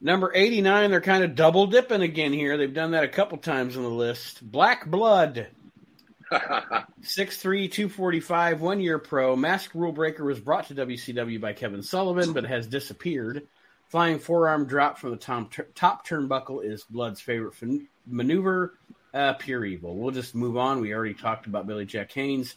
Number 0.00 0.30
89, 0.34 0.90
they're 0.90 1.00
kind 1.00 1.24
of 1.24 1.34
double 1.34 1.66
dipping 1.66 2.02
again 2.02 2.32
here. 2.32 2.56
They've 2.56 2.72
done 2.72 2.90
that 2.90 3.04
a 3.04 3.08
couple 3.08 3.38
times 3.38 3.76
on 3.76 3.82
the 3.82 3.88
list. 3.88 4.42
Black 4.42 4.86
Blood, 4.86 5.48
6'3, 6.32 6.82
245, 7.02 8.60
one 8.60 8.80
year 8.80 8.98
pro. 8.98 9.34
Mask 9.36 9.74
Rule 9.74 9.92
Breaker 9.92 10.24
was 10.24 10.38
brought 10.38 10.68
to 10.68 10.74
WCW 10.74 11.40
by 11.40 11.54
Kevin 11.54 11.82
Sullivan, 11.82 12.32
but 12.32 12.44
has 12.44 12.66
disappeared. 12.66 13.46
Flying 13.88 14.18
forearm 14.18 14.66
drop 14.66 14.98
from 14.98 15.12
the 15.12 15.16
top, 15.16 15.52
top 15.74 16.06
turnbuckle 16.06 16.64
is 16.64 16.84
Blood's 16.84 17.20
favorite 17.20 17.54
fin- 17.54 17.88
maneuver. 18.06 18.74
Uh, 19.14 19.32
pure 19.34 19.64
evil. 19.64 19.96
We'll 19.96 20.10
just 20.10 20.34
move 20.34 20.58
on. 20.58 20.80
We 20.80 20.92
already 20.92 21.14
talked 21.14 21.46
about 21.46 21.66
Billy 21.66 21.86
Jack 21.86 22.12
Haynes. 22.12 22.54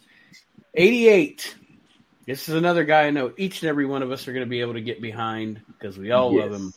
88. 0.74 1.54
This 2.26 2.48
is 2.48 2.54
another 2.54 2.84
guy 2.84 3.04
I 3.06 3.10
know 3.10 3.32
each 3.38 3.62
and 3.62 3.70
every 3.70 3.86
one 3.86 4.02
of 4.02 4.12
us 4.12 4.28
are 4.28 4.32
going 4.32 4.44
to 4.44 4.50
be 4.50 4.60
able 4.60 4.74
to 4.74 4.80
get 4.82 5.00
behind 5.00 5.60
because 5.68 5.96
we 5.96 6.10
all 6.10 6.36
love 6.36 6.52
him. 6.52 6.74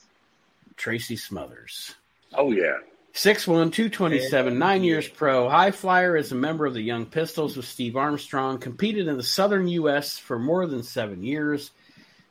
Tracy 0.78 1.16
Smothers. 1.16 1.96
oh 2.36 2.52
yeah. 2.52 2.78
6'1, 3.14 3.72
227, 3.72 4.58
nine 4.58 4.84
years 4.84 5.08
pro. 5.08 5.48
High 5.48 5.70
flyer 5.70 6.18
is 6.18 6.32
a 6.32 6.36
member 6.36 6.66
of 6.66 6.74
the 6.74 6.82
Young 6.82 7.06
Pistols 7.06 7.56
with 7.56 7.68
Steve 7.68 7.96
Armstrong. 7.96 8.58
Competed 8.58 9.08
in 9.08 9.18
the 9.18 9.22
southern 9.24 9.68
U.S. 9.68 10.18
for 10.18 10.40
more 10.40 10.66
than 10.66 10.82
seven 10.82 11.22
years. 11.22 11.70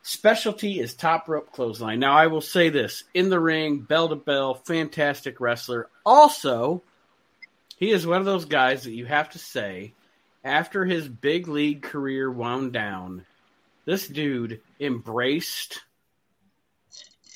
Specialty 0.03 0.81
is 0.81 0.95
top 0.95 1.29
rope 1.29 1.53
clothesline. 1.53 2.01
Now, 2.01 2.15
I 2.17 2.27
will 2.27 2.41
say 2.41 2.69
this 2.69 3.05
in 3.15 3.31
the 3.31 3.39
ring, 3.39 3.79
bell 3.79 4.09
to 4.09 4.17
bell, 4.17 4.55
fantastic 4.55 5.41
wrestler. 5.41 5.89
Also, 6.05 6.83
he 7.77 7.93
is 7.93 8.05
one 8.05 8.19
of 8.19 8.25
those 8.25 8.45
guys 8.47 8.83
that 8.83 8.91
you 8.91 9.07
have 9.07 9.31
to 9.31 9.39
say, 9.39 9.93
after 10.43 10.85
his 10.85 11.07
big 11.07 11.47
league 11.47 11.83
career 11.83 12.29
wound 12.29 12.73
down, 12.73 13.25
this 13.85 14.09
dude 14.09 14.61
embraced 14.81 15.81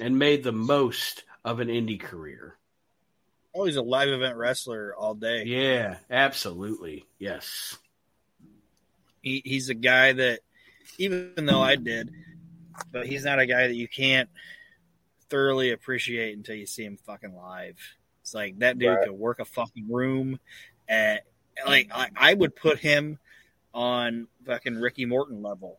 and 0.00 0.18
made 0.18 0.42
the 0.42 0.52
most 0.52 1.24
of 1.44 1.60
an 1.60 1.68
indie 1.68 2.00
career. 2.00 2.56
Oh, 3.54 3.64
he's 3.64 3.76
a 3.76 3.82
live 3.82 4.08
event 4.08 4.36
wrestler 4.36 4.94
all 4.96 5.14
day. 5.14 5.44
Yeah, 5.44 5.96
absolutely. 6.10 7.06
Yes. 7.18 7.76
He, 9.22 9.40
he's 9.44 9.70
a 9.70 9.74
guy 9.74 10.12
that, 10.12 10.40
even 10.98 11.32
though 11.36 11.62
I 11.62 11.76
did, 11.76 12.10
but 12.92 13.06
he's 13.06 13.24
not 13.24 13.38
a 13.38 13.46
guy 13.46 13.66
that 13.66 13.74
you 13.74 13.88
can't 13.88 14.28
thoroughly 15.30 15.72
appreciate 15.72 16.36
until 16.36 16.54
you 16.54 16.66
see 16.66 16.84
him 16.84 16.98
fucking 17.06 17.34
live. 17.34 17.78
It's 18.22 18.34
like 18.34 18.58
that 18.58 18.78
dude 18.78 18.90
Right. 18.90 19.04
could 19.04 19.12
work 19.12 19.38
a 19.38 19.44
fucking 19.44 19.86
room, 19.90 20.38
and 20.88 21.20
like 21.66 21.90
I, 21.94 22.10
I 22.16 22.34
would 22.34 22.54
put 22.56 22.78
him 22.78 23.18
on 23.72 24.28
fucking 24.44 24.76
Ricky 24.76 25.06
Morton 25.06 25.42
level 25.42 25.78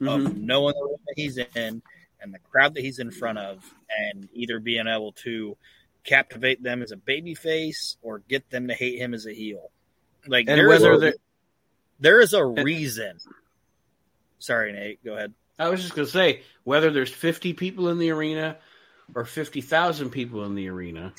of 0.00 0.20
mm-hmm. 0.20 0.44
knowing 0.44 0.74
the 0.74 0.84
room 0.84 0.98
that 1.06 1.14
he's 1.16 1.38
in 1.38 1.82
and 2.26 2.34
the 2.34 2.38
crowd 2.50 2.74
that 2.74 2.82
he's 2.82 2.98
in 2.98 3.10
front 3.10 3.38
of, 3.38 3.62
and 4.12 4.28
either 4.34 4.58
being 4.60 4.86
able 4.86 5.12
to 5.12 5.56
captivate 6.04 6.62
them 6.62 6.82
as 6.82 6.92
a 6.92 6.96
baby 6.96 7.34
face 7.34 7.96
or 8.02 8.18
get 8.28 8.48
them 8.50 8.68
to 8.68 8.74
hate 8.74 8.98
him 8.98 9.14
as 9.14 9.26
a 9.26 9.32
heel. 9.32 9.70
Like 10.26 10.48
And 10.48 10.58
there 10.58 10.72
is 10.72 10.82
whether 10.82 11.08
a- 11.08 11.14
There 12.00 12.20
is 12.20 12.32
a 12.34 12.44
reason. 12.44 13.18
Sorry, 14.38 14.72
Nate. 14.72 15.02
Go 15.04 15.14
ahead. 15.14 15.32
I 15.58 15.68
was 15.70 15.80
just 15.82 15.94
going 15.94 16.06
to 16.06 16.12
say 16.12 16.42
whether 16.64 16.90
there's 16.90 17.10
50 17.10 17.54
people 17.54 17.88
in 17.88 17.98
the 17.98 18.10
arena 18.10 18.56
or 19.14 19.24
50,000 19.24 20.10
people 20.10 20.44
in 20.44 20.54
the 20.54 20.68
arena, 20.68 21.12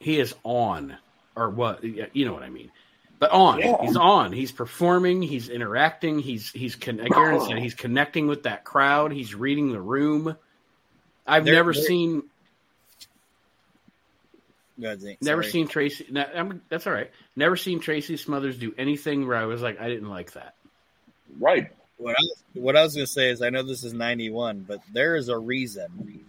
he 0.00 0.18
is 0.18 0.34
on 0.44 0.96
or 1.36 1.50
what 1.50 1.82
you 1.84 2.24
know 2.24 2.32
what 2.32 2.42
I 2.42 2.48
mean. 2.48 2.70
But 3.18 3.30
on, 3.30 3.58
Yeah. 3.60 3.76
he's 3.82 3.96
on. 3.96 4.32
He's 4.32 4.52
performing. 4.52 5.22
He's 5.22 5.48
interacting. 5.48 6.18
He's 6.18 6.50
he's 6.50 6.74
con- 6.76 6.98
like 6.98 7.16
Aaron 7.16 7.40
said, 7.40 7.58
he's 7.58 7.74
connecting 7.74 8.26
with 8.26 8.42
that 8.42 8.64
crowd. 8.64 9.12
He's 9.12 9.34
reading 9.34 9.72
the 9.72 9.80
room. 9.80 10.36
I've 11.26 11.44
There- 11.44 11.54
never 11.54 11.72
there- 11.72 11.82
seen 11.82 12.22
Go 14.80 14.88
ahead, 14.88 15.02
never 15.20 15.42
Sorry. 15.44 15.52
seen 15.52 15.68
Tracy. 15.68 16.06
no, 16.10 16.22
I'm, 16.34 16.60
that's 16.68 16.86
all 16.88 16.92
right. 16.92 17.08
Never 17.36 17.56
seen 17.56 17.78
Tracy 17.78 18.16
Smothers 18.16 18.58
do 18.58 18.74
anything 18.76 19.28
where 19.28 19.36
I 19.36 19.44
was 19.44 19.62
like, 19.62 19.80
I 19.80 19.88
didn't 19.88 20.08
like 20.08 20.32
that. 20.32 20.54
Right. 21.38 21.70
What 21.96 22.16
I, 22.16 22.20
was- 22.20 22.42
what 22.54 22.76
I 22.76 22.82
was 22.82 22.94
going 22.96 23.06
to 23.06 23.12
say 23.12 23.30
is, 23.30 23.40
I 23.40 23.50
know 23.50 23.62
this 23.62 23.84
is 23.84 23.92
91, 23.92 24.64
but 24.66 24.80
there 24.92 25.14
is 25.14 25.28
a 25.28 25.38
reason 25.38 26.24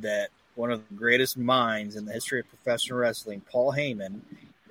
that 0.00 0.30
one 0.54 0.70
of 0.70 0.82
the 0.88 0.94
greatest 0.94 1.36
minds 1.36 1.96
in 1.96 2.06
the 2.06 2.12
history 2.14 2.40
of 2.40 2.48
professional 2.48 2.98
wrestling, 3.00 3.42
Paul 3.52 3.70
Heyman, 3.74 4.20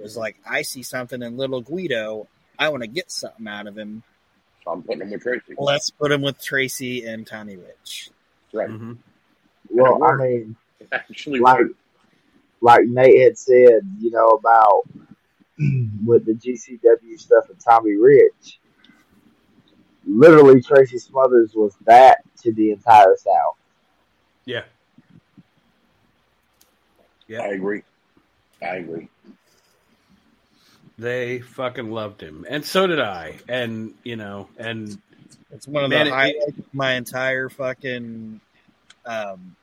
was 0.01 0.17
like, 0.17 0.37
I 0.49 0.61
see 0.63 0.83
something 0.83 1.21
in 1.21 1.37
Little 1.37 1.61
Guido. 1.61 2.27
I 2.57 2.69
want 2.69 2.81
to 2.83 2.87
get 2.87 3.11
something 3.11 3.47
out 3.47 3.67
of 3.67 3.77
him. 3.77 4.03
So 4.63 4.71
I'm 4.71 4.83
putting 4.83 5.01
him 5.01 5.11
with 5.11 5.21
Tracy. 5.23 5.55
Let's 5.57 5.89
put 5.89 6.11
him 6.11 6.21
with 6.21 6.41
Tracy 6.41 7.05
and 7.05 7.25
Tommy 7.27 7.57
Rich. 7.57 8.09
Right. 8.53 8.69
Mhm. 8.69 8.97
Well, 9.69 9.95
I 9.95 10.07
worked. 10.11 10.21
mean, 10.23 10.55
Actually, 10.91 11.39
like 11.39 11.59
worked. 11.59 11.75
like 12.61 12.85
Nate 12.85 13.21
had 13.23 13.37
said, 13.37 13.81
you 13.99 14.11
know 14.11 14.29
about 14.29 14.83
with 16.05 16.25
the 16.25 16.33
GCW 16.33 17.19
stuff 17.19 17.49
and 17.49 17.59
Tommy 17.59 17.95
Rich. 17.95 18.59
Literally, 20.05 20.61
Tracy 20.61 20.97
Smothers 20.99 21.53
was 21.55 21.73
that 21.85 22.23
to 22.41 22.51
the 22.53 22.71
entire 22.71 23.15
South. 23.17 23.55
Yeah. 24.45 24.63
Yeah. 27.27 27.41
I 27.43 27.47
agree. 27.47 27.83
I 28.61 28.75
agree. 28.77 29.07
They 30.97 31.39
fucking 31.39 31.89
loved 31.89 32.21
him, 32.21 32.45
and 32.47 32.63
so 32.63 32.85
did 32.87 32.99
I. 32.99 33.39
And 33.49 33.93
you 34.03 34.15
know, 34.15 34.47
and 34.57 34.99
It's 35.51 35.67
one 35.67 35.83
of 35.83 35.89
Man, 35.89 36.05
the 36.05 36.11
it- 36.11 36.13
highlights 36.13 36.57
of 36.59 36.73
my 36.73 36.93
entire 36.93 37.49
fucking 37.49 38.39
um, 39.05 39.55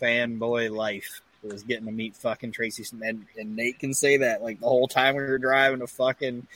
fanboy 0.00 0.70
life 0.70 1.22
was 1.42 1.62
getting 1.62 1.86
to 1.86 1.92
meet 1.92 2.14
fucking 2.16 2.52
Tracy 2.52 2.84
Sm- 2.84 3.02
and, 3.02 3.26
and 3.38 3.56
Nate 3.56 3.78
can 3.78 3.94
say 3.94 4.18
that 4.18 4.42
like 4.42 4.60
the 4.60 4.66
whole 4.68 4.86
time 4.88 5.16
we 5.16 5.22
were 5.22 5.38
driving 5.38 5.80
to 5.80 5.86
fucking 5.86 6.46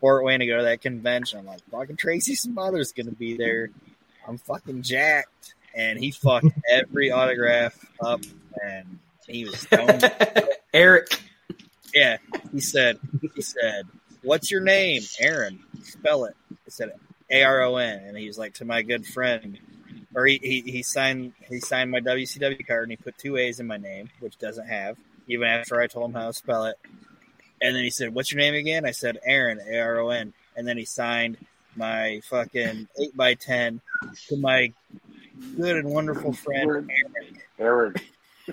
Fort 0.00 0.24
Wayne 0.24 0.40
to 0.40 0.46
go 0.46 0.58
to 0.58 0.64
that 0.64 0.80
convention. 0.80 1.38
I'm 1.38 1.46
like, 1.46 1.60
fucking 1.70 1.96
Tracy 1.96 2.34
Smothers 2.34 2.92
gonna 2.92 3.12
be 3.12 3.36
there. 3.36 3.70
I'm 4.28 4.38
fucking 4.38 4.82
jacked, 4.82 5.54
and 5.74 5.98
he 5.98 6.10
fucked 6.10 6.46
every 6.70 7.10
autograph 7.10 7.78
up, 8.00 8.20
and 8.62 8.98
he 9.26 9.44
was 9.44 9.60
stoned. 9.60 10.12
Eric. 10.74 11.20
Yeah, 11.94 12.16
he 12.52 12.60
said, 12.60 12.98
he 13.34 13.42
said, 13.42 13.86
"What's 14.22 14.50
your 14.50 14.62
name, 14.62 15.02
Aaron? 15.20 15.60
Spell 15.82 16.24
it." 16.24 16.36
I 16.50 16.70
said, 16.70 16.92
"A 17.30 17.42
R 17.42 17.62
O 17.62 17.76
N," 17.76 18.02
and 18.04 18.16
he 18.16 18.26
was 18.26 18.38
like, 18.38 18.54
"To 18.54 18.64
my 18.64 18.82
good 18.82 19.06
friend," 19.06 19.58
or 20.14 20.26
he, 20.26 20.38
he 20.42 20.60
he 20.62 20.82
signed 20.82 21.34
he 21.48 21.60
signed 21.60 21.90
my 21.90 22.00
WCW 22.00 22.66
card 22.66 22.84
and 22.84 22.92
he 22.92 22.96
put 22.96 23.18
two 23.18 23.36
A's 23.36 23.60
in 23.60 23.66
my 23.66 23.76
name, 23.76 24.08
which 24.20 24.38
doesn't 24.38 24.66
have. 24.66 24.96
Even 25.28 25.46
after 25.46 25.80
I 25.80 25.86
told 25.86 26.10
him 26.10 26.14
how 26.14 26.28
to 26.28 26.32
spell 26.32 26.64
it, 26.64 26.76
and 27.60 27.76
then 27.76 27.84
he 27.84 27.90
said, 27.90 28.14
"What's 28.14 28.32
your 28.32 28.40
name 28.40 28.54
again?" 28.54 28.86
I 28.86 28.90
said, 28.92 29.18
"Aaron, 29.24 29.60
A 29.66 29.78
R 29.78 30.00
O 30.00 30.08
N," 30.10 30.32
and 30.56 30.66
then 30.66 30.78
he 30.78 30.84
signed 30.84 31.36
my 31.76 32.20
fucking 32.24 32.88
eight 33.00 33.16
by 33.16 33.34
ten 33.34 33.80
to 34.28 34.36
my 34.36 34.72
good 35.56 35.76
and 35.76 35.90
wonderful 35.90 36.32
friend 36.32 36.90
Aaron. 37.58 37.94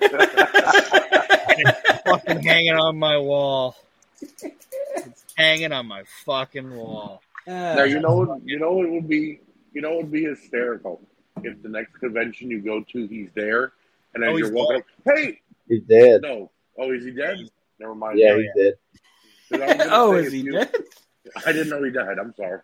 fucking 2.04 2.42
hanging 2.42 2.74
on 2.74 2.98
my 2.98 3.18
wall. 3.18 3.76
It's 4.20 5.24
hanging 5.36 5.72
on 5.72 5.86
my 5.86 6.04
fucking 6.24 6.74
wall. 6.74 7.22
Now 7.46 7.84
you 7.84 8.00
know 8.00 8.16
what 8.16 8.40
you 8.44 8.58
know 8.58 8.82
it 8.82 8.90
would 8.90 9.08
be 9.08 9.40
you 9.72 9.80
know 9.82 9.92
it 9.94 9.96
would 9.98 10.12
be 10.12 10.24
hysterical 10.24 11.00
if 11.42 11.60
the 11.62 11.68
next 11.68 11.94
convention 11.98 12.50
you 12.50 12.60
go 12.60 12.84
to 12.92 13.06
he's 13.06 13.30
there 13.34 13.72
and 14.14 14.22
as 14.22 14.30
Oh, 14.30 14.36
you're 14.36 14.48
he's 14.48 14.54
walking 14.54 14.76
up, 14.78 14.84
hey 15.04 15.40
He's 15.68 15.82
dead. 15.84 16.20
no 16.22 16.50
oh 16.78 16.90
is 16.92 17.04
he 17.04 17.12
dead 17.12 17.38
never 17.78 17.94
mind 17.94 18.18
Yeah, 18.18 18.32
Oh, 18.34 18.38
he's 18.40 18.50
dead. 18.56 18.74
'Cause 19.50 19.60
I 19.60 19.66
was 19.66 19.76
gonna 19.76 19.90
oh, 19.92 20.12
is 20.16 20.32
he 20.32 20.40
you- 20.40 20.52
dead? 20.52 20.72
I 21.46 21.52
didn't 21.52 21.68
know 21.70 21.82
he 21.82 21.90
died 21.90 22.18
I'm 22.18 22.34
sorry 22.34 22.60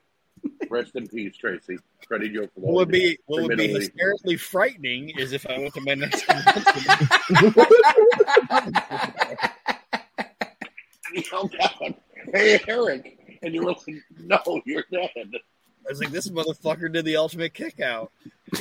rest 0.71 0.95
in 0.97 1.07
peace 1.09 1.37
Tracy 1.37 1.79
Freddie 2.07 2.29
Joe 2.31 2.49
What 2.55 2.75
would 2.75 2.89
be 2.91 3.19
what 3.27 3.43
would 3.43 3.57
be 3.57 3.65
Admittedly. 3.65 3.81
hysterically 3.87 4.37
frightening 4.37 5.11
is 5.11 5.33
if 5.33 5.47
I 5.47 5.59
went 5.59 5.75
to 5.75 5.81
my 5.81 5.95
next 5.95 6.25
convention. 6.27 7.95
he 11.15 11.25
hey 12.35 12.61
Eric 12.67 13.19
and 13.43 13.55
you 13.55 13.63
were 13.65 13.71
like 13.73 13.79
no 14.19 14.61
you're 14.65 14.85
dead 14.91 15.11
I 15.15 15.91
was 15.91 16.01
like, 16.01 16.11
this 16.11 16.29
motherfucker 16.29 16.93
did 16.93 17.05
the 17.05 17.15
ultimate 17.19 17.55
kick 17.55 17.79
out. 17.79 18.11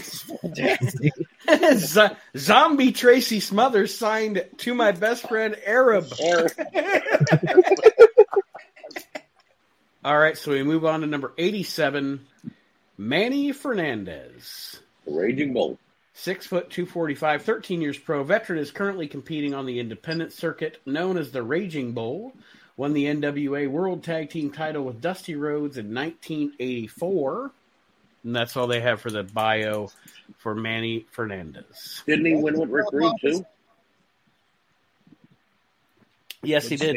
Z- 1.73 2.09
Zombie 2.37 2.91
Tracy 2.91 3.39
Smothers 3.39 3.97
signed 3.97 4.45
to 4.57 4.75
my 4.75 4.91
best 4.91 5.27
friend 5.27 5.55
Arab. 5.65 6.05
Eric 6.19 6.53
All 10.05 10.19
right, 10.19 10.37
so 10.37 10.51
we 10.51 10.61
move 10.61 10.85
on 10.85 11.01
to 11.01 11.07
number 11.07 11.33
87, 11.35 12.27
Manny 12.95 13.51
Fernandez. 13.51 14.79
Raging 15.07 15.51
Bull 15.51 15.79
Six 16.13 16.45
foot, 16.45 16.69
245, 16.69 17.41
13 17.41 17.81
years 17.81 17.97
pro 17.97 18.23
veteran, 18.23 18.59
is 18.59 18.69
currently 18.69 19.07
competing 19.07 19.55
on 19.55 19.65
the 19.65 19.79
independent 19.79 20.31
circuit 20.31 20.79
known 20.85 21.17
as 21.17 21.31
the 21.31 21.41
Raging 21.41 21.93
Bull. 21.93 22.33
Won 22.77 22.93
the 22.93 23.05
NWA 23.05 23.67
World 23.67 24.03
Tag 24.03 24.29
Team 24.29 24.51
title 24.51 24.83
with 24.83 25.01
Dusty 25.01 25.33
Rhodes 25.33 25.79
in 25.79 25.91
1984. 25.91 27.51
And 28.25 28.35
that's 28.35 28.55
all 28.55 28.67
they 28.67 28.81
have 28.81 29.01
for 29.01 29.09
the 29.09 29.23
bio 29.23 29.89
for 30.37 30.53
Manny 30.53 31.07
Fernandez. 31.09 32.03
didn't 32.05 32.25
he 32.27 32.35
win 32.35 32.59
with 32.59 32.69
Rick 32.69 32.91
Rude 32.91 33.13
too 33.19 33.43
Yes, 36.43 36.67
he 36.67 36.75
did. 36.75 36.95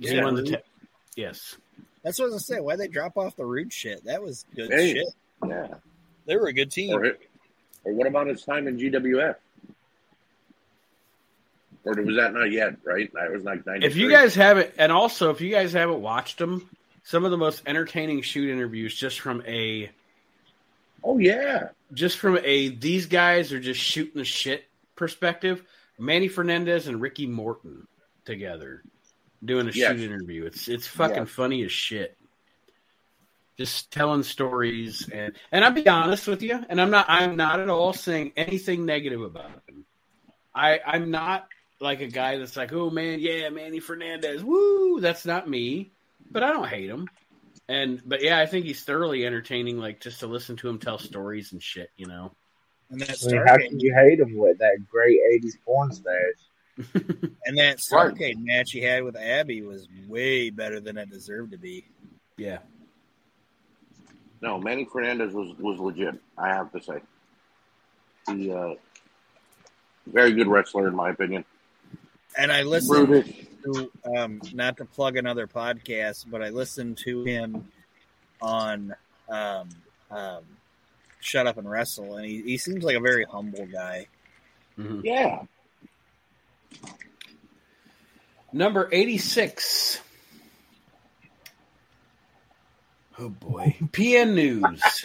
He 0.00 0.18
won 0.22 0.36
the 0.36 0.42
ta- 0.44 0.62
yes. 1.16 1.58
That's 2.04 2.18
what 2.18 2.26
I 2.26 2.28
was 2.28 2.34
gonna 2.46 2.58
say. 2.58 2.60
Why 2.60 2.76
they 2.76 2.86
drop 2.86 3.16
off 3.16 3.34
the 3.34 3.44
rude 3.46 3.72
shit? 3.72 4.04
That 4.04 4.22
was 4.22 4.44
good 4.54 4.70
Hey. 4.70 4.92
shit. 4.92 5.06
yeah 5.48 5.74
They 6.26 6.36
were 6.36 6.46
a 6.46 6.52
good 6.52 6.70
team. 6.70 6.94
Or, 6.94 7.16
or 7.84 7.92
what 7.92 8.06
about 8.06 8.28
his 8.28 8.42
time 8.44 8.68
in 8.68 8.78
GWF? 8.78 9.34
Or 11.84 11.92
was 12.02 12.16
that 12.16 12.32
not 12.32 12.50
yet? 12.50 12.76
Right, 12.84 13.12
that 13.12 13.30
was 13.32 13.44
like 13.44 13.66
ninety. 13.66 13.86
If 13.86 13.96
you 13.96 14.10
guys 14.10 14.34
haven't, 14.34 14.70
and 14.78 14.90
also 14.90 15.30
if 15.30 15.40
you 15.40 15.50
guys 15.50 15.72
haven't 15.74 16.00
watched 16.00 16.38
them, 16.38 16.68
some 17.02 17.24
of 17.26 17.30
the 17.30 17.36
most 17.36 17.62
entertaining 17.66 18.22
shoot 18.22 18.48
interviews 18.50 18.94
just 18.94 19.20
from 19.20 19.42
a 19.46 19.90
oh 21.02 21.18
yeah, 21.18 21.68
just 21.92 22.16
from 22.18 22.38
a 22.42 22.68
these 22.68 23.04
guys 23.06 23.52
are 23.52 23.60
just 23.60 23.80
shooting 23.80 24.14
the 24.16 24.24
shit 24.24 24.64
perspective. 24.96 25.62
Manny 25.98 26.28
Fernandez 26.28 26.86
and 26.88 27.00
Ricky 27.02 27.26
Morton 27.26 27.86
together 28.24 28.82
doing 29.44 29.68
a 29.68 29.72
Yes. 29.72 29.90
shoot 29.98 30.00
interview. 30.00 30.44
It's 30.46 30.68
it's 30.68 30.86
fucking 30.86 31.16
Yes. 31.16 31.28
funny 31.30 31.64
as 31.64 31.72
shit. 31.72 32.16
Just 33.56 33.92
telling 33.92 34.24
stories 34.24 35.08
and 35.12 35.32
and 35.52 35.64
I'll 35.64 35.70
be 35.70 35.86
honest 35.86 36.26
with 36.26 36.42
you, 36.42 36.58
and 36.68 36.80
I'm 36.80 36.90
not 36.90 37.06
I'm 37.08 37.36
not 37.36 37.60
at 37.60 37.68
all 37.68 37.92
saying 37.92 38.32
anything 38.36 38.84
negative 38.84 39.22
about 39.22 39.50
him. 39.68 39.84
I 40.54 40.80
I'm 40.84 41.10
not 41.10 41.46
like 41.80 42.00
a 42.00 42.08
guy 42.08 42.38
that's 42.38 42.56
like, 42.56 42.72
oh 42.72 42.90
man, 42.90 43.20
yeah, 43.20 43.48
Manny 43.50 43.78
Fernandez, 43.80 44.42
woo. 44.42 44.98
That's 45.00 45.24
not 45.24 45.48
me, 45.48 45.92
but 46.32 46.42
I 46.42 46.52
don't 46.52 46.68
hate 46.68 46.90
him. 46.90 47.08
And 47.68 48.02
but 48.04 48.22
yeah, 48.22 48.38
I 48.40 48.46
think 48.46 48.66
he's 48.66 48.82
thoroughly 48.82 49.24
entertaining. 49.24 49.78
Like 49.78 50.00
just 50.00 50.20
to 50.20 50.26
listen 50.26 50.56
to 50.56 50.68
him 50.68 50.78
tell 50.78 50.98
stories 50.98 51.52
and 51.52 51.62
shit, 51.62 51.90
you 51.96 52.06
know. 52.06 52.32
And 52.90 53.00
that 53.02 53.18
I 53.22 53.26
mean, 53.30 53.36
how 53.46 53.56
Starrcade, 53.56 53.68
can 53.68 53.80
you 53.80 53.94
hate 53.94 54.18
him 54.20 54.36
with 54.36 54.58
that 54.58 54.78
great 54.90 55.18
'80s 55.32 55.54
porn 55.64 55.92
stash? 55.92 56.12
and 56.94 57.58
that 57.58 57.78
Starrcade 57.78 58.36
match 58.38 58.72
he 58.72 58.80
had 58.80 59.04
with 59.04 59.16
Abby 59.16 59.62
was 59.62 59.86
way 60.08 60.50
better 60.50 60.80
than 60.80 60.96
it 60.98 61.10
deserved 61.10 61.52
to 61.52 61.58
be. 61.58 61.84
Yeah, 62.36 62.58
no, 64.44 64.60
Manny 64.60 64.84
Fernandez 64.84 65.32
was 65.32 65.56
was 65.58 65.78
legit. 65.80 66.20
I 66.36 66.48
have 66.48 66.70
to 66.72 66.82
say, 66.82 67.00
he 68.26 68.52
uh, 68.52 68.74
very 70.06 70.32
good 70.32 70.48
wrestler 70.48 70.86
in 70.86 70.94
my 70.94 71.10
opinion. 71.10 71.46
And 72.36 72.52
I 72.52 72.62
listened 72.62 73.06
Brutus. 73.06 73.32
to 73.64 73.90
um, 74.16 74.42
not 74.52 74.76
to 74.76 74.84
plug 74.84 75.16
another 75.16 75.46
podcast, 75.46 76.26
but 76.30 76.42
I 76.42 76.50
listened 76.50 76.98
to 76.98 77.24
him 77.24 77.68
on 78.42 78.94
um, 79.30 79.68
um, 80.10 80.42
Shut 81.20 81.46
Up 81.46 81.56
and 81.56 81.70
Wrestle, 81.70 82.16
and 82.16 82.26
he, 82.26 82.42
he 82.42 82.58
seems 82.58 82.84
like 82.84 82.96
a 82.96 83.00
very 83.00 83.24
humble 83.24 83.66
guy. 83.66 84.08
Mhm. 84.78 85.00
Yeah, 85.04 85.44
Number 88.52 88.88
eighty-six. 88.92 90.00
Oh 93.18 93.28
boy. 93.28 93.76
PN 93.92 94.34
News. 94.34 95.04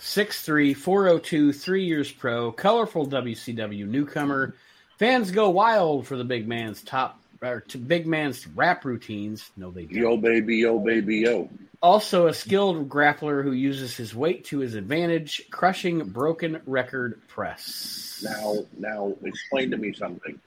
6'3, 0.00 0.76
402, 0.76 1.52
three 1.54 1.86
years 1.86 2.12
pro, 2.12 2.52
colorful 2.52 3.06
WCW 3.06 3.86
newcomer. 3.86 4.54
Fans 4.98 5.30
go 5.30 5.48
wild 5.48 6.06
for 6.06 6.18
the 6.18 6.24
big 6.24 6.46
man's 6.46 6.82
top 6.82 7.18
or 7.42 7.60
to 7.60 7.78
big 7.78 8.06
man's 8.06 8.46
rap 8.48 8.84
routines. 8.84 9.50
No, 9.56 9.70
they 9.70 9.84
don't. 9.84 9.94
Yo, 9.94 10.16
baby, 10.16 10.56
yo, 10.58 10.78
baby, 10.78 11.18
yo. 11.18 11.48
Also, 11.82 12.26
a 12.26 12.34
skilled 12.34 12.88
grappler 12.88 13.42
who 13.42 13.52
uses 13.52 13.96
his 13.96 14.14
weight 14.14 14.44
to 14.46 14.58
his 14.58 14.74
advantage, 14.74 15.42
crushing 15.50 16.04
broken 16.08 16.60
record 16.66 17.20
press. 17.28 18.22
Now, 18.24 18.56
now, 18.78 19.14
explain 19.24 19.70
to 19.70 19.76
me 19.76 19.92
something. 19.92 20.38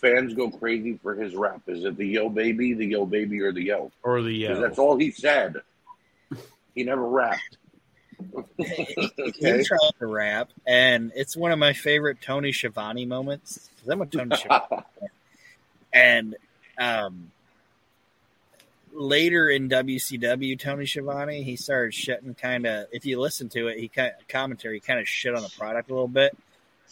Fans 0.00 0.34
go 0.34 0.50
crazy 0.50 0.98
for 1.02 1.14
his 1.14 1.34
rap. 1.34 1.60
Is 1.66 1.84
it 1.84 1.96
the 1.96 2.06
yo, 2.06 2.28
baby, 2.28 2.74
the 2.74 2.86
yo, 2.86 3.04
baby, 3.06 3.40
or 3.40 3.52
the 3.52 3.62
yo? 3.64 3.92
or 4.02 4.22
the 4.22 4.46
uh, 4.48 4.60
That's 4.60 4.78
all 4.78 4.96
he 4.96 5.10
said. 5.10 5.56
He 6.74 6.84
never 6.84 7.02
rapped. 7.06 7.58
he 8.58 8.94
tried 9.64 9.90
to 9.98 10.06
rap, 10.06 10.50
and 10.66 11.12
it's 11.14 11.36
one 11.36 11.52
of 11.52 11.58
my 11.58 11.72
favorite 11.72 12.20
Tony 12.20 12.52
Schiavone 12.52 13.06
moments. 13.06 13.68
'cause 13.80 13.88
I'm 13.88 14.00
a 14.02 14.06
Tony 14.06 14.36
Schiavone. 14.36 14.82
And 15.92 16.36
um, 16.78 17.32
later 18.92 19.48
in 19.50 19.68
WCW, 19.68 20.56
Tony 20.56 20.86
Schiavone, 20.86 21.42
he 21.42 21.56
started 21.56 21.92
shitting 21.92 22.38
kind 22.38 22.64
of. 22.64 22.86
If 22.92 23.04
you 23.06 23.18
listen 23.20 23.48
to 23.50 23.66
it, 23.66 23.78
he 23.80 23.88
kind 23.88 24.12
of 24.18 24.28
commentary 24.28 24.78
kind 24.78 25.00
of 25.00 25.08
shit 25.08 25.34
on 25.34 25.42
the 25.42 25.50
product 25.58 25.90
a 25.90 25.92
little 25.92 26.06
bit. 26.06 26.36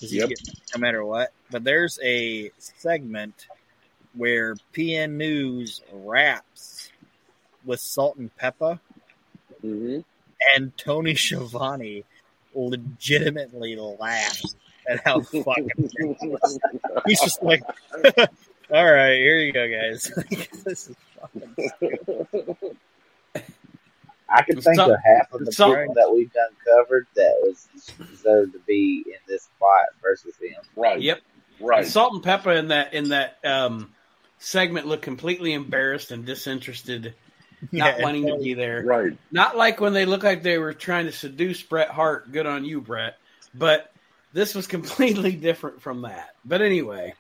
'Cause 0.01 0.11
he 0.11 0.19
Yep. 0.19 0.31
no 0.75 0.81
matter 0.81 1.05
what. 1.05 1.33
But 1.51 1.65
there's 1.65 1.99
a 2.03 2.51
segment 2.59 3.47
where 4.15 4.55
PN 4.73 5.13
News 5.17 5.81
raps 5.93 6.91
with 7.65 7.81
Salt 7.81 8.17
and 8.17 8.35
Pepper 8.37 8.81
hmm 9.61 10.01
and 10.55 10.77
Tony 10.79 11.15
Schiavone 11.17 12.05
legitimately 12.55 13.75
laughs 13.77 14.55
at 14.89 15.05
how 15.05 15.21
fucking. 15.45 15.69
He's 17.07 17.21
just 17.21 17.43
like, 17.43 17.63
"All 18.73 18.85
right, 18.93 19.17
here 19.17 19.39
you 19.41 19.53
go, 19.53 19.69
guys. 19.69 20.11
This 20.65 20.89
is 20.91 20.97
fucking 21.21 21.55
I 24.31 24.43
can 24.43 24.61
think 24.61 24.77
some- 24.77 24.91
of 24.91 24.97
half 25.05 25.33
of 25.33 25.41
the 25.41 25.47
it's 25.47 25.57
some- 25.57 25.75
people 25.75 25.95
that 25.95 26.13
we've 26.13 26.33
done 26.33 26.51
covered 26.65 27.07
that 27.17 27.35
was 27.43 27.67
deserved 28.11 28.53
to 28.53 28.59
be 28.61 29.03
in 29.07 29.19
this 29.27 29.48
spot 29.59 29.87
versus 30.01 30.35
him. 30.41 30.55
Right. 30.77 31.01
Yep. 31.01 31.21
Right. 31.61 31.87
Salt 31.87 32.15
and 32.15 32.23
Pepper 32.23 32.53
in 32.53 32.69
that 32.69 32.95
in 32.95 33.09
that 33.09 33.39
um, 33.45 33.93
segment 34.39 34.87
looked 34.87 35.03
completely 35.03 35.53
embarrassed 35.53 36.13
and 36.13 36.25
disinterested, 36.25 37.15
not 37.73 37.99
Yeah, 37.99 38.03
wanting 38.05 38.27
to 38.29 38.39
be 38.39 38.55
there. 38.55 38.85
Right. 38.85 39.19
Not 39.33 39.57
like 39.57 39.81
when 39.81 39.93
they 39.93 40.05
looked 40.05 40.23
like 40.25 40.43
they 40.43 40.59
were 40.59 40.73
trying 40.73 41.07
to 41.07 41.13
seduce 41.13 41.61
Bret 41.63 41.91
Hart. 41.91 42.31
Good 42.31 42.47
on 42.47 42.65
you, 42.65 42.81
Bret. 42.81 43.17
But 43.55 43.93
this 44.33 44.55
was 44.55 44.67
completely 44.77 45.33
different 45.33 45.83
from 45.83 46.03
that. 46.03 46.37
But 46.45 46.63
anyway, 46.63 47.15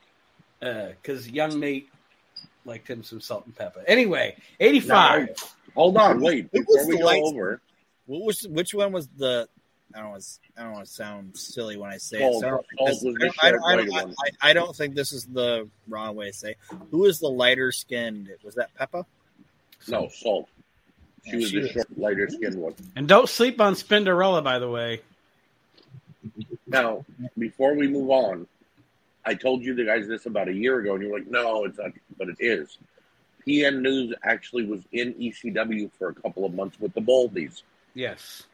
because 0.60 1.28
young 1.28 1.58
Nate 1.58 1.88
liked 2.64 2.88
him 2.88 3.02
some 3.02 3.20
salt 3.20 3.46
and 3.46 3.56
pepper. 3.56 3.82
Anyway, 3.88 4.36
eighty-five. 4.60 5.30
Hold 5.74 5.96
on. 5.96 6.20
Wait. 6.20 6.50
Before 6.52 6.86
we 6.86 6.98
go 6.98 7.08
over, 7.26 7.60
What 8.06 8.22
was 8.24 8.46
which 8.46 8.72
one 8.72 8.92
was 8.92 9.08
the? 9.16 9.48
I 9.94 10.00
don't 10.00 10.10
want 10.10 10.22
to. 10.22 10.28
I 10.56 10.62
don't 10.64 10.72
want 10.72 10.86
to 10.86 10.92
sound 10.92 11.36
silly 11.36 11.76
when 11.76 11.90
I 11.90 11.96
say 11.96 12.18
Salt. 12.18 12.36
it. 12.36 12.40
So 12.40 12.46
I, 12.46 12.50
don't 12.50 12.66
think 13.00 13.18
this- 13.20 13.34
I 13.40 13.50
don't- 13.50 13.62
I 13.64 13.76
don't- 13.76 13.82
I 13.82 13.86
don't- 13.86 13.88
lighter 13.88 14.06
one. 14.06 14.14
I- 14.42 14.50
I 14.50 14.52
don't 14.52 14.76
think 14.76 14.94
this 14.94 15.12
is 15.12 15.24
the 15.26 15.68
wrong 15.88 16.14
way 16.14 16.26
to 16.26 16.32
say. 16.36 16.56
Who 16.90 17.04
is 17.06 17.18
the 17.20 17.28
lighter 17.30 17.72
skinned? 17.72 18.28
Was 18.44 18.54
that 18.56 18.74
Peppa? 18.74 19.06
no, 19.88 20.08
Salt. 20.08 20.48
She 21.24 21.30
Yeah, 21.30 21.36
was 21.36 21.48
she 21.50 21.56
the 21.56 21.62
was- 21.62 21.70
short, 21.72 21.98
lighter 21.98 22.28
skinned 22.28 22.56
one. 22.56 22.74
And 22.96 23.08
don't 23.08 23.28
sleep 23.28 23.60
on 23.60 23.74
Spinderella, 23.74 24.42
by 24.44 24.58
the 24.58 24.68
way. 24.70 25.00
Now, 26.66 27.04
before 27.38 27.74
we 27.74 27.88
move 27.88 28.10
on, 28.10 28.46
I 29.24 29.34
told 29.34 29.62
you 29.62 29.74
the 29.74 29.84
guys 29.84 30.06
this 30.08 30.26
about 30.26 30.48
a 30.48 30.52
year 30.52 30.78
ago, 30.80 30.94
and 30.94 31.02
you're 31.02 31.12
like, 31.18 31.28
no, 31.28 31.64
it's 31.64 31.78
not, 31.78 31.92
but 32.18 32.28
it 32.28 32.36
is. 32.40 32.76
PN 33.46 33.80
News 33.80 34.14
actually 34.22 34.66
was 34.66 34.82
in 34.92 35.14
ECW 35.14 35.90
for 35.98 36.08
a 36.08 36.14
couple 36.14 36.44
of 36.44 36.52
months 36.54 36.78
with 36.80 36.92
the 36.94 37.00
Boldies, 37.00 37.62
Yes. 37.94 38.44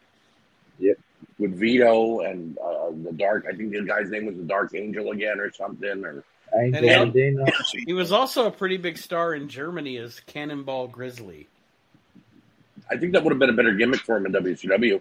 With 1.39 1.59
Vito 1.59 2.21
and 2.21 2.57
uh, 2.59 2.91
the 3.05 3.13
Dark. 3.13 3.47
I 3.51 3.55
think 3.57 3.73
the 3.73 3.83
guy's 3.83 4.11
name 4.11 4.27
was 4.27 4.37
the 4.37 4.43
Dark 4.45 4.75
Angel 4.75 5.11
again, 5.11 5.41
or 5.41 5.53
something. 5.53 6.05
Or 6.05 6.25
Angel 6.57 6.89
And- 6.89 7.13
Medina. 7.15 7.47
He 7.87 7.93
was 7.93 8.13
also 8.13 8.47
a 8.47 8.51
pretty 8.51 8.77
big 8.77 8.99
star 8.99 9.35
in 9.35 9.49
Germany 9.49 9.97
as 9.99 10.21
Cannonball 10.21 10.89
Grizzly. 10.89 11.49
I 12.91 12.97
think 12.97 13.13
that 13.15 13.25
would 13.25 13.31
have 13.33 13.39
been 13.39 13.51
a 13.51 13.55
better 13.55 13.73
gimmick 13.75 14.01
for 14.01 14.17
him 14.17 14.27
in 14.27 14.33
WCW. 14.33 15.01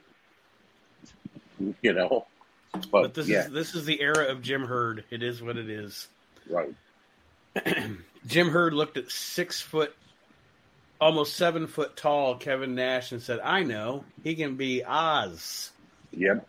You 1.82 1.94
know, 1.94 2.26
but, 2.72 2.90
But 2.92 3.14
this 3.14 3.28
yeah, 3.28 3.46
is 3.46 3.52
this 3.52 3.76
is 3.76 3.86
the 3.86 4.02
era 4.02 4.26
of 4.28 4.42
Jim 4.42 4.66
Herd. 4.66 5.04
It 5.12 5.22
is 5.22 5.42
what 5.42 5.58
it 5.58 5.70
is. 5.70 6.08
right. 6.50 6.74
Jim 8.26 8.50
Herd 8.50 8.74
looked 8.74 8.98
at 8.98 9.12
six 9.12 9.62
foot, 9.62 9.96
almost 11.04 11.36
seven 11.36 11.68
foot 11.68 11.96
tall 11.96 12.36
Kevin 12.36 12.76
Nash 12.76 13.12
and 13.12 13.22
said, 13.22 13.40
"I 13.44 13.64
know 13.64 14.04
he 14.24 14.36
can 14.36 14.56
be 14.56 14.84
Oz." 14.84 15.72
Yep. 16.12 16.48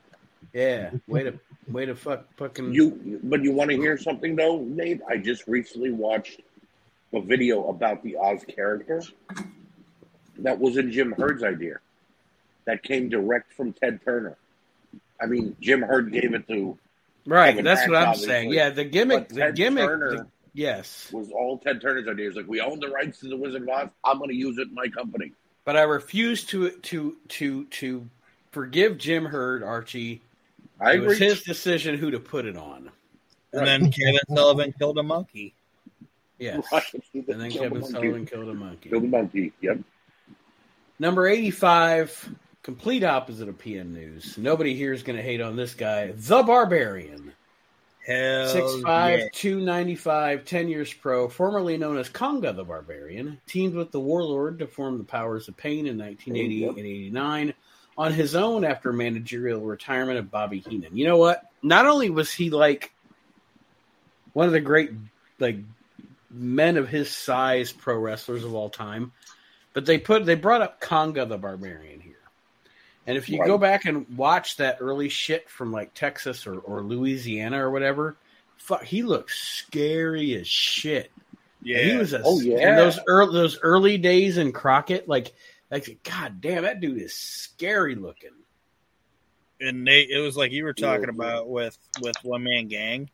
Yeah, 0.53 0.91
way 1.09 1.25
to 1.25 1.39
way 1.69 1.87
to 1.87 1.95
fuck 1.95 2.27
fucking 2.37 2.73
You, 2.73 3.21
but 3.25 3.43
you 3.43 3.53
want 3.53 3.71
to 3.71 3.77
hear 3.77 3.99
something 3.99 4.37
though, 4.37 4.61
Nate? 4.61 5.01
I 5.09 5.17
just 5.17 5.47
recently 5.49 5.91
watched 5.91 6.41
a 7.13 7.21
video 7.21 7.69
about 7.69 8.03
the 8.03 8.17
Oz 8.17 8.45
character 8.45 9.03
that 10.39 10.59
was 10.59 10.77
in 10.77 10.93
Jim 10.93 11.13
Herd's 11.13 11.43
idea. 11.43 11.79
That 12.67 12.83
came 12.83 13.09
direct 13.09 13.53
from 13.53 13.73
Ted 13.73 14.01
Turner. 14.05 14.37
I 15.21 15.27
mean, 15.27 15.57
Jim 15.61 15.83
Herd 15.83 16.13
gave 16.13 16.35
it 16.35 16.47
to 16.49 16.79
right. 17.27 17.51
Kevin 17.51 17.65
That's 17.65 17.81
Nash, 17.83 17.89
what 17.89 17.97
I'm 17.99 18.09
obviously. 18.09 18.29
saying. 18.29 18.53
Yeah, 18.53 18.71
the 18.71 18.85
gimmick, 18.85 19.29
But 19.29 19.35
the 19.35 19.41
Ted 19.41 19.57
gimmick. 19.57 19.87
Turner 19.87 20.11
the- 20.11 20.27
yes, 20.55 21.11
was 21.13 21.31
all 21.31 21.59
Ted 21.59 21.81
Turner's 21.81 22.09
idea. 22.09 22.29
It's 22.29 22.37
like 22.37 22.49
we 22.49 22.61
own 22.61 22.81
the 22.81 22.89
rights 22.89 23.19
to 23.21 23.29
the 23.29 23.37
Wizard 23.37 23.63
of 23.63 23.69
Oz. 23.69 23.89
I'm 24.05 24.19
going 24.19 24.31
to 24.31 24.37
use 24.37 24.57
it 24.59 24.69
in 24.69 24.75
my 24.75 24.89
company. 24.89 25.33
but 25.65 25.77
I 25.77 25.83
refuse 25.83 26.45
to 26.45 26.71
to 26.71 27.17
to 27.29 27.65
to 27.67 28.09
forgive 28.53 28.97
Jim 28.99 29.25
Herd, 29.27 29.63
Archie. 29.63 30.23
I 30.81 30.95
it 30.95 31.03
was 31.03 31.19
his 31.19 31.43
decision 31.43 31.97
who 31.99 32.11
to 32.11 32.19
put 32.21 32.47
it 32.47 32.57
on. 32.57 32.91
And 33.53 33.67
then 33.67 33.93
Kevin 33.93 34.19
Sullivan 34.35 34.73
killed 34.79 34.99
a 34.99 35.03
monkey. 35.03 35.55
Yes, 36.39 36.65
Right. 36.73 36.83
and 37.15 37.41
then 37.41 37.51
Kill 37.51 37.65
the 37.65 37.69
Kevin. 37.81 37.85
Sullivan 37.85 38.27
killed 38.27 38.49
a 38.49 38.55
monkey. 38.55 38.91
Kill 38.91 39.01
the 39.01 39.07
monkey. 39.07 39.53
Yep. 39.61 39.79
Number 40.99 41.27
85, 41.29 42.35
complete 42.63 43.05
opposite 43.05 43.49
of 43.49 43.57
PN 43.59 43.93
News. 43.93 44.37
Nobody 44.39 44.75
here 44.75 44.93
is 44.93 45.03
going 45.05 45.17
to 45.17 45.23
hate 45.23 45.41
on 45.41 45.55
this 45.57 45.75
guy. 45.75 46.13
The 46.17 46.43
Barbarian. 46.43 47.33
Hell 48.07 48.55
6'5, 48.55 49.19
yeah. 49.19 49.29
295, 49.33 50.45
10 50.45 50.69
years 50.69 50.93
pro, 50.93 51.29
formerly 51.29 51.79
known 51.79 51.97
as 51.97 52.09
Konga 52.11 52.55
the 52.55 52.65
Barbarian, 52.65 53.41
teamed 53.47 53.75
with 53.75 53.93
the 53.93 54.01
Warlord 54.01 54.59
to 54.59 54.67
form 54.67 54.99
the 54.99 55.05
Powers 55.05 55.49
of 55.49 55.57
Pain 55.57 55.87
in 55.87 55.97
1988 55.97 56.69
and 56.69 56.79
89 56.79 57.55
on 57.97 58.13
his 58.13 58.35
own 58.35 58.65
after 58.65 58.93
managerial 58.93 59.61
retirement 59.63 60.19
of 60.19 60.31
Bobby 60.31 60.61
Heenan. 60.61 60.97
You 60.97 61.07
know 61.07 61.17
what? 61.17 61.45
Not 61.63 61.87
only 61.87 62.11
was 62.11 62.31
he 62.33 62.51
like 62.51 62.93
one 64.33 64.47
of 64.47 64.53
the 64.53 64.61
great 64.61 64.91
like 65.39 65.57
men 66.31 66.77
of 66.77 66.89
his 66.89 67.11
size 67.11 67.73
pro 67.73 67.97
wrestlers 67.97 68.45
of 68.45 68.55
all 68.55 68.69
time, 68.69 69.13
but 69.73 69.87
they 69.87 69.99
put 69.99 70.27
they 70.27 70.35
brought 70.35 70.61
up 70.61 70.81
Konga 70.81 71.27
the 71.29 71.39
Barbarian 71.39 72.01
here. 72.01 72.14
And 73.07 73.17
if 73.19 73.29
you 73.29 73.39
Right. 73.39 73.47
go 73.47 73.59
back 73.59 73.85
and 73.85 74.09
watch 74.17 74.57
that 74.57 74.79
early 74.81 75.09
shit 75.09 75.49
from 75.51 75.73
like 75.73 75.93
Texas 75.95 76.47
or, 76.47 76.59
or 76.61 76.83
Louisiana 76.83 77.63
or 77.65 77.71
whatever, 77.71 78.17
fuck, 78.57 78.83
he 78.85 79.03
looks 79.03 79.39
scary 79.39 80.35
as 80.35 80.49
shit. 80.49 81.11
Yeah. 81.63 81.83
He 81.83 81.97
was 81.97 82.13
a, 82.15 82.23
Oh, 82.25 82.41
yeah. 82.41 82.69
and 82.69 82.79
those 82.79 82.99
early 83.07 83.33
those 83.35 83.59
early 83.61 83.99
days 83.99 84.39
in 84.39 84.53
Crockett, 84.53 85.09
like 85.09 85.33
like 85.71 85.99
god 86.03 86.41
damn, 86.41 86.63
that 86.63 86.81
dude 86.81 87.01
is 87.01 87.15
scary 87.15 87.95
looking. 87.95 88.31
and 89.61 89.85
Nate, 89.85 90.11
it 90.11 90.19
was 90.21 90.37
like 90.37 90.51
you 90.53 90.65
were 90.65 90.75
talking 90.75 91.05
Yeah. 91.05 91.11
about 91.15 91.49
with 91.49 91.77
with 92.01 92.17
one 92.23 92.43
man 92.43 92.69
gang. 92.69 93.09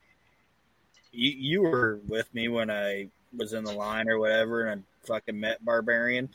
You 1.12 1.30
you 1.30 1.62
were 1.62 2.00
with 2.08 2.32
me 2.34 2.48
when 2.48 2.70
I 2.70 3.08
was 3.36 3.52
in 3.52 3.64
the 3.64 3.72
line 3.72 4.08
or 4.08 4.18
whatever, 4.18 4.66
and 4.66 4.82
I 5.02 5.06
fucking 5.06 5.38
met 5.38 5.64
Barbarian. 5.64 6.28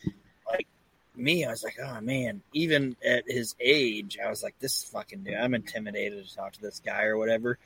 Me, 1.17 1.45
I 1.45 1.49
was 1.49 1.63
like, 1.63 1.77
oh 1.83 2.01
man. 2.01 2.41
Even 2.53 2.95
at 3.05 3.23
his 3.27 3.55
age, 3.59 4.17
I 4.23 4.29
was 4.29 4.43
like, 4.43 4.57
this 4.59 4.83
fucking 4.83 5.23
dude. 5.23 5.35
I'm 5.35 5.53
intimidated 5.53 6.27
to 6.27 6.35
talk 6.35 6.53
to 6.53 6.61
this 6.61 6.81
guy 6.85 7.03
or 7.03 7.17
whatever. 7.17 7.57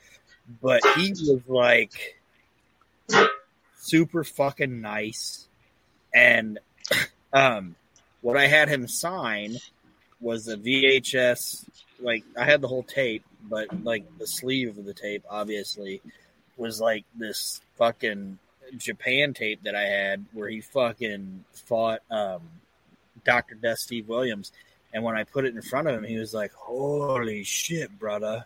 But 0.62 0.82
he 0.96 1.10
was 1.10 1.40
like 1.46 2.16
super 3.76 4.24
fucking 4.24 4.80
nice, 4.80 5.48
and 6.14 6.58
um, 7.32 7.76
what 8.20 8.36
I 8.36 8.46
had 8.46 8.68
him 8.68 8.88
sign 8.88 9.56
was 10.20 10.48
a 10.48 10.56
VHS 10.56 11.64
like 12.02 12.24
I 12.38 12.44
had 12.44 12.60
the 12.60 12.68
whole 12.68 12.82
tape, 12.82 13.24
but 13.42 13.84
like 13.84 14.04
the 14.18 14.26
sleeve 14.26 14.78
of 14.78 14.84
the 14.84 14.94
tape 14.94 15.24
obviously 15.28 16.00
was 16.56 16.80
like 16.80 17.04
this 17.14 17.60
fucking 17.76 18.38
Japan 18.76 19.34
tape 19.34 19.62
that 19.64 19.74
I 19.74 19.84
had 19.84 20.24
where 20.32 20.48
he 20.48 20.60
fucking 20.60 21.44
fought 21.52 22.00
um 22.10 22.42
Dr. 23.24 23.54
Death 23.54 23.78
Steve 23.78 24.08
Williams 24.08 24.52
And 24.92 25.04
when 25.04 25.16
I 25.16 25.24
put 25.24 25.44
it 25.44 25.54
in 25.54 25.62
front 25.62 25.88
of 25.88 25.94
him, 25.94 26.04
he 26.04 26.18
was 26.18 26.34
like, 26.34 26.52
"Holy 26.52 27.44
shit, 27.44 27.96
brother! 27.98 28.44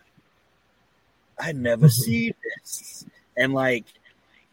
I 1.39 1.51
never 1.53 1.89
seen 2.05 2.33
this." 2.43 3.05
And 3.37 3.53
like, 3.53 3.85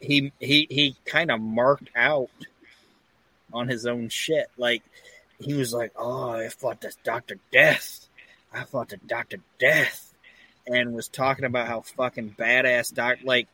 he 0.00 0.32
he 0.40 0.66
he 0.70 0.96
kind 1.04 1.30
of 1.30 1.40
marked 1.40 1.90
out 1.94 2.30
on 3.52 3.68
his 3.68 3.86
own 3.86 4.08
shit. 4.08 4.46
Like, 4.56 4.82
he 5.38 5.54
was 5.54 5.72
like, 5.72 5.92
"Oh, 5.96 6.30
I 6.30 6.48
fought 6.48 6.80
this 6.80 6.96
Doctor 7.04 7.36
Death. 7.52 8.08
I 8.52 8.64
fought 8.64 8.88
the 8.90 8.96
Doctor 8.98 9.38
Death," 9.58 10.14
and 10.66 10.94
was 10.94 11.08
talking 11.08 11.44
about 11.44 11.68
how 11.68 11.82
fucking 11.82 12.36
badass 12.38 12.94
Doc. 12.94 13.18
Like, 13.24 13.48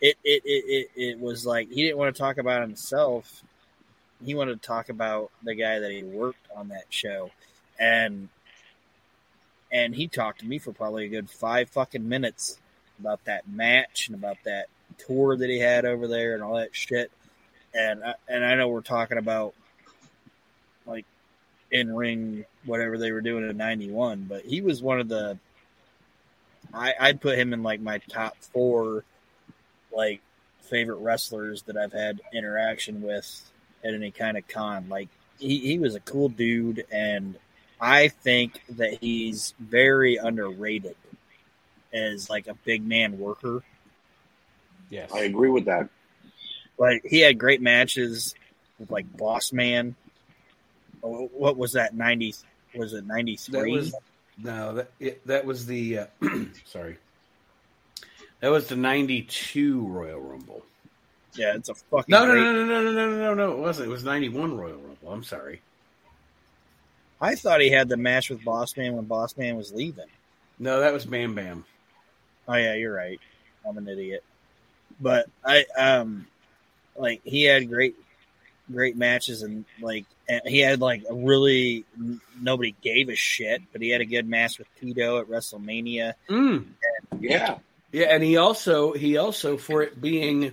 it 0.00 0.16
it 0.24 0.42
it 0.44 0.64
it, 0.96 1.00
it 1.10 1.20
was 1.20 1.46
like 1.46 1.68
he 1.70 1.82
didn't 1.84 1.98
want 1.98 2.14
to 2.14 2.20
talk 2.20 2.38
about 2.38 2.62
himself. 2.62 3.42
He 4.24 4.34
wanted 4.34 4.60
to 4.60 4.66
talk 4.66 4.88
about 4.88 5.30
the 5.42 5.54
guy 5.54 5.78
that 5.80 5.90
he 5.90 6.02
worked 6.02 6.46
on 6.56 6.68
that 6.68 6.86
show, 6.88 7.30
and 7.78 8.28
and 9.72 9.94
he 9.94 10.06
talked 10.06 10.40
to 10.40 10.46
me 10.46 10.58
for 10.58 10.72
probably 10.72 11.06
a 11.06 11.08
good 11.08 11.28
five 11.28 11.68
fucking 11.68 12.08
minutes 12.08 12.58
about 13.00 13.24
that 13.24 13.48
match 13.48 14.06
and 14.06 14.14
about 14.14 14.36
that 14.44 14.68
tour 14.98 15.36
that 15.36 15.50
he 15.50 15.58
had 15.58 15.84
over 15.84 16.06
there 16.06 16.34
and 16.34 16.42
all 16.42 16.54
that 16.56 16.74
shit. 16.74 17.10
And 17.74 18.04
I, 18.04 18.14
and 18.28 18.44
I 18.44 18.54
know 18.54 18.68
we're 18.68 18.82
talking 18.82 19.18
about 19.18 19.54
like 20.86 21.04
in 21.70 21.94
ring 21.94 22.44
whatever 22.64 22.96
they 22.98 23.10
were 23.10 23.20
doing 23.20 23.48
in 23.48 23.56
'91, 23.56 24.26
but 24.28 24.44
he 24.44 24.60
was 24.60 24.82
one 24.82 25.00
of 25.00 25.08
the. 25.08 25.38
I, 26.72 26.94
I'd 26.98 27.20
put 27.20 27.38
him 27.38 27.52
in 27.52 27.62
like 27.62 27.80
my 27.80 27.98
top 28.08 28.36
four, 28.40 29.04
like 29.94 30.20
favorite 30.60 30.96
wrestlers 30.96 31.62
that 31.62 31.76
I've 31.76 31.92
had 31.92 32.20
interaction 32.32 33.02
with 33.02 33.50
at 33.84 33.94
any 33.94 34.10
kind 34.10 34.36
of 34.36 34.46
con. 34.48 34.88
Like 34.88 35.08
he, 35.38 35.58
he 35.58 35.78
was 35.78 35.94
a 35.94 36.00
cool 36.00 36.28
dude, 36.28 36.86
and 36.90 37.36
I 37.80 38.08
think 38.08 38.62
that 38.70 38.98
he's 39.00 39.54
very 39.60 40.16
underrated 40.16 40.96
as 41.92 42.28
like 42.30 42.46
a 42.48 42.54
big 42.64 42.84
man 42.86 43.18
worker. 43.18 43.62
Yes. 44.90 45.10
I 45.12 45.20
agree 45.20 45.50
with 45.50 45.66
that. 45.66 45.88
Like 46.78 47.04
he 47.04 47.20
had 47.20 47.38
great 47.38 47.60
matches 47.62 48.34
with 48.78 48.90
like 48.90 49.16
Boss 49.16 49.52
Man. 49.52 49.94
Oh, 51.02 51.26
What 51.32 51.56
was 51.56 51.72
that? 51.72 51.94
Ninety? 51.94 52.34
Was 52.74 52.92
it 52.94 53.06
ninety 53.06 53.36
That 53.36 53.60
three? 53.60 53.72
was 53.72 53.94
no 54.36 54.74
that 54.74 54.90
it, 54.98 55.24
that 55.28 55.44
was 55.44 55.66
the 55.66 55.98
uh, 56.00 56.06
sorry. 56.64 56.96
That 58.40 58.48
was 58.50 58.66
the 58.66 58.76
'92 58.76 59.86
Royal 59.86 60.20
Rumble. 60.20 60.64
Yeah, 61.36 61.54
it's 61.56 61.68
a 61.68 61.74
fucking 61.74 62.06
No, 62.12 62.26
no, 62.26 62.32
great- 62.32 62.42
no, 62.42 62.52
no, 62.52 62.64
no, 62.66 62.82
no, 62.82 62.92
no, 62.92 63.16
no, 63.16 63.34
no. 63.34 63.52
It 63.52 63.58
wasn't. 63.58 63.88
It 63.88 63.90
was 63.90 64.04
'91 64.04 64.56
Royal 64.56 64.76
Rumble. 64.76 65.12
I'm 65.12 65.24
sorry. 65.24 65.60
I 67.20 67.34
thought 67.34 67.60
he 67.60 67.70
had 67.70 67.88
the 67.88 67.96
match 67.96 68.30
with 68.30 68.44
Boss 68.44 68.76
Man 68.76 68.94
when 68.96 69.04
Boss 69.06 69.36
Man 69.36 69.56
was 69.56 69.72
leaving. 69.72 70.04
No, 70.58 70.80
that 70.80 70.92
was 70.92 71.04
Bam 71.06 71.34
Bam. 71.34 71.64
Oh 72.46 72.54
yeah, 72.54 72.74
you're 72.74 72.92
right. 72.94 73.20
I'm 73.66 73.78
an 73.78 73.88
idiot. 73.88 74.22
But 75.00 75.26
I 75.44 75.64
um 75.76 76.26
like 76.96 77.20
he 77.24 77.44
had 77.44 77.68
great 77.68 77.94
great 78.72 78.96
matches 78.96 79.42
and 79.42 79.64
like 79.80 80.04
and 80.28 80.42
he 80.46 80.58
had 80.60 80.80
like 80.80 81.02
a 81.08 81.14
really 81.14 81.84
nobody 82.40 82.74
gave 82.82 83.08
a 83.08 83.14
shit, 83.16 83.62
but 83.72 83.80
he 83.82 83.88
had 83.90 84.00
a 84.00 84.04
good 84.06 84.28
match 84.28 84.58
with 84.58 84.68
Tito 84.80 85.18
at 85.20 85.26
WrestleMania. 85.28 86.14
Mm. 86.28 86.66
Yeah. 87.20 87.58
Yeah, 87.92 88.06
and 88.14 88.22
he 88.22 88.36
also 88.36 88.92
he 88.92 89.16
also 89.16 89.56
for 89.56 89.82
it 89.82 90.00
being 90.00 90.52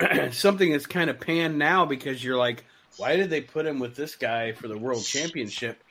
something 0.32 0.72
that's 0.72 0.86
kind 0.86 1.10
of 1.10 1.20
panned 1.20 1.58
now 1.58 1.84
because 1.84 2.22
you're 2.22 2.36
like, 2.36 2.64
why 2.96 3.16
did 3.16 3.30
they 3.30 3.40
put 3.40 3.66
him 3.66 3.78
with 3.78 3.96
this 3.96 4.14
guy 4.16 4.52
for 4.52 4.68
the 4.68 4.76
world 4.78 5.04
championship? 5.04 5.82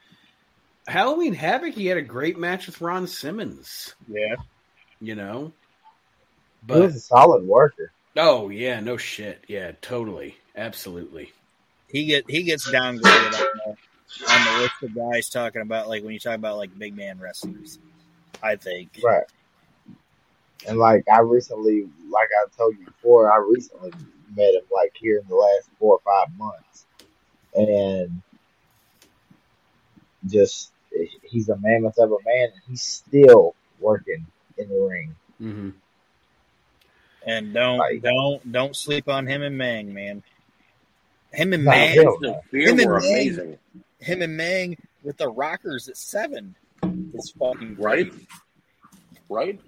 Halloween 0.88 1.34
Havoc, 1.34 1.74
he 1.74 1.86
had 1.88 1.98
a 1.98 2.02
great 2.02 2.38
match 2.38 2.66
with 2.66 2.82
Ron 2.82 3.08
Simmons. 3.08 3.96
Yeah. 4.08 4.36
You 5.00 5.16
know, 5.16 5.54
He 6.68 6.74
was 6.74 6.92
but 6.94 6.98
a 6.98 7.00
solid 7.00 7.44
worker. 7.44 7.92
oh 8.18 8.50
yeah, 8.50 8.80
no 8.80 8.98
shit, 8.98 9.44
yeah, 9.48 9.72
totally, 9.82 10.38
absolutely. 10.56 11.32
He 11.88 12.06
get 12.06 12.30
he 12.30 12.44
gets 12.44 12.70
downgraded 12.70 13.34
on 13.34 13.76
the, 14.22 14.32
on 14.32 14.46
the 14.46 14.62
list 14.62 14.74
of 14.84 14.96
guys 14.96 15.30
talking 15.30 15.62
about 15.64 15.90
like 15.90 16.04
when 16.04 16.14
you 16.14 16.20
talk 16.20 16.36
about 16.36 16.58
like 16.58 16.78
big 16.78 16.96
man 16.96 17.20
wrestlers. 17.20 17.80
I 18.44 18.56
think. 18.58 19.00
Right. 19.04 19.24
And 20.68 20.78
like 20.78 21.04
I 21.12 21.20
recently, 21.20 21.88
like 22.10 22.30
I 22.44 22.46
told 22.58 22.78
you 22.78 22.86
before, 22.86 23.32
I 23.32 23.38
recently 23.38 23.92
met 24.36 24.54
him 24.54 24.62
like 24.74 24.94
here 24.96 25.18
in 25.20 25.28
the 25.28 25.36
last 25.36 25.70
four 25.80 25.96
or 25.96 26.02
five 26.06 26.36
months, 26.38 26.86
and 27.56 28.22
just 30.28 30.72
he's 31.24 31.50
a 31.50 31.58
mammoth 31.58 31.98
of 31.98 32.12
a 32.12 32.18
man, 32.26 32.50
and 32.54 32.62
he's 32.70 32.84
still 32.84 33.56
working 33.80 34.26
in 34.58 34.70
the 34.70 34.76
ring. 34.80 35.16
hmm 35.40 35.70
And 37.26 37.54
don't 37.54 37.78
Like- 37.80 38.02
don't 38.04 38.52
don't 38.52 38.76
sleep 38.76 39.08
on 39.10 39.26
him 39.28 39.42
and 39.42 39.58
Meng, 39.58 39.94
man. 39.94 40.24
Him 41.34 41.54
and 41.54 41.64
Meng, 41.64 41.96
hell 41.96 42.44
Him 42.52 42.80
and 42.80 42.90
were 42.90 43.00
Meng. 43.00 43.58
him 44.00 44.22
and 44.22 44.36
Meng 44.38 44.78
with 45.02 45.18
the 45.18 45.30
Rockers 45.30 45.88
at 45.88 45.96
seven. 45.98 46.56
It's 47.14 47.32
fucking 47.32 47.78
Right? 47.80 48.12
Right? 49.30 49.60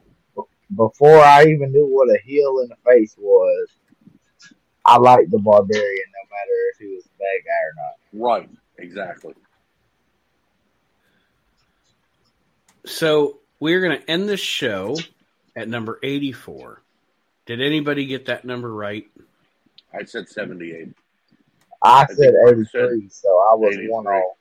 Before 0.76 1.20
I 1.20 1.46
even 1.46 1.72
knew 1.72 1.86
what 1.86 2.10
a 2.10 2.20
heel 2.24 2.60
in 2.60 2.70
the 2.70 2.78
face 2.86 3.16
was, 3.18 3.68
I 4.86 4.98
liked 4.98 5.32
the 5.32 5.40
Barbarian, 5.40 6.06
no 6.14 6.30
matter 6.30 6.52
if 6.74 6.80
he 6.80 6.96
was 6.96 7.06
a 7.06 7.18
bad 7.18 7.46
guy 7.46 7.62
or 7.66 7.74
not. 7.76 8.40
Right. 8.40 8.50
Exactly. 8.78 9.34
So 12.86 13.40
we're 13.60 13.82
going 13.82 14.00
to 14.00 14.12
end 14.12 14.28
this 14.28 14.42
show 14.42 14.98
at 15.56 15.70
number 15.70 16.00
84. 16.04 16.82
Did 17.46 17.62
anybody 17.62 18.06
get 18.06 18.26
that 18.26 18.46
number 18.46 18.74
right? 18.74 19.06
I 19.94 20.04
said 20.04 20.28
78. 20.28 20.90
I, 21.82 22.06
think 22.06 22.20
said 22.20 22.34
said 22.72 22.86
83, 22.86 23.10
so 23.10 23.30
I 23.30 23.56
was 23.56 23.74
83. 23.76 23.90
one 23.90 24.08
off. 24.08 24.38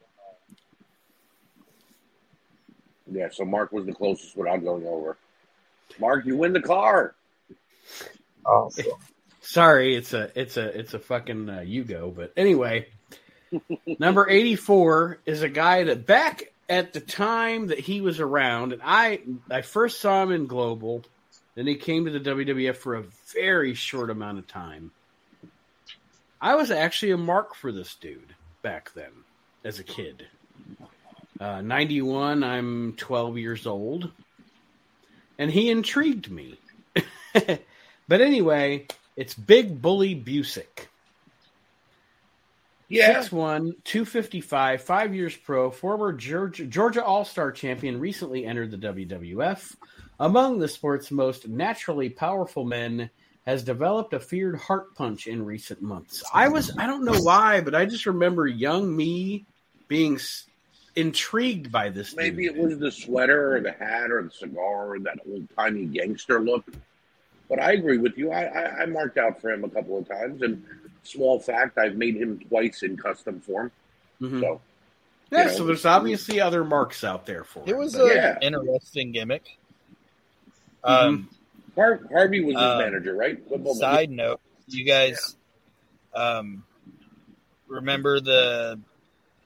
Yeah, 3.10 3.28
so 3.30 3.44
Mark 3.44 3.72
was 3.72 3.84
the 3.84 3.92
closest 3.92 4.36
without 4.36 4.64
going 4.64 4.86
over. 4.86 5.18
Mark, 5.98 6.26
you 6.26 6.36
win 6.36 6.52
the 6.52 6.60
car. 6.60 7.14
Awesome. 8.44 8.86
Sorry, 9.40 9.96
it's 9.96 10.12
a 10.12 10.30
it's 10.38 10.56
a 10.56 10.78
it's 10.78 10.94
a 10.94 10.98
fucking 10.98 11.48
uh, 11.48 11.58
Yugo, 11.58 12.14
but 12.14 12.32
anyway, 12.36 12.86
number 13.98 14.28
84 14.28 15.20
is 15.26 15.42
a 15.42 15.48
guy 15.48 15.84
that 15.84 16.06
back 16.06 16.52
at 16.68 16.92
the 16.92 17.00
time 17.00 17.66
that 17.66 17.78
he 17.78 18.00
was 18.00 18.20
around 18.20 18.72
and 18.72 18.82
I 18.84 19.20
I 19.50 19.62
first 19.62 20.00
saw 20.00 20.22
him 20.22 20.32
in 20.32 20.46
Global, 20.46 21.04
then 21.54 21.66
he 21.66 21.74
came 21.74 22.04
to 22.04 22.10
the 22.10 22.30
WWF 22.30 22.76
for 22.76 22.94
a 22.94 23.04
very 23.34 23.74
short 23.74 24.10
amount 24.10 24.38
of 24.38 24.46
time. 24.46 24.92
I 26.40 26.54
was 26.54 26.70
actually 26.70 27.12
a 27.12 27.16
mark 27.16 27.54
for 27.54 27.70
this 27.70 27.94
dude 27.94 28.34
back 28.62 28.92
then 28.94 29.12
as 29.64 29.78
a 29.78 29.84
kid. 29.84 30.26
Uh, 31.38 31.60
91, 31.60 32.44
I'm 32.44 32.94
12 32.96 33.38
years 33.38 33.66
old. 33.66 34.10
And 35.42 35.50
he 35.50 35.70
intrigued 35.70 36.30
me. 36.30 36.56
but 37.34 38.20
anyway, 38.20 38.86
it's 39.16 39.34
Big 39.34 39.82
Bully 39.82 40.14
Busick. 40.14 40.86
Yeah. 42.88 43.18
6'1, 43.18 43.74
255, 43.82 44.82
five 44.82 45.16
years 45.16 45.36
pro, 45.36 45.72
former 45.72 46.12
Georgia, 46.12 46.64
Georgia 46.64 47.04
All 47.04 47.24
Star 47.24 47.50
champion, 47.50 47.98
recently 47.98 48.46
entered 48.46 48.70
the 48.70 48.76
WWF. 48.76 49.74
Among 50.20 50.60
the 50.60 50.68
sport's 50.68 51.10
most 51.10 51.48
naturally 51.48 52.08
powerful 52.08 52.64
men, 52.64 53.10
has 53.44 53.64
developed 53.64 54.14
a 54.14 54.20
feared 54.20 54.54
heart 54.56 54.94
punch 54.94 55.26
in 55.26 55.44
recent 55.44 55.82
months. 55.82 56.22
I 56.32 56.50
was, 56.50 56.70
I 56.78 56.86
don't 56.86 57.04
know 57.04 57.18
why, 57.20 57.62
but 57.62 57.74
I 57.74 57.86
just 57.86 58.06
remember 58.06 58.46
young 58.46 58.94
me 58.94 59.44
being 59.88 60.20
intrigued 60.94 61.70
by 61.72 61.88
this. 61.88 62.14
Maybe 62.16 62.46
dude. 62.48 62.56
it 62.56 62.62
was 62.62 62.78
the 62.78 62.90
sweater 62.92 63.56
or 63.56 63.60
the 63.60 63.72
hat 63.72 64.10
or 64.10 64.22
the 64.22 64.30
cigar 64.30 64.94
or 64.94 64.98
that 65.00 65.18
old 65.28 65.48
timey 65.56 65.86
gangster 65.86 66.40
look. 66.40 66.64
But 67.48 67.60
I 67.60 67.72
agree 67.72 67.98
with 67.98 68.16
you. 68.16 68.30
I, 68.32 68.44
I, 68.44 68.82
I 68.82 68.86
marked 68.86 69.18
out 69.18 69.40
for 69.40 69.50
him 69.50 69.64
a 69.64 69.68
couple 69.68 69.98
of 69.98 70.08
times. 70.08 70.42
And 70.42 70.64
small 71.02 71.38
fact, 71.40 71.78
I've 71.78 71.96
made 71.96 72.16
him 72.16 72.38
twice 72.48 72.82
in 72.82 72.96
custom 72.96 73.40
form. 73.40 73.70
Mhm. 74.20 74.40
So, 74.40 74.60
Yeah, 75.30 75.38
you 75.38 75.44
know. 75.46 75.52
so 75.56 75.64
there's 75.66 75.84
obviously 75.86 76.40
other 76.40 76.64
marks 76.64 77.04
out 77.04 77.26
there 77.26 77.44
for 77.44 77.60
It 77.64 77.68
him, 77.70 77.78
was 77.78 77.94
an 77.94 78.06
Yeah. 78.08 78.38
interesting 78.40 79.12
gimmick. 79.12 79.44
Mm-hmm. 80.84 81.06
Um, 81.08 81.28
Har- 81.74 82.00
Harvey 82.10 82.40
was 82.44 82.54
his 82.54 82.62
Um, 82.62 82.78
manager, 82.78 83.14
right? 83.14 83.38
Football 83.48 83.74
Side 83.74 84.10
note, 84.10 84.40
you 84.66 84.84
guys 84.84 85.36
um, 86.14 86.64
remember 87.66 88.20
the 88.20 88.78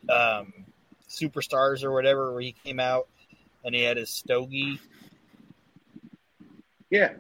um, 0.09 0.53
Superstars 1.09 1.83
or 1.85 1.93
whatever 1.93 2.33
where 2.33 2.41
he 2.43 2.55
came 2.65 2.81
out 2.81 3.09
and 3.65 3.75
he 3.75 3.83
had 3.83 3.97
his 3.97 4.11
stogie 4.11 4.81
Yeah. 6.91 7.13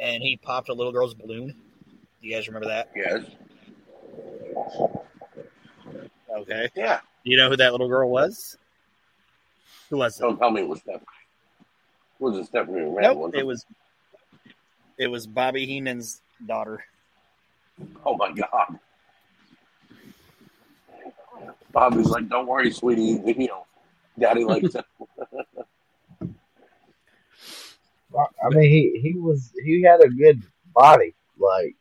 and 0.00 0.22
he 0.22 0.36
popped 0.36 0.68
a 0.68 0.72
little 0.74 0.92
girl's 0.92 1.14
balloon. 1.14 1.48
Do 1.48 2.28
you 2.28 2.34
guys 2.34 2.46
remember 2.48 2.68
that? 2.68 2.90
Yes. 2.96 3.24
Okay. 6.36 6.68
Yeah. 6.74 7.00
You 7.22 7.36
know 7.36 7.48
who 7.50 7.56
that 7.56 7.72
little 7.72 7.88
girl 7.88 8.10
was? 8.10 8.56
Who 9.90 9.98
was 9.98 10.18
it? 10.18 10.22
Don't 10.22 10.38
tell 10.38 10.50
me 10.50 10.62
it 10.62 10.68
was 10.68 10.80
Stephanie. 10.80 11.04
Was 12.18 12.36
it 12.38 12.46
Stephanie 12.46 12.80
McMahon? 12.80 13.02
Nope, 13.02 13.34
it 13.34 13.46
was 13.46 13.66
it 14.98 15.08
was 15.08 15.26
Bobby 15.26 15.66
Heenan's 15.66 16.20
daughter. 16.46 16.84
Oh 18.06 18.16
my 18.16 18.32
god. 18.32 18.78
Bobby's 21.74 22.06
like, 22.08 22.28
don't 22.28 22.46
worry, 22.46 22.70
sweetie. 22.70 23.20
You 23.26 23.48
know, 23.48 23.66
Daddy 24.18 24.44
likes 24.44 24.74
it. 24.74 24.84
I 28.16 28.48
mean, 28.50 28.70
he 28.70 29.00
he 29.02 29.14
was 29.18 29.52
he 29.64 29.82
had 29.82 30.00
a 30.02 30.08
good 30.08 30.42
body. 30.72 31.14
Like 31.38 31.74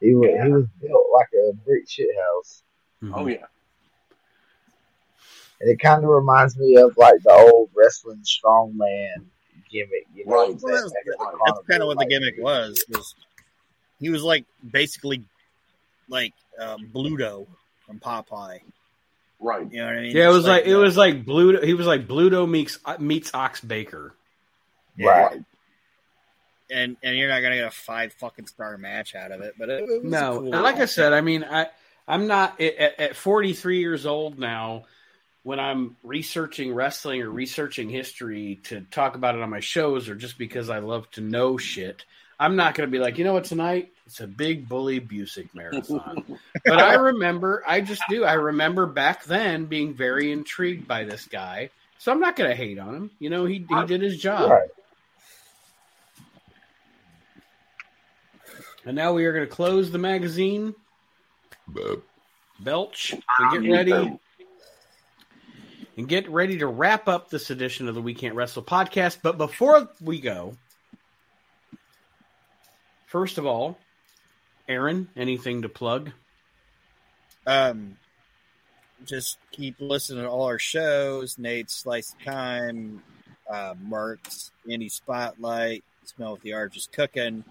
he 0.00 0.14
was 0.14 0.28
he 0.44 0.50
was 0.50 0.66
built 0.80 1.06
like 1.14 1.28
a 1.34 1.52
brick 1.64 1.88
shit 1.88 2.08
house, 2.36 2.62
Oh 3.14 3.26
yeah. 3.26 3.46
and 5.60 5.70
it 5.70 5.78
kind 5.80 6.04
of 6.04 6.10
reminds 6.10 6.58
me 6.58 6.76
of 6.76 6.94
like 6.98 7.14
the 7.24 7.32
old 7.32 7.70
wrestling 7.74 8.22
strongman 8.22 9.24
gimmick. 9.70 10.06
You 10.14 10.26
know, 10.26 10.32
Right. 10.34 10.50
that- 10.50 10.62
Well, 10.62 10.74
that's 10.74 10.92
that 10.92 11.38
that's 11.46 11.66
kind 11.66 11.82
of 11.82 11.86
what 11.88 11.98
the 11.98 12.06
gimmick 12.06 12.34
was. 12.38 12.84
Was 12.90 13.14
he 14.00 14.10
was 14.10 14.22
like 14.22 14.44
basically 14.70 15.24
like 16.10 16.34
um, 16.60 16.90
Bluto 16.94 17.46
from 17.86 17.98
Popeye. 18.00 18.60
Right. 19.44 19.70
You 19.70 19.78
know 19.80 19.86
what 19.86 19.96
I 19.96 20.00
mean? 20.00 20.16
Yeah, 20.16 20.24
it 20.26 20.32
was 20.32 20.44
Just 20.44 20.48
like 20.48 20.64
it 20.66 20.74
uh, 20.74 20.78
was 20.78 20.96
like 20.96 21.24
Bluto. 21.26 21.62
He 21.62 21.74
was 21.74 21.86
like 21.86 22.08
Bluto 22.08 22.48
meets 22.48 22.78
meets 22.98 23.34
Ox 23.34 23.60
Baker. 23.60 24.14
Right. 24.98 25.42
and 26.70 26.96
and 27.02 27.16
you're 27.16 27.28
not 27.28 27.42
gonna 27.42 27.56
get 27.56 27.66
a 27.66 27.70
five 27.70 28.12
fucking 28.14 28.46
star 28.46 28.78
match 28.78 29.14
out 29.14 29.32
of 29.32 29.40
it. 29.42 29.54
But 29.58 29.68
it, 29.68 29.80
it 29.88 30.02
was 30.02 30.10
No, 30.10 30.40
cool. 30.40 30.50
like 30.50 30.76
I 30.76 30.86
said, 30.86 31.12
I 31.12 31.20
mean, 31.20 31.44
I 31.44 31.66
I'm 32.08 32.26
not 32.26 32.60
at, 32.60 33.00
at 33.00 33.16
43 33.16 33.80
years 33.80 34.06
old 34.06 34.38
now. 34.38 34.84
When 35.42 35.60
I'm 35.60 35.96
researching 36.02 36.72
wrestling 36.72 37.20
or 37.20 37.28
researching 37.28 37.90
history 37.90 38.60
to 38.64 38.80
talk 38.90 39.14
about 39.14 39.34
it 39.34 39.42
on 39.42 39.50
my 39.50 39.60
shows, 39.60 40.08
or 40.08 40.14
just 40.14 40.38
because 40.38 40.70
I 40.70 40.78
love 40.78 41.10
to 41.12 41.20
know 41.20 41.58
shit, 41.58 42.06
I'm 42.38 42.56
not 42.56 42.74
going 42.74 42.88
to 42.88 42.90
be 42.90 42.98
like, 42.98 43.18
you 43.18 43.24
know 43.24 43.32
what, 43.32 43.44
tonight 43.44 43.92
it's 44.06 44.20
a 44.20 44.26
big 44.26 44.68
bully 44.68 45.00
Busick 45.00 45.48
marathon. 45.54 46.38
but 46.64 46.78
I 46.78 46.94
remember, 46.94 47.62
I 47.66 47.80
just 47.80 48.02
do. 48.08 48.24
I 48.24 48.34
remember 48.34 48.86
back 48.86 49.24
then 49.24 49.66
being 49.66 49.94
very 49.94 50.30
intrigued 50.30 50.86
by 50.86 51.04
this 51.04 51.26
guy, 51.26 51.70
so 51.98 52.12
I'm 52.12 52.20
not 52.20 52.36
going 52.36 52.50
to 52.50 52.56
hate 52.56 52.78
on 52.78 52.94
him. 52.94 53.10
You 53.18 53.30
know, 53.30 53.46
he 53.46 53.64
he 53.68 53.86
did 53.86 54.02
his 54.02 54.18
job. 54.18 54.50
Right. 54.50 54.68
And 58.84 58.94
now 58.94 59.14
we 59.14 59.24
are 59.24 59.32
going 59.32 59.46
to 59.46 59.50
close 59.50 59.90
the 59.90 59.98
magazine. 59.98 60.74
Belch 62.60 63.14
and 63.38 63.64
get 63.64 63.72
ready 63.72 64.18
and 65.96 66.08
get 66.08 66.28
ready 66.28 66.58
to 66.58 66.66
wrap 66.66 67.08
up 67.08 67.30
this 67.30 67.50
edition 67.50 67.88
of 67.88 67.94
the 67.94 68.02
We 68.02 68.14
Can't 68.14 68.34
Wrestle 68.34 68.62
podcast. 68.62 69.18
But 69.22 69.38
before 69.38 69.88
we 70.00 70.20
go, 70.20 70.56
first 73.14 73.38
of 73.38 73.46
all, 73.46 73.78
Aaron, 74.68 75.06
anything 75.14 75.62
to 75.62 75.68
plug? 75.68 76.10
um, 77.46 77.96
just 79.04 79.38
keep 79.52 79.76
listening 79.78 80.24
to 80.24 80.28
all 80.28 80.46
our 80.46 80.58
shows. 80.58 81.38
Nate's 81.38 81.74
Slice 81.76 82.12
of 82.12 82.24
Time, 82.24 83.00
uh, 83.48 83.74
Mark's 83.80 84.50
Indie 84.68 84.90
Spotlight, 84.90 85.84
Smell 86.02 86.32
what 86.32 86.42
the 86.42 86.54
Arch 86.54 86.76
is 86.76 86.88
Cooking, 86.90 87.44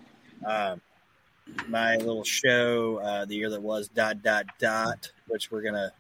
uh, 0.46 0.76
my 1.70 1.96
little 1.96 2.26
show, 2.26 2.98
uh, 2.98 3.24
The 3.24 3.36
Year 3.36 3.50
That 3.50 3.62
Was, 3.62 3.88
dot, 3.88 4.22
dot, 4.22 4.48
dot, 4.60 5.14
which 5.30 5.50
we're 5.50 5.62
to 5.76 5.94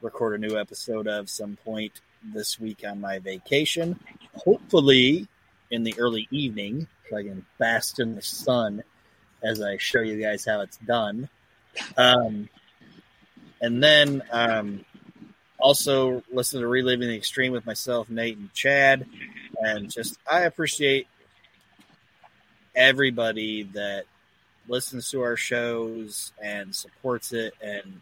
record 0.00 0.34
a 0.34 0.38
new 0.38 0.58
episode 0.58 1.08
of 1.08 1.28
some 1.28 1.58
point 1.62 2.00
this 2.32 2.58
week 2.58 2.84
on 2.88 3.02
my 3.02 3.18
vacation. 3.18 4.00
Hopefully 4.34 5.28
in 5.70 5.82
the 5.82 5.94
early 5.98 6.26
evening, 6.30 6.86
so 7.10 7.18
I 7.18 7.22
can 7.22 7.44
bask 7.58 7.98
in 7.98 8.14
the 8.14 8.22
sun 8.22 8.82
as 9.44 9.60
I 9.60 9.76
show 9.76 10.00
you 10.00 10.20
guys 10.20 10.44
how 10.44 10.60
it's 10.60 10.78
done. 10.78 11.28
Um, 11.96 12.48
and 13.60 13.82
then 13.82 14.22
um, 14.30 14.84
also 15.58 16.22
listen 16.32 16.60
to 16.60 16.66
Reliving 16.66 17.08
the 17.08 17.16
Extreme 17.16 17.52
with 17.52 17.66
myself, 17.66 18.10
Nate, 18.10 18.36
and 18.36 18.52
Chad. 18.52 19.06
And 19.58 19.90
just, 19.90 20.18
I 20.30 20.40
appreciate 20.40 21.06
everybody 22.74 23.64
that 23.74 24.04
listens 24.68 25.10
to 25.10 25.22
our 25.22 25.36
shows 25.36 26.32
and 26.42 26.74
supports 26.74 27.32
it. 27.32 27.54
And 27.62 28.00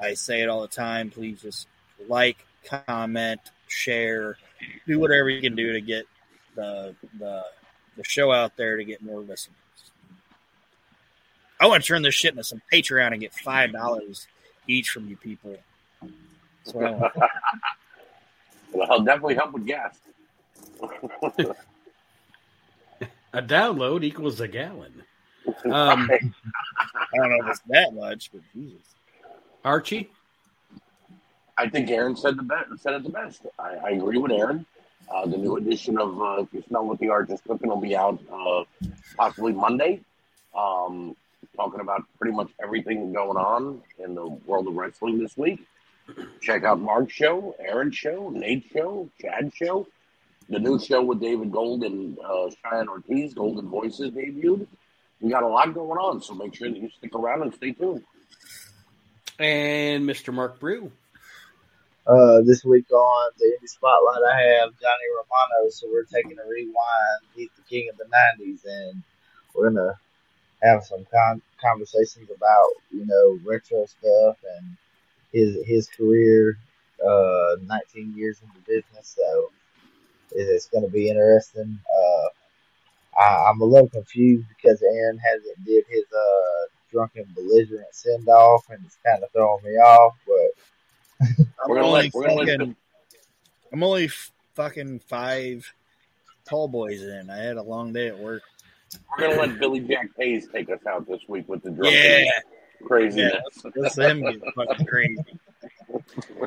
I 0.00 0.14
say 0.14 0.42
it 0.42 0.48
all 0.48 0.62
the 0.62 0.68
time. 0.68 1.10
Please 1.10 1.42
just 1.42 1.68
like, 2.08 2.38
comment, 2.64 3.40
share, 3.68 4.36
do 4.86 4.98
whatever 4.98 5.28
you 5.28 5.40
can 5.40 5.54
do 5.54 5.72
to 5.72 5.80
get 5.80 6.06
the 6.54 6.94
the, 7.18 7.44
the 7.96 8.04
show 8.04 8.32
out 8.32 8.56
there 8.56 8.76
to 8.76 8.84
get 8.84 9.02
more 9.02 9.20
listeners. 9.20 9.56
I 11.64 11.66
want 11.66 11.82
to 11.82 11.88
turn 11.88 12.02
this 12.02 12.14
shit 12.14 12.32
into 12.32 12.44
some 12.44 12.60
Patreon 12.70 13.12
and 13.12 13.20
get 13.22 13.32
five 13.32 13.72
dollars 13.72 14.26
each 14.68 14.90
from 14.90 15.08
you 15.08 15.16
people. 15.16 15.56
That's 16.02 16.74
what 16.74 16.84
I 16.84 16.90
want. 16.90 17.14
I'll 18.90 19.02
definitely 19.02 19.36
help 19.36 19.52
with 19.52 19.64
gas. 19.64 19.98
A 23.32 23.42
download 23.42 24.04
equals 24.04 24.40
a 24.40 24.46
gallon. 24.46 25.02
Um, 25.64 26.08
I 26.12 26.18
don't 27.16 27.30
know 27.30 27.46
if 27.46 27.50
it's 27.50 27.60
that 27.68 27.94
much, 27.94 28.30
but 28.30 28.42
Jesus. 28.52 28.82
Archie, 29.64 30.10
I 31.56 31.68
think 31.68 31.90
Aaron 31.90 32.14
said 32.14 32.36
the 32.36 32.42
best. 32.42 32.66
Said 32.80 32.92
it 32.92 33.02
the 33.02 33.08
best. 33.08 33.46
I, 33.58 33.76
I 33.76 33.90
agree 33.92 34.18
with 34.18 34.30
Aaron. 34.32 34.66
Uh, 35.12 35.26
the 35.26 35.38
new 35.38 35.56
edition 35.56 35.98
of 35.98 36.20
uh, 36.20 36.42
If 36.42 36.52
You 36.52 36.62
Smell 36.68 36.86
What 36.86 36.98
the 37.00 37.08
Art 37.08 37.30
is 37.30 37.40
Cooking 37.40 37.70
will 37.70 37.80
be 37.80 37.96
out 37.96 38.20
uh, 38.30 38.64
possibly 39.16 39.52
Monday. 39.52 40.00
Um, 40.56 41.16
talking 41.56 41.80
about 41.80 42.02
pretty 42.18 42.34
much 42.36 42.50
everything 42.62 43.12
going 43.12 43.36
on 43.36 43.82
in 43.98 44.14
the 44.14 44.26
world 44.46 44.66
of 44.68 44.74
wrestling 44.74 45.18
this 45.18 45.36
week. 45.36 45.60
Check 46.40 46.64
out 46.64 46.80
Mark's 46.80 47.12
show, 47.14 47.54
Aaron's 47.58 47.96
show, 47.96 48.28
Nate's 48.30 48.66
show, 48.70 49.08
Chad's 49.20 49.54
show, 49.54 49.86
the 50.50 50.58
new 50.58 50.78
show 50.78 51.02
with 51.02 51.20
David 51.20 51.50
Gold 51.50 51.82
and 51.82 52.18
uh, 52.18 52.50
Cheyenne 52.62 52.88
Ortiz, 52.88 53.32
Golden 53.34 53.68
Voices 53.68 54.10
debuted. 54.10 54.66
We 55.20 55.30
got 55.30 55.42
a 55.42 55.48
lot 55.48 55.72
going 55.72 55.98
on, 55.98 56.20
so 56.20 56.34
make 56.34 56.54
sure 56.54 56.68
that 56.68 56.76
you 56.76 56.90
stick 56.90 57.14
around 57.14 57.42
and 57.42 57.54
stay 57.54 57.72
tuned. 57.72 58.04
and 59.38 60.04
Mr. 60.04 60.32
Mark 60.34 60.60
Brew. 60.60 60.92
Uh, 62.06 62.42
this 62.42 62.62
week 62.66 62.90
on 62.92 63.30
the 63.38 63.46
Indie 63.46 63.68
Spotlight, 63.68 64.22
I 64.30 64.40
have 64.60 64.68
Johnny 64.78 65.08
Romano, 65.16 65.70
so 65.70 65.86
we're 65.90 66.04
taking 66.04 66.36
a 66.38 66.46
rewind. 66.46 67.22
He's 67.34 67.48
the 67.56 67.62
king 67.62 67.88
of 67.90 67.96
the 67.96 68.04
'90s, 68.04 68.60
and 68.66 69.02
we're 69.54 69.70
gonna 69.70 69.94
have 70.64 70.84
some 70.84 71.06
con- 71.12 71.42
conversations 71.60 72.28
about 72.34 72.68
you 72.90 73.06
know 73.06 73.38
retro 73.44 73.86
stuff 73.86 74.36
and 74.56 74.76
his 75.32 75.56
his 75.66 75.88
career. 75.88 76.58
Uh, 77.04 77.56
19 77.66 78.14
years 78.16 78.38
in 78.40 78.48
the 78.54 78.60
business, 78.60 79.16
so 79.18 79.50
it's 80.30 80.68
gonna 80.68 80.88
be 80.88 81.08
interesting. 81.08 81.78
Uh, 81.94 83.20
I, 83.20 83.50
I'm 83.50 83.60
a 83.60 83.64
little 83.64 83.88
confused 83.88 84.46
because 84.48 84.80
Aaron 84.82 85.18
hasn't 85.18 85.64
did 85.66 85.84
his 85.88 86.04
uh 86.12 86.66
drunken 86.90 87.26
belligerent 87.34 87.92
send 87.92 88.28
off, 88.28 88.64
and 88.70 88.80
it's 88.86 88.96
kind 89.04 89.22
of 89.22 89.30
throwing 89.32 89.62
me 89.64 89.72
off, 89.72 90.14
but. 90.26 90.50
I'm 91.20 91.46
We're 91.68 91.74
gonna 91.76 91.86
only 91.88 92.02
let- 92.04 92.14
we're 92.14 92.22
gonna 92.22 92.34
let 92.34 92.48
fucking, 92.48 92.76
I'm 93.72 93.82
only 93.82 94.08
fucking 94.54 95.00
five 95.00 95.70
tall 96.48 96.68
boys 96.68 97.02
in. 97.02 97.28
I 97.28 97.38
had 97.38 97.56
a 97.56 97.62
long 97.62 97.92
day 97.92 98.08
at 98.08 98.18
work. 98.18 98.42
We're 99.18 99.28
gonna 99.28 99.40
let 99.40 99.58
Billy 99.58 99.80
Jack 99.80 100.10
Haynes 100.18 100.46
take 100.52 100.70
us 100.70 100.80
out 100.88 101.06
this 101.06 101.20
week 101.28 101.48
with 101.48 101.62
the 101.62 101.70
drunk 101.70 101.94
Yeah, 101.94 102.24
craziness. 102.84 103.32
let's 103.76 103.96
let 103.96 104.10
him 104.16 104.22
get 104.22 104.40
fucking 104.54 104.86
crazy. 104.86 105.16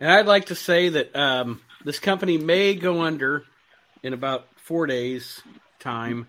And 0.00 0.10
I'd 0.10 0.26
like 0.26 0.46
to 0.46 0.56
say 0.56 0.88
that 0.88 1.14
um, 1.14 1.60
this 1.84 2.00
company 2.00 2.36
may 2.36 2.74
go 2.74 3.02
under 3.02 3.44
in 4.02 4.14
about 4.14 4.48
four 4.56 4.86
days' 4.88 5.40
time 5.78 6.26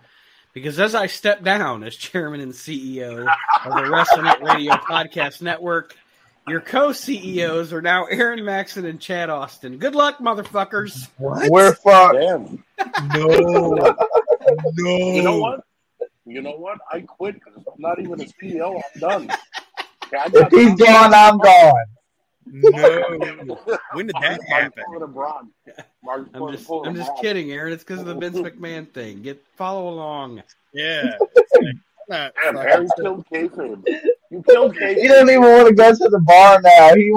because 0.53 0.79
as 0.79 0.93
I 0.93 1.07
step 1.07 1.43
down 1.43 1.83
as 1.83 1.95
chairman 1.95 2.39
and 2.39 2.53
CEO 2.53 3.21
of 3.21 3.73
the 3.73 3.81
WrestleNet 3.89 4.41
Radio 4.43 4.73
Podcast 4.73 5.41
Network, 5.41 5.95
your 6.47 6.61
co-CEOs 6.61 7.73
are 7.73 7.81
now 7.81 8.05
Aaron 8.05 8.45
Maxon 8.45 8.85
and 8.85 8.99
Chad 9.01 9.31
Austin. 9.31 9.79
Good 9.79 9.95
luck, 9.95 10.19
motherfuckers. 10.19 11.07
What? 11.17 11.49
We're 11.49 11.73
fucked. 11.73 12.15
Damn. 12.19 12.63
No, 13.15 13.95
no. 14.77 15.11
You 15.13 15.21
know 15.23 15.37
what? 15.39 15.61
You 16.25 16.41
know 16.41 16.51
what? 16.57 16.79
I 16.91 17.01
quit 17.01 17.35
because 17.35 17.53
I'm 17.67 17.79
not 17.81 17.99
even 17.99 18.21
a 18.21 18.25
CEO. 18.25 18.81
I'm 18.95 18.99
done. 18.99 19.29
Okay, 20.13 20.39
If 20.39 20.51
he's 20.51 20.75
gone, 20.87 21.13
I'm 21.13 21.37
gone. 21.37 21.85
No. 22.45 23.59
When 23.93 24.07
did 24.07 24.15
that 24.21 24.39
happen? 24.47 24.83
pulling 24.85 25.01
abroad. 25.03 25.47
Mark's 26.03 26.29
I'm 26.33 26.51
just, 26.51 26.69
I'm 26.69 26.95
just 26.95 27.11
kidding, 27.21 27.51
Aaron. 27.51 27.73
It's 27.73 27.83
because 27.83 27.99
of 28.01 28.05
the 28.05 28.15
Vince 28.15 28.37
McMahon 28.37 28.89
thing. 28.91 29.21
Get 29.21 29.41
follow 29.55 29.87
along. 29.89 30.43
Yeah. 30.73 31.17
I'm 31.55 31.81
not 32.09 32.33
Damn, 32.43 32.55
fucking- 32.55 32.69
Aaron 32.71 32.89
killed 32.99 33.25
kayfabe. 33.31 33.83
You 34.29 34.43
killed 34.49 34.73
He 34.73 34.79
Casey. 34.79 35.07
doesn't 35.07 35.29
even 35.29 35.41
want 35.41 35.67
to 35.69 35.73
go 35.73 35.91
to 35.91 36.09
the 36.09 36.19
bar 36.19 36.61
now. 36.61 36.93
He 36.95 37.11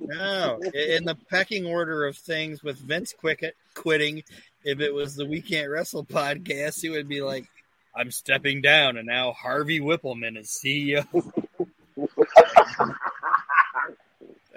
No, 0.00 0.60
in 0.74 1.04
the 1.04 1.16
pecking 1.30 1.64
order 1.66 2.04
of 2.06 2.16
things 2.16 2.62
with 2.62 2.76
Vince 2.78 3.14
quick 3.18 3.42
quitting, 3.74 4.22
if 4.64 4.80
it 4.80 4.92
was 4.92 5.14
the 5.14 5.26
We 5.26 5.40
Can't 5.42 5.70
Wrestle 5.70 6.04
podcast, 6.04 6.82
it 6.82 6.90
would 6.90 7.08
be 7.08 7.20
like, 7.20 7.46
I'm 7.94 8.10
stepping 8.10 8.62
down, 8.62 8.96
and 8.96 9.06
now 9.06 9.32
Harvey 9.32 9.78
Wippleman 9.80 10.38
is 10.38 10.58
CEO. 10.64 11.06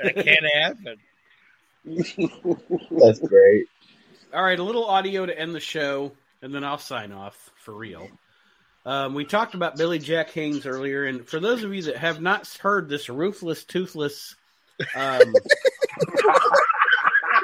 that 0.02 0.16
can't 0.16 0.46
happen. 0.54 0.98
That's 2.90 3.20
great. 3.20 3.68
All 4.34 4.44
right, 4.44 4.58
a 4.60 4.64
little 4.64 4.86
audio 4.86 5.26
to 5.26 5.38
end 5.38 5.54
the 5.54 5.60
show, 5.60 6.14
and 6.42 6.54
then 6.54 6.64
I'll 6.64 6.78
sign 6.78 7.12
off 7.12 7.52
for 7.58 7.74
real. 7.74 8.08
Um, 8.86 9.14
we 9.14 9.26
talked 9.26 9.54
about 9.54 9.76
Billy 9.76 10.00
Jack 10.00 10.32
Haynes 10.32 10.66
earlier, 10.66 11.06
and 11.06 11.28
for 11.28 11.40
those 11.40 11.64
of 11.64 11.74
you 11.74 11.84
that 11.84 11.98
have 11.98 12.22
not 12.22 12.48
heard 12.62 12.90
this 12.90 13.10
ruthless, 13.10 13.66
toothless 13.66 14.36
um, 14.96 15.34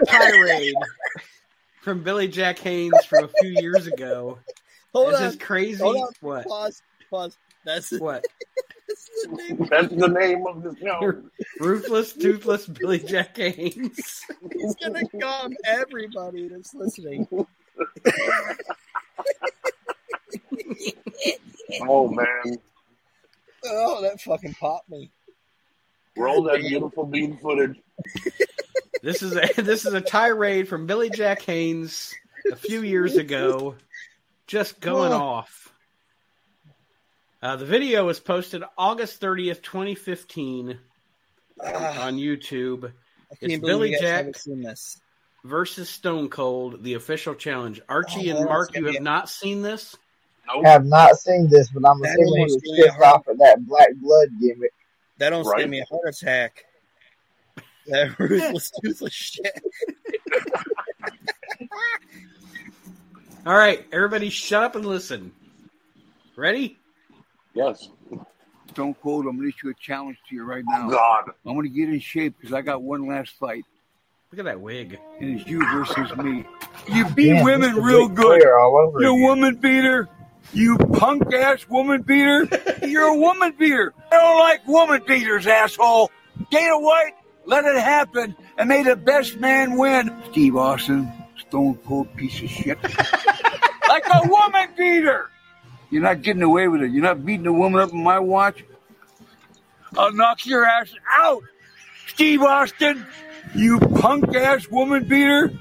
tirade 0.07 0.73
from 1.84 2.01
Billy 2.03 2.27
Jack 2.27 2.60
Haynes 2.60 3.05
from 3.05 3.26
a 3.26 3.27
few 3.27 3.49
years 3.49 3.88
ago, 3.88 4.39
Hold 4.93 5.10
it's 5.10 5.18
on. 5.19 5.23
just 5.27 5.39
crazy. 5.39 5.84
Hold 5.84 5.97
on. 5.97 6.10
What? 6.22 6.47
Pause. 6.47 6.81
Pause. 7.10 7.38
That's, 7.65 7.91
What? 7.99 8.26
that's 8.88 9.10
the 9.23 9.35
name. 9.35 9.68
That's 9.69 9.93
the 9.93 10.07
name 10.07 10.45
of 10.47 10.64
the 10.64 10.76
show. 10.81 11.22
Ruthless, 11.60 12.14
toothless 12.14 12.68
Billy 12.68 12.99
Jack 12.99 13.38
Haynes. 13.38 14.22
He's 14.51 14.76
going 14.76 14.93
to 14.93 15.07
calm 15.19 15.53
everybody 15.65 16.47
that's 16.47 16.73
listening. 16.73 17.27
Oh 21.81 22.07
man, 22.07 22.57
Oh, 23.65 24.01
that 24.01 24.22
fucking 24.22 24.53
popped 24.55 24.89
me. 24.89 25.10
roll 26.18 26.43
that 26.43 26.60
beautiful 26.60 27.05
bean 27.05 27.38
footage. 27.38 27.80
This 29.03 29.21
is 29.21 29.35
a 29.35 29.47
this 29.61 29.85
is 29.85 29.93
a 29.93 30.01
tirade 30.01 30.67
from 30.67 30.88
Billy 30.88 31.09
Jack 31.11 31.41
Haynes 31.43 32.13
a 32.51 32.55
few 32.55 32.81
years 32.81 33.17
ago, 33.17 33.75
just 34.47 34.80
going 34.80 35.11
Oh. 35.13 35.17
off. 35.21 35.59
Uh, 37.41 37.57
the 37.57 37.65
video 37.65 38.05
was 38.05 38.19
posted 38.21 38.63
August 38.77 39.19
thirtieth, 39.19 39.61
twenty 39.61 39.93
fifteen, 39.95 40.80
Ah, 41.61 42.07
on 42.07 42.15
YouTube. 42.15 42.85
I 42.85 42.91
It's 43.31 43.39
can't 43.41 43.61
believe 43.61 43.61
Billy 43.61 43.91
you 43.91 43.99
Jack. 43.99 44.17
haven't 44.17 44.38
seen 44.38 44.61
this. 44.61 44.99
Versus 45.43 45.89
Stone 45.89 46.30
Cold, 46.30 46.84
the 46.84 46.93
official 46.93 47.35
challenge. 47.35 47.81
Archie 47.89 48.31
Oh, 48.31 48.38
and 48.38 48.45
Mark, 48.45 48.73
you 48.77 48.85
have 48.85 48.93
be- 48.93 48.99
not 49.01 49.27
seen 49.27 49.61
this. 49.61 49.97
Nope. 50.47 50.63
Have 50.65 50.85
not 50.85 51.17
seen 51.17 51.49
this, 51.49 51.69
but 51.69 51.85
I'm 51.85 51.99
That 51.99 52.11
assuming 52.11 52.27
he 52.27 52.39
almost 52.41 52.61
was 52.65 52.80
a 52.80 52.84
pissed 52.84 52.95
heart- 52.97 53.15
off 53.15 53.27
at 53.27 53.38
that 53.39 53.65
black 53.67 53.89
blood 53.95 54.30
gimmick. 54.39 54.71
That 55.17 55.34
almost 55.34 55.51
Right. 55.51 55.59
gave 55.59 55.69
me 55.69 55.81
a 55.81 55.85
heart 55.85 56.07
attack. 56.07 56.63
That 57.88 58.15
ruthless, 58.19 58.72
toothless 58.84 59.14
shit. 59.14 59.61
All 63.45 63.55
right, 63.55 63.85
everybody, 63.91 64.30
shut 64.30 64.64
up 64.64 64.76
and 64.76 64.85
listen. 64.85 65.31
Ready? 66.35 66.77
Yes. 67.53 67.89
Stone 68.72 68.95
Cold, 69.03 69.26
I'm 69.26 69.38
going 69.38 69.51
to 69.51 69.55
issue 69.55 69.69
a 69.69 69.73
challenge 69.73 70.18
to 70.30 70.35
you 70.35 70.43
right 70.43 70.64
now. 70.65 70.89
God. 70.89 71.31
I'm 71.45 71.53
going 71.53 71.68
to 71.68 71.76
get 71.76 71.89
in 71.89 71.99
shape 71.99 72.35
because 72.39 72.53
I 72.53 72.61
got 72.61 72.81
one 72.81 73.07
last 73.07 73.31
fight, 73.39 73.65
Look 74.31 74.39
at 74.39 74.45
that 74.45 74.61
wig. 74.61 74.97
and 75.19 75.39
it's 75.39 75.47
you 75.47 75.60
versus 75.72 76.15
me. 76.18 76.43
You 76.91 77.07
beat 77.10 77.34
Damn, 77.34 77.43
women 77.43 77.76
real 77.76 78.07
good. 78.07 78.41
Flair 78.41 78.57
all 78.57 78.77
over 78.77 78.99
You 78.99 79.14
woman 79.14 79.55
beater. 79.57 80.10
You 80.53 80.77
punk 80.77 81.31
ass 81.34 81.68
woman 81.69 82.01
beater. 82.01 82.47
You're 82.88 83.10
a 83.10 83.15
woman 83.15 83.53
beater. 83.60 83.93
I 84.11 84.15
don't 84.15 84.39
like 84.39 84.68
woman 84.68 85.03
beaters, 85.05 85.45
asshole. 85.45 86.10
Dana 86.49 86.80
White 86.80 87.14
let 87.45 87.65
it 87.65 87.75
happen 87.81 88.35
and 88.57 88.69
may 88.69 88.83
the 88.83 88.95
best 88.95 89.39
man 89.39 89.77
win. 89.77 90.15
Steve 90.31 90.55
Austin, 90.55 91.11
stone 91.47 91.75
cold 91.85 92.13
piece 92.15 92.41
of 92.41 92.49
shit. 92.49 92.81
like 93.87 94.05
a 94.13 94.27
woman 94.27 94.69
beater. 94.77 95.29
You're 95.89 96.01
not 96.01 96.21
getting 96.21 96.41
away 96.41 96.67
with 96.67 96.81
it. 96.81 96.91
You're 96.91 97.03
not 97.03 97.25
beating 97.25 97.45
a 97.45 97.53
woman 97.53 97.81
up 97.81 97.91
in 97.91 98.03
my 98.03 98.19
watch. 98.19 98.63
I'll 99.97 100.13
knock 100.13 100.45
your 100.45 100.65
ass 100.65 100.91
out. 101.11 101.43
Steve 102.07 102.41
Austin, 102.41 103.05
you 103.53 103.79
punk 103.79 104.35
ass 104.35 104.67
woman 104.69 105.03
beater. 105.07 105.51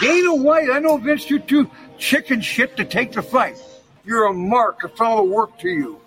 Dana 0.00 0.34
White, 0.34 0.70
I 0.70 0.78
know 0.78 0.96
Vince, 0.96 1.28
you're 1.28 1.38
too 1.38 1.70
chicken 1.98 2.40
shit 2.40 2.76
to 2.78 2.84
take 2.84 3.12
the 3.12 3.22
fight. 3.22 3.58
You're 4.04 4.26
a 4.26 4.32
mark, 4.32 4.82
a 4.84 4.88
fellow 4.88 5.24
work 5.24 5.58
to 5.58 5.68
you. 5.68 6.00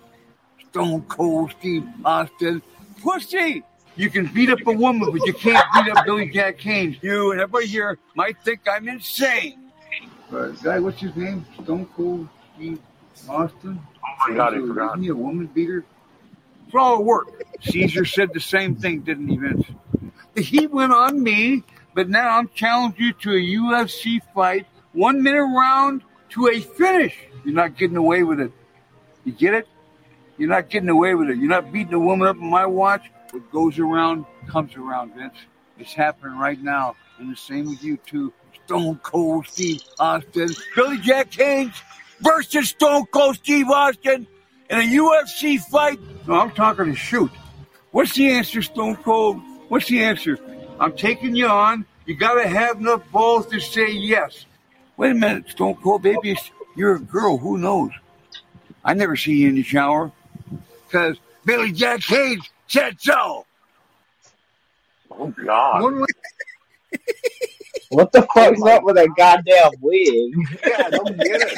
Stone 0.69 1.03
Cold 1.03 1.53
Steve 1.59 1.87
Austin. 2.03 2.61
Pussy! 3.01 3.63
You 3.95 4.09
can 4.09 4.27
beat 4.27 4.49
up 4.49 4.59
a 4.67 4.72
woman, 4.73 5.09
but 5.11 5.26
you 5.26 5.34
can't 5.34 5.65
beat 5.73 5.95
up 5.95 6.05
Billy 6.05 6.30
Jack 6.30 6.59
Haynes. 6.59 6.97
You 7.01 7.31
and 7.31 7.39
everybody 7.39 7.67
here 7.67 7.97
might 8.15 8.38
think 8.43 8.61
I'm 8.69 8.88
insane. 8.89 9.72
But 10.30 10.61
guy, 10.61 10.80
what's 10.80 10.99
his 10.99 11.15
name? 11.15 11.45
Stone 11.63 11.88
Cold 11.95 12.27
Steve 12.55 12.80
Austin? 13.30 13.80
Oh 14.03 14.30
my 14.30 14.35
God, 14.35 14.53
I 14.53 14.57
Isn't 14.57 14.67
forgot. 14.67 14.99
he 14.99 15.07
a 15.09 15.15
woman 15.15 15.47
beater? 15.47 15.85
It's 16.65 16.76
all 16.76 17.03
work. 17.03 17.27
Caesar 17.61 18.03
said 18.05 18.34
the 18.34 18.39
same 18.39 18.76
thing, 18.76 19.01
didn't 19.01 19.30
he, 19.30 19.38
Vince? 19.38 19.65
He 20.35 20.67
went 20.67 20.91
on 20.91 21.23
me, 21.23 21.63
but 21.93 22.09
now 22.09 22.38
I'm 22.38 22.49
challenging 22.53 23.05
you 23.05 23.13
to 23.13 23.31
a 23.31 23.39
UFC 23.39 24.19
fight, 24.34 24.67
one 24.91 25.23
minute 25.23 25.43
round 25.43 26.01
to 26.31 26.47
a 26.49 26.59
finish. 26.59 27.15
You're 27.45 27.53
not 27.53 27.77
getting 27.77 27.95
away 27.95 28.23
with 28.23 28.41
it. 28.41 28.51
You 29.23 29.31
get 29.31 29.53
it? 29.53 29.67
You're 30.38 30.49
not 30.49 30.69
getting 30.69 30.89
away 30.89 31.15
with 31.15 31.30
it. 31.30 31.38
You're 31.38 31.47
not 31.49 31.72
beating 31.72 31.93
a 31.93 31.99
woman 31.99 32.27
up 32.27 32.35
in 32.35 32.49
my 32.49 32.65
watch. 32.65 33.09
What 33.35 33.51
goes 33.51 33.79
around 33.79 34.25
comes 34.47 34.77
around, 34.77 35.13
Vince. 35.13 35.35
It's 35.77 35.93
happening 35.93 36.37
right 36.37 36.57
now. 36.63 36.95
And 37.19 37.29
the 37.29 37.35
same 37.35 37.65
with 37.65 37.83
you, 37.83 37.97
too. 37.97 38.31
Stone 38.63 39.01
Cold 39.03 39.45
Steve 39.45 39.83
Austin. 39.99 40.47
Billy 40.73 40.99
Jack 40.99 41.33
Haynes 41.33 41.73
versus 42.21 42.69
Stone 42.69 43.07
Cold 43.07 43.35
Steve 43.35 43.69
Austin 43.69 44.25
in 44.69 44.77
a 44.77 44.83
UFC 44.83 45.59
fight. 45.59 45.99
No, 46.25 46.35
I'm 46.35 46.51
talking 46.51 46.85
to 46.85 46.95
shoot. 46.95 47.29
What's 47.91 48.15
the 48.15 48.31
answer, 48.31 48.61
Stone 48.61 48.95
Cold? 49.03 49.41
What's 49.67 49.89
the 49.89 50.01
answer? 50.01 50.39
I'm 50.79 50.95
taking 50.95 51.35
you 51.35 51.47
on. 51.47 51.85
You 52.05 52.15
got 52.15 52.41
to 52.41 52.47
have 52.47 52.79
enough 52.79 53.01
balls 53.11 53.47
to 53.47 53.59
say 53.59 53.91
yes. 53.91 54.45
Wait 54.95 55.11
a 55.11 55.13
minute, 55.13 55.49
Stone 55.49 55.75
Cold, 55.83 56.03
baby. 56.03 56.37
You're 56.77 56.95
a 56.95 56.99
girl. 57.01 57.37
Who 57.37 57.57
knows? 57.57 57.91
I 58.85 58.93
never 58.93 59.17
see 59.17 59.33
you 59.33 59.49
in 59.49 59.55
the 59.55 59.63
shower 59.63 60.13
because 60.87 61.17
Billy 61.43 61.73
Jack 61.73 62.01
Haynes 62.03 62.49
said 62.67 62.95
so. 62.99 63.45
Oh 65.11 65.33
God. 65.45 65.81
One 65.83 65.99
way- 66.01 66.05
What 67.89 68.11
the 68.11 68.23
fuck's 68.33 68.61
up 68.63 68.83
with 68.83 68.95
that 68.95 69.09
goddamn 69.15 69.71
wig? 69.79 70.33
Yeah, 70.65 70.89
don't 70.89 71.17
get 71.17 71.41
it. 71.41 71.57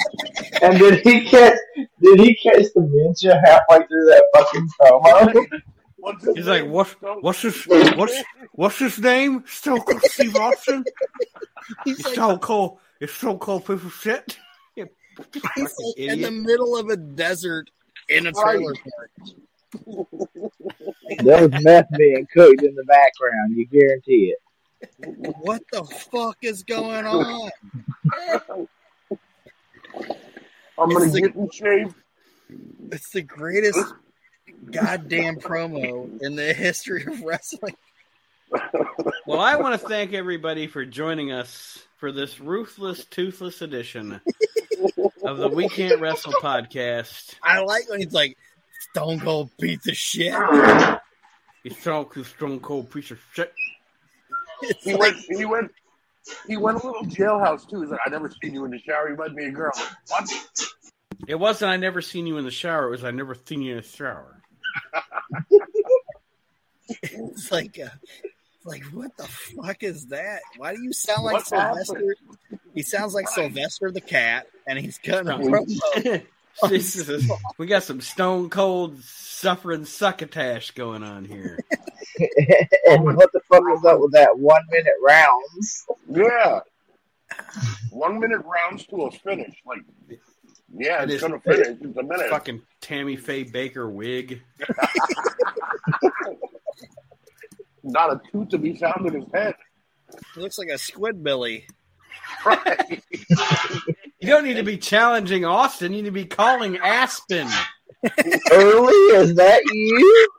And 0.62 0.78
did 0.80 1.02
he 1.06 1.24
catch? 1.26 1.58
Did 2.02 2.20
he 2.20 2.36
catch 2.36 2.64
the 2.74 2.82
dementia 2.82 3.40
halfway 3.46 3.86
through 3.88 4.06
that 4.06 4.24
fucking 4.36 4.68
promo? 4.82 5.62
What's 5.98 6.26
his 6.26 6.36
He's 6.36 6.48
like, 6.48 6.66
what? 6.66 6.88
What's 7.22 7.42
his? 7.44 7.64
What's 7.66 8.24
what's 8.54 8.80
his 8.80 8.98
name? 9.00 9.44
Stone 9.48 9.82
Cold 9.82 10.02
Steve 10.04 10.36
Austin. 10.36 10.84
He's 11.86 11.98
It's 12.00 12.06
like, 12.06 12.14
Stone 12.16 12.40
Cold. 12.40 12.80
It's 13.00 13.14
Stone 13.14 13.38
Cold 13.40 13.66
piece 13.66 13.84
of 13.84 13.94
shit. 13.94 14.38
He's 14.76 14.86
like 15.58 15.98
in 15.98 16.22
the 16.22 16.32
middle 16.32 16.76
of 16.78 16.90
a 16.90 16.98
desert 16.98 17.70
in 18.10 18.26
a 18.28 18.32
trailer 18.32 18.74
park. 18.74 19.12
There 21.20 21.48
was 21.48 21.64
meth 21.64 21.88
being 21.98 22.28
cooked 22.34 22.62
in 22.64 22.76
the 22.76 22.84
background. 22.86 23.56
You 23.56 23.66
guarantee 23.68 24.34
it. 24.34 24.40
What 25.42 25.62
the 25.72 25.84
fuck 25.84 26.38
is 26.42 26.64
going 26.64 27.06
on? 27.06 27.50
I'm 30.80 30.90
gonna 30.90 31.06
It's 31.06 31.14
the- 31.14 31.22
get 31.22 31.36
in 31.36 31.50
shape. 31.50 31.88
It's 32.92 33.10
the 33.10 33.22
greatest 33.24 33.80
goddamn 34.72 35.38
promo 35.38 36.22
in 36.22 36.36
the 36.36 36.54
history 36.54 37.04
of 37.06 37.22
wrestling. 37.22 37.76
Well, 39.26 39.40
I 39.42 39.56
want 39.58 39.80
to 39.80 39.88
thank 39.88 40.14
everybody 40.14 40.68
for 40.68 40.86
joining 40.86 41.32
us 41.34 41.86
for 41.98 42.14
this 42.14 42.40
ruthless, 42.40 43.04
toothless 43.06 43.62
edition 43.62 44.22
of 45.24 45.38
the 45.38 45.50
We 45.50 45.68
Can't 45.68 46.00
Wrestle 46.00 46.32
podcast. 46.42 47.36
I 47.44 47.60
like 47.60 47.90
when 47.90 48.00
he's 48.00 48.14
like, 48.14 48.38
Stone 48.80 49.20
Cold 49.20 49.52
piece 49.60 49.88
of 49.88 49.96
shit. 49.96 50.34
It's 51.64 51.80
Stone 51.80 52.06
Cold, 52.06 52.26
Stone 52.26 52.60
Cold 52.60 52.92
piece 52.92 53.12
of 53.12 53.20
shit. 53.34 53.54
It's 54.62 54.84
He 54.84 54.94
like, 54.94 55.02
went. 55.02 55.18
He 55.30 55.46
went. 55.46 55.72
He 56.48 56.58
went 56.58 56.84
a 56.84 56.86
little 56.86 57.06
jailhouse 57.06 57.70
too. 57.70 57.82
He's 57.82 57.90
like, 57.90 58.02
I 58.06 58.10
never 58.10 58.30
seen 58.42 58.54
you 58.54 58.66
in 58.66 58.72
the 58.72 58.80
shower. 58.80 59.10
You 59.10 59.16
might 59.16 59.36
be 59.36 59.46
a 59.46 59.52
girl. 59.52 59.72
What? 60.08 60.30
It 61.28 61.36
wasn't 61.36 61.72
I 61.72 61.78
never 61.78 62.02
seen 62.02 62.28
you 62.28 62.38
in 62.38 62.44
the 62.46 62.52
shower. 62.52 62.88
It 62.88 62.92
was 62.92 63.04
I 63.04 63.12
never 63.12 63.36
seen 63.46 63.62
you 63.62 63.72
in 63.72 63.78
the 63.78 63.88
shower. 63.88 64.42
it's 66.90 67.52
like, 67.52 67.80
uh, 67.80 67.90
it's 68.24 68.66
like, 68.66 68.84
what 68.86 69.16
the 69.18 69.24
fuck 69.24 69.84
is 69.84 70.08
that? 70.08 70.42
Why 70.58 70.76
do 70.76 70.84
you 70.84 70.94
sound 70.94 71.24
like 71.24 71.34
What 71.34 71.50
happened? 71.50 71.86
Sylvester? 71.86 72.16
He 72.74 72.84
sounds 72.84 73.14
like 73.14 73.28
Sylvester 73.30 73.92
the 73.92 74.02
cat, 74.02 74.48
and 74.68 74.78
he's 74.78 74.98
cutting 74.98 75.30
a 75.30 75.38
promo. 75.38 76.26
Oh, 76.64 76.68
this 76.68 76.96
is- 76.96 77.32
we 77.58 77.68
got 77.68 77.84
some 77.84 78.02
stone 78.02 78.50
cold 78.50 79.02
suffering 79.04 79.86
succotash 79.86 80.72
going 80.72 81.04
on 81.04 81.26
here. 81.26 81.60
and 82.88 83.04
what 83.04 83.32
the 83.32 83.40
fuck 83.50 83.62
was 83.62 83.86
up 83.86 84.00
with 84.00 84.14
that 84.14 84.38
one 84.40 84.62
minute 84.72 84.94
rounds? 85.06 85.86
Yeah. 86.10 86.62
One 87.92 88.20
minute 88.20 88.42
rounds 88.46 88.86
to 88.88 89.04
a 89.04 89.12
finish. 89.12 89.56
Like, 89.66 89.82
yeah, 90.76 91.04
It 91.04 91.12
it's 91.12 91.22
gonna 91.22 91.40
finish. 91.40 91.78
It's 91.82 91.98
a 91.98 92.04
minute. 92.04 92.30
Fucking 92.30 92.62
Tammy 92.82 93.16
Faye 93.18 93.46
Bakker 93.46 93.92
wig. 93.92 94.42
Not 97.84 98.14
a 98.14 98.22
tooth 98.32 98.50
to 98.50 98.58
be 98.58 98.76
found 98.76 99.06
in 99.08 99.22
his 99.22 99.30
head. 99.34 99.56
He 100.36 100.42
looks 100.42 100.58
like 100.58 100.70
a 100.70 100.78
squid 100.78 101.24
billy. 101.24 101.68
Right. 102.46 103.04
You 104.28 104.34
don't 104.34 104.44
need 104.44 104.56
to 104.56 104.64
be 104.64 104.78
challenging 104.78 105.46
Austin. 105.46 105.94
You 105.94 106.02
need 106.02 106.08
to 106.08 106.12
be 106.12 106.26
calling 106.26 106.78
Aspen. 106.80 107.48
Early, 108.52 108.94
is 109.16 109.34
that 109.36 109.62
you? 109.72 110.30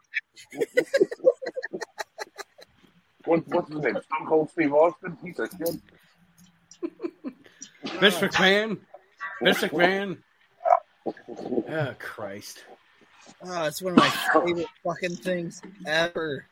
What, 3.24 3.48
what's 3.48 3.73
his 3.73 3.81
name? 3.81 3.93
Stone 3.94 4.27
Cold 4.27 4.51
Steve 4.51 4.74
Austin? 4.74 5.16
He's 5.24 5.39
a 5.39 5.48
kid. 5.48 5.81
Vince 7.98 8.16
McMahon. 8.16 8.78
Vince 9.43 9.59
McMahon. 9.59 10.19
Oh 11.06 11.94
Christ. 11.98 12.65
Oh, 13.43 13.65
it's 13.65 13.81
one 13.81 13.94
of 13.94 13.98
my 14.01 14.10
favorite 14.35 14.66
fucking 14.85 15.16
things 15.16 15.62
ever. 15.86 16.44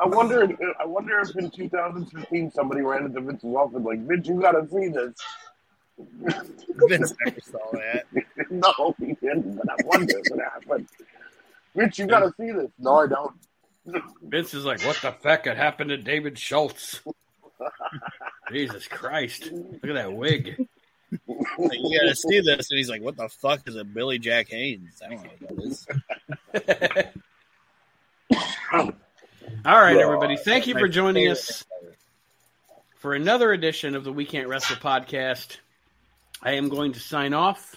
I 0.00 0.06
wonder. 0.06 0.44
If, 0.44 0.56
I 0.80 0.86
wonder 0.86 1.18
if 1.18 1.34
in 1.34 1.50
2015 1.50 2.52
somebody 2.52 2.82
ran 2.82 3.06
into 3.06 3.20
Vince 3.20 3.42
Vince's 3.42 3.56
office 3.56 3.82
like, 3.82 4.06
"Vince, 4.06 4.28
you 4.28 4.40
gotta 4.40 4.64
see 4.68 4.88
this." 4.90 5.14
Vince 5.98 7.14
never 7.24 7.40
saw 7.40 7.70
that. 7.72 8.04
no, 8.50 8.94
he 8.98 9.14
didn't. 9.14 9.56
But 9.56 9.70
I 9.70 9.76
wonder 9.84 10.14
what 10.28 10.40
happened. 10.40 10.88
Vince, 11.74 11.98
you 11.98 12.06
gotta 12.06 12.32
see 12.36 12.50
this. 12.50 12.70
No, 12.78 12.96
I 12.96 13.06
don't. 13.06 13.34
Vince 14.22 14.54
is 14.54 14.64
like, 14.64 14.82
what 14.82 14.98
the 15.02 15.12
fuck 15.12 15.44
had 15.44 15.56
happened 15.56 15.90
to 15.90 15.96
David 15.96 16.38
Schultz? 16.38 17.00
Jesus 18.52 18.86
Christ. 18.86 19.50
Look 19.52 19.84
at 19.84 19.94
that 19.94 20.12
wig. 20.12 20.66
Like, 21.28 21.48
you 21.58 21.98
gotta 22.00 22.16
see 22.16 22.40
this, 22.40 22.70
and 22.70 22.78
he's 22.78 22.90
like, 22.90 23.02
"What 23.02 23.16
the 23.16 23.28
fuck 23.28 23.68
is 23.68 23.76
a 23.76 23.84
Billy 23.84 24.18
Jack 24.18 24.48
Haynes?" 24.48 25.00
I 25.04 25.10
don't 25.10 25.22
know 25.22 25.30
what 25.38 26.66
that 26.66 27.12
is. 28.72 28.92
All 29.64 29.80
right, 29.80 29.96
everybody. 29.96 30.36
Thank 30.36 30.66
you 30.66 30.74
for 30.74 30.88
joining 30.88 31.30
us 31.30 31.64
for 32.98 33.14
another 33.14 33.52
edition 33.52 33.94
of 33.94 34.02
the 34.02 34.12
We 34.12 34.24
Can't 34.24 34.48
Wrestle 34.48 34.76
podcast. 34.76 35.58
I 36.44 36.52
am 36.52 36.68
going 36.68 36.92
to 36.92 37.00
sign 37.00 37.32
off, 37.32 37.74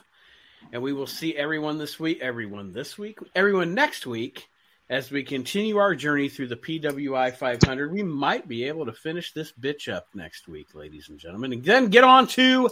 and 0.74 0.82
we 0.82 0.92
will 0.92 1.08
see 1.08 1.36
everyone 1.38 1.78
this 1.78 1.98
week, 1.98 2.20
everyone 2.22 2.74
this 2.74 2.98
week, 2.98 3.20
everyone 3.34 3.74
next 3.74 4.06
week 4.06 4.50
as 4.90 5.10
we 5.10 5.24
continue 5.24 5.78
our 5.78 5.96
journey 5.96 6.28
through 6.28 6.48
the 6.48 6.58
PWI 6.58 7.34
500. 7.34 7.92
We 7.92 8.04
might 8.04 8.46
be 8.48 8.66
able 8.66 8.86
to 8.86 8.92
finish 8.92 9.32
this 9.32 9.54
bitch 9.54 9.92
up 9.92 10.08
next 10.14 10.50
week, 10.50 10.76
ladies 10.76 11.08
and 11.08 11.18
gentlemen, 11.18 11.54
and 11.54 11.64
then 11.64 11.88
get 11.88 12.04
on 12.04 12.28
to 12.28 12.70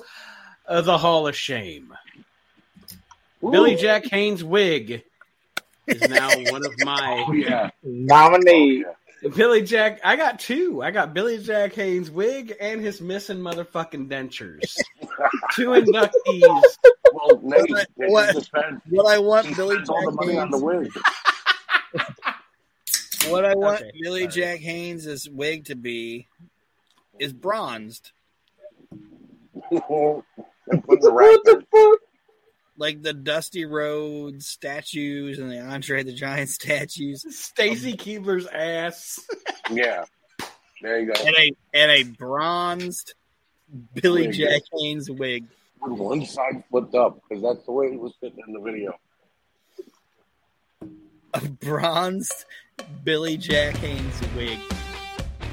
uh, 0.68 0.82
the 0.82 0.98
Hall 0.98 1.28
of 1.28 1.36
Shame. 1.36 1.94
Billy 3.40 3.76
Jack 3.76 4.06
Haynes' 4.06 4.44
wig 4.44 5.04
is 5.88 6.10
now 6.10 6.30
one 6.50 6.66
of 6.66 6.74
my 6.84 7.26
Oh 7.28 7.34
yeah. 7.34 7.70
Nominee. 7.84 8.84
Billy 9.34 9.62
Jack, 9.64 10.02
I 10.04 10.16
got 10.16 10.40
two. 10.40 10.82
I 10.84 10.92
got 10.92 11.14
Billy 11.14 11.38
Jack 11.40 11.74
Haynes' 11.74 12.12
wig 12.12 12.54
and 12.60 12.82
his 12.82 13.02
missing 13.02 13.38
motherfucking 13.40 14.08
dentures. 14.10 14.76
two 15.54 15.70
inductees. 15.70 16.64
Well, 17.14 17.40
Nate, 17.42 17.70
What- 17.72 17.88
in 17.98 18.12
what- 18.12 18.36
What 18.90 19.08
I 19.08 19.20
want 19.20 19.48
he 19.48 19.54
Billy 19.56 19.76
spent 19.76 19.90
all 19.90 20.12
the 20.12 20.12
Jack 20.12 20.26
money 20.28 20.38
on 20.38 20.52
the 20.52 20.58
Haynes, 20.60 20.94
wig. 21.96 22.12
what 23.32 23.46
I 23.46 23.56
want 23.56 23.82
Okay, 23.82 23.92
Billy 24.02 24.30
sorry. 24.30 24.32
Jack 24.34 24.60
Haynes' 24.60 25.30
wig 25.30 25.66
to 25.66 25.76
be 25.76 26.28
is 27.20 27.34
bronzed, 27.34 28.12
and 29.72 29.82
put 30.84 31.02
the 31.02 31.12
What 31.12 31.44
the 31.46 31.66
fuck? 31.72 32.00
Like 32.78 33.02
the 33.02 33.14
Dusty 33.14 33.66
Rhodes 33.66 34.48
statues 34.48 35.40
and 35.40 35.50
the 35.50 35.60
Andre 35.62 36.04
the 36.04 36.14
Giant 36.14 36.50
statues, 36.62 37.26
Stacy 37.30 37.96
Keibler's 37.96 38.48
ass. 38.48 39.20
Yeah. 39.72 40.06
There 40.84 41.00
you 41.00 41.08
go. 41.08 41.14
and 41.26 41.36
a 41.36 41.52
and 41.74 41.90
a 41.92 42.04
bronzed 42.04 43.16
Billy 43.96 44.28
Wig. 44.28 44.36
Jack 44.36 44.62
Haynes 44.74 45.10
wig. 45.10 45.46
One 45.80 46.24
side 46.24 46.64
flipped 46.70 46.94
up 46.94 47.20
because 47.28 47.42
that's 47.42 47.66
the 47.66 47.72
way 47.72 47.88
it 47.88 48.00
was 48.00 48.14
sitting 48.22 48.38
in 48.46 48.54
the 48.54 48.60
video. 48.60 48.94
A 51.34 51.42
bronzed 51.48 52.46
Billy 53.04 53.38
Jack 53.38 53.76
Haynes 53.78 54.22
wig. 54.36 54.60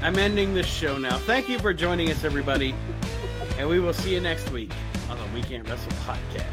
I'm 0.03 0.17
ending 0.19 0.53
this 0.53 0.67
show 0.67 0.97
now. 0.99 1.17
Thank 1.17 1.49
you 1.49 1.57
for 1.57 1.73
joining 1.73 2.11
us, 2.11 2.23
everybody. 2.23 2.75
And 3.57 3.67
we 3.67 3.79
will 3.79 3.93
see 3.93 4.13
you 4.13 4.19
next 4.21 4.49
week 4.51 4.71
on 5.09 5.17
the 5.17 5.25
Weekend 5.33 5.65
Can't 5.65 5.69
Wrestle 5.69 5.91
podcast. 6.03 6.52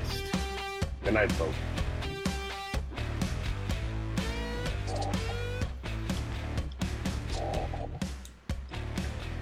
Good 1.10 1.14
night, 1.14 1.32
folks. 1.32 1.56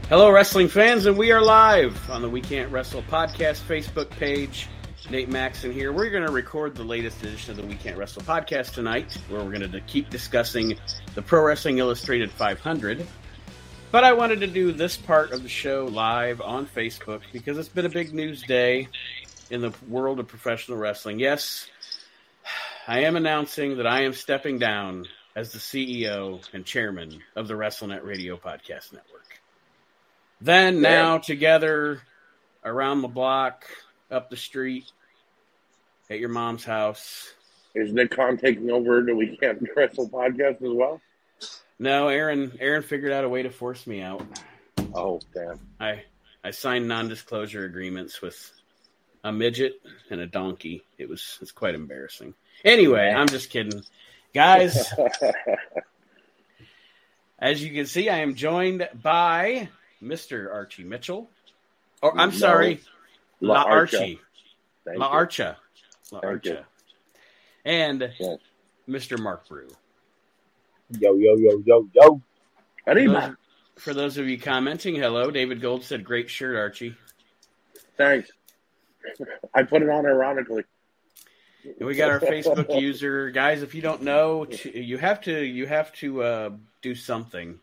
Hello, 0.09 0.31
wrestling 0.31 0.69
fans, 0.69 1.05
and 1.05 1.19
we 1.19 1.31
are 1.31 1.43
live 1.43 2.09
on 2.09 2.23
the 2.23 2.31
We 2.31 2.41
Can't 2.41 2.73
Wrestle 2.73 3.03
podcast 3.03 3.61
Facebook 3.61 4.09
page. 4.09 4.67
Nate 5.11 5.29
Maxon 5.29 5.71
here. 5.71 5.93
We're 5.93 6.09
going 6.09 6.25
to 6.25 6.33
record 6.33 6.75
the 6.75 6.85
latest 6.85 7.23
edition 7.23 7.51
of 7.51 7.59
the 7.59 7.67
We 7.67 7.75
Can't 7.75 7.99
Wrestle 7.99 8.23
podcast 8.23 8.73
tonight, 8.73 9.19
where 9.29 9.45
we're 9.45 9.53
going 9.53 9.71
to 9.71 9.81
keep 9.83 10.09
discussing 10.09 10.75
the 11.15 11.21
Pro 11.21 11.43
Wrestling 11.43 11.77
Illustrated 11.77 12.31
500. 12.31 13.07
But 13.91 14.05
I 14.05 14.15
wanted 14.15 14.41
to 14.41 14.47
do 14.47 14.73
this 14.73 14.97
part 14.97 15.33
of 15.33 15.43
the 15.43 15.49
show 15.51 15.85
live 15.85 16.41
on 16.41 16.67
Facebook 16.67 17.21
because 17.31 17.59
it's 17.59 17.69
been 17.69 17.87
a 17.87 17.91
big 17.91 18.15
news 18.15 18.43
day 18.43 18.89
in 19.51 19.61
the 19.61 19.73
world 19.89 20.21
of 20.21 20.29
professional 20.29 20.79
wrestling. 20.79 21.19
Yes, 21.19 21.69
I 22.87 23.01
am 23.01 23.17
announcing 23.17 23.77
that 23.79 23.87
I 23.87 24.03
am 24.03 24.13
stepping 24.13 24.59
down 24.59 25.07
as 25.35 25.53
the 25.53 25.59
CEO 25.59 26.43
and 26.53 26.65
chairman 26.65 27.23
of 27.37 27.49
the 27.49 27.55
WrestleNet 27.55 28.05
Radio 28.05 28.37
Podcast 28.37 28.93
Network. 28.93 29.41
Then, 30.41 30.81
now, 30.81 31.19
together 31.19 32.01
around 32.65 33.03
the 33.03 33.09
block, 33.09 33.67
up 34.11 34.31
the 34.31 34.37
street, 34.37 34.91
at 36.11 36.19
your 36.19 36.29
mom's 36.29 36.65
house. 36.65 37.33
Is 37.75 37.93
Nick 37.93 38.13
Khan 38.13 38.37
taking 38.37 38.71
over 38.71 39.03
the 39.03 39.15
We 39.15 39.37
Can't 39.37 39.63
Wrestle 39.77 40.09
podcast 40.09 40.63
as 40.63 40.73
well? 40.73 41.01
No, 41.79 42.09
Aaron. 42.09 42.57
Aaron 42.61 42.83
figured 42.83 43.13
out 43.13 43.25
a 43.25 43.29
way 43.29 43.43
to 43.43 43.51
force 43.51 43.87
me 43.87 44.01
out. 44.01 44.23
Oh, 44.95 45.21
damn. 45.35 45.61
I 45.79 46.03
I 46.43 46.51
signed 46.51 46.89
non-disclosure 46.89 47.65
agreements 47.65 48.23
with 48.23 48.58
a 49.29 49.33
midget 49.33 49.81
and 50.11 50.21
a 50.21 50.27
donkey. 50.27 50.83
It 50.99 51.09
was 51.09 51.39
it's 51.43 51.53
quite 51.53 51.75
embarrassing. 51.75 52.35
Anyway, 52.65 53.09
I'm 53.15 53.29
just 53.29 53.51
kidding, 53.51 53.83
guys. 54.35 54.93
As 57.39 57.63
you 57.63 57.73
can 57.73 57.87
see, 57.87 58.09
I 58.09 58.19
am 58.19 58.35
joined 58.35 58.89
by 59.01 59.69
Mr. 60.03 60.53
Archie 60.53 60.85
Mitchell. 60.85 61.31
Or 62.03 62.19
I'm 62.19 62.31
No. 62.31 62.37
sorry, 62.37 62.81
La, 63.41 63.63
La 63.63 63.65
Archie. 63.65 64.21
Archa. 64.87 64.99
La. 64.99 65.13
Archa. 65.13 65.57
La 66.11 66.21
Thank 66.21 66.45
you. 66.47 66.53
Archa. 66.53 66.65
And 67.65 68.13
Yes. 68.19 68.39
Mr. 68.89 69.19
Mark 69.19 69.47
Brew. 69.49 69.69
Yo, 70.99 71.15
yo, 71.17 71.37
yo, 71.37 71.63
yo, 71.67 71.89
yo. 71.93 72.23
For 72.85 72.93
Arriba. 72.93 73.37
those, 73.77 73.85
for 73.85 73.95
those 73.95 74.17
of 74.17 74.27
you 74.29 74.39
commenting, 74.39 74.97
hello. 74.97 75.31
David 75.31 75.61
Gold 75.61 75.85
said, 75.85 76.05
"Great 76.05 76.31
shirt, 76.31 76.57
Archie." 76.57 76.97
Thanks. 77.99 78.31
I 79.55 79.63
put 79.63 79.83
it 79.83 79.89
on 79.89 80.07
ironically. 80.07 80.65
We 81.81 81.95
got 81.95 82.11
our 82.11 82.21
Facebook 82.21 82.81
user, 82.81 83.31
guys. 83.31 83.63
If 83.63 83.75
you 83.75 83.83
don't 83.83 84.03
know, 84.03 84.47
you 84.73 84.97
have 84.99 85.21
to 85.23 85.45
you 85.45 85.67
have 85.67 85.93
to 85.95 86.23
uh, 86.23 86.51
do 86.83 86.95
something 86.95 87.59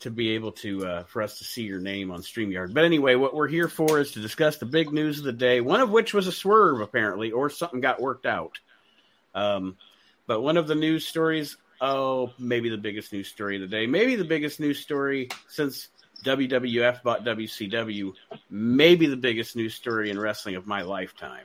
to 0.00 0.10
be 0.10 0.30
able 0.30 0.52
to 0.52 0.86
uh, 0.86 1.02
for 1.04 1.22
us 1.22 1.38
to 1.38 1.44
see 1.44 1.62
your 1.62 1.80
name 1.80 2.10
on 2.10 2.20
Streamyard. 2.20 2.74
But 2.74 2.84
anyway, 2.84 3.14
what 3.14 3.34
we're 3.34 3.48
here 3.48 3.68
for 3.68 3.98
is 3.98 4.12
to 4.12 4.20
discuss 4.20 4.58
the 4.58 4.66
big 4.66 4.92
news 4.92 5.18
of 5.18 5.24
the 5.24 5.32
day. 5.32 5.60
One 5.60 5.80
of 5.80 5.90
which 5.90 6.12
was 6.12 6.26
a 6.26 6.32
swerve, 6.32 6.80
apparently, 6.80 7.32
or 7.32 7.48
something 7.48 7.80
got 7.80 8.00
worked 8.00 8.26
out. 8.26 8.58
Um, 9.34 9.76
but 10.26 10.40
one 10.42 10.56
of 10.56 10.66
the 10.66 10.74
news 10.74 11.06
stories, 11.06 11.56
oh, 11.80 12.32
maybe 12.38 12.68
the 12.68 12.76
biggest 12.76 13.12
news 13.12 13.28
story 13.28 13.56
of 13.56 13.62
the 13.62 13.68
day, 13.68 13.86
maybe 13.86 14.16
the 14.16 14.24
biggest 14.24 14.60
news 14.60 14.80
story 14.80 15.28
since 15.48 15.88
WWF 16.24 17.02
bought 17.02 17.24
WCW, 17.24 18.12
maybe 18.50 19.06
the 19.06 19.16
biggest 19.16 19.56
news 19.56 19.74
story 19.74 20.10
in 20.10 20.18
wrestling 20.18 20.56
of 20.56 20.66
my 20.66 20.82
lifetime. 20.82 21.44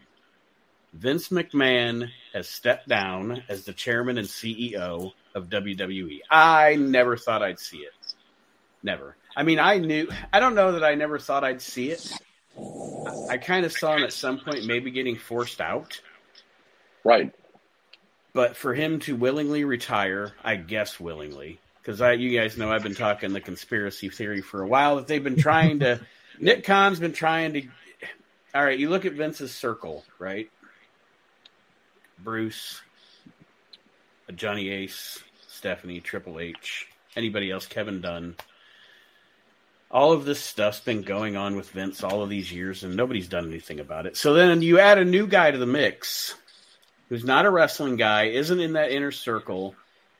Vince 0.93 1.29
McMahon 1.29 2.09
has 2.33 2.49
stepped 2.49 2.87
down 2.87 3.43
as 3.47 3.63
the 3.63 3.73
chairman 3.73 4.17
and 4.17 4.27
CEO 4.27 5.11
of 5.33 5.49
WWE. 5.49 6.19
I 6.29 6.75
never 6.75 7.15
thought 7.15 7.41
I'd 7.41 7.59
see 7.59 7.77
it. 7.77 7.93
Never. 8.83 9.15
I 9.35 9.43
mean, 9.43 9.59
I 9.59 9.77
knew, 9.77 10.09
I 10.33 10.39
don't 10.39 10.55
know 10.55 10.73
that 10.73 10.83
I 10.83 10.95
never 10.95 11.17
thought 11.19 11.43
I'd 11.43 11.61
see 11.61 11.91
it. 11.91 12.11
I 13.29 13.37
kind 13.37 13.65
of 13.65 13.71
saw 13.71 13.95
him 13.95 14.03
at 14.03 14.11
some 14.11 14.39
point 14.39 14.65
maybe 14.65 14.91
getting 14.91 15.15
forced 15.15 15.61
out. 15.61 16.01
Right. 17.03 17.33
But 18.33 18.57
for 18.57 18.73
him 18.73 18.99
to 19.01 19.15
willingly 19.15 19.63
retire, 19.63 20.33
I 20.43 20.55
guess 20.55 20.99
willingly, 20.99 21.59
because 21.81 22.01
I, 22.01 22.13
you 22.13 22.37
guys 22.37 22.57
know, 22.57 22.71
I've 22.71 22.83
been 22.83 22.95
talking 22.95 23.33
the 23.33 23.41
conspiracy 23.41 24.09
theory 24.09 24.41
for 24.41 24.61
a 24.61 24.67
while 24.67 24.97
that 24.97 25.07
they've 25.07 25.23
been 25.23 25.37
trying 25.37 25.79
to. 25.79 25.99
Nick 26.39 26.63
Khan's 26.63 26.99
been 26.99 27.13
trying 27.13 27.53
to. 27.53 27.67
All 28.53 28.63
right, 28.63 28.77
you 28.77 28.89
look 28.89 29.05
at 29.05 29.13
Vince's 29.13 29.53
circle, 29.53 30.03
right? 30.19 30.49
Bruce, 32.19 32.81
Johnny 34.35 34.69
Ace, 34.69 35.23
Stephanie, 35.47 36.01
Triple 36.01 36.39
H, 36.39 36.87
anybody 37.15 37.49
else, 37.49 37.65
Kevin 37.65 38.01
Dunn. 38.01 38.35
All 39.89 40.13
of 40.13 40.23
this 40.23 40.39
stuff's 40.39 40.79
been 40.79 41.01
going 41.01 41.35
on 41.35 41.55
with 41.55 41.69
Vince 41.71 42.03
all 42.03 42.23
of 42.23 42.29
these 42.29 42.51
years, 42.51 42.83
and 42.83 42.95
nobody's 42.95 43.27
done 43.27 43.47
anything 43.47 43.79
about 43.79 44.05
it. 44.05 44.15
So 44.15 44.33
then 44.33 44.61
you 44.61 44.79
add 44.79 44.97
a 44.97 45.05
new 45.05 45.27
guy 45.27 45.51
to 45.51 45.57
the 45.57 45.65
mix 45.65 46.35
who's 47.09 47.25
not 47.25 47.45
a 47.45 47.49
wrestling 47.49 47.97
guy, 47.97 48.25
isn't 48.25 48.59
in 48.59 48.73
that 48.73 48.91
inner 48.91 49.11
circle, 49.11 49.75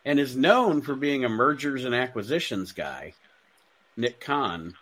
and 0.05 0.19
is 0.19 0.35
known 0.35 0.81
for 0.81 0.95
being 0.95 1.25
a 1.25 1.29
mergers 1.29 1.85
and 1.85 1.93
acquisitions 1.95 2.71
guy, 2.71 3.13
Nick 3.97 4.19
Khan, 4.19 4.73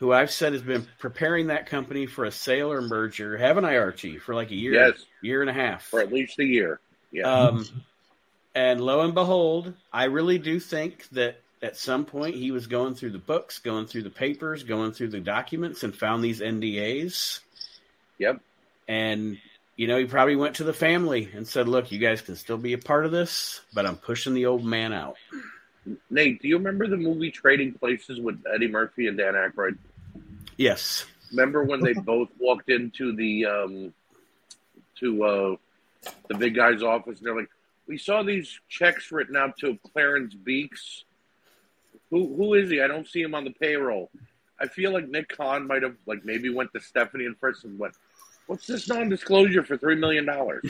who 0.00 0.12
I've 0.12 0.30
said 0.30 0.52
has 0.52 0.62
been 0.62 0.86
preparing 0.98 1.48
that 1.48 1.66
company 1.66 2.06
for 2.06 2.24
a 2.24 2.30
sale 2.30 2.72
or 2.72 2.80
merger, 2.82 3.36
haven't 3.36 3.64
I, 3.64 3.76
Archie, 3.78 4.18
for 4.18 4.34
like 4.34 4.50
a 4.50 4.54
year, 4.56 4.72
Yes. 4.72 5.04
year 5.22 5.40
and 5.40 5.50
a 5.50 5.52
half. 5.52 5.84
For 5.84 6.00
at 6.00 6.12
least 6.12 6.38
a 6.38 6.44
year. 6.44 6.80
Yeah. 7.12 7.30
Um, 7.32 7.66
and 8.54 8.80
lo 8.80 9.00
and 9.02 9.14
behold, 9.14 9.72
I 9.92 10.04
really 10.04 10.38
do 10.38 10.58
think 10.58 11.08
that 11.10 11.40
at 11.62 11.76
some 11.76 12.04
point 12.04 12.34
he 12.34 12.50
was 12.50 12.66
going 12.66 12.94
through 12.94 13.10
the 13.10 13.18
books, 13.18 13.58
going 13.60 13.86
through 13.86 14.02
the 14.02 14.10
papers, 14.10 14.64
going 14.64 14.92
through 14.92 15.08
the 15.08 15.20
documents, 15.20 15.82
and 15.82 15.94
found 15.94 16.22
these 16.24 16.40
NDAs. 16.40 17.40
yep. 18.18 18.40
And 18.86 19.38
you 19.76 19.88
know, 19.88 19.98
he 19.98 20.04
probably 20.04 20.36
went 20.36 20.56
to 20.56 20.64
the 20.64 20.72
family 20.72 21.28
and 21.34 21.46
said, 21.46 21.68
"Look, 21.68 21.90
you 21.90 21.98
guys 21.98 22.20
can 22.20 22.36
still 22.36 22.58
be 22.58 22.72
a 22.72 22.78
part 22.78 23.04
of 23.04 23.12
this, 23.12 23.60
but 23.72 23.86
I'm 23.86 23.96
pushing 23.96 24.34
the 24.34 24.46
old 24.46 24.64
man 24.64 24.92
out." 24.92 25.16
Nate, 26.10 26.40
do 26.40 26.48
you 26.48 26.56
remember 26.56 26.86
the 26.86 26.96
movie 26.96 27.30
Trading 27.30 27.72
Places 27.72 28.20
with 28.20 28.42
Eddie 28.52 28.68
Murphy 28.68 29.06
and 29.06 29.18
Dan 29.18 29.34
Aykroyd? 29.34 29.76
Yes. 30.56 31.04
Remember 31.30 31.64
when 31.64 31.80
they 31.80 31.92
both 31.92 32.28
walked 32.38 32.70
into 32.70 33.14
the 33.14 33.46
um, 33.46 33.94
to 35.00 35.24
uh, 35.24 35.56
the 36.28 36.34
big 36.38 36.54
guy's 36.54 36.82
office 36.82 37.18
and 37.18 37.26
they're 37.26 37.36
like, 37.36 37.50
"We 37.86 37.98
saw 37.98 38.22
these 38.22 38.60
checks 38.68 39.10
written 39.10 39.36
out 39.36 39.58
to 39.58 39.78
Clarence 39.92 40.34
Beeks. 40.34 41.04
Who 42.10 42.34
who 42.36 42.54
is 42.54 42.70
he? 42.70 42.80
I 42.80 42.86
don't 42.86 43.08
see 43.08 43.22
him 43.22 43.34
on 43.34 43.44
the 43.44 43.50
payroll." 43.50 44.10
I 44.60 44.68
feel 44.68 44.92
like 44.92 45.08
Nick 45.08 45.36
Khan 45.36 45.66
might 45.66 45.82
have 45.82 45.96
like 46.06 46.24
maybe 46.24 46.48
went 46.48 46.72
to 46.74 46.80
Stephanie 46.80 47.26
and 47.26 47.36
first 47.38 47.64
and 47.64 47.76
went, 47.76 47.94
"What's 48.46 48.66
this 48.66 48.88
non-disclosure 48.88 49.64
for 49.64 49.76
three 49.76 49.96
million 49.96 50.26
dollars?" 50.26 50.64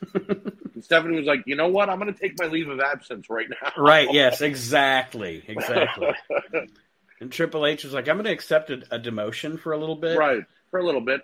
and 0.14 0.82
Stephanie 0.82 1.16
was 1.16 1.26
like, 1.26 1.42
"You 1.46 1.56
know 1.56 1.68
what? 1.68 1.88
I'm 1.90 1.98
going 1.98 2.12
to 2.12 2.18
take 2.18 2.38
my 2.38 2.46
leave 2.46 2.68
of 2.68 2.80
absence 2.80 3.28
right 3.30 3.46
now." 3.48 3.72
Right. 3.76 4.08
Yes. 4.12 4.40
Exactly. 4.40 5.42
Exactly. 5.46 6.08
and 7.20 7.30
Triple 7.30 7.66
H 7.66 7.84
was 7.84 7.92
like, 7.92 8.08
"I'm 8.08 8.16
going 8.16 8.24
to 8.26 8.32
accept 8.32 8.70
a, 8.70 8.82
a 8.90 8.98
demotion 8.98 9.58
for 9.58 9.72
a 9.72 9.78
little 9.78 9.96
bit." 9.96 10.18
right 10.18 10.44
for 10.70 10.78
a 10.80 10.84
little 10.84 11.00
bit. 11.00 11.20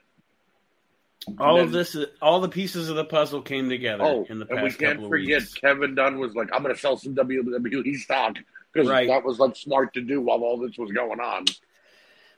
All 1.41 1.57
And 1.59 1.67
of 1.67 1.73
this, 1.73 1.97
all 2.23 2.41
the 2.41 2.49
pieces 2.49 2.89
of 2.89 2.95
the 2.97 3.05
puzzle 3.05 3.43
came 3.43 3.69
together 3.69 4.05
Oh, 4.05 4.27
in 4.29 4.39
the 4.39 4.47
and 4.49 4.63
we 4.63 4.71
can't 4.71 5.09
forget. 5.09 5.43
Kevin 5.61 5.95
Dunn 5.95 6.19
was 6.19 6.35
like, 6.35 6.51
"I'm 6.53 6.63
going 6.63 6.75
to 6.75 6.81
sell 6.81 6.97
some 6.97 7.15
WWE 7.15 7.95
stock." 7.97 8.37
Because 8.73 8.89
Right. 8.89 9.09
that 9.09 9.25
was 9.25 9.39
like 9.39 9.57
smart 9.57 9.95
to 9.95 10.03
do 10.03 10.21
while 10.21 10.39
all 10.45 10.59
this 10.59 10.77
was 10.77 10.93
going 10.93 11.19
on. 11.19 11.47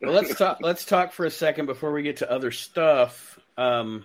Well, 0.00 0.12
let's 0.12 0.34
talk. 0.36 0.58
Let's 0.60 0.84
talk 0.84 1.12
for 1.12 1.26
a 1.26 1.30
second 1.30 1.66
before 1.66 1.92
we 1.92 2.02
get 2.02 2.18
to 2.18 2.30
other 2.30 2.50
stuff. 2.50 3.38
Um, 3.56 4.04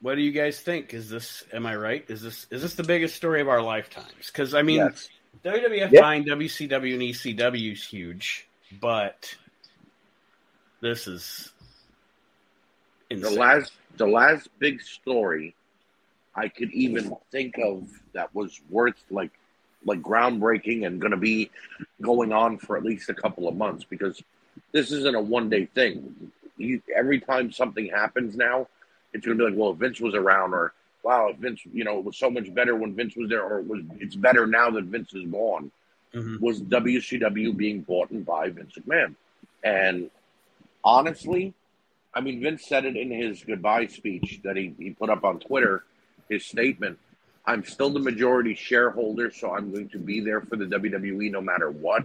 what 0.00 0.14
do 0.14 0.20
you 0.22 0.30
guys 0.30 0.60
think? 0.60 0.94
Is 0.94 1.10
this? 1.10 1.42
Am 1.52 1.66
I 1.66 1.74
right? 1.74 2.04
Is 2.08 2.22
this? 2.22 2.46
Is 2.50 2.62
this 2.62 2.74
the 2.74 2.84
biggest 2.84 3.16
story 3.16 3.40
of 3.40 3.48
our 3.48 3.62
lifetimes? 3.62 4.12
Because 4.26 4.54
I 4.54 4.62
mean, 4.62 4.76
yes. 4.76 5.08
WWF 5.44 5.90
Yeah. 5.92 6.00
fine, 6.00 6.24
WCW 6.24 6.94
and 6.94 7.02
ECW 7.02 7.72
is 7.72 7.84
huge, 7.84 8.46
but 8.80 9.34
this 10.80 11.06
is 11.06 11.52
the 13.10 13.30
last 13.30 13.72
the 13.96 14.06
last 14.06 14.48
big 14.58 14.80
story 14.82 15.54
I 16.34 16.48
could 16.48 16.70
even 16.72 17.16
think 17.32 17.58
of 17.58 17.88
that 18.12 18.32
was 18.34 18.60
worth 18.70 19.02
like 19.10 19.32
like 19.84 20.00
groundbreaking 20.00 20.86
and 20.86 21.00
going 21.00 21.10
to 21.12 21.16
be 21.16 21.50
going 22.00 22.32
on 22.32 22.58
for 22.58 22.76
at 22.76 22.84
least 22.84 23.08
a 23.08 23.14
couple 23.14 23.48
of 23.48 23.56
months 23.56 23.84
because 23.84 24.22
this 24.72 24.92
isn't 24.92 25.14
a 25.14 25.20
one 25.20 25.48
day 25.50 25.66
thing. 25.66 26.30
You, 26.56 26.82
every 26.94 27.20
time 27.20 27.52
something 27.52 27.86
happens 27.88 28.36
now, 28.36 28.66
it's 29.12 29.24
going 29.24 29.38
to 29.38 29.44
be 29.44 29.50
like, 29.50 29.58
well, 29.58 29.70
if 29.70 29.78
Vince 29.78 30.00
was 30.00 30.14
around, 30.14 30.54
or 30.54 30.72
wow, 31.02 31.28
if 31.28 31.36
Vince, 31.36 31.60
you 31.72 31.84
know, 31.84 31.98
it 31.98 32.04
was 32.04 32.16
so 32.16 32.30
much 32.30 32.52
better 32.52 32.74
when 32.74 32.94
Vince 32.94 33.16
was 33.16 33.28
there, 33.28 33.42
or 33.42 33.60
it 33.60 33.66
was 33.66 33.82
it's 34.00 34.16
better 34.16 34.46
now 34.46 34.70
that 34.70 34.84
Vince 34.84 35.14
is 35.14 35.24
gone. 35.30 35.70
Mhm. 36.14 36.40
Was 36.40 36.60
WCW 36.62 37.56
being 37.56 37.82
bought 37.82 38.10
and 38.10 38.24
by 38.24 38.48
Vince 38.50 38.74
McMahon? 38.78 39.14
And 39.62 40.10
honestly, 40.82 41.54
I 42.14 42.20
mean, 42.20 42.40
Vince 42.40 42.66
said 42.66 42.84
it 42.84 42.96
in 42.96 43.10
his 43.10 43.44
goodbye 43.44 43.86
speech 43.86 44.40
that 44.42 44.56
he, 44.56 44.74
he 44.78 44.90
put 44.90 45.10
up 45.10 45.24
on 45.24 45.38
Twitter, 45.38 45.84
his 46.28 46.44
statement. 46.44 46.98
I'm 47.48 47.64
still 47.64 47.88
the 47.90 47.98
majority 48.00 48.54
shareholder, 48.54 49.30
so 49.30 49.52
I'm 49.54 49.72
going 49.72 49.88
to 49.90 49.98
be 49.98 50.20
there 50.20 50.40
for 50.42 50.56
the 50.56 50.66
WWE 50.66 51.30
no 51.30 51.40
matter 51.40 51.70
what. 51.70 52.04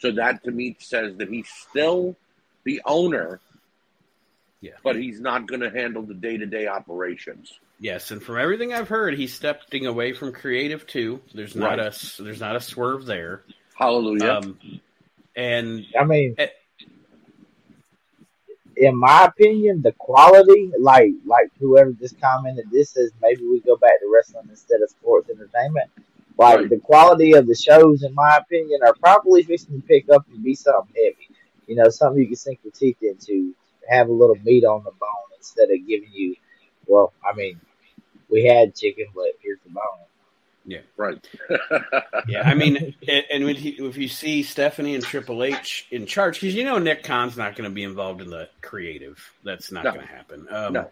So 0.00 0.12
that 0.12 0.42
to 0.44 0.50
me 0.50 0.76
says 0.80 1.16
that 1.18 1.28
he's 1.28 1.48
still 1.48 2.16
the 2.64 2.80
owner, 2.86 3.40
Yeah. 4.60 4.72
but 4.82 4.96
he's 4.96 5.20
not 5.20 5.46
going 5.46 5.60
to 5.60 5.70
handle 5.70 6.02
the 6.02 6.14
day 6.14 6.38
to 6.38 6.46
day 6.46 6.66
operations. 6.66 7.52
Yes, 7.80 8.10
and 8.10 8.22
from 8.22 8.38
everything 8.38 8.72
I've 8.72 8.88
heard, 8.88 9.14
he's 9.14 9.34
stepping 9.34 9.84
away 9.86 10.12
from 10.14 10.32
creative 10.32 10.86
too. 10.86 11.20
There's 11.34 11.54
not 11.54 11.78
Right. 11.78 11.94
a 12.18 12.22
there's 12.22 12.40
not 12.40 12.56
a 12.56 12.60
swerve 12.60 13.04
there. 13.04 13.42
Hallelujah. 13.74 14.32
Um, 14.42 14.58
and 15.36 15.84
I 15.98 16.04
mean. 16.04 16.36
In 18.84 18.96
my 18.98 19.24
opinion, 19.26 19.82
the 19.82 19.92
quality, 19.92 20.70
like 20.78 21.12
like 21.24 21.50
whoever 21.60 21.92
just 21.92 22.20
commented, 22.20 22.66
this 22.70 22.90
says 22.90 23.12
maybe 23.22 23.42
we 23.46 23.60
go 23.60 23.76
back 23.76 24.00
to 24.00 24.12
wrestling 24.14 24.46
instead 24.50 24.82
of 24.82 24.90
sports 24.90 25.30
entertainment. 25.30 25.90
Like 26.38 26.58
Right. 26.60 26.70
the 26.70 26.78
quality 26.80 27.32
of 27.34 27.46
the 27.46 27.54
shows, 27.54 28.02
in 28.02 28.14
my 28.14 28.38
opinion, 28.38 28.80
are 28.84 28.94
probably 28.94 29.42
fixing 29.44 29.80
to 29.80 29.86
pick 29.86 30.10
up 30.10 30.26
and 30.32 30.42
be 30.42 30.54
something 30.54 30.94
heavy. 30.96 31.28
You 31.66 31.76
know, 31.76 31.88
something 31.88 32.20
you 32.20 32.26
can 32.28 32.36
sink 32.36 32.60
your 32.64 32.72
teeth 32.72 32.98
into, 33.02 33.54
have 33.88 34.08
a 34.08 34.12
little 34.12 34.36
meat 34.44 34.64
on 34.64 34.82
the 34.84 34.90
bone 34.92 35.30
instead 35.38 35.70
of 35.70 35.86
giving 35.86 36.10
you. 36.12 36.34
Well, 36.86 37.12
I 37.24 37.34
mean, 37.36 37.60
we 38.30 38.44
had 38.44 38.74
chicken, 38.74 39.06
but 39.14 39.32
here's 39.40 39.60
the 39.64 39.70
bone. 39.70 40.04
Right. 40.96 41.18
Yeah, 42.26 42.42
I 42.48 42.54
mean, 42.54 42.94
and 43.06 43.24
and 43.30 43.44
when 43.44 43.56
he, 43.56 43.70
if 43.70 43.96
you 43.98 44.08
see 44.08 44.42
Stephanie 44.42 44.94
and 44.94 45.04
Triple 45.04 45.44
H 45.44 45.86
in 45.90 46.06
charge, 46.06 46.40
because 46.40 46.54
you 46.54 46.64
know 46.64 46.78
Nick 46.78 47.02
Khan's 47.04 47.36
not 47.36 47.54
going 47.54 47.68
to 47.68 47.74
be 47.74 47.82
involved 47.82 48.22
in 48.22 48.30
the 48.30 48.48
creative. 48.62 49.18
That's 49.44 49.70
not 49.70 49.84
No. 49.84 49.92
going 49.92 50.06
to 50.06 50.12
happen. 50.12 50.46
Um, 50.50 50.72
No. 50.72 50.90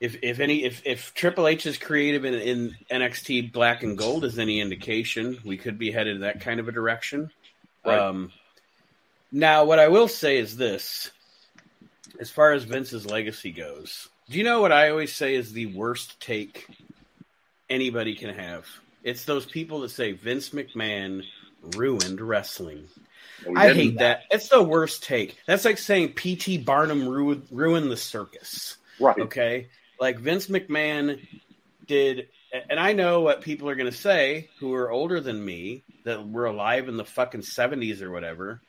If 0.00 0.16
if 0.22 0.38
any 0.40 0.64
if 0.64 0.80
if 0.86 1.12
Triple 1.12 1.48
H 1.48 1.66
is 1.66 1.76
creative 1.76 2.24
in, 2.24 2.34
in 2.34 2.76
NXT 2.90 3.52
Black 3.52 3.82
and 3.82 3.98
Gold 3.98 4.24
is 4.24 4.38
any 4.38 4.60
indication, 4.60 5.38
we 5.44 5.56
could 5.58 5.76
be 5.78 5.90
headed 5.90 6.16
in 6.16 6.22
that 6.22 6.40
kind 6.40 6.60
of 6.60 6.68
a 6.68 6.72
direction. 6.72 7.30
Right. 7.84 7.98
Um, 7.98 8.32
now, 9.32 9.64
what 9.64 9.78
I 9.80 9.88
will 9.88 10.08
say 10.08 10.38
is 10.38 10.56
this: 10.56 11.10
as 12.20 12.30
far 12.30 12.52
as 12.52 12.62
Vince's 12.64 13.06
legacy 13.06 13.50
goes, 13.50 14.08
do 14.30 14.38
you 14.38 14.44
know 14.44 14.60
what 14.62 14.72
I 14.72 14.90
always 14.90 15.12
say 15.14 15.34
is 15.34 15.52
the 15.52 15.66
worst 15.74 16.20
take 16.20 16.66
anybody 17.70 18.14
can 18.14 18.34
have? 18.34 18.66
It's 19.02 19.24
those 19.24 19.46
people 19.46 19.80
that 19.80 19.90
say 19.90 20.12
Vince 20.12 20.50
McMahon 20.50 21.24
ruined 21.76 22.20
wrestling. 22.20 22.88
We 23.46 23.54
I 23.56 23.68
didn't. 23.68 23.82
hate 23.82 23.98
that. 23.98 24.22
It's 24.30 24.48
the 24.48 24.62
worst 24.62 25.04
take. 25.04 25.36
That's 25.46 25.64
like 25.64 25.78
saying 25.78 26.14
P.T. 26.14 26.58
Barnum 26.58 27.08
ruined, 27.08 27.46
ruined 27.50 27.90
the 27.90 27.96
circus. 27.96 28.76
Right. 28.98 29.18
Okay, 29.18 29.68
like 30.00 30.18
Vince 30.18 30.48
McMahon 30.48 31.20
did, 31.86 32.28
and 32.68 32.80
I 32.80 32.92
know 32.94 33.20
what 33.20 33.42
people 33.42 33.68
are 33.68 33.76
going 33.76 33.90
to 33.90 33.96
say 33.96 34.48
who 34.58 34.74
are 34.74 34.90
older 34.90 35.20
than 35.20 35.44
me 35.44 35.84
that 36.04 36.28
were 36.28 36.46
alive 36.46 36.88
in 36.88 36.96
the 36.96 37.04
fucking 37.04 37.42
seventies 37.42 38.02
or 38.02 38.10
whatever, 38.10 38.60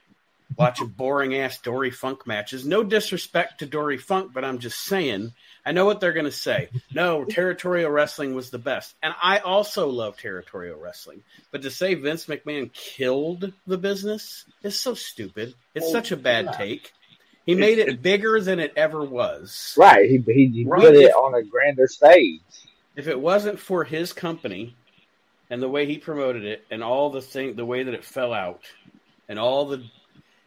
watching 0.56 0.86
boring 0.86 1.34
ass 1.34 1.58
Dory 1.58 1.90
Funk 1.90 2.26
matches. 2.28 2.64
No 2.64 2.84
disrespect 2.84 3.58
to 3.58 3.66
Dory 3.66 3.98
Funk, 3.98 4.32
but 4.32 4.44
I'm 4.44 4.58
just 4.60 4.78
saying. 4.84 5.32
I 5.64 5.72
know 5.72 5.84
what 5.84 6.00
they're 6.00 6.12
going 6.14 6.24
to 6.26 6.32
say. 6.32 6.68
No, 6.94 7.24
territorial 7.24 7.90
wrestling 7.90 8.34
was 8.34 8.50
the 8.50 8.58
best, 8.58 8.94
and 9.02 9.14
I 9.22 9.38
also 9.38 9.88
love 9.88 10.16
territorial 10.16 10.78
wrestling. 10.80 11.22
But 11.50 11.62
to 11.62 11.70
say 11.70 11.94
Vince 11.94 12.26
McMahon 12.26 12.72
killed 12.72 13.52
the 13.66 13.78
business 13.78 14.44
is 14.62 14.78
so 14.80 14.94
stupid. 14.94 15.54
It's 15.74 15.84
Well, 15.84 15.92
such 15.92 16.12
a 16.12 16.16
bad 16.16 16.46
yeah. 16.46 16.52
take. 16.52 16.92
He 17.46 17.54
made 17.54 17.78
It's- 17.78 17.94
it 17.94 18.02
bigger 18.02 18.40
than 18.40 18.58
it 18.60 18.72
ever 18.76 19.04
was. 19.04 19.74
Right. 19.76 20.08
He 20.08 20.18
he, 20.32 20.46
he 20.48 20.64
Right. 20.64 20.80
put 20.80 20.94
it 20.94 21.12
on 21.12 21.34
a 21.34 21.42
grander 21.42 21.86
stage. 21.88 22.40
if 22.96 23.06
it 23.08 23.18
wasn't 23.20 23.58
for 23.58 23.84
his 23.84 24.12
company 24.12 24.74
and 25.48 25.60
the 25.62 25.68
way 25.68 25.86
he 25.86 25.96
promoted 25.98 26.44
it 26.44 26.64
and 26.70 26.82
all 26.82 27.08
the 27.10 27.22
thing 27.22 27.54
the 27.54 27.64
way 27.64 27.82
that 27.82 27.94
it 27.94 28.04
fell 28.04 28.32
out 28.34 28.62
and 29.28 29.38
all 29.38 29.64
the 29.66 29.82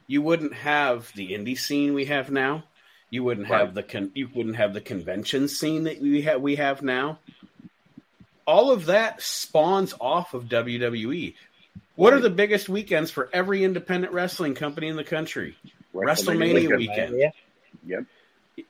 you 0.08 0.22
wouldn't 0.22 0.54
have 0.54 1.12
the 1.16 1.32
indie 1.32 1.58
scene 1.58 1.94
we 1.94 2.06
have 2.06 2.30
now 2.30 2.64
You 3.14 3.24
wouldn't 3.24 3.48
Right. 3.48 3.60
have 3.60 3.76
the 3.76 3.84
con- 3.84 4.12
you 4.16 4.28
wouldn't 4.34 4.56
have 4.56 4.74
the 4.74 4.82
convention 4.82 5.48
scene 5.48 5.84
that 5.84 6.02
we 6.02 6.24
have 6.24 6.42
we 6.42 6.56
have 6.56 6.82
now. 6.82 7.20
All 8.48 8.72
of 8.72 8.88
that 8.88 9.22
spawns 9.22 9.94
off 10.02 10.34
of 10.34 10.46
WWE. 10.50 11.36
What 11.96 12.14
are 12.14 12.20
the 12.20 12.32
biggest 12.32 12.70
weekends 12.70 13.12
for 13.12 13.30
every 13.32 13.64
independent 13.64 14.14
wrestling 14.14 14.56
company 14.56 14.88
in 14.88 14.96
the 14.96 15.04
country? 15.04 15.56
WrestleMania 15.94 16.76
weekend. 16.76 17.16
Yeah. 17.20 17.30
Yep. 17.86 18.06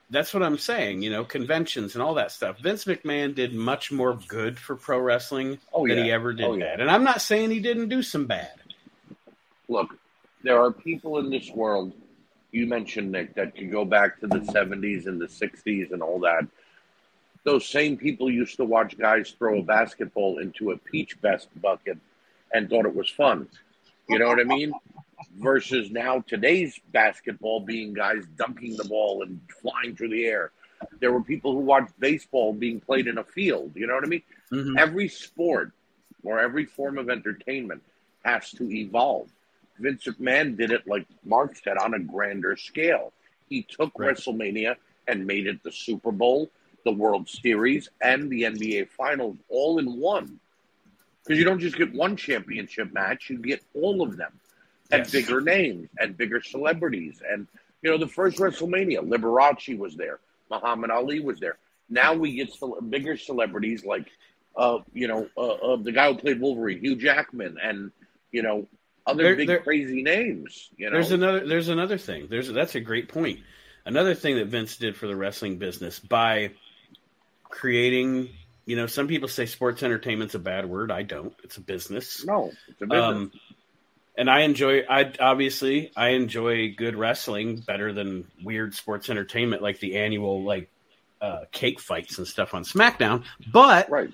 That's 0.10 0.34
what 0.34 0.44
I'm 0.44 0.58
saying. 0.58 1.04
You 1.04 1.10
know, 1.10 1.24
conventions 1.24 1.96
and 1.96 2.04
all 2.04 2.16
that 2.16 2.34
stuff. 2.34 2.60
Vince 2.60 2.84
McMahon 2.84 3.34
did 3.34 3.54
much 3.54 3.94
more 3.94 4.20
good 4.28 4.60
for 4.60 4.76
pro 4.76 5.00
wrestling 5.00 5.58
Oh, 5.72 5.88
than 5.88 6.00
yeah. 6.00 6.04
he 6.04 6.12
ever 6.12 6.34
did 6.34 6.46
Oh, 6.46 6.56
yeah. 6.56 6.66
bad. 6.66 6.82
And 6.82 6.92
I'm 6.92 7.06
not 7.06 7.22
saying 7.22 7.50
he 7.52 7.62
didn't 7.62 7.88
do 7.88 8.04
some 8.04 8.26
bad. 8.26 8.52
Look, 9.70 9.98
there 10.44 10.62
are 10.62 10.72
people 10.74 11.18
in 11.20 11.30
this 11.30 11.50
world. 11.50 11.94
You 12.54 12.68
mentioned 12.68 13.12
Nick 13.12 13.34
that 13.34 13.56
can 13.56 13.72
go 13.72 13.84
back 13.84 14.20
to 14.20 14.28
the 14.28 14.40
'70s 14.40 15.08
and 15.08 15.20
the 15.20 15.26
'60s 15.26 15.92
and 15.92 16.04
all 16.04 16.20
that. 16.20 16.46
Those 17.44 17.68
same 17.68 17.98
people 17.98 18.30
used 18.32 18.58
to 18.58 18.64
watch 18.64 18.98
guys 18.98 19.32
throw 19.38 19.60
a 19.60 19.64
basketball 19.64 20.38
into 20.38 20.72
a 20.72 20.78
peach 20.78 21.20
best 21.20 21.50
bucket 21.62 21.98
and 22.54 22.70
thought 22.70 22.86
it 22.86 22.96
was 22.96 23.10
fun. 23.10 23.50
You 24.08 24.20
know 24.20 24.28
what 24.28 24.40
I 24.40 24.44
mean? 24.44 24.72
Versus 25.40 25.90
now 25.90 26.20
today's 26.28 26.80
basketball 26.92 27.60
being 27.60 27.94
guys 27.94 28.24
dunking 28.38 28.78
the 28.78 28.86
ball 28.86 29.24
and 29.24 29.42
flying 29.62 29.96
through 29.96 30.10
the 30.10 30.26
air. 30.26 30.52
There 31.00 31.12
were 31.12 31.24
people 31.24 31.54
who 31.54 31.60
watched 31.60 32.00
baseball 32.00 32.54
being 32.54 32.80
played 32.80 33.08
in 33.08 33.18
a 33.18 33.24
field. 33.24 33.72
You 33.76 33.88
know 33.88 33.96
what 33.96 34.04
I 34.04 34.08
mean? 34.08 34.24
Mhm. 34.52 34.78
Every 34.78 35.08
sport 35.08 35.72
or 36.24 36.40
every 36.40 36.66
form 36.66 37.00
of 37.00 37.10
entertainment 37.10 37.82
has 38.24 38.52
to 38.52 38.70
evolve. 38.72 39.30
Vince 39.80 40.06
McMahon 40.06 40.56
did 40.58 40.72
it, 40.72 40.88
like 40.88 41.06
Mark 41.24 41.56
said, 41.56 41.78
on 41.78 41.94
a 41.94 42.00
grander 42.00 42.56
scale. 42.56 43.14
He 43.50 43.64
took 43.64 43.98
Right. 43.98 44.16
WrestleMania 44.16 44.76
and 45.08 45.26
made 45.28 45.48
it 45.48 45.64
the 45.64 45.72
Super 45.72 46.12
Bowl, 46.12 46.50
the 46.86 46.92
World 46.92 47.28
Series, 47.30 47.90
and 48.02 48.30
the 48.30 48.44
NBA 48.44 48.86
Finals 48.86 49.38
all 49.50 49.80
in 49.80 50.00
one. 50.00 50.40
Because 51.24 51.40
you 51.40 51.46
don't 51.46 51.60
just 51.60 51.78
get 51.78 51.94
one 51.94 52.18
championship 52.18 52.92
match, 52.94 53.30
you 53.30 53.38
get 53.38 53.64
all 53.74 54.02
of 54.02 54.18
them. 54.18 54.40
And 54.92 55.02
Yes. 55.02 55.12
bigger 55.12 55.42
names 55.42 55.90
and 55.98 56.16
bigger 56.18 56.42
celebrities. 56.42 57.22
And, 57.28 57.48
you 57.82 57.90
know, 57.90 57.98
the 57.98 58.08
first 58.08 58.38
WrestleMania, 58.38 59.00
Liberace 59.00 59.78
was 59.78 59.96
there, 59.96 60.20
Muhammad 60.52 60.92
Ali 60.92 61.20
was 61.20 61.40
there. 61.40 61.58
Now 61.90 62.14
we 62.14 62.36
get 62.36 62.52
cele- 62.54 62.82
bigger 62.82 63.18
celebrities 63.18 63.86
like, 63.86 64.12
uh, 64.56 64.80
you 64.94 65.08
know, 65.08 65.28
uh, 65.36 65.54
uh, 65.54 65.76
the 65.78 65.92
guy 65.92 66.12
who 66.12 66.18
played 66.18 66.40
Wolverine, 66.40 66.80
Hugh 66.80 66.96
Jackman, 66.96 67.58
and, 67.62 67.92
you 68.32 68.44
know, 68.44 68.68
other 69.06 69.24
There- 69.24 69.36
big 69.36 69.48
there- 69.48 69.60
crazy 69.60 70.02
names. 70.04 70.70
You 70.78 70.90
know, 70.90 70.94
There's 70.96 71.12
another. 71.12 71.46
There's 71.48 71.70
another 71.70 71.98
thing. 71.98 72.28
There's 72.30 72.48
that's 72.48 72.76
a 72.76 72.80
great 72.80 73.10
point. 73.10 73.40
Another 73.86 74.14
thing 74.16 74.36
that 74.38 74.48
Vince 74.48 74.78
did 74.78 74.96
for 74.96 75.08
the 75.08 75.16
wrestling 75.16 75.58
business 75.58 76.00
by 76.00 76.52
creating. 77.44 78.30
You 78.66 78.78
know, 78.78 78.88
some 78.88 79.08
people 79.10 79.28
say 79.28 79.46
sports 79.46 79.84
entertainment's 79.84 80.36
a 80.36 80.40
bad 80.40 80.70
word. 80.70 80.90
I 80.90 81.04
don't. 81.04 81.34
It's 81.44 81.58
a 81.58 81.62
business. 81.62 82.24
no, 82.26 82.52
it's 82.70 82.82
a 82.82 82.86
business. 82.88 83.04
Um, 83.04 83.32
and 84.18 84.30
I 84.30 84.42
enjoy. 84.42 84.84
I 84.90 85.12
obviously 85.20 85.92
I 85.98 86.10
enjoy 86.10 86.74
good 86.76 86.96
wrestling 86.96 87.58
better 87.58 87.92
than 87.92 88.26
weird 88.42 88.74
sports 88.74 89.10
entertainment 89.10 89.62
like 89.62 89.80
the 89.80 89.98
annual 89.98 90.44
like 90.44 90.70
uh, 91.22 91.42
cake 91.52 91.80
fights 91.82 92.18
and 92.20 92.28
stuff 92.28 92.54
on 92.54 92.64
SmackDown. 92.64 93.24
But 93.52 93.90
right. 93.90 94.10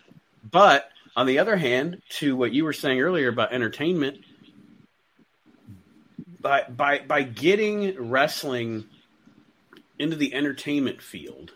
but 0.49 0.89
on 1.15 1.27
the 1.27 1.39
other 1.39 1.55
hand, 1.57 2.01
to 2.17 2.35
what 2.35 2.51
you 2.51 2.63
were 2.63 2.73
saying 2.73 3.01
earlier 3.01 3.27
about 3.27 3.51
entertainment, 3.53 4.19
by 6.39 6.63
by 6.63 6.99
by 6.99 7.23
getting 7.23 8.09
wrestling 8.09 8.85
into 9.97 10.15
the 10.15 10.33
entertainment 10.33 11.01
field 11.01 11.51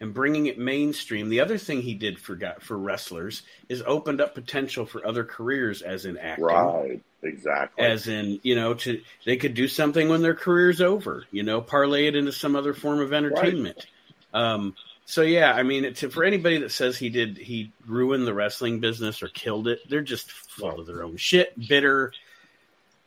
and 0.00 0.14
bringing 0.14 0.46
it 0.46 0.58
mainstream, 0.58 1.28
the 1.28 1.40
other 1.40 1.58
thing 1.58 1.82
he 1.82 1.94
did 1.94 2.18
for 2.18 2.36
got 2.36 2.62
for 2.62 2.78
wrestlers 2.78 3.42
is 3.68 3.82
opened 3.86 4.20
up 4.20 4.34
potential 4.34 4.86
for 4.86 5.04
other 5.04 5.24
careers, 5.24 5.82
as 5.82 6.04
in 6.04 6.16
acting, 6.16 6.44
Right. 6.44 7.02
Exactly. 7.20 7.84
as 7.84 8.06
in 8.06 8.38
you 8.44 8.54
know 8.54 8.74
to 8.74 9.00
they 9.26 9.36
could 9.36 9.54
do 9.54 9.66
something 9.66 10.08
when 10.08 10.22
their 10.22 10.34
career's 10.34 10.80
over, 10.80 11.24
you 11.32 11.42
know, 11.42 11.60
parlay 11.60 12.06
it 12.06 12.14
into 12.14 12.32
some 12.32 12.54
other 12.54 12.74
form 12.74 13.00
of 13.00 13.12
entertainment. 13.12 13.86
Um, 14.32 14.76
so 15.04 15.22
yeah, 15.22 15.52
I 15.52 15.62
mean, 15.62 15.94
to, 15.94 16.10
for 16.10 16.22
anybody 16.22 16.58
that 16.58 16.70
says 16.70 16.96
he 16.96 17.08
did 17.08 17.36
he 17.38 17.72
ruined 17.86 18.26
the 18.26 18.34
wrestling 18.34 18.78
business 18.78 19.22
or 19.22 19.28
killed 19.28 19.66
it, 19.66 19.80
they're 19.88 20.02
just 20.02 20.30
full 20.30 20.78
of 20.78 20.86
their 20.86 21.02
own 21.02 21.16
shit, 21.16 21.58
bitter. 21.68 22.12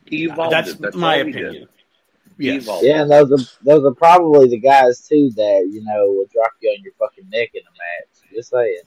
He 0.06 0.24
evolved 0.24 0.52
That's, 0.52 0.70
it. 0.70 0.80
That's 0.80 0.96
my 0.96 1.18
all 1.20 1.26
he 1.26 1.32
did. 1.32 1.42
opinion. 1.44 1.68
He 2.38 2.46
Yes. 2.46 2.62
evolved. 2.62 2.84
Yeah, 2.86 3.02
and 3.02 3.10
those 3.10 3.30
are 3.32 3.64
those 3.64 3.84
are 3.84 3.94
probably 3.94 4.48
the 4.48 4.58
guys 4.58 5.06
too 5.06 5.30
that 5.36 5.68
you 5.70 5.82
know 5.84 6.06
will 6.10 6.26
drop 6.32 6.52
you 6.60 6.70
on 6.70 6.82
your 6.82 6.92
fucking 6.98 7.28
neck 7.28 7.50
in 7.54 7.60
a 7.60 7.72
match. 7.72 8.34
Just 8.34 8.50
saying. 8.50 8.80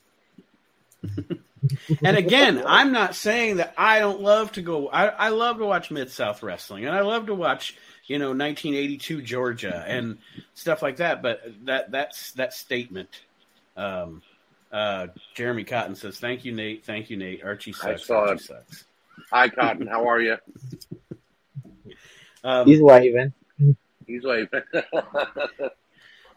And 2.04 2.18
again, 2.18 2.62
I'm 2.66 2.92
not 2.92 3.16
saying 3.16 3.58
that 3.58 3.74
I 3.78 4.00
don't 4.00 4.22
love 4.22 4.52
to 4.54 4.62
go. 4.62 4.88
I, 4.88 5.08
I 5.08 5.30
love 5.30 5.58
to 5.58 5.66
watch 5.66 5.90
Mid 5.90 6.12
South 6.12 6.44
Wrestling, 6.44 6.86
and 6.86 6.96
I 6.96 7.02
love 7.02 7.28
to 7.28 7.36
watch 7.36 7.76
you 8.08 8.20
know 8.20 8.28
1982 8.30 9.22
Georgia 9.22 9.84
and 9.88 10.18
stuff 10.54 10.82
like 10.82 10.98
that. 10.98 11.22
But 11.22 11.42
that 11.66 11.92
that's 11.92 12.34
that 12.34 12.54
statement. 12.54 13.10
Um, 13.78 14.22
uh, 14.72 15.08
Jeremy 15.34 15.64
Cotton 15.64 15.96
says, 15.96 16.20
"Thank 16.20 16.46
you, 16.46 16.52
Nate. 16.52 16.86
Thank 16.86 17.10
you, 17.10 17.18
Nate. 17.18 17.44
Archie 17.44 17.72
I 17.82 17.92
sucks. 17.96 18.06
saw 18.08 18.22
Archie 18.22 18.34
it. 18.36 18.42
sucks." 18.42 18.86
Hi, 19.32 19.50
Cotton. 19.50 19.88
How 19.88 20.08
are 20.08 20.22
you? 20.22 20.38
Um, 22.46 22.66
He's 22.68 22.80
waving. 22.82 23.34
He's 24.08 24.24
waving. 24.24 24.62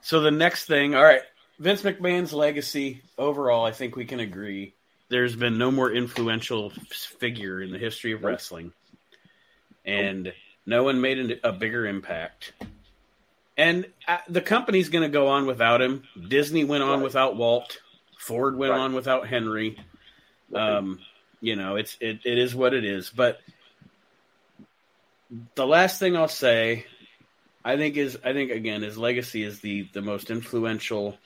So 0.01 0.21
the 0.21 0.31
next 0.31 0.67
thing, 0.67 0.95
all 0.95 1.03
right, 1.03 1.23
Vince 1.59 1.83
McMahon's 1.83 2.33
legacy 2.33 3.03
overall, 3.19 3.65
I 3.65 3.73
think 3.73 3.97
we 3.97 4.05
can 4.05 4.21
agree. 4.21 4.75
There's 5.09 5.35
been 5.35 5.59
no 5.59 5.73
more 5.73 5.91
influential 5.91 6.71
figure 7.19 7.61
in 7.61 7.73
the 7.73 7.79
history 7.79 8.13
of 8.13 8.23
wrestling, 8.23 8.73
and 9.85 10.33
no 10.67 10.85
one 10.85 11.01
made 11.01 11.41
a 11.43 11.53
bigger 11.53 11.85
impact. 11.85 12.53
And 13.57 13.87
uh, 14.07 14.19
the 14.29 14.41
company's 14.41 14.89
going 14.89 15.03
to 15.03 15.09
go 15.09 15.27
on 15.27 15.47
without 15.47 15.83
him. 15.83 16.05
Disney 16.29 16.63
went 16.63 16.85
on 16.85 16.99
Right. 17.01 17.03
without 17.05 17.37
Walt. 17.37 17.79
Ford 18.21 18.57
went 18.57 18.71
Right. 18.71 18.79
on 18.81 18.95
without 18.95 19.27
Henry. 19.27 19.79
Um, 20.55 21.01
you 21.41 21.57
know, 21.57 21.75
it's 21.75 21.97
it, 22.01 22.21
it 22.25 22.39
is 22.39 22.55
what 22.55 22.73
it 22.73 22.85
is. 22.85 23.11
But 23.11 23.41
the 25.55 25.67
last 25.67 25.99
thing 25.99 26.17
I'll 26.17 26.29
say, 26.29 26.87
I 27.65 27.77
think 27.77 27.97
is 27.97 28.19
I 28.25 28.33
think 28.33 28.51
again 28.51 28.83
his 28.83 28.97
legacy 28.97 29.43
is 29.43 29.61
the 29.61 29.89
the 29.93 30.03
most 30.03 30.31
influential 30.31 31.19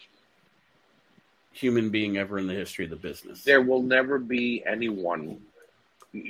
human 1.53 1.91
being 1.91 2.17
ever 2.17 2.39
in 2.39 2.47
the 2.47 2.55
history 2.55 2.85
of 2.85 2.91
the 2.91 2.97
business. 2.97 3.45
there 3.45 3.61
will 3.61 3.83
never 3.83 4.19
be 4.19 4.65
anyone. 4.67 5.41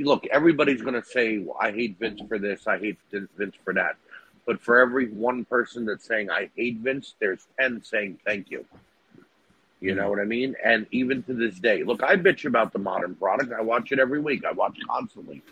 Look, 0.01 0.27
everybody's 0.27 0.83
going 0.83 1.01
to 1.01 1.05
say, 1.05 1.45
I 1.61 1.71
hate 1.71 1.97
Vince 1.99 2.21
for 2.29 2.39
this, 2.39 2.67
I 2.67 2.79
hate 2.79 2.99
Vince 3.11 3.55
for 3.65 3.73
that. 3.75 3.97
But 4.47 4.61
for 4.61 4.81
every 4.81 5.09
one 5.09 5.45
person 5.45 5.87
that's 5.87 6.07
saying, 6.07 6.31
I 6.31 6.51
hate 6.57 6.79
Vince, 6.79 7.15
there's 7.21 7.47
10 7.61 7.85
saying 7.85 8.19
thank 8.25 8.51
you. 8.51 8.65
You 9.81 9.95
know 9.97 10.09
what 10.09 10.21
I 10.21 10.25
mean? 10.25 10.55
And 10.65 10.87
even 10.93 11.25
to 11.25 11.35
this 11.35 11.59
day, 11.59 11.83
look, 11.83 12.05
I 12.05 12.15
bitch 12.17 12.45
about 12.45 12.73
the 12.73 12.79
modern 12.79 13.17
product. 13.17 13.53
I 13.53 13.63
watch 13.63 13.91
it 13.91 13.99
every 13.99 14.21
week, 14.21 14.45
I 14.45 14.53
watch 14.53 14.79
constantly. 14.89 15.43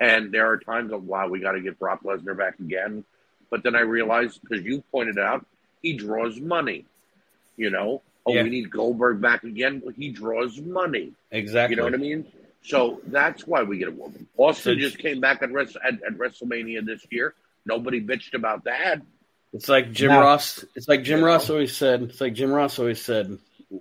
And 0.00 0.30
there 0.32 0.46
are 0.50 0.58
times 0.58 0.92
of, 0.92 1.04
wow, 1.04 1.28
we 1.28 1.40
got 1.40 1.52
to 1.52 1.60
get 1.60 1.78
Brock 1.78 2.02
Lesnar 2.04 2.36
back 2.36 2.58
again. 2.60 3.04
But 3.50 3.62
then 3.62 3.74
I 3.76 3.80
realized, 3.80 4.40
because 4.42 4.64
you 4.64 4.82
pointed 4.92 5.18
out, 5.18 5.46
he 5.82 5.94
draws 5.94 6.38
money. 6.40 6.84
You 7.56 7.70
know, 7.70 8.02
oh, 8.26 8.34
Yeah. 8.34 8.42
we 8.42 8.50
need 8.50 8.70
Goldberg 8.70 9.20
back 9.20 9.44
again. 9.44 9.80
Well, 9.84 9.94
he 9.96 10.10
draws 10.10 10.60
money. 10.60 11.12
exactly. 11.30 11.74
You 11.74 11.76
know 11.78 11.84
what 11.84 11.94
I 11.94 11.98
mean? 11.98 12.26
So 12.62 13.00
that's 13.06 13.46
why 13.46 13.62
we 13.62 13.78
get 13.78 13.88
a 13.88 13.92
woman. 13.92 14.26
Austin 14.36 14.74
So- 14.74 14.80
just 14.80 14.98
came 14.98 15.20
back 15.20 15.42
at, 15.42 15.50
Wres- 15.52 15.76
at, 15.76 15.94
at 16.02 16.18
WrestleMania 16.18 16.84
this 16.84 17.06
year. 17.10 17.34
Nobody 17.64 18.00
bitched 18.04 18.34
about 18.34 18.64
that. 18.64 19.00
It's 19.52 19.68
like 19.68 19.92
Jim 19.92 20.10
No. 20.10 20.20
Ross. 20.20 20.64
It's 20.74 20.88
like 20.88 21.02
Jim 21.04 21.20
You 21.20 21.26
Ross 21.26 21.48
know? 21.48 21.54
always 21.54 21.74
said. 21.74 22.02
It's 22.02 22.20
like 22.20 22.34
Jim 22.34 22.50
Ross 22.50 22.78
always 22.78 23.00
said. 23.00 23.38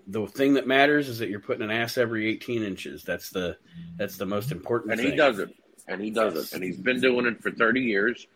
The 0.07 0.25
thing 0.27 0.53
that 0.53 0.65
matters 0.67 1.09
is 1.09 1.19
that 1.19 1.29
you're 1.29 1.39
putting 1.39 1.63
an 1.63 1.71
ass 1.71 1.97
every 1.97 2.27
18 2.29 2.63
inches. 2.63 3.03
That's 3.03 3.29
the 3.31 3.57
that's 3.97 4.17
the 4.17 4.25
most 4.25 4.51
important. 4.51 4.93
And 4.93 5.01
thing. 5.01 5.11
he 5.11 5.17
does 5.17 5.39
it. 5.39 5.53
And 5.87 6.01
he 6.01 6.09
does 6.09 6.35
it. 6.35 6.55
And 6.55 6.63
he's 6.63 6.77
been 6.77 6.99
doing 6.99 7.25
it 7.25 7.41
for 7.41 7.51
30 7.51 7.81
years. 7.81 8.27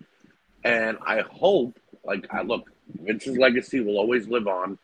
And 0.63 0.97
I 1.05 1.21
hope, 1.21 1.79
like, 2.03 2.27
I 2.31 2.41
look, 2.41 2.69
Vince's 2.93 3.37
legacy 3.37 3.79
will 3.79 3.97
always 3.97 4.27
live 4.27 4.47
on. 4.47 4.77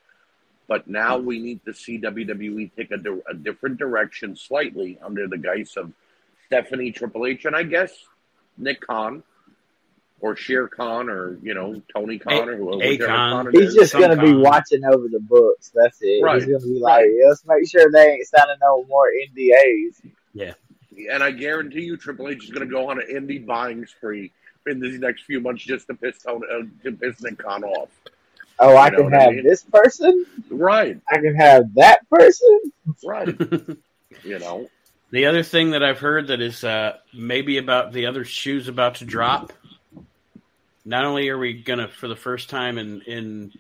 But 0.68 0.88
now 0.88 1.18
we 1.18 1.38
need 1.40 1.64
to 1.66 1.74
see 1.74 2.00
WWE 2.00 2.72
take 2.76 2.90
a, 2.92 2.98
di- 2.98 3.22
a 3.30 3.34
different 3.36 3.78
direction 3.78 4.36
slightly 4.36 4.98
under 5.04 5.28
the 5.28 5.38
guise 5.38 5.78
of 5.78 5.92
Stephanie 6.48 6.92
Triple 6.92 7.28
H 7.28 7.46
and 7.46 7.56
I 7.56 7.64
guess 7.64 7.92
Nick 8.58 8.82
Khan 8.82 9.22
or 10.22 10.36
Shere 10.36 10.68
Khan 10.68 11.10
or, 11.10 11.38
you 11.44 11.54
know, 11.54 11.84
Tony 11.94 12.18
Khan 12.18 12.50
or 12.50 12.58
whoever. 12.58 12.84
A- 12.84 12.90
whichever 12.90 13.06
Khan. 13.08 13.46
Khan 13.46 13.54
He's 13.54 13.76
just 13.76 13.94
gonna 13.94 14.20
be 14.20 14.34
watching 14.34 14.84
over 14.86 15.08
the 15.08 15.20
books. 15.20 15.72
That's 15.76 16.00
it. 16.02 16.24
Right. 16.24 16.42
He's 16.42 16.46
gonna 16.46 16.66
be 16.66 16.80
like, 16.80 17.06
let's 17.28 17.46
make 17.46 17.70
sure 17.70 17.92
they 17.92 18.14
ain't 18.14 18.28
signing 18.28 18.56
no 18.60 18.84
more 18.86 19.08
NDAs. 19.12 20.12
And 21.12 21.24
I 21.24 21.32
guarantee 21.32 21.82
you, 21.84 21.98
Triple 21.98 22.30
H 22.30 22.44
is 22.44 22.50
going 22.50 22.68
to 22.68 22.72
go 22.72 22.90
on 22.90 23.00
an 23.02 23.08
indie 23.12 23.46
buying 23.46 23.86
spree 23.86 24.32
in 24.68 24.80
these 24.80 25.00
next 25.00 25.24
few 25.24 25.40
months 25.40 25.64
just 25.64 25.88
to 25.88 25.94
piss 25.94 26.20
Tony, 26.20 26.46
uh, 26.52 26.64
to 26.84 26.92
piss 26.92 27.22
Nick 27.22 27.38
Khan 27.38 27.64
off. 27.64 27.90
Oh, 28.60 28.78
I 28.78 28.90
know 28.90 28.98
can 28.98 29.06
what 29.06 29.14
I 29.16 29.24
have 29.24 29.34
mean? 29.34 29.44
this 29.44 29.64
person. 29.64 30.26
Right, 30.50 31.00
I 31.10 31.20
can 31.20 31.36
have 31.36 31.74
that 31.76 32.10
person. 32.10 32.62
right. 33.04 33.28
you 34.24 34.40
know, 34.40 34.70
the 35.12 35.26
other 35.26 35.44
thing 35.44 35.72
that 35.72 35.84
I've 35.84 36.00
heard 36.00 36.28
that 36.28 36.42
is 36.42 36.64
uh, 36.64 36.98
maybe 37.14 37.58
about 37.58 37.92
the 37.92 38.06
other 38.06 38.24
shoes 38.24 38.68
about 38.68 38.96
to 38.96 39.06
drop. 39.06 39.52
Not 40.86 41.04
only 41.04 41.30
are 41.30 41.38
we 41.38 41.54
gonna, 41.54 41.88
for 41.88 42.08
the 42.08 42.16
first 42.16 42.50
time 42.50 42.78
in 42.78 43.02
in 43.02 43.52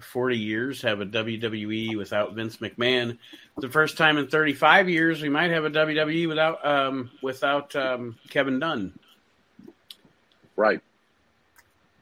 forty 0.00 0.38
years, 0.38 0.82
have 0.82 1.00
a 1.00 1.06
WWE 1.06 1.96
without 1.96 2.34
Vince 2.34 2.58
McMahon, 2.58 3.18
the 3.56 3.68
first 3.68 3.96
time 3.96 4.18
in 4.18 4.28
thirty 4.28 4.54
five 4.54 4.88
years, 4.88 5.20
we 5.22 5.28
might 5.28 5.50
have 5.50 5.64
a 5.64 5.70
WWE 5.70 6.28
without 6.28 6.64
um, 6.64 7.10
without 7.22 7.74
um, 7.76 8.16
Kevin 8.30 8.58
Dunn, 8.58 8.98
right. 10.56 10.80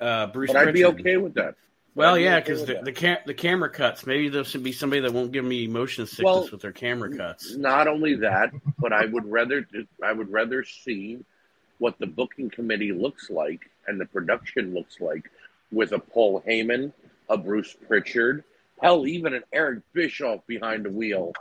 uh, 0.00 0.26
Bruce. 0.28 0.52
But 0.52 0.68
I'd 0.68 0.74
be 0.74 0.84
okay 0.86 1.16
with 1.16 1.34
that. 1.34 1.54
Well, 1.94 2.16
I'd 2.16 2.22
yeah, 2.22 2.40
because 2.40 2.60
with 2.60 2.68
the 2.68 2.82
the, 2.82 2.92
cam- 2.92 3.18
the 3.24 3.34
camera 3.34 3.70
cuts. 3.70 4.06
Maybe 4.06 4.28
there 4.28 4.44
should 4.44 4.62
be 4.62 4.72
somebody 4.72 5.00
that 5.00 5.12
won't 5.12 5.32
give 5.32 5.44
me 5.44 5.66
motion 5.66 6.06
sickness 6.06 6.24
Well- 6.24 6.48
with 6.52 6.60
their 6.60 6.72
camera 6.72 7.16
cuts. 7.16 7.56
Not 7.56 7.88
only 7.88 8.16
that, 8.16 8.50
but 8.78 8.92
I 8.92 9.06
would 9.06 9.24
rather 9.30 9.66
I 10.04 10.12
would 10.12 10.30
rather 10.30 10.62
see 10.64 11.24
what 11.78 11.98
the 11.98 12.06
booking 12.06 12.50
committee 12.50 12.92
looks 12.92 13.28
like 13.30 13.70
and 13.86 14.00
the 14.00 14.06
production 14.06 14.74
looks 14.74 15.00
like 15.00 15.30
with 15.70 15.92
a 15.92 15.98
Paul 15.98 16.42
Heyman, 16.46 16.92
a 17.28 17.36
Bruce 17.36 17.74
Pritchard, 17.86 18.44
hell, 18.82 19.06
even 19.06 19.34
an 19.34 19.42
Eric 19.52 19.80
Bischoff 19.92 20.46
behind 20.46 20.84
the 20.84 20.90
wheel. 20.90 21.32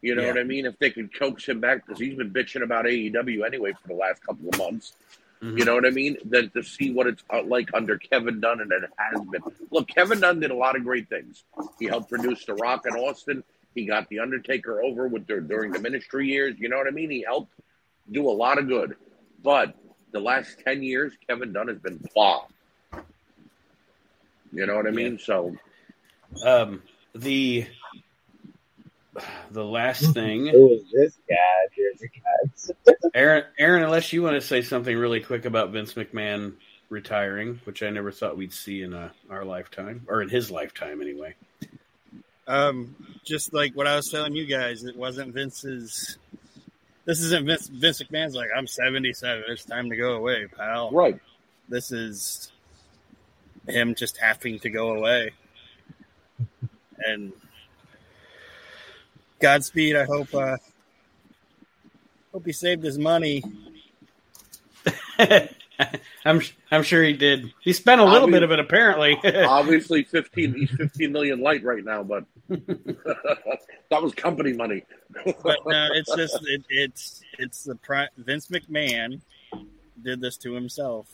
You 0.00 0.14
know 0.14 0.22
Yeah. 0.22 0.28
what 0.28 0.38
I 0.38 0.44
mean? 0.44 0.66
If 0.66 0.78
they 0.78 0.90
could 0.90 1.12
coax 1.18 1.48
him 1.48 1.60
back 1.60 1.84
because 1.86 1.98
he's 2.00 2.14
been 2.14 2.30
bitching 2.30 2.62
about 2.62 2.86
AEW 2.86 3.42
anyway 3.44 3.72
for 3.72 3.88
the 3.88 3.94
last 3.94 4.24
couple 4.24 4.48
of 4.48 4.58
months. 4.58 4.92
Mhm. 5.42 5.58
You 5.58 5.64
know 5.64 5.74
what 5.74 5.86
I 5.86 5.90
mean? 5.90 6.18
Then 6.24 6.50
to 6.50 6.62
see 6.62 6.92
what 6.92 7.06
it's 7.06 7.22
uh, 7.32 7.42
like 7.42 7.68
under 7.74 7.96
Kevin 7.98 8.40
Dunn 8.40 8.60
and 8.60 8.70
it 8.72 8.82
has 8.98 9.20
been. 9.26 9.42
Look, 9.70 9.88
Kevin 9.88 10.20
Dunn 10.20 10.40
did 10.40 10.50
a 10.50 10.54
lot 10.54 10.76
of 10.76 10.84
great 10.84 11.08
things. 11.08 11.44
He 11.78 11.86
helped 11.86 12.10
produce 12.10 12.44
The 12.44 12.54
Rock 12.54 12.86
in 12.86 12.94
Austin. 12.94 13.42
He 13.74 13.84
got 13.86 14.08
The 14.08 14.18
Undertaker 14.20 14.82
over 14.82 15.06
with 15.08 15.26
their, 15.26 15.40
during 15.40 15.72
the 15.72 15.78
ministry 15.80 16.28
years. 16.28 16.56
You 16.58 16.68
know 16.68 16.76
what 16.76 16.86
I 16.88 16.90
mean? 16.90 17.10
He 17.10 17.22
helped 17.22 17.52
do 18.10 18.28
a 18.28 18.30
lot 18.32 18.58
of 18.58 18.66
good. 18.68 18.96
But 19.42 19.76
the 20.10 20.20
last 20.20 20.58
10 20.64 20.82
years, 20.82 21.12
Kevin 21.28 21.52
Dunn 21.52 21.68
has 21.68 21.78
been 21.78 21.98
blah. 22.14 22.46
You 24.52 24.66
know 24.66 24.76
what 24.76 24.86
I 24.86 24.90
mean? 24.90 25.18
So, 25.18 25.56
Um, 26.44 26.82
the 27.14 27.66
the 29.50 29.64
last 29.64 30.12
thing, 30.14 30.46
Who 30.46 30.70
is 30.74 30.82
this 30.92 31.16
guy? 31.28 31.36
Jeremy 31.74 32.10
Katz? 32.44 32.70
Aaron. 33.14 33.44
Aaron, 33.58 33.82
unless 33.82 34.12
you 34.12 34.22
want 34.22 34.34
to 34.34 34.40
say 34.40 34.62
something 34.62 34.96
really 34.96 35.20
quick 35.20 35.44
about 35.44 35.70
Vince 35.70 35.94
McMahon 35.94 36.54
retiring, 36.88 37.60
which 37.64 37.82
I 37.82 37.90
never 37.90 38.12
thought 38.12 38.36
we'd 38.36 38.52
see 38.52 38.82
in 38.82 38.94
uh, 38.94 39.10
our 39.28 39.44
lifetime, 39.44 40.02
or 40.08 40.22
in 40.22 40.28
his 40.28 40.50
lifetime 40.50 41.00
anyway. 41.02 41.34
Um, 42.46 42.94
just 43.24 43.52
like 43.52 43.74
what 43.74 43.86
I 43.86 43.96
was 43.96 44.08
telling 44.08 44.34
you 44.34 44.46
guys, 44.46 44.84
it 44.84 44.96
wasn't 44.96 45.34
Vince's. 45.34 46.16
This 47.04 47.20
isn't 47.20 47.46
Vince. 47.46 47.68
Vince 47.68 48.02
McMahon's 48.02 48.34
like, 48.34 48.48
I'm 48.56 48.66
77. 48.66 49.44
It's 49.48 49.64
time 49.64 49.90
to 49.90 49.96
go 49.96 50.12
away, 50.12 50.46
pal. 50.56 50.90
right. 50.92 51.18
This 51.68 51.90
is 51.92 52.50
him 53.68 53.94
just 53.94 54.16
having 54.18 54.58
to 54.60 54.70
go 54.70 54.94
away. 54.94 55.32
And 57.04 57.32
Godspeed. 59.40 59.96
I 59.96 60.04
hope. 60.04 60.34
Uh, 60.34 60.56
hope 62.32 62.44
he 62.44 62.52
saved 62.52 62.82
his 62.82 62.98
money. 62.98 63.42
I'm 66.24 66.40
I'm 66.70 66.82
sure 66.82 67.02
he 67.04 67.12
did. 67.12 67.52
He 67.60 67.72
spent 67.72 68.00
a 68.00 68.04
little 68.04 68.26
Obvi- 68.28 68.32
bit 68.32 68.42
of 68.42 68.50
it 68.50 68.58
apparently. 68.58 69.16
Obviously, 69.46 70.02
15, 70.02 70.54
he's 70.54 70.70
15 70.72 71.12
million 71.12 71.40
light 71.40 71.62
right 71.62 71.84
now, 71.84 72.02
but 72.02 72.24
that 72.48 74.02
was 74.02 74.12
company 74.14 74.52
money. 74.54 74.84
But 75.24 75.58
no, 75.66 75.88
it's 75.94 76.14
just 76.16 76.38
it, 76.46 76.64
it's 76.68 77.22
it's 77.38 77.62
the 77.64 77.76
pri- 77.76 78.08
Vince 78.16 78.48
McMahon 78.48 79.20
did 80.02 80.20
this 80.20 80.36
to 80.38 80.52
himself. 80.52 81.06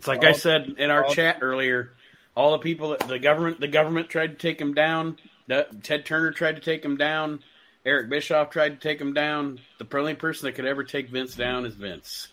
It's 0.00 0.08
like 0.08 0.24
I 0.24 0.32
said 0.32 0.76
in 0.78 0.90
our 0.90 1.04
chat 1.10 1.40
earlier. 1.42 1.92
All 2.34 2.52
the 2.52 2.58
people, 2.58 2.90
that 2.90 3.00
the 3.00 3.18
government, 3.18 3.60
the 3.60 3.68
government 3.68 4.08
tried 4.08 4.28
to 4.28 4.34
take 4.36 4.58
him 4.58 4.72
down. 4.72 5.18
Ted 5.82 6.06
Turner 6.06 6.30
tried 6.30 6.56
to 6.56 6.62
take 6.62 6.82
him 6.82 6.96
down. 6.96 7.40
Eric 7.84 8.08
Bischoff 8.08 8.48
tried 8.48 8.70
to 8.70 8.88
take 8.88 8.98
him 8.98 9.12
down. 9.12 9.60
The 9.78 9.86
only 9.98 10.14
person 10.14 10.46
that 10.46 10.52
could 10.52 10.64
ever 10.64 10.84
take 10.84 11.10
Vince 11.10 11.34
down 11.34 11.66
is 11.66 11.74
Vince. 11.74 12.28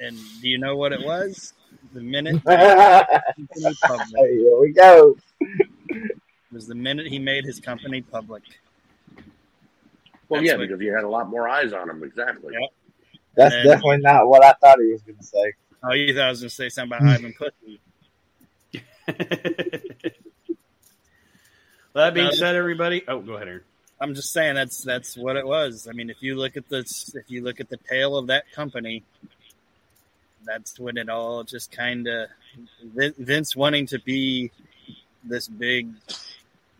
And 0.00 0.16
do 0.40 0.48
you 0.48 0.56
know 0.56 0.74
what 0.74 0.94
it 0.94 1.04
was? 1.04 1.52
The 1.92 2.00
minute 2.00 2.40
Here 2.48 3.06
company 3.46 3.74
public 3.82 4.60
we 4.60 4.72
go. 4.74 5.14
It 5.40 6.16
was 6.50 6.66
the 6.66 6.74
minute 6.74 7.08
he 7.08 7.18
made 7.18 7.44
his 7.44 7.60
company 7.60 8.00
public. 8.00 8.42
Well, 10.30 10.40
That's 10.40 10.46
yeah, 10.46 10.56
what- 10.56 10.68
because 10.68 10.80
you 10.80 10.94
had 10.94 11.04
a 11.04 11.08
lot 11.10 11.28
more 11.28 11.46
eyes 11.46 11.74
on 11.74 11.90
him. 11.90 12.02
Exactly. 12.04 12.54
Yep. 12.58 12.70
That's 13.34 13.54
And- 13.54 13.64
definitely 13.68 13.98
not 13.98 14.28
what 14.28 14.42
I 14.42 14.54
thought 14.54 14.78
he 14.80 14.90
was 14.92 15.02
going 15.02 15.18
to 15.18 15.24
say. 15.24 15.52
Oh, 15.84 15.92
you 15.92 16.14
thought 16.14 16.24
I 16.24 16.30
was 16.30 16.40
going 16.40 16.48
to 16.48 16.54
say 16.54 16.68
something 16.68 16.96
about 16.96 17.02
hmm. 17.02 17.08
Ivan 17.08 17.34
Pussy. 17.34 17.80
Well, 21.94 22.04
that 22.06 22.14
being 22.14 22.32
said, 22.32 22.54
everybody. 22.54 23.02
Oh, 23.08 23.20
go 23.20 23.34
ahead, 23.34 23.48
Aaron. 23.48 23.62
I'm 24.00 24.14
just 24.14 24.32
saying 24.32 24.54
that's 24.54 24.82
that's 24.82 25.16
what 25.16 25.36
it 25.36 25.46
was. 25.46 25.86
I 25.88 25.92
mean, 25.92 26.10
if 26.10 26.22
you 26.22 26.34
look 26.34 26.56
at 26.56 26.68
this, 26.68 27.14
if 27.14 27.30
you 27.30 27.42
look 27.42 27.60
at 27.60 27.68
the 27.68 27.76
tail 27.76 28.16
of 28.16 28.28
that 28.28 28.50
company, 28.52 29.04
that's 30.44 30.78
when 30.78 30.96
it 30.96 31.08
all 31.08 31.44
just 31.44 31.70
kind 31.70 32.08
of 32.08 32.28
Vince 32.94 33.54
wanting 33.54 33.86
to 33.86 34.00
be 34.00 34.50
this 35.24 35.46
big 35.46 35.88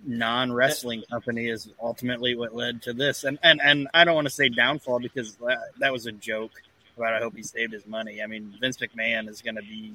non 0.05 0.53
wrestling 0.53 1.05
company 1.11 1.49
is 1.49 1.69
ultimately 1.81 2.35
what 2.35 2.55
led 2.55 2.83
to 2.83 2.93
this. 2.93 3.25
And 3.25 3.39
and 3.43 3.61
and 3.63 3.89
I 3.95 4.05
don't 4.05 4.15
want 4.15 4.27
to 4.27 4.35
say 4.35 4.49
downfall 4.49 5.01
because 5.01 5.37
that, 5.37 5.59
that 5.79 5.93
was 5.93 6.07
a 6.07 6.13
joke. 6.13 6.53
But 6.97 7.15
I 7.15 7.21
hope 7.21 7.37
he 7.37 7.43
saved 7.43 7.73
his 7.73 7.87
money. 7.87 8.23
I 8.23 8.27
mean, 8.27 8.55
Vince 8.61 8.77
McMahon 8.79 9.29
is 9.29 9.41
going 9.41 9.57
to 9.57 9.63
be 9.63 9.95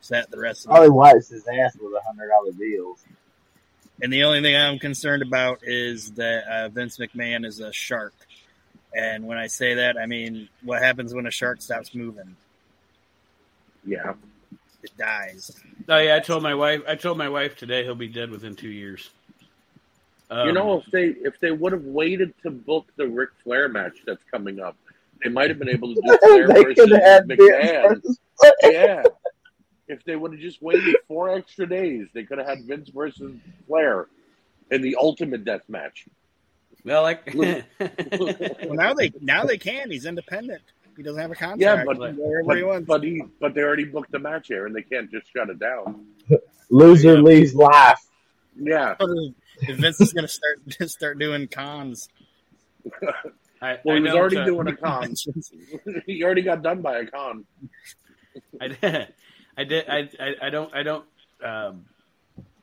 set 0.00 0.30
the 0.30 0.38
rest 0.38 0.66
of 0.66 0.72
All 0.72 0.78
the 0.78 0.84
he 0.84 0.90
wipes 0.90 1.28
his 1.28 1.46
ass 1.48 1.76
with 1.80 1.92
a 1.92 2.00
hundred 2.06 2.28
dollar 2.28 2.52
bills. 2.52 3.04
And 4.02 4.12
the 4.12 4.24
only 4.24 4.42
thing 4.42 4.56
I'm 4.56 4.78
concerned 4.78 5.22
about 5.22 5.60
is 5.62 6.12
that 6.12 6.44
uh, 6.46 6.68
Vince 6.68 6.98
McMahon 6.98 7.44
is 7.46 7.60
a 7.60 7.72
shark. 7.72 8.14
And 8.94 9.26
when 9.26 9.38
I 9.38 9.46
say 9.46 9.74
that, 9.74 9.96
I 9.96 10.06
mean 10.06 10.48
what 10.62 10.82
happens 10.82 11.14
when 11.14 11.26
a 11.26 11.30
shark 11.30 11.62
stops 11.62 11.94
moving? 11.94 12.36
Yeah. 13.84 14.14
It 14.82 14.96
dies. 14.98 15.50
Oh 15.88 15.98
yeah, 15.98 16.16
I 16.16 16.20
told 16.20 16.42
my 16.42 16.54
wife. 16.54 16.82
I 16.86 16.94
told 16.94 17.16
my 17.16 17.30
wife 17.30 17.56
today 17.56 17.84
he'll 17.84 17.94
be 17.94 18.08
dead 18.08 18.30
within 18.30 18.54
two 18.54 18.68
years. 18.68 19.08
Um, 20.30 20.48
you 20.48 20.52
know, 20.52 20.78
if 20.78 20.86
they 20.90 21.06
if 21.06 21.40
they 21.40 21.52
would 21.52 21.72
have 21.72 21.84
waited 21.84 22.34
to 22.42 22.50
book 22.50 22.86
the 22.96 23.06
Ric 23.06 23.30
Flair 23.42 23.68
match 23.68 23.96
that's 24.04 24.22
coming 24.30 24.60
up, 24.60 24.76
they 25.24 25.30
might 25.30 25.48
have 25.48 25.58
been 25.58 25.68
able 25.70 25.94
to 25.94 26.00
do 26.00 26.18
Flair 26.22 26.46
they 26.54 26.62
versus 26.62 26.74
could 26.76 26.90
have 26.92 27.02
had 27.02 27.26
Vince 27.28 27.40
McMahon. 27.40 28.00
Yeah. 28.62 29.02
If 29.88 30.04
they 30.04 30.16
would 30.16 30.32
have 30.32 30.40
just 30.40 30.62
waited 30.62 30.96
four 31.08 31.30
extra 31.30 31.66
days, 31.68 32.06
they 32.14 32.22
could 32.24 32.38
have 32.38 32.46
had 32.46 32.64
Vince 32.64 32.88
versus 32.90 33.32
Flair 33.66 34.06
in 34.70 34.80
the 34.82 34.96
ultimate 34.96 35.44
death 35.44 35.62
match. 35.68 36.06
well, 36.84 37.02
like 37.02 37.34
Well, 37.34 37.62
now 38.60 38.94
they 38.94 39.12
now 39.20 39.44
they 39.44 39.58
can. 39.58 39.90
He's 39.90 40.06
independent. 40.06 40.62
He 40.96 41.02
doesn't 41.02 41.20
have 41.20 41.30
a 41.32 41.34
contract. 41.34 41.60
Yeah, 41.60 41.84
but 41.84 41.96
He 41.96 42.02
can 42.06 42.16
go 42.16 42.22
wherever 42.22 42.54
he 42.56 42.62
but, 42.62 42.68
wants. 42.68 42.86
but 42.86 43.02
he 43.02 43.22
but 43.40 43.54
they 43.54 43.62
already 43.62 43.84
booked 43.84 44.12
the 44.12 44.18
match 44.20 44.46
here, 44.48 44.66
and 44.66 44.74
they 44.74 44.82
can't 44.82 45.10
just 45.10 45.26
shut 45.32 45.50
it 45.50 45.58
down. 45.58 46.06
Loser 46.70 47.20
leaves 47.20 47.54
life. 47.54 48.00
Yeah. 48.56 48.94
Vince 49.68 50.00
is 50.00 50.12
going 50.12 50.26
to 50.26 50.28
start 50.28 50.60
start 50.90 51.18
doing 51.18 51.46
cons, 51.48 52.08
I, 53.64 53.78
Well, 53.84 53.96
I 53.96 53.98
he 53.98 54.04
was 54.04 54.12
already 54.12 54.36
uh, 54.36 54.44
doing 54.44 54.68
a 54.68 54.76
con. 54.76 55.14
he 56.06 56.22
already 56.22 56.42
got 56.42 56.62
done 56.62 56.82
by 56.82 56.98
a 56.98 57.06
con. 57.06 57.44
I 58.60 58.68
did. 58.68 59.08
I 59.56 59.64
did. 59.64 59.88
I, 59.88 60.08
I, 60.20 60.34
I 60.42 60.50
don't. 60.50 60.74
I 60.74 60.82
don't 60.82 61.04
um, 61.42 61.84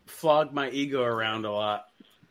flog 0.05 0.53
my 0.53 0.69
ego 0.69 1.03
around 1.03 1.45
a 1.45 1.51
lot, 1.51 1.85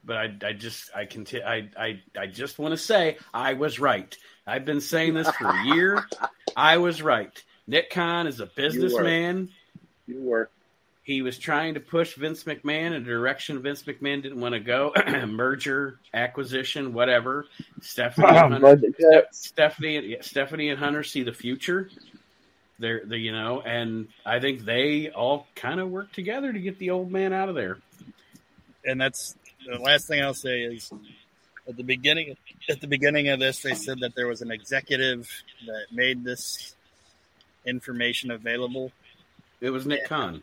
but 0.05 0.17
I, 0.17 0.37
I 0.45 0.53
just. 0.53 0.91
I 0.95 1.07
conti- 1.07 1.43
I, 1.43 1.69
I, 1.77 2.01
I 2.17 2.27
just 2.27 2.59
want 2.59 2.73
to 2.73 2.79
say 2.79 3.17
I 3.35 3.55
was 3.55 3.81
right. 3.81 4.17
I've 4.47 4.65
been 4.65 4.81
saying 4.81 5.15
this 5.15 5.31
for 5.31 5.49
a 5.49 5.65
year. 5.65 6.05
I 6.57 6.79
was 6.79 7.03
right. 7.03 7.43
Nick 7.67 7.91
Khan 7.91 8.27
is 8.27 8.41
a 8.41 8.47
businessman. 8.47 9.51
You 10.07 10.23
were. 10.23 10.51
He 11.11 11.23
was 11.23 11.39
trying 11.39 11.75
to 11.75 11.81
push 11.81 12.15
Vince 12.15 12.45
McMahon 12.45 12.87
in 12.87 12.93
a 12.93 13.01
direction 13.01 13.61
Vince 13.61 13.83
McMahon 13.83 14.23
didn't 14.23 14.41
want 14.41 14.53
to 14.53 14.61
go. 14.61 14.93
Merger, 15.27 15.99
acquisition, 16.15 16.93
whatever. 16.93 17.47
Stephanie, 17.81 18.29
and 18.29 18.39
Hunter, 18.39 18.61
Budget. 18.61 18.95
Stephanie, 19.33 20.07
yeah, 20.07 20.19
Stephanie 20.21 20.69
and 20.69 20.79
Hunter 20.79 21.03
see 21.03 21.25
the 21.25 21.33
future. 21.33 21.91
They're, 22.79 23.05
they 23.05 23.17
you 23.17 23.33
know, 23.33 23.61
and 23.61 24.07
I 24.25 24.39
think 24.39 24.65
they 24.65 25.11
all 25.11 25.49
kind 25.57 25.81
of 25.81 25.91
work 25.91 26.13
together 26.13 26.53
to 26.53 26.61
get 26.61 26.79
the 26.79 26.91
old 26.91 27.11
man 27.11 27.33
out 27.33 27.49
of 27.49 27.57
there. 27.57 27.79
and 28.85 29.01
that's 29.01 29.35
the 29.67 29.81
last 29.81 30.07
thing 30.07 30.23
I'll 30.23 30.33
say 30.33 30.61
is 30.63 30.93
at 31.69 31.77
the 31.77 31.83
beginning 31.83 32.37
at 32.69 32.81
the 32.81 32.87
beginning 32.87 33.29
of 33.31 33.41
this 33.41 33.63
they 33.63 33.75
said 33.75 33.99
that 34.01 34.15
there 34.15 34.29
was 34.29 34.43
an 34.43 34.53
executive 34.53 35.29
that 35.67 35.87
made 35.93 36.23
this 36.23 36.77
information 37.67 38.31
available 38.31 38.93
It 39.61 39.71
was 39.71 39.87
Nick 39.87 40.07
Khan. 40.07 40.43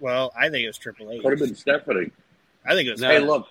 Well, 0.00 0.32
I 0.36 0.48
think 0.48 0.64
it 0.64 0.68
was 0.68 0.78
Triple 0.78 1.10
H. 1.10 1.22
Could 1.22 1.38
have 1.38 1.48
been 1.48 1.56
Stephanie. 1.56 2.10
I 2.64 2.74
think 2.74 2.88
it 2.88 2.92
was. 2.92 3.00
No. 3.00 3.08
Hey, 3.08 3.18
look. 3.18 3.46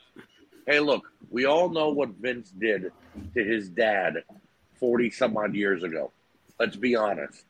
Hey, 0.66 0.80
look. 0.80 1.12
We 1.30 1.46
all 1.46 1.70
know 1.70 1.90
what 1.90 2.10
Vince 2.10 2.52
did 2.52 2.92
to 3.34 3.44
his 3.44 3.70
dad 3.70 4.24
40 4.80 5.10
some 5.12 5.36
odd 5.38 5.56
years 5.56 5.84
ago. 5.84 6.12
Let's 6.60 6.76
be 6.76 6.96
honest. 6.96 7.44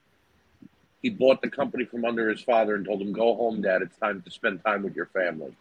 He 1.02 1.10
bought 1.10 1.41
the 1.41 1.49
company 1.49 1.86
from 1.86 2.06
under 2.06 2.30
his 2.30 2.41
father 2.41 2.76
and 2.76 2.86
told 2.86 3.02
him, 3.02 3.14
Go 3.14 3.36
home, 3.36 3.61
dad. 3.61 3.82
It's 3.82 3.98
time 3.98 4.22
to 4.24 4.32
spend 4.32 4.64
time 4.65 4.84
with 4.84 4.95
your 4.95 5.06
family. 5.07 5.53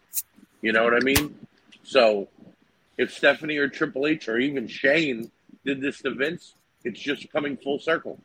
You 0.62 0.72
know 0.72 0.84
what 0.84 0.94
I 0.94 1.00
mean? 1.00 1.38
So 1.82 2.28
if 2.96 3.12
Stephanie 3.12 3.58
or 3.58 3.68
Triple 3.68 4.06
H 4.06 4.28
or 4.28 4.38
even 4.38 4.66
Shane 4.66 5.30
did 5.64 5.80
this 5.80 6.00
to 6.02 6.10
Vince, 6.10 6.54
it's 6.84 7.00
just 7.00 7.30
coming 7.30 7.56
full 7.56 7.78
circle. 7.78 8.18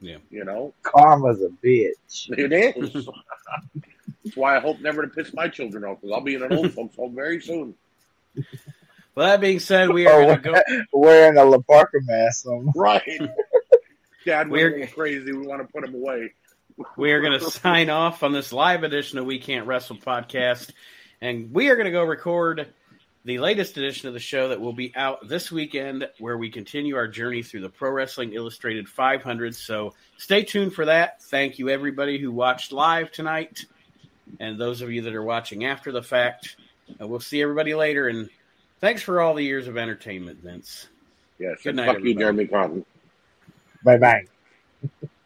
Yeah. 0.00 0.18
You 0.30 0.44
know? 0.44 0.74
Karma's 0.82 1.42
a 1.42 1.48
bitch. 1.48 2.30
It 2.30 2.52
is. 2.52 3.08
That's 4.24 4.36
why 4.36 4.56
I 4.56 4.60
hope 4.60 4.80
never 4.80 5.02
to 5.02 5.08
piss 5.08 5.32
my 5.32 5.48
children 5.48 5.84
off 5.84 6.00
because 6.00 6.12
I'll 6.14 6.20
be 6.22 6.34
in 6.34 6.42
an 6.42 6.52
old 6.52 6.72
folks 6.72 6.96
home 6.96 7.14
very 7.14 7.40
soon. 7.40 7.74
Well, 9.14 9.26
that 9.26 9.40
being 9.40 9.58
said, 9.58 9.90
we 9.90 10.06
are 10.06 10.22
Oh, 10.22 10.36
going 10.36 10.42
go. 10.42 10.62
Wearing 10.92 11.38
a 11.38 11.44
La 11.44 11.58
Parca 11.58 11.98
mask. 12.02 12.46
On. 12.46 12.70
Right. 12.76 13.02
Dad 14.24 14.48
We're- 14.48 14.86
crazy. 14.86 15.32
We 15.32 15.44
want 15.44 15.60
to 15.66 15.72
put 15.72 15.82
him 15.82 15.94
away. 15.96 16.34
We 16.96 17.10
are 17.10 17.20
going 17.20 17.36
to 17.36 17.50
sign 17.50 17.90
off 17.90 18.22
on 18.22 18.32
this 18.32 18.52
live 18.52 18.84
edition 18.84 19.18
of 19.18 19.24
We 19.26 19.40
Can't 19.40 19.66
Wrestle 19.66 19.96
podcast, 19.96 20.70
and 21.20 21.52
we 21.52 21.68
are 21.70 21.74
going 21.74 21.86
to 21.86 21.90
go 21.90 22.04
record 22.04 22.68
the 23.24 23.38
latest 23.40 23.76
edition 23.76 24.06
of 24.06 24.14
the 24.14 24.20
show 24.20 24.50
that 24.50 24.60
will 24.60 24.72
be 24.72 24.92
out 24.94 25.26
this 25.28 25.50
weekend, 25.50 26.08
where 26.20 26.38
we 26.38 26.48
continue 26.50 26.94
our 26.94 27.08
journey 27.08 27.42
through 27.42 27.62
the 27.62 27.68
Pro 27.68 27.90
Wrestling 27.90 28.32
Illustrated 28.34 28.88
500. 28.88 29.56
So 29.56 29.94
stay 30.18 30.44
tuned 30.44 30.74
for 30.74 30.84
that. 30.84 31.20
Thank 31.24 31.58
you, 31.58 31.68
everybody 31.70 32.18
who 32.18 32.30
watched 32.30 32.70
live 32.70 33.10
tonight, 33.10 33.64
and 34.40 34.58
those 34.58 34.82
of 34.82 34.90
you 34.90 35.02
that 35.02 35.14
are 35.14 35.22
watching 35.22 35.64
after 35.64 35.92
the 35.92 36.02
fact. 36.02 36.56
Uh, 37.00 37.06
we'll 37.06 37.20
see 37.20 37.42
everybody 37.42 37.74
later, 37.74 38.08
and 38.08 38.28
thanks 38.80 39.02
for 39.02 39.20
all 39.20 39.34
the 39.34 39.44
years 39.44 39.68
of 39.68 39.76
entertainment, 39.76 40.42
Vince. 40.42 40.88
Yes. 41.38 41.58
Good 41.62 41.76
night, 41.76 41.86
fuck 41.86 41.96
you, 41.96 42.10
everybody. 42.10 42.14
Jeremy 42.18 42.46
Cotton. 42.46 42.84
Bye 43.84 43.98
bye. 43.98 44.24